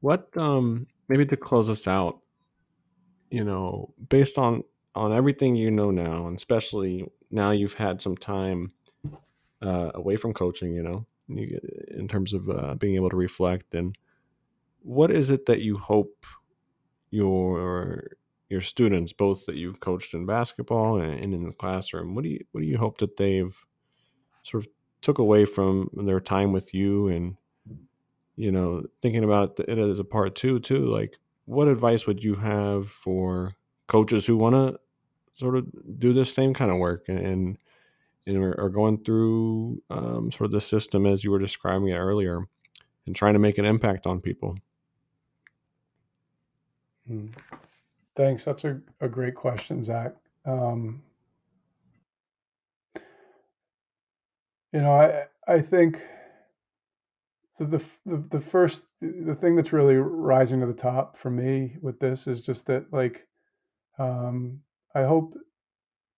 What 0.00 0.28
um 0.36 0.86
maybe 1.08 1.26
to 1.26 1.36
close 1.36 1.68
us 1.70 1.86
out, 1.86 2.20
you 3.30 3.44
know, 3.44 3.94
based 4.08 4.38
on 4.38 4.64
on 4.94 5.12
everything 5.12 5.56
you 5.56 5.70
know 5.70 5.90
now, 5.90 6.26
and 6.26 6.36
especially 6.36 7.06
now 7.30 7.50
you've 7.50 7.74
had 7.74 8.02
some 8.02 8.16
time 8.16 8.72
uh, 9.62 9.90
away 9.94 10.16
from 10.16 10.34
coaching, 10.34 10.74
you 10.74 10.82
know, 10.82 11.06
you, 11.28 11.58
in 11.88 12.08
terms 12.08 12.32
of 12.34 12.48
uh, 12.50 12.74
being 12.74 12.96
able 12.96 13.10
to 13.10 13.16
reflect 13.16 13.74
and 13.74 13.96
what 14.82 15.10
is 15.10 15.30
it 15.30 15.46
that 15.46 15.60
you 15.60 15.78
hope 15.78 16.26
your 17.10 18.10
your 18.48 18.60
students, 18.60 19.12
both 19.12 19.46
that 19.46 19.56
you've 19.56 19.80
coached 19.80 20.12
in 20.12 20.26
basketball 20.26 21.00
and, 21.00 21.18
and 21.20 21.34
in 21.34 21.46
the 21.46 21.54
classroom? 21.54 22.14
What 22.14 22.24
do 22.24 22.30
you 22.30 22.44
what 22.52 22.60
do 22.60 22.66
you 22.66 22.78
hope 22.78 22.98
that 22.98 23.16
they've 23.16 23.56
sort 24.42 24.64
of 24.64 24.70
took 25.00 25.18
away 25.18 25.44
from 25.44 25.88
their 25.94 26.20
time 26.20 26.52
with 26.52 26.74
you 26.74 27.08
and 27.08 27.36
you 28.36 28.50
know 28.50 28.82
thinking 29.00 29.24
about 29.24 29.58
it 29.60 29.78
as 29.78 29.98
a 29.98 30.04
part 30.04 30.34
two 30.34 30.58
too 30.60 30.86
like 30.86 31.18
what 31.44 31.68
advice 31.68 32.06
would 32.06 32.22
you 32.22 32.34
have 32.34 32.88
for 32.88 33.54
coaches 33.88 34.26
who 34.26 34.36
want 34.36 34.54
to 34.54 34.78
sort 35.34 35.56
of 35.56 35.66
do 35.98 36.12
this 36.12 36.32
same 36.32 36.54
kind 36.54 36.70
of 36.70 36.78
work 36.78 37.04
and 37.08 37.58
and 38.24 38.38
are, 38.38 38.68
going 38.68 39.02
through 39.02 39.82
um, 39.90 40.30
sort 40.30 40.46
of 40.46 40.52
the 40.52 40.60
system 40.60 41.06
as 41.06 41.24
you 41.24 41.30
were 41.32 41.40
describing 41.40 41.88
it 41.88 41.96
earlier 41.96 42.46
and 43.04 43.16
trying 43.16 43.32
to 43.32 43.40
make 43.40 43.58
an 43.58 43.64
impact 43.64 44.06
on 44.06 44.20
people 44.20 44.56
Hmm. 47.06 47.28
Thanks. 48.14 48.44
That's 48.44 48.64
a, 48.64 48.80
a 49.00 49.08
great 49.08 49.34
question, 49.34 49.82
Zach. 49.82 50.14
Um, 50.44 51.02
you 54.72 54.80
know, 54.80 54.92
I 54.92 55.26
I 55.52 55.60
think 55.60 56.02
the, 57.58 57.64
the 57.64 57.84
the 58.06 58.24
the 58.30 58.40
first 58.40 58.84
the 59.00 59.34
thing 59.34 59.56
that's 59.56 59.72
really 59.72 59.96
rising 59.96 60.60
to 60.60 60.66
the 60.66 60.72
top 60.72 61.16
for 61.16 61.30
me 61.30 61.76
with 61.80 62.00
this 62.00 62.26
is 62.26 62.40
just 62.40 62.66
that 62.66 62.92
like 62.92 63.26
um, 63.98 64.60
I 64.94 65.02
hope 65.02 65.36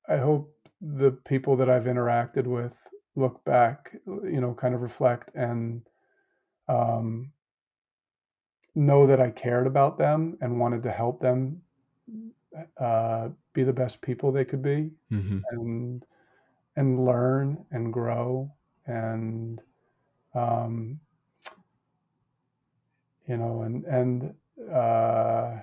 I 0.08 0.16
hope 0.16 0.54
the 0.80 1.12
people 1.12 1.56
that 1.56 1.70
I've 1.70 1.84
interacted 1.84 2.46
with 2.46 2.76
look 3.16 3.44
back, 3.44 3.96
you 4.06 4.40
know, 4.40 4.54
kind 4.54 4.74
of 4.74 4.82
reflect 4.82 5.30
and 5.34 5.82
um, 6.68 7.32
know 8.74 9.06
that 9.06 9.20
I 9.20 9.30
cared 9.30 9.66
about 9.66 9.98
them 9.98 10.36
and 10.40 10.58
wanted 10.60 10.82
to 10.82 10.90
help 10.90 11.20
them 11.20 11.62
uh, 12.78 13.28
be 13.52 13.62
the 13.62 13.72
best 13.72 14.02
people 14.02 14.30
they 14.30 14.44
could 14.44 14.62
be 14.62 14.90
mm-hmm. 15.10 15.38
and 15.50 16.04
and 16.76 17.04
learn 17.04 17.64
and 17.70 17.92
grow 17.92 18.52
and 18.86 19.60
um, 20.34 20.98
you 23.26 23.36
know 23.36 23.62
and 23.62 23.84
and 23.84 24.34
uh, 24.72 25.56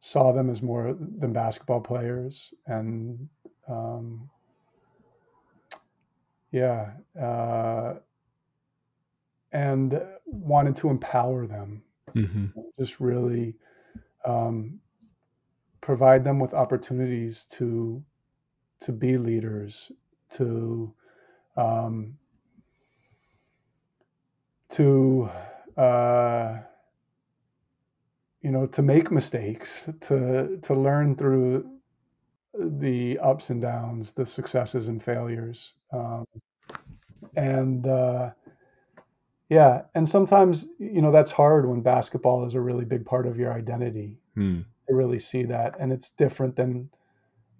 saw 0.00 0.32
them 0.32 0.50
as 0.50 0.62
more 0.62 0.96
than 0.98 1.32
basketball 1.32 1.80
players 1.80 2.52
and 2.66 3.28
um, 3.68 4.28
yeah 6.50 6.90
uh, 7.20 7.94
and 9.52 10.00
wanted 10.26 10.76
to 10.76 10.90
empower 10.90 11.46
them 11.46 11.82
mm-hmm. 12.14 12.46
just 12.78 13.00
really 13.00 13.54
um, 14.24 14.78
provide 15.80 16.24
them 16.24 16.38
with 16.38 16.54
opportunities 16.54 17.44
to 17.44 18.02
to 18.80 18.92
be 18.92 19.16
leaders 19.16 19.90
to 20.30 20.92
um, 21.56 22.16
to 24.68 25.30
uh, 25.76 26.58
you 28.42 28.50
know 28.50 28.66
to 28.66 28.82
make 28.82 29.10
mistakes 29.10 29.88
to 30.00 30.58
to 30.62 30.74
learn 30.74 31.16
through 31.16 31.68
the 32.58 33.18
ups 33.18 33.50
and 33.50 33.62
downs 33.62 34.12
the 34.12 34.24
successes 34.24 34.88
and 34.88 35.02
failures 35.02 35.74
um, 35.92 36.24
and 37.36 37.86
uh, 37.86 38.30
yeah 39.48 39.82
and 39.94 40.08
sometimes 40.08 40.68
you 40.78 41.02
know 41.02 41.10
that's 41.10 41.32
hard 41.32 41.68
when 41.68 41.80
basketball 41.80 42.44
is 42.44 42.54
a 42.54 42.60
really 42.60 42.84
big 42.84 43.04
part 43.04 43.26
of 43.26 43.38
your 43.38 43.52
identity 43.52 44.18
Hmm. 44.34 44.60
to 44.88 44.94
really 44.94 45.18
see 45.18 45.44
that 45.44 45.76
and 45.78 45.92
it's 45.92 46.10
different 46.10 46.56
than 46.56 46.90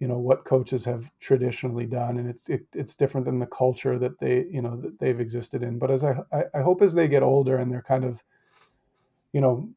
you 0.01 0.09
know 0.09 0.19
what 0.19 0.45
coaches 0.45 0.85
have 0.85 1.11
traditionally 1.21 1.87
done 1.87 2.19
and 2.19 2.29
it's 2.29 2.49
it, 2.49 2.67
it's 2.75 2.97
different 2.97 3.25
than 3.25 3.39
the 3.39 3.47
culture 3.47 3.99
that 3.99 4.19
they 4.19 4.47
you 4.51 4.61
know 4.61 4.77
that 4.81 4.99
they've 4.99 5.21
existed 5.21 5.63
in. 5.63 5.79
But 5.79 5.91
as 5.91 6.05
I, 6.05 6.17
I 6.55 6.61
hope 6.61 6.83
as 6.83 6.95
they 6.95 7.09
get 7.09 7.23
older 7.23 7.57
and 7.57 7.71
they're 7.71 7.83
kind 7.83 8.05
of 8.05 8.23
you 9.33 9.41
know 9.41 9.69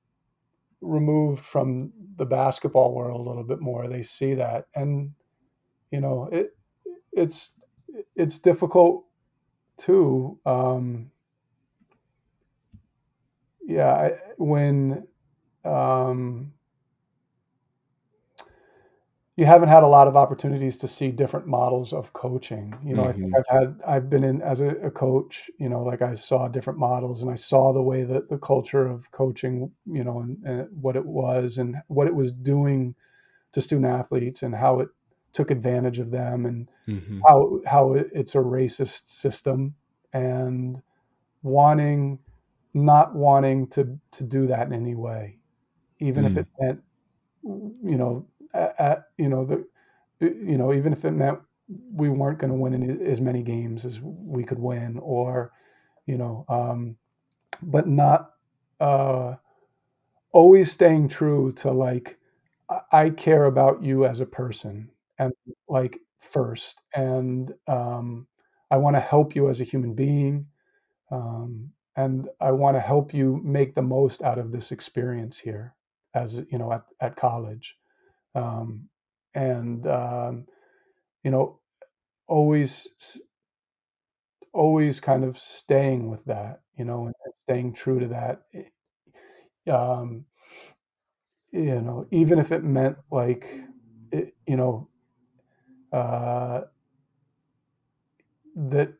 removed 0.81 1.43
from 1.43 1.91
the 2.17 2.25
basketball 2.25 2.93
world 2.93 3.19
a 3.19 3.29
little 3.29 3.43
bit 3.43 3.59
more 3.61 3.87
they 3.87 4.03
see 4.03 4.33
that. 4.35 4.65
And 4.75 5.11
you 5.91 6.01
know 6.01 6.29
it 6.31 6.55
it's 7.11 7.51
it's 8.15 8.39
difficult 8.39 9.05
too 9.77 10.39
um 10.45 11.11
yeah 13.65 13.93
I, 13.93 14.11
when 14.37 15.07
um 15.65 16.53
you 19.37 19.45
haven't 19.45 19.69
had 19.69 19.83
a 19.83 19.87
lot 19.87 20.07
of 20.07 20.15
opportunities 20.15 20.77
to 20.77 20.87
see 20.87 21.11
different 21.11 21.45
models 21.45 21.93
of 21.93 22.11
coaching. 22.13 22.73
You 22.83 22.95
know, 22.95 23.05
I 23.05 23.13
think 23.13 23.19
Mhm. 23.19 23.31
I've 23.37 23.47
had 23.47 23.81
I've 23.87 24.09
been 24.09 24.23
in 24.23 24.41
as 24.41 24.61
a, 24.61 24.69
a 24.77 24.89
coach. 24.91 25.49
You 25.59 25.69
know, 25.69 25.83
like 25.83 26.01
I 26.01 26.15
saw 26.15 26.47
different 26.47 26.79
models, 26.79 27.21
and 27.21 27.29
I 27.31 27.35
saw 27.35 27.71
the 27.71 27.83
way 27.83 28.03
that 28.03 28.29
the 28.29 28.39
culture 28.39 28.87
of 28.87 29.11
coaching, 29.11 29.71
you 29.85 30.03
know, 30.03 30.21
and, 30.21 30.43
and 30.43 30.67
what 30.81 30.95
it 30.95 31.05
was, 31.05 31.59
and 31.59 31.77
what 31.87 32.07
it 32.07 32.15
was 32.15 32.31
doing 32.31 32.95
to 33.53 33.61
student 33.61 33.87
athletes, 33.87 34.43
and 34.43 34.55
how 34.55 34.79
it 34.79 34.89
took 35.33 35.51
advantage 35.51 35.99
of 35.99 36.11
them, 36.11 36.45
and 36.47 36.69
Mhm. 36.87 37.21
how 37.27 37.61
how 37.67 37.93
it's 37.93 38.35
a 38.35 38.39
racist 38.39 39.09
system, 39.09 39.75
and 40.13 40.81
wanting 41.43 42.19
not 42.73 43.15
wanting 43.15 43.67
to 43.69 43.99
to 44.11 44.23
do 44.23 44.47
that 44.47 44.67
in 44.67 44.73
any 44.73 44.95
way, 44.95 45.37
even 45.99 46.25
if 46.25 46.33
Mm. 46.33 46.39
it 46.39 46.47
meant 46.59 46.81
you 47.43 47.97
know, 47.97 48.25
at, 48.79 49.03
you 49.17 49.29
know 49.29 49.45
the, 49.45 49.65
you 50.19 50.57
know, 50.57 50.73
even 50.73 50.93
if 50.93 51.05
it 51.05 51.11
meant 51.11 51.39
we 51.93 52.09
weren't 52.09 52.39
going 52.39 52.51
to 52.51 52.57
win 52.57 53.01
as 53.05 53.21
many 53.21 53.43
games 53.43 53.85
as 53.85 53.99
we 54.01 54.43
could 54.43 54.59
win, 54.59 54.99
or 55.01 55.51
you 56.05 56.17
know, 56.17 56.45
um, 56.49 56.97
but 57.63 57.87
not 57.87 58.31
uh, 58.79 59.35
always 60.31 60.71
staying 60.71 61.07
true 61.07 61.51
to 61.53 61.71
like 61.71 62.17
I, 62.69 62.81
I 62.91 63.09
care 63.11 63.45
about 63.45 63.83
you 63.83 64.05
as 64.05 64.19
a 64.19 64.25
person 64.25 64.89
and 65.19 65.33
like 65.69 65.99
first, 66.19 66.81
and 66.95 67.53
um, 67.67 68.27
I 68.71 68.77
want 68.77 68.95
to 68.95 69.01
help 69.01 69.35
you 69.35 69.49
as 69.49 69.61
a 69.61 69.65
human 69.65 69.93
being, 69.93 70.47
um, 71.11 71.71
and 71.95 72.29
I 72.41 72.51
want 72.51 72.77
to 72.77 72.81
help 72.81 73.13
you 73.13 73.41
make 73.43 73.75
the 73.75 73.81
most 73.81 74.21
out 74.23 74.39
of 74.39 74.51
this 74.51 74.71
experience 74.71 75.37
here, 75.39 75.75
as 76.13 76.43
you 76.51 76.57
know, 76.57 76.71
at, 76.73 76.83
at 77.01 77.15
college 77.15 77.77
um, 78.35 78.89
and 79.33 79.85
um, 79.87 80.45
you 81.23 81.31
know 81.31 81.59
always 82.27 82.87
always 84.53 84.99
kind 84.99 85.23
of 85.23 85.37
staying 85.37 86.09
with 86.09 86.23
that 86.25 86.61
you 86.77 86.85
know 86.85 87.05
and 87.05 87.15
staying 87.43 87.73
true 87.73 87.99
to 87.99 88.07
that 88.07 88.41
eh, 88.53 88.63
um, 89.71 90.25
you 91.51 91.81
know 91.81 92.07
even 92.11 92.39
if 92.39 92.51
it 92.51 92.63
meant 92.63 92.97
like 93.11 93.45
it, 94.11 94.35
you 94.45 94.55
know 94.57 94.87
uh, 95.91 96.61
that 98.55 98.93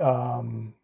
um, 0.00 0.74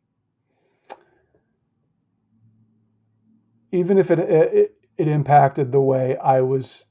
even 3.73 3.99
if 3.99 4.11
it, 4.11 4.19
it 4.19 4.73
it 4.99 5.09
impacted 5.09 5.73
the 5.73 5.81
way 5.81 6.17
I 6.19 6.41
was 6.41 6.87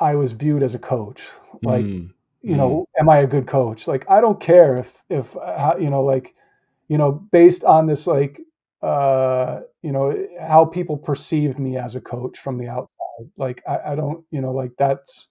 I 0.00 0.14
was 0.14 0.32
viewed 0.32 0.62
as 0.62 0.74
a 0.74 0.78
coach 0.78 1.22
like 1.62 1.84
Mm. 1.84 2.10
you 2.42 2.54
Mm. 2.54 2.56
know, 2.58 2.88
am 2.98 3.08
I 3.08 3.18
a 3.20 3.26
good 3.26 3.46
coach? 3.46 3.88
Like, 3.88 4.08
I 4.10 4.20
don't 4.20 4.38
care 4.40 4.76
if, 4.76 5.02
if, 5.08 5.34
uh, 5.36 5.76
you 5.80 5.88
know, 5.88 6.02
like, 6.04 6.34
you 6.88 6.98
know, 6.98 7.12
based 7.12 7.64
on 7.64 7.86
this, 7.86 8.06
like, 8.06 8.40
uh, 8.82 9.60
you 9.82 9.92
know, 9.92 10.14
how 10.40 10.66
people 10.66 10.98
perceived 10.98 11.58
me 11.58 11.78
as 11.78 11.96
a 11.96 12.02
coach 12.02 12.38
from 12.38 12.58
the 12.58 12.68
outside. 12.68 13.30
Like, 13.38 13.62
I, 13.66 13.92
I 13.92 13.94
don't, 13.94 14.24
you 14.30 14.42
know, 14.42 14.52
like 14.52 14.72
that's, 14.76 15.30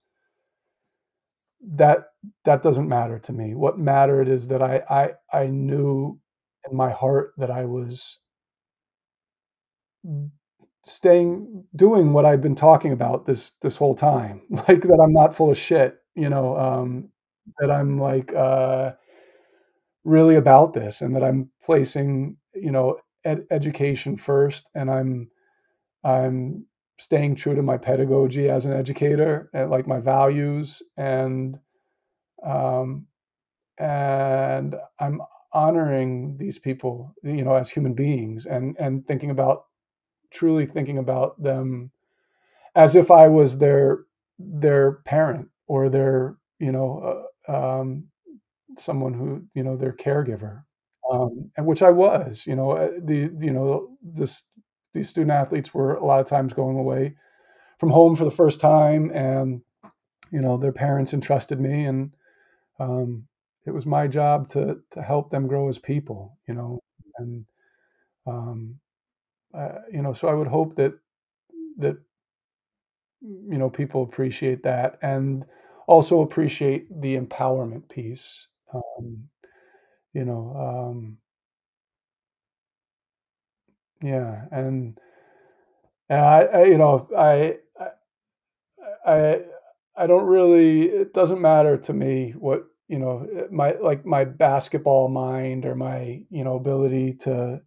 that, 1.76 2.06
that 2.44 2.62
doesn't 2.62 2.88
matter 2.88 3.20
to 3.20 3.32
me. 3.32 3.54
What 3.54 3.78
mattered 3.78 4.28
is 4.28 4.48
that 4.48 4.60
I, 4.60 4.82
I, 4.90 5.10
I 5.32 5.46
knew 5.46 6.18
in 6.68 6.76
my 6.76 6.90
heart 6.90 7.34
that 7.38 7.50
I 7.50 7.64
was 7.64 8.18
staying, 10.84 11.64
doing 11.76 12.12
what 12.12 12.24
I've 12.24 12.42
been 12.42 12.54
talking 12.54 12.92
about 12.92 13.26
this, 13.26 13.52
this 13.62 13.76
whole 13.76 13.94
time, 13.94 14.42
like 14.50 14.82
that 14.82 15.00
I'm 15.02 15.12
not 15.12 15.34
full 15.34 15.50
of 15.50 15.58
shit, 15.58 15.98
you 16.14 16.28
know, 16.28 16.56
um, 16.58 17.10
that 17.60 17.70
I'm 17.70 17.98
like, 18.00 18.32
uh, 18.34 18.92
really 20.04 20.36
about 20.36 20.74
this 20.74 21.00
and 21.00 21.14
that 21.16 21.24
I'm 21.24 21.50
placing, 21.64 22.36
you 22.54 22.70
know, 22.70 22.98
ed- 23.24 23.46
education 23.50 24.16
first 24.16 24.70
and 24.74 24.90
I'm 24.90 25.30
I'm 26.04 26.66
staying 26.98 27.36
true 27.36 27.54
to 27.54 27.62
my 27.62 27.78
pedagogy 27.78 28.50
as 28.50 28.66
an 28.66 28.72
educator 28.72 29.50
and 29.54 29.70
like 29.70 29.86
my 29.86 30.00
values 30.00 30.82
and 30.96 31.58
um 32.44 33.06
and 33.78 34.76
I'm 35.00 35.22
honoring 35.52 36.36
these 36.38 36.58
people, 36.58 37.14
you 37.22 37.44
know, 37.44 37.54
as 37.54 37.70
human 37.70 37.94
beings 37.94 38.46
and 38.46 38.76
and 38.78 39.06
thinking 39.06 39.30
about 39.30 39.64
truly 40.34 40.66
thinking 40.66 40.98
about 40.98 41.42
them 41.42 41.90
as 42.74 42.96
if 42.96 43.10
I 43.10 43.28
was 43.28 43.58
their 43.58 44.00
their 44.38 44.92
parent 45.04 45.48
or 45.66 45.88
their 45.88 46.36
you 46.58 46.72
know 46.72 47.26
uh, 47.48 47.80
um, 47.80 48.08
someone 48.76 49.14
who 49.14 49.44
you 49.54 49.62
know 49.62 49.76
their 49.76 49.92
caregiver 49.92 50.64
um, 51.10 51.50
and 51.56 51.66
which 51.66 51.82
i 51.82 51.90
was 51.90 52.44
you 52.46 52.56
know 52.56 52.72
uh, 52.72 52.90
the 53.02 53.30
you 53.38 53.52
know 53.52 53.96
this 54.02 54.44
these 54.92 55.08
student 55.08 55.32
athletes 55.32 55.72
were 55.74 55.94
a 55.94 56.04
lot 56.04 56.20
of 56.20 56.26
times 56.26 56.52
going 56.52 56.78
away 56.78 57.14
from 57.78 57.90
home 57.90 58.16
for 58.16 58.24
the 58.24 58.30
first 58.30 58.60
time 58.60 59.10
and 59.12 59.60
you 60.30 60.40
know 60.40 60.56
their 60.56 60.72
parents 60.72 61.12
entrusted 61.12 61.60
me 61.60 61.84
and 61.84 62.14
um, 62.80 63.26
it 63.66 63.70
was 63.70 63.86
my 63.86 64.06
job 64.06 64.48
to 64.48 64.80
to 64.90 65.02
help 65.02 65.30
them 65.30 65.46
grow 65.46 65.68
as 65.68 65.78
people 65.78 66.38
you 66.48 66.54
know 66.54 66.80
and 67.18 67.44
um, 68.26 68.80
uh, 69.56 69.80
you 69.92 70.02
know 70.02 70.12
so 70.12 70.28
i 70.28 70.34
would 70.34 70.48
hope 70.48 70.76
that 70.76 70.94
that 71.78 71.96
you 73.20 73.58
know 73.58 73.70
people 73.70 74.02
appreciate 74.02 74.62
that 74.62 74.98
and 75.02 75.46
also 75.86 76.22
appreciate 76.22 76.86
the 77.00 77.16
empowerment 77.16 77.88
piece 77.88 78.48
um, 78.72 79.28
you 80.12 80.24
know 80.24 80.54
um, 80.92 81.18
yeah 84.02 84.44
and, 84.50 84.98
and 86.08 86.20
I, 86.20 86.40
I 86.42 86.64
you 86.64 86.78
know 86.78 87.08
I, 87.16 87.58
I 89.06 89.42
i 89.96 90.06
don't 90.06 90.26
really 90.26 90.82
it 90.88 91.14
doesn't 91.14 91.40
matter 91.40 91.76
to 91.76 91.92
me 91.92 92.32
what 92.32 92.66
you 92.88 92.98
know 92.98 93.26
my 93.50 93.72
like 93.72 94.04
my 94.04 94.24
basketball 94.24 95.08
mind 95.08 95.64
or 95.64 95.74
my 95.74 96.22
you 96.30 96.44
know 96.44 96.56
ability 96.56 97.14
to 97.20 97.60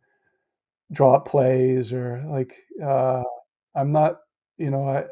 draw 0.91 1.15
up 1.15 1.27
plays 1.27 1.91
or 1.91 2.23
like 2.27 2.53
uh 2.83 3.23
i'm 3.75 3.91
not 3.91 4.21
you 4.57 4.69
know 4.69 4.87
i 4.87 5.03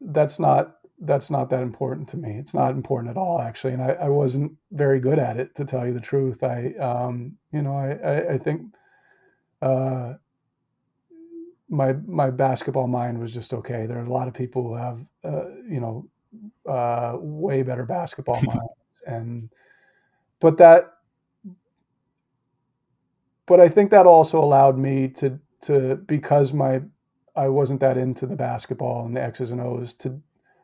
that's 0.00 0.38
not 0.38 0.76
that's 1.00 1.30
not 1.30 1.50
that 1.50 1.62
important 1.62 2.08
to 2.08 2.16
me. 2.16 2.36
It's 2.38 2.54
not 2.54 2.72
important 2.72 3.10
at 3.10 3.18
all, 3.18 3.40
actually, 3.40 3.74
and 3.74 3.82
I, 3.82 3.90
I 3.90 4.08
wasn't 4.08 4.52
very 4.72 4.98
good 4.98 5.18
at 5.18 5.36
it, 5.36 5.54
to 5.56 5.64
tell 5.64 5.86
you 5.86 5.92
the 5.92 6.00
truth. 6.00 6.42
I, 6.42 6.72
um, 6.80 7.36
you 7.52 7.62
know, 7.62 7.76
I, 7.76 7.92
I, 7.92 8.32
I 8.34 8.38
think 8.38 8.62
uh, 9.60 10.14
my 11.68 11.92
my 12.06 12.30
basketball 12.30 12.86
mind 12.86 13.18
was 13.18 13.34
just 13.34 13.52
okay. 13.52 13.86
There 13.86 13.98
are 13.98 14.04
a 14.04 14.12
lot 14.12 14.28
of 14.28 14.34
people 14.34 14.62
who 14.62 14.74
have, 14.74 15.04
uh, 15.24 15.48
you 15.68 15.80
know, 15.80 16.08
uh, 16.66 17.16
way 17.20 17.62
better 17.62 17.84
basketball 17.84 18.40
minds, 18.42 19.02
and 19.06 19.50
but 20.40 20.56
that, 20.58 20.92
but 23.46 23.60
I 23.60 23.68
think 23.68 23.90
that 23.90 24.06
also 24.06 24.38
allowed 24.38 24.78
me 24.78 25.08
to 25.16 25.38
to 25.62 25.96
because 25.96 26.52
my 26.52 26.82
I 27.34 27.48
wasn't 27.48 27.80
that 27.80 27.96
into 27.98 28.26
the 28.26 28.36
basketball 28.36 29.04
and 29.04 29.16
the 29.16 29.22
X's 29.22 29.52
and 29.52 29.60
O's 29.60 29.94
to 29.94 30.20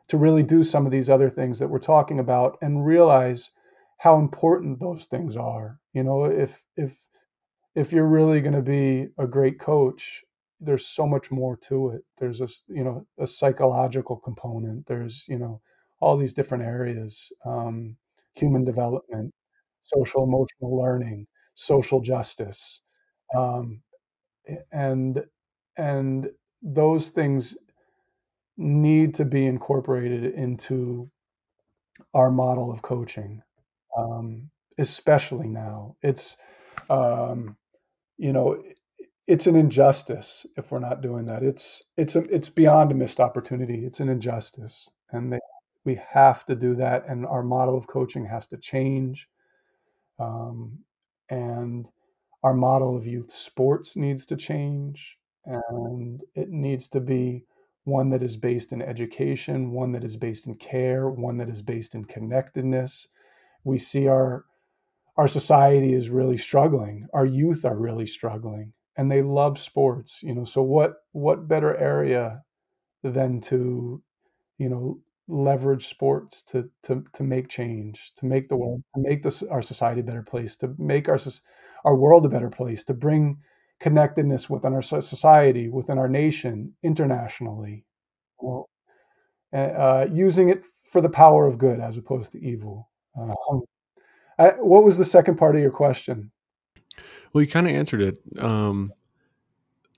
to 0.09 0.17
really 0.17 0.43
do 0.43 0.63
some 0.63 0.85
of 0.85 0.91
these 0.91 1.09
other 1.09 1.29
things 1.29 1.59
that 1.59 1.69
we're 1.69 1.79
talking 1.79 2.19
about 2.19 2.57
and 2.61 2.85
realize 2.85 3.51
how 3.99 4.17
important 4.17 4.79
those 4.79 5.05
things 5.05 5.37
are. 5.37 5.79
You 5.93 6.03
know, 6.03 6.25
if 6.25 6.63
if 6.75 6.97
if 7.75 7.91
you're 7.91 8.07
really 8.07 8.41
going 8.41 8.53
to 8.55 8.61
be 8.61 9.09
a 9.17 9.27
great 9.27 9.59
coach, 9.59 10.23
there's 10.59 10.85
so 10.87 11.07
much 11.07 11.31
more 11.31 11.57
to 11.57 11.89
it. 11.89 12.03
There's 12.17 12.41
a 12.41 12.47
you 12.67 12.83
know 12.83 13.05
a 13.19 13.27
psychological 13.27 14.17
component. 14.17 14.87
There's 14.87 15.25
you 15.27 15.37
know 15.39 15.61
all 15.99 16.17
these 16.17 16.33
different 16.33 16.65
areas, 16.65 17.31
um, 17.45 17.95
human 18.35 18.65
development, 18.65 19.33
social 19.81 20.23
emotional 20.23 20.77
learning, 20.77 21.27
social 21.53 22.01
justice, 22.01 22.81
um, 23.35 23.81
and 24.71 25.25
and 25.77 26.29
those 26.61 27.09
things 27.09 27.57
need 28.57 29.13
to 29.15 29.25
be 29.25 29.45
incorporated 29.45 30.33
into 30.33 31.09
our 32.13 32.31
model 32.31 32.71
of 32.71 32.81
coaching, 32.81 33.41
um, 33.97 34.49
especially 34.77 35.47
now. 35.47 35.95
It's, 36.01 36.37
um, 36.89 37.57
you 38.17 38.31
know, 38.31 38.63
it's 39.27 39.47
an 39.47 39.55
injustice 39.55 40.45
if 40.57 40.71
we're 40.71 40.79
not 40.79 41.01
doing 41.01 41.25
that. 41.27 41.43
It's 41.43 41.81
it's 41.97 42.15
a, 42.15 42.23
it's 42.33 42.49
beyond 42.49 42.91
a 42.91 42.95
missed 42.95 43.19
opportunity. 43.19 43.85
It's 43.85 43.99
an 43.99 44.09
injustice, 44.09 44.89
and 45.11 45.33
they, 45.33 45.39
we 45.85 45.99
have 46.09 46.45
to 46.45 46.55
do 46.55 46.75
that. 46.75 47.05
And 47.07 47.25
our 47.25 47.43
model 47.43 47.77
of 47.77 47.87
coaching 47.87 48.25
has 48.25 48.47
to 48.47 48.57
change, 48.57 49.27
um, 50.19 50.79
and 51.33 51.89
our 52.43 52.53
model 52.53 52.95
of 52.95 53.07
youth 53.07 53.31
sports 53.31 53.95
needs 53.97 54.25
to 54.27 54.35
change, 54.35 55.17
and 55.45 56.21
it 56.35 56.49
needs 56.49 56.87
to 56.89 56.99
be 56.99 57.45
one 57.85 58.09
that 58.11 58.23
is 58.23 58.37
based 58.37 58.71
in 58.71 58.81
education, 58.81 59.71
one 59.71 59.91
that 59.93 60.03
is 60.03 60.15
based 60.15 60.47
in 60.47 60.55
care, 60.55 61.09
one 61.09 61.37
that 61.37 61.49
is 61.49 61.61
based 61.61 61.95
in 61.95 62.05
connectedness. 62.05 63.07
We 63.63 63.77
see 63.77 64.07
our 64.07 64.45
our 65.17 65.27
society 65.27 65.93
is 65.93 66.09
really 66.09 66.37
struggling. 66.37 67.07
Our 67.13 67.25
youth 67.25 67.65
are 67.65 67.77
really 67.77 68.07
struggling 68.07 68.73
and 68.97 69.11
they 69.11 69.21
love 69.21 69.59
sports, 69.59 70.21
you 70.23 70.33
know. 70.33 70.45
So 70.45 70.61
what 70.61 70.95
what 71.11 71.47
better 71.47 71.75
area 71.77 72.43
than 73.03 73.41
to, 73.41 74.01
you 74.57 74.69
know, 74.69 74.99
leverage 75.27 75.87
sports 75.87 76.43
to 76.43 76.69
to 76.83 77.03
to 77.13 77.23
make 77.23 77.47
change, 77.47 78.13
to 78.17 78.25
make 78.25 78.49
the 78.49 78.57
world, 78.57 78.83
to 78.95 79.01
make 79.01 79.23
this 79.23 79.43
our 79.43 79.61
society 79.61 80.01
a 80.01 80.03
better 80.03 80.23
place, 80.23 80.55
to 80.57 80.75
make 80.77 81.07
our 81.07 81.17
our 81.85 81.95
world 81.95 82.25
a 82.25 82.29
better 82.29 82.49
place, 82.49 82.83
to 82.85 82.93
bring 82.93 83.37
connectedness 83.79 84.49
within 84.49 84.73
our 84.73 84.81
society, 84.81 85.69
within 85.69 85.97
our 85.97 86.07
nation, 86.07 86.73
internationally, 86.83 87.85
well, 88.39 88.69
uh, 89.53 90.05
using 90.11 90.49
it 90.49 90.63
for 90.89 91.01
the 91.01 91.09
power 91.09 91.45
of 91.45 91.57
good 91.57 91.79
as 91.79 91.97
opposed 91.97 92.31
to 92.31 92.41
evil. 92.41 92.89
Um, 93.19 93.61
I, 94.39 94.49
what 94.59 94.83
was 94.83 94.97
the 94.97 95.05
second 95.05 95.37
part 95.37 95.55
of 95.55 95.61
your 95.61 95.71
question? 95.71 96.31
Well, 97.33 97.43
you 97.43 97.49
kind 97.49 97.67
of 97.67 97.73
answered 97.73 98.01
it. 98.01 98.19
Um, 98.39 98.93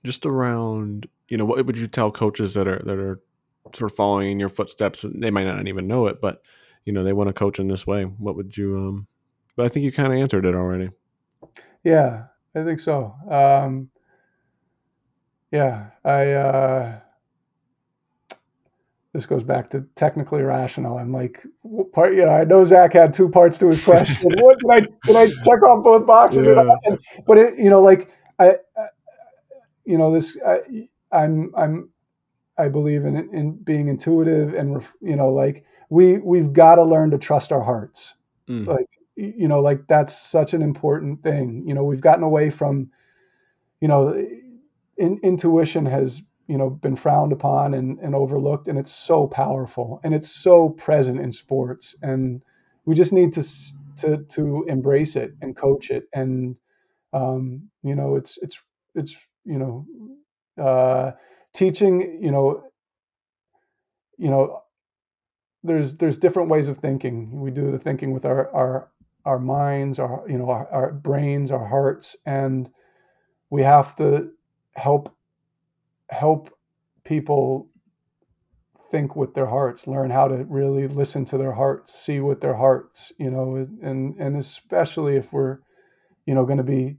just 0.04 0.26
around, 0.26 1.08
you 1.28 1.36
know, 1.36 1.44
what 1.44 1.64
would 1.66 1.78
you 1.78 1.88
tell 1.88 2.10
coaches 2.10 2.54
that 2.54 2.66
are 2.66 2.80
that 2.84 2.98
are 2.98 3.20
sort 3.74 3.90
of 3.90 3.96
following 3.96 4.30
in 4.30 4.40
your 4.40 4.48
footsteps? 4.48 5.04
They 5.04 5.30
might 5.30 5.44
not 5.44 5.66
even 5.66 5.86
know 5.86 6.06
it, 6.06 6.20
but 6.20 6.42
you 6.84 6.92
know, 6.92 7.02
they 7.02 7.12
want 7.12 7.28
to 7.28 7.32
coach 7.32 7.58
in 7.58 7.68
this 7.68 7.86
way. 7.86 8.04
What 8.04 8.36
would 8.36 8.56
you? 8.56 8.76
Um, 8.76 9.06
but 9.56 9.66
I 9.66 9.68
think 9.68 9.84
you 9.84 9.92
kind 9.92 10.12
of 10.12 10.18
answered 10.18 10.46
it 10.46 10.54
already. 10.54 10.90
Yeah, 11.84 12.24
I 12.54 12.64
think 12.64 12.80
so. 12.80 13.14
Um, 13.28 13.90
yeah, 15.50 15.86
I. 16.04 16.32
Uh, 16.32 17.00
this 19.16 19.24
goes 19.24 19.42
back 19.42 19.70
to 19.70 19.86
technically 19.94 20.42
rational. 20.42 20.98
I'm 20.98 21.10
like, 21.10 21.42
part, 21.94 22.12
you 22.12 22.26
know, 22.26 22.32
I 22.32 22.44
know 22.44 22.66
Zach 22.66 22.92
had 22.92 23.14
two 23.14 23.30
parts 23.30 23.56
to 23.58 23.68
his 23.68 23.82
question. 23.82 24.30
what 24.40 24.58
did 24.58 24.70
I 24.70 24.80
did 25.06 25.16
I 25.16 25.26
check 25.42 25.62
off 25.62 25.82
both 25.82 26.06
boxes? 26.06 26.46
Yeah. 26.46 26.76
And, 26.84 26.98
but 27.26 27.38
it, 27.38 27.58
you 27.58 27.70
know, 27.70 27.80
like 27.80 28.10
I, 28.38 28.58
I 28.76 28.86
you 29.86 29.96
know, 29.96 30.12
this 30.12 30.36
I, 30.46 30.88
I'm 31.10 31.50
I'm 31.56 31.88
I 32.58 32.68
believe 32.68 33.04
in 33.04 33.16
in 33.34 33.52
being 33.56 33.88
intuitive 33.88 34.54
and 34.54 34.84
you 35.00 35.16
know, 35.16 35.30
like 35.30 35.64
we 35.90 36.18
we've 36.18 36.52
got 36.52 36.76
to 36.76 36.84
learn 36.84 37.10
to 37.10 37.18
trust 37.18 37.52
our 37.52 37.62
hearts. 37.62 38.14
Mm. 38.48 38.66
Like 38.66 38.86
you 39.16 39.48
know, 39.48 39.60
like 39.60 39.86
that's 39.86 40.18
such 40.18 40.54
an 40.54 40.62
important 40.62 41.22
thing. 41.22 41.64
You 41.66 41.74
know, 41.74 41.84
we've 41.84 42.00
gotten 42.00 42.22
away 42.22 42.50
from, 42.50 42.90
you 43.80 43.88
know, 43.88 44.12
in, 44.96 45.18
intuition 45.22 45.86
has 45.86 46.22
you 46.46 46.56
know 46.56 46.70
been 46.70 46.96
frowned 46.96 47.32
upon 47.32 47.74
and, 47.74 47.98
and 47.98 48.14
overlooked 48.14 48.68
and 48.68 48.78
it's 48.78 48.92
so 48.92 49.26
powerful 49.26 50.00
and 50.04 50.14
it's 50.14 50.30
so 50.30 50.70
present 50.70 51.20
in 51.20 51.32
sports 51.32 51.96
and 52.02 52.42
we 52.84 52.94
just 52.94 53.12
need 53.12 53.32
to 53.32 53.42
to 53.96 54.18
to 54.28 54.64
embrace 54.68 55.16
it 55.16 55.34
and 55.42 55.56
coach 55.56 55.90
it 55.90 56.04
and 56.12 56.56
um, 57.12 57.68
you 57.82 57.94
know 57.94 58.16
it's 58.16 58.38
it's 58.42 58.60
it's 58.94 59.16
you 59.44 59.58
know 59.58 59.86
uh, 60.62 61.12
teaching 61.56 62.22
you 62.22 62.30
know 62.30 62.64
you 64.18 64.30
know 64.30 64.62
there's 65.66 65.96
there's 65.96 66.18
different 66.18 66.48
ways 66.48 66.68
of 66.68 66.78
thinking. 66.78 67.40
We 67.40 67.50
do 67.50 67.70
the 67.70 67.78
thinking 67.78 68.12
with 68.12 68.24
our 68.24 68.50
our 68.54 68.90
our 69.24 69.38
minds 69.38 69.98
our 69.98 70.24
you 70.28 70.38
know 70.38 70.48
our, 70.48 70.68
our 70.70 70.92
brains 70.92 71.50
our 71.50 71.66
hearts 71.66 72.16
and 72.24 72.70
we 73.50 73.62
have 73.62 73.96
to 73.96 74.30
help 74.76 75.14
help 76.10 76.56
people 77.04 77.68
think 78.92 79.16
with 79.16 79.34
their 79.34 79.46
hearts 79.46 79.88
learn 79.88 80.10
how 80.10 80.28
to 80.28 80.44
really 80.44 80.86
listen 80.86 81.24
to 81.24 81.36
their 81.36 81.52
hearts 81.52 81.92
see 81.92 82.20
with 82.20 82.40
their 82.40 82.54
hearts 82.54 83.12
you 83.18 83.28
know 83.28 83.66
and 83.82 84.14
and 84.16 84.36
especially 84.36 85.16
if 85.16 85.32
we're 85.32 85.58
you 86.24 86.34
know 86.34 86.44
going 86.44 86.58
to 86.58 86.62
be 86.62 86.96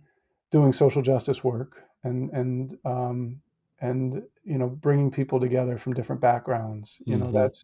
doing 0.52 0.74
social 0.74 1.02
justice 1.02 1.46
work 1.46 1.84
and 2.04 2.30
and 2.32 2.78
um 2.84 3.40
and 3.80 4.22
you 4.48 4.57
know 4.57 4.68
bringing 4.68 5.11
people 5.11 5.40
together 5.40 5.78
from 5.78 5.94
different 5.94 6.22
backgrounds 6.22 7.02
you 7.06 7.15
mm-hmm. 7.15 7.26
know 7.26 7.32
that's 7.32 7.64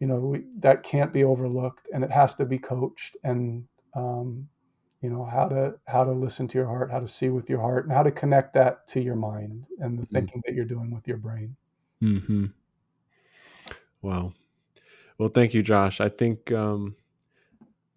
you 0.00 0.06
know 0.06 0.16
we, 0.16 0.44
that 0.58 0.82
can't 0.82 1.12
be 1.12 1.24
overlooked 1.24 1.88
and 1.92 2.04
it 2.04 2.10
has 2.10 2.34
to 2.34 2.44
be 2.44 2.58
coached 2.58 3.16
and 3.24 3.64
um 3.94 4.48
you 5.00 5.10
know 5.10 5.24
how 5.24 5.48
to 5.48 5.74
how 5.86 6.04
to 6.04 6.12
listen 6.12 6.46
to 6.46 6.58
your 6.58 6.66
heart 6.66 6.90
how 6.90 7.00
to 7.00 7.06
see 7.06 7.30
with 7.30 7.48
your 7.48 7.60
heart 7.60 7.84
and 7.84 7.92
how 7.92 8.02
to 8.02 8.10
connect 8.10 8.54
that 8.54 8.86
to 8.86 9.00
your 9.00 9.16
mind 9.16 9.64
and 9.78 9.98
the 9.98 10.06
mm. 10.06 10.10
thinking 10.10 10.38
mm-hmm. 10.38 10.50
that 10.50 10.54
you're 10.54 10.64
doing 10.64 10.90
with 10.90 11.08
your 11.08 11.16
brain 11.16 11.56
mm-hmm. 12.02 12.46
Wow. 14.02 14.32
Well, 15.18 15.28
thank 15.28 15.54
you, 15.54 15.62
Josh. 15.62 16.00
I 16.00 16.08
think 16.08 16.52
um, 16.52 16.96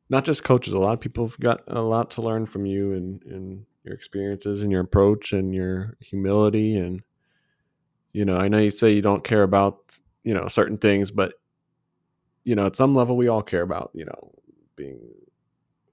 not 0.09 0.25
just 0.25 0.43
coaches, 0.43 0.73
a 0.73 0.79
lot 0.79 0.93
of 0.93 0.99
people 0.99 1.27
have 1.27 1.39
got 1.39 1.61
a 1.67 1.81
lot 1.81 2.11
to 2.11 2.21
learn 2.21 2.45
from 2.45 2.65
you 2.65 2.93
and, 2.93 3.23
and 3.23 3.65
your 3.83 3.93
experiences 3.93 4.61
and 4.61 4.71
your 4.71 4.81
approach 4.81 5.33
and 5.33 5.53
your 5.53 5.97
humility. 5.99 6.75
And, 6.75 7.03
you 8.13 8.25
know, 8.25 8.37
I 8.37 8.47
know 8.47 8.57
you 8.57 8.71
say 8.71 8.93
you 8.93 9.01
don't 9.01 9.23
care 9.23 9.43
about, 9.43 9.99
you 10.23 10.33
know, 10.33 10.47
certain 10.47 10.77
things, 10.77 11.11
but, 11.11 11.33
you 12.43 12.55
know, 12.55 12.65
at 12.65 12.75
some 12.75 12.95
level, 12.95 13.15
we 13.17 13.27
all 13.27 13.41
care 13.41 13.61
about, 13.61 13.91
you 13.93 14.05
know, 14.05 14.31
being, 14.75 14.99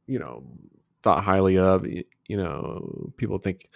you 0.06 0.18
know, 0.18 0.44
thought 1.02 1.24
highly 1.24 1.58
of. 1.58 1.86
You 1.86 2.04
know, 2.36 3.12
people 3.16 3.38
think, 3.38 3.68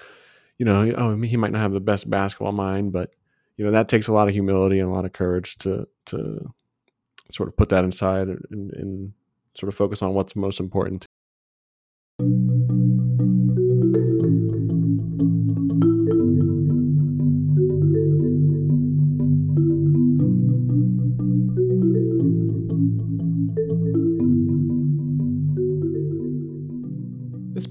you 0.59 0.65
know, 0.65 0.93
oh, 0.97 1.21
he 1.21 1.37
might 1.37 1.53
not 1.53 1.61
have 1.61 1.73
the 1.73 1.81
best 1.81 2.09
basketball 2.09 2.53
mind, 2.53 2.93
but, 2.93 3.11
you 3.57 3.65
know, 3.65 3.71
that 3.73 3.89
takes 3.89 4.09
a 4.09 4.13
lot 4.13 4.29
of 4.29 4.35
humility 4.35 4.79
and 4.79 4.89
a 4.89 4.93
lot 4.93 5.05
of 5.05 5.13
courage 5.13 5.57
to, 5.59 5.87
to, 6.07 6.53
sort 7.31 7.49
of 7.49 7.57
put 7.57 7.71
that 7.71 7.85
inside 7.85 8.29
and, 8.29 8.73
and 8.73 9.13
sort 9.55 9.69
of 9.69 9.75
focus 9.75 10.03
on 10.03 10.15
what's 10.15 10.37
most 10.37 10.61
important. 10.61 11.07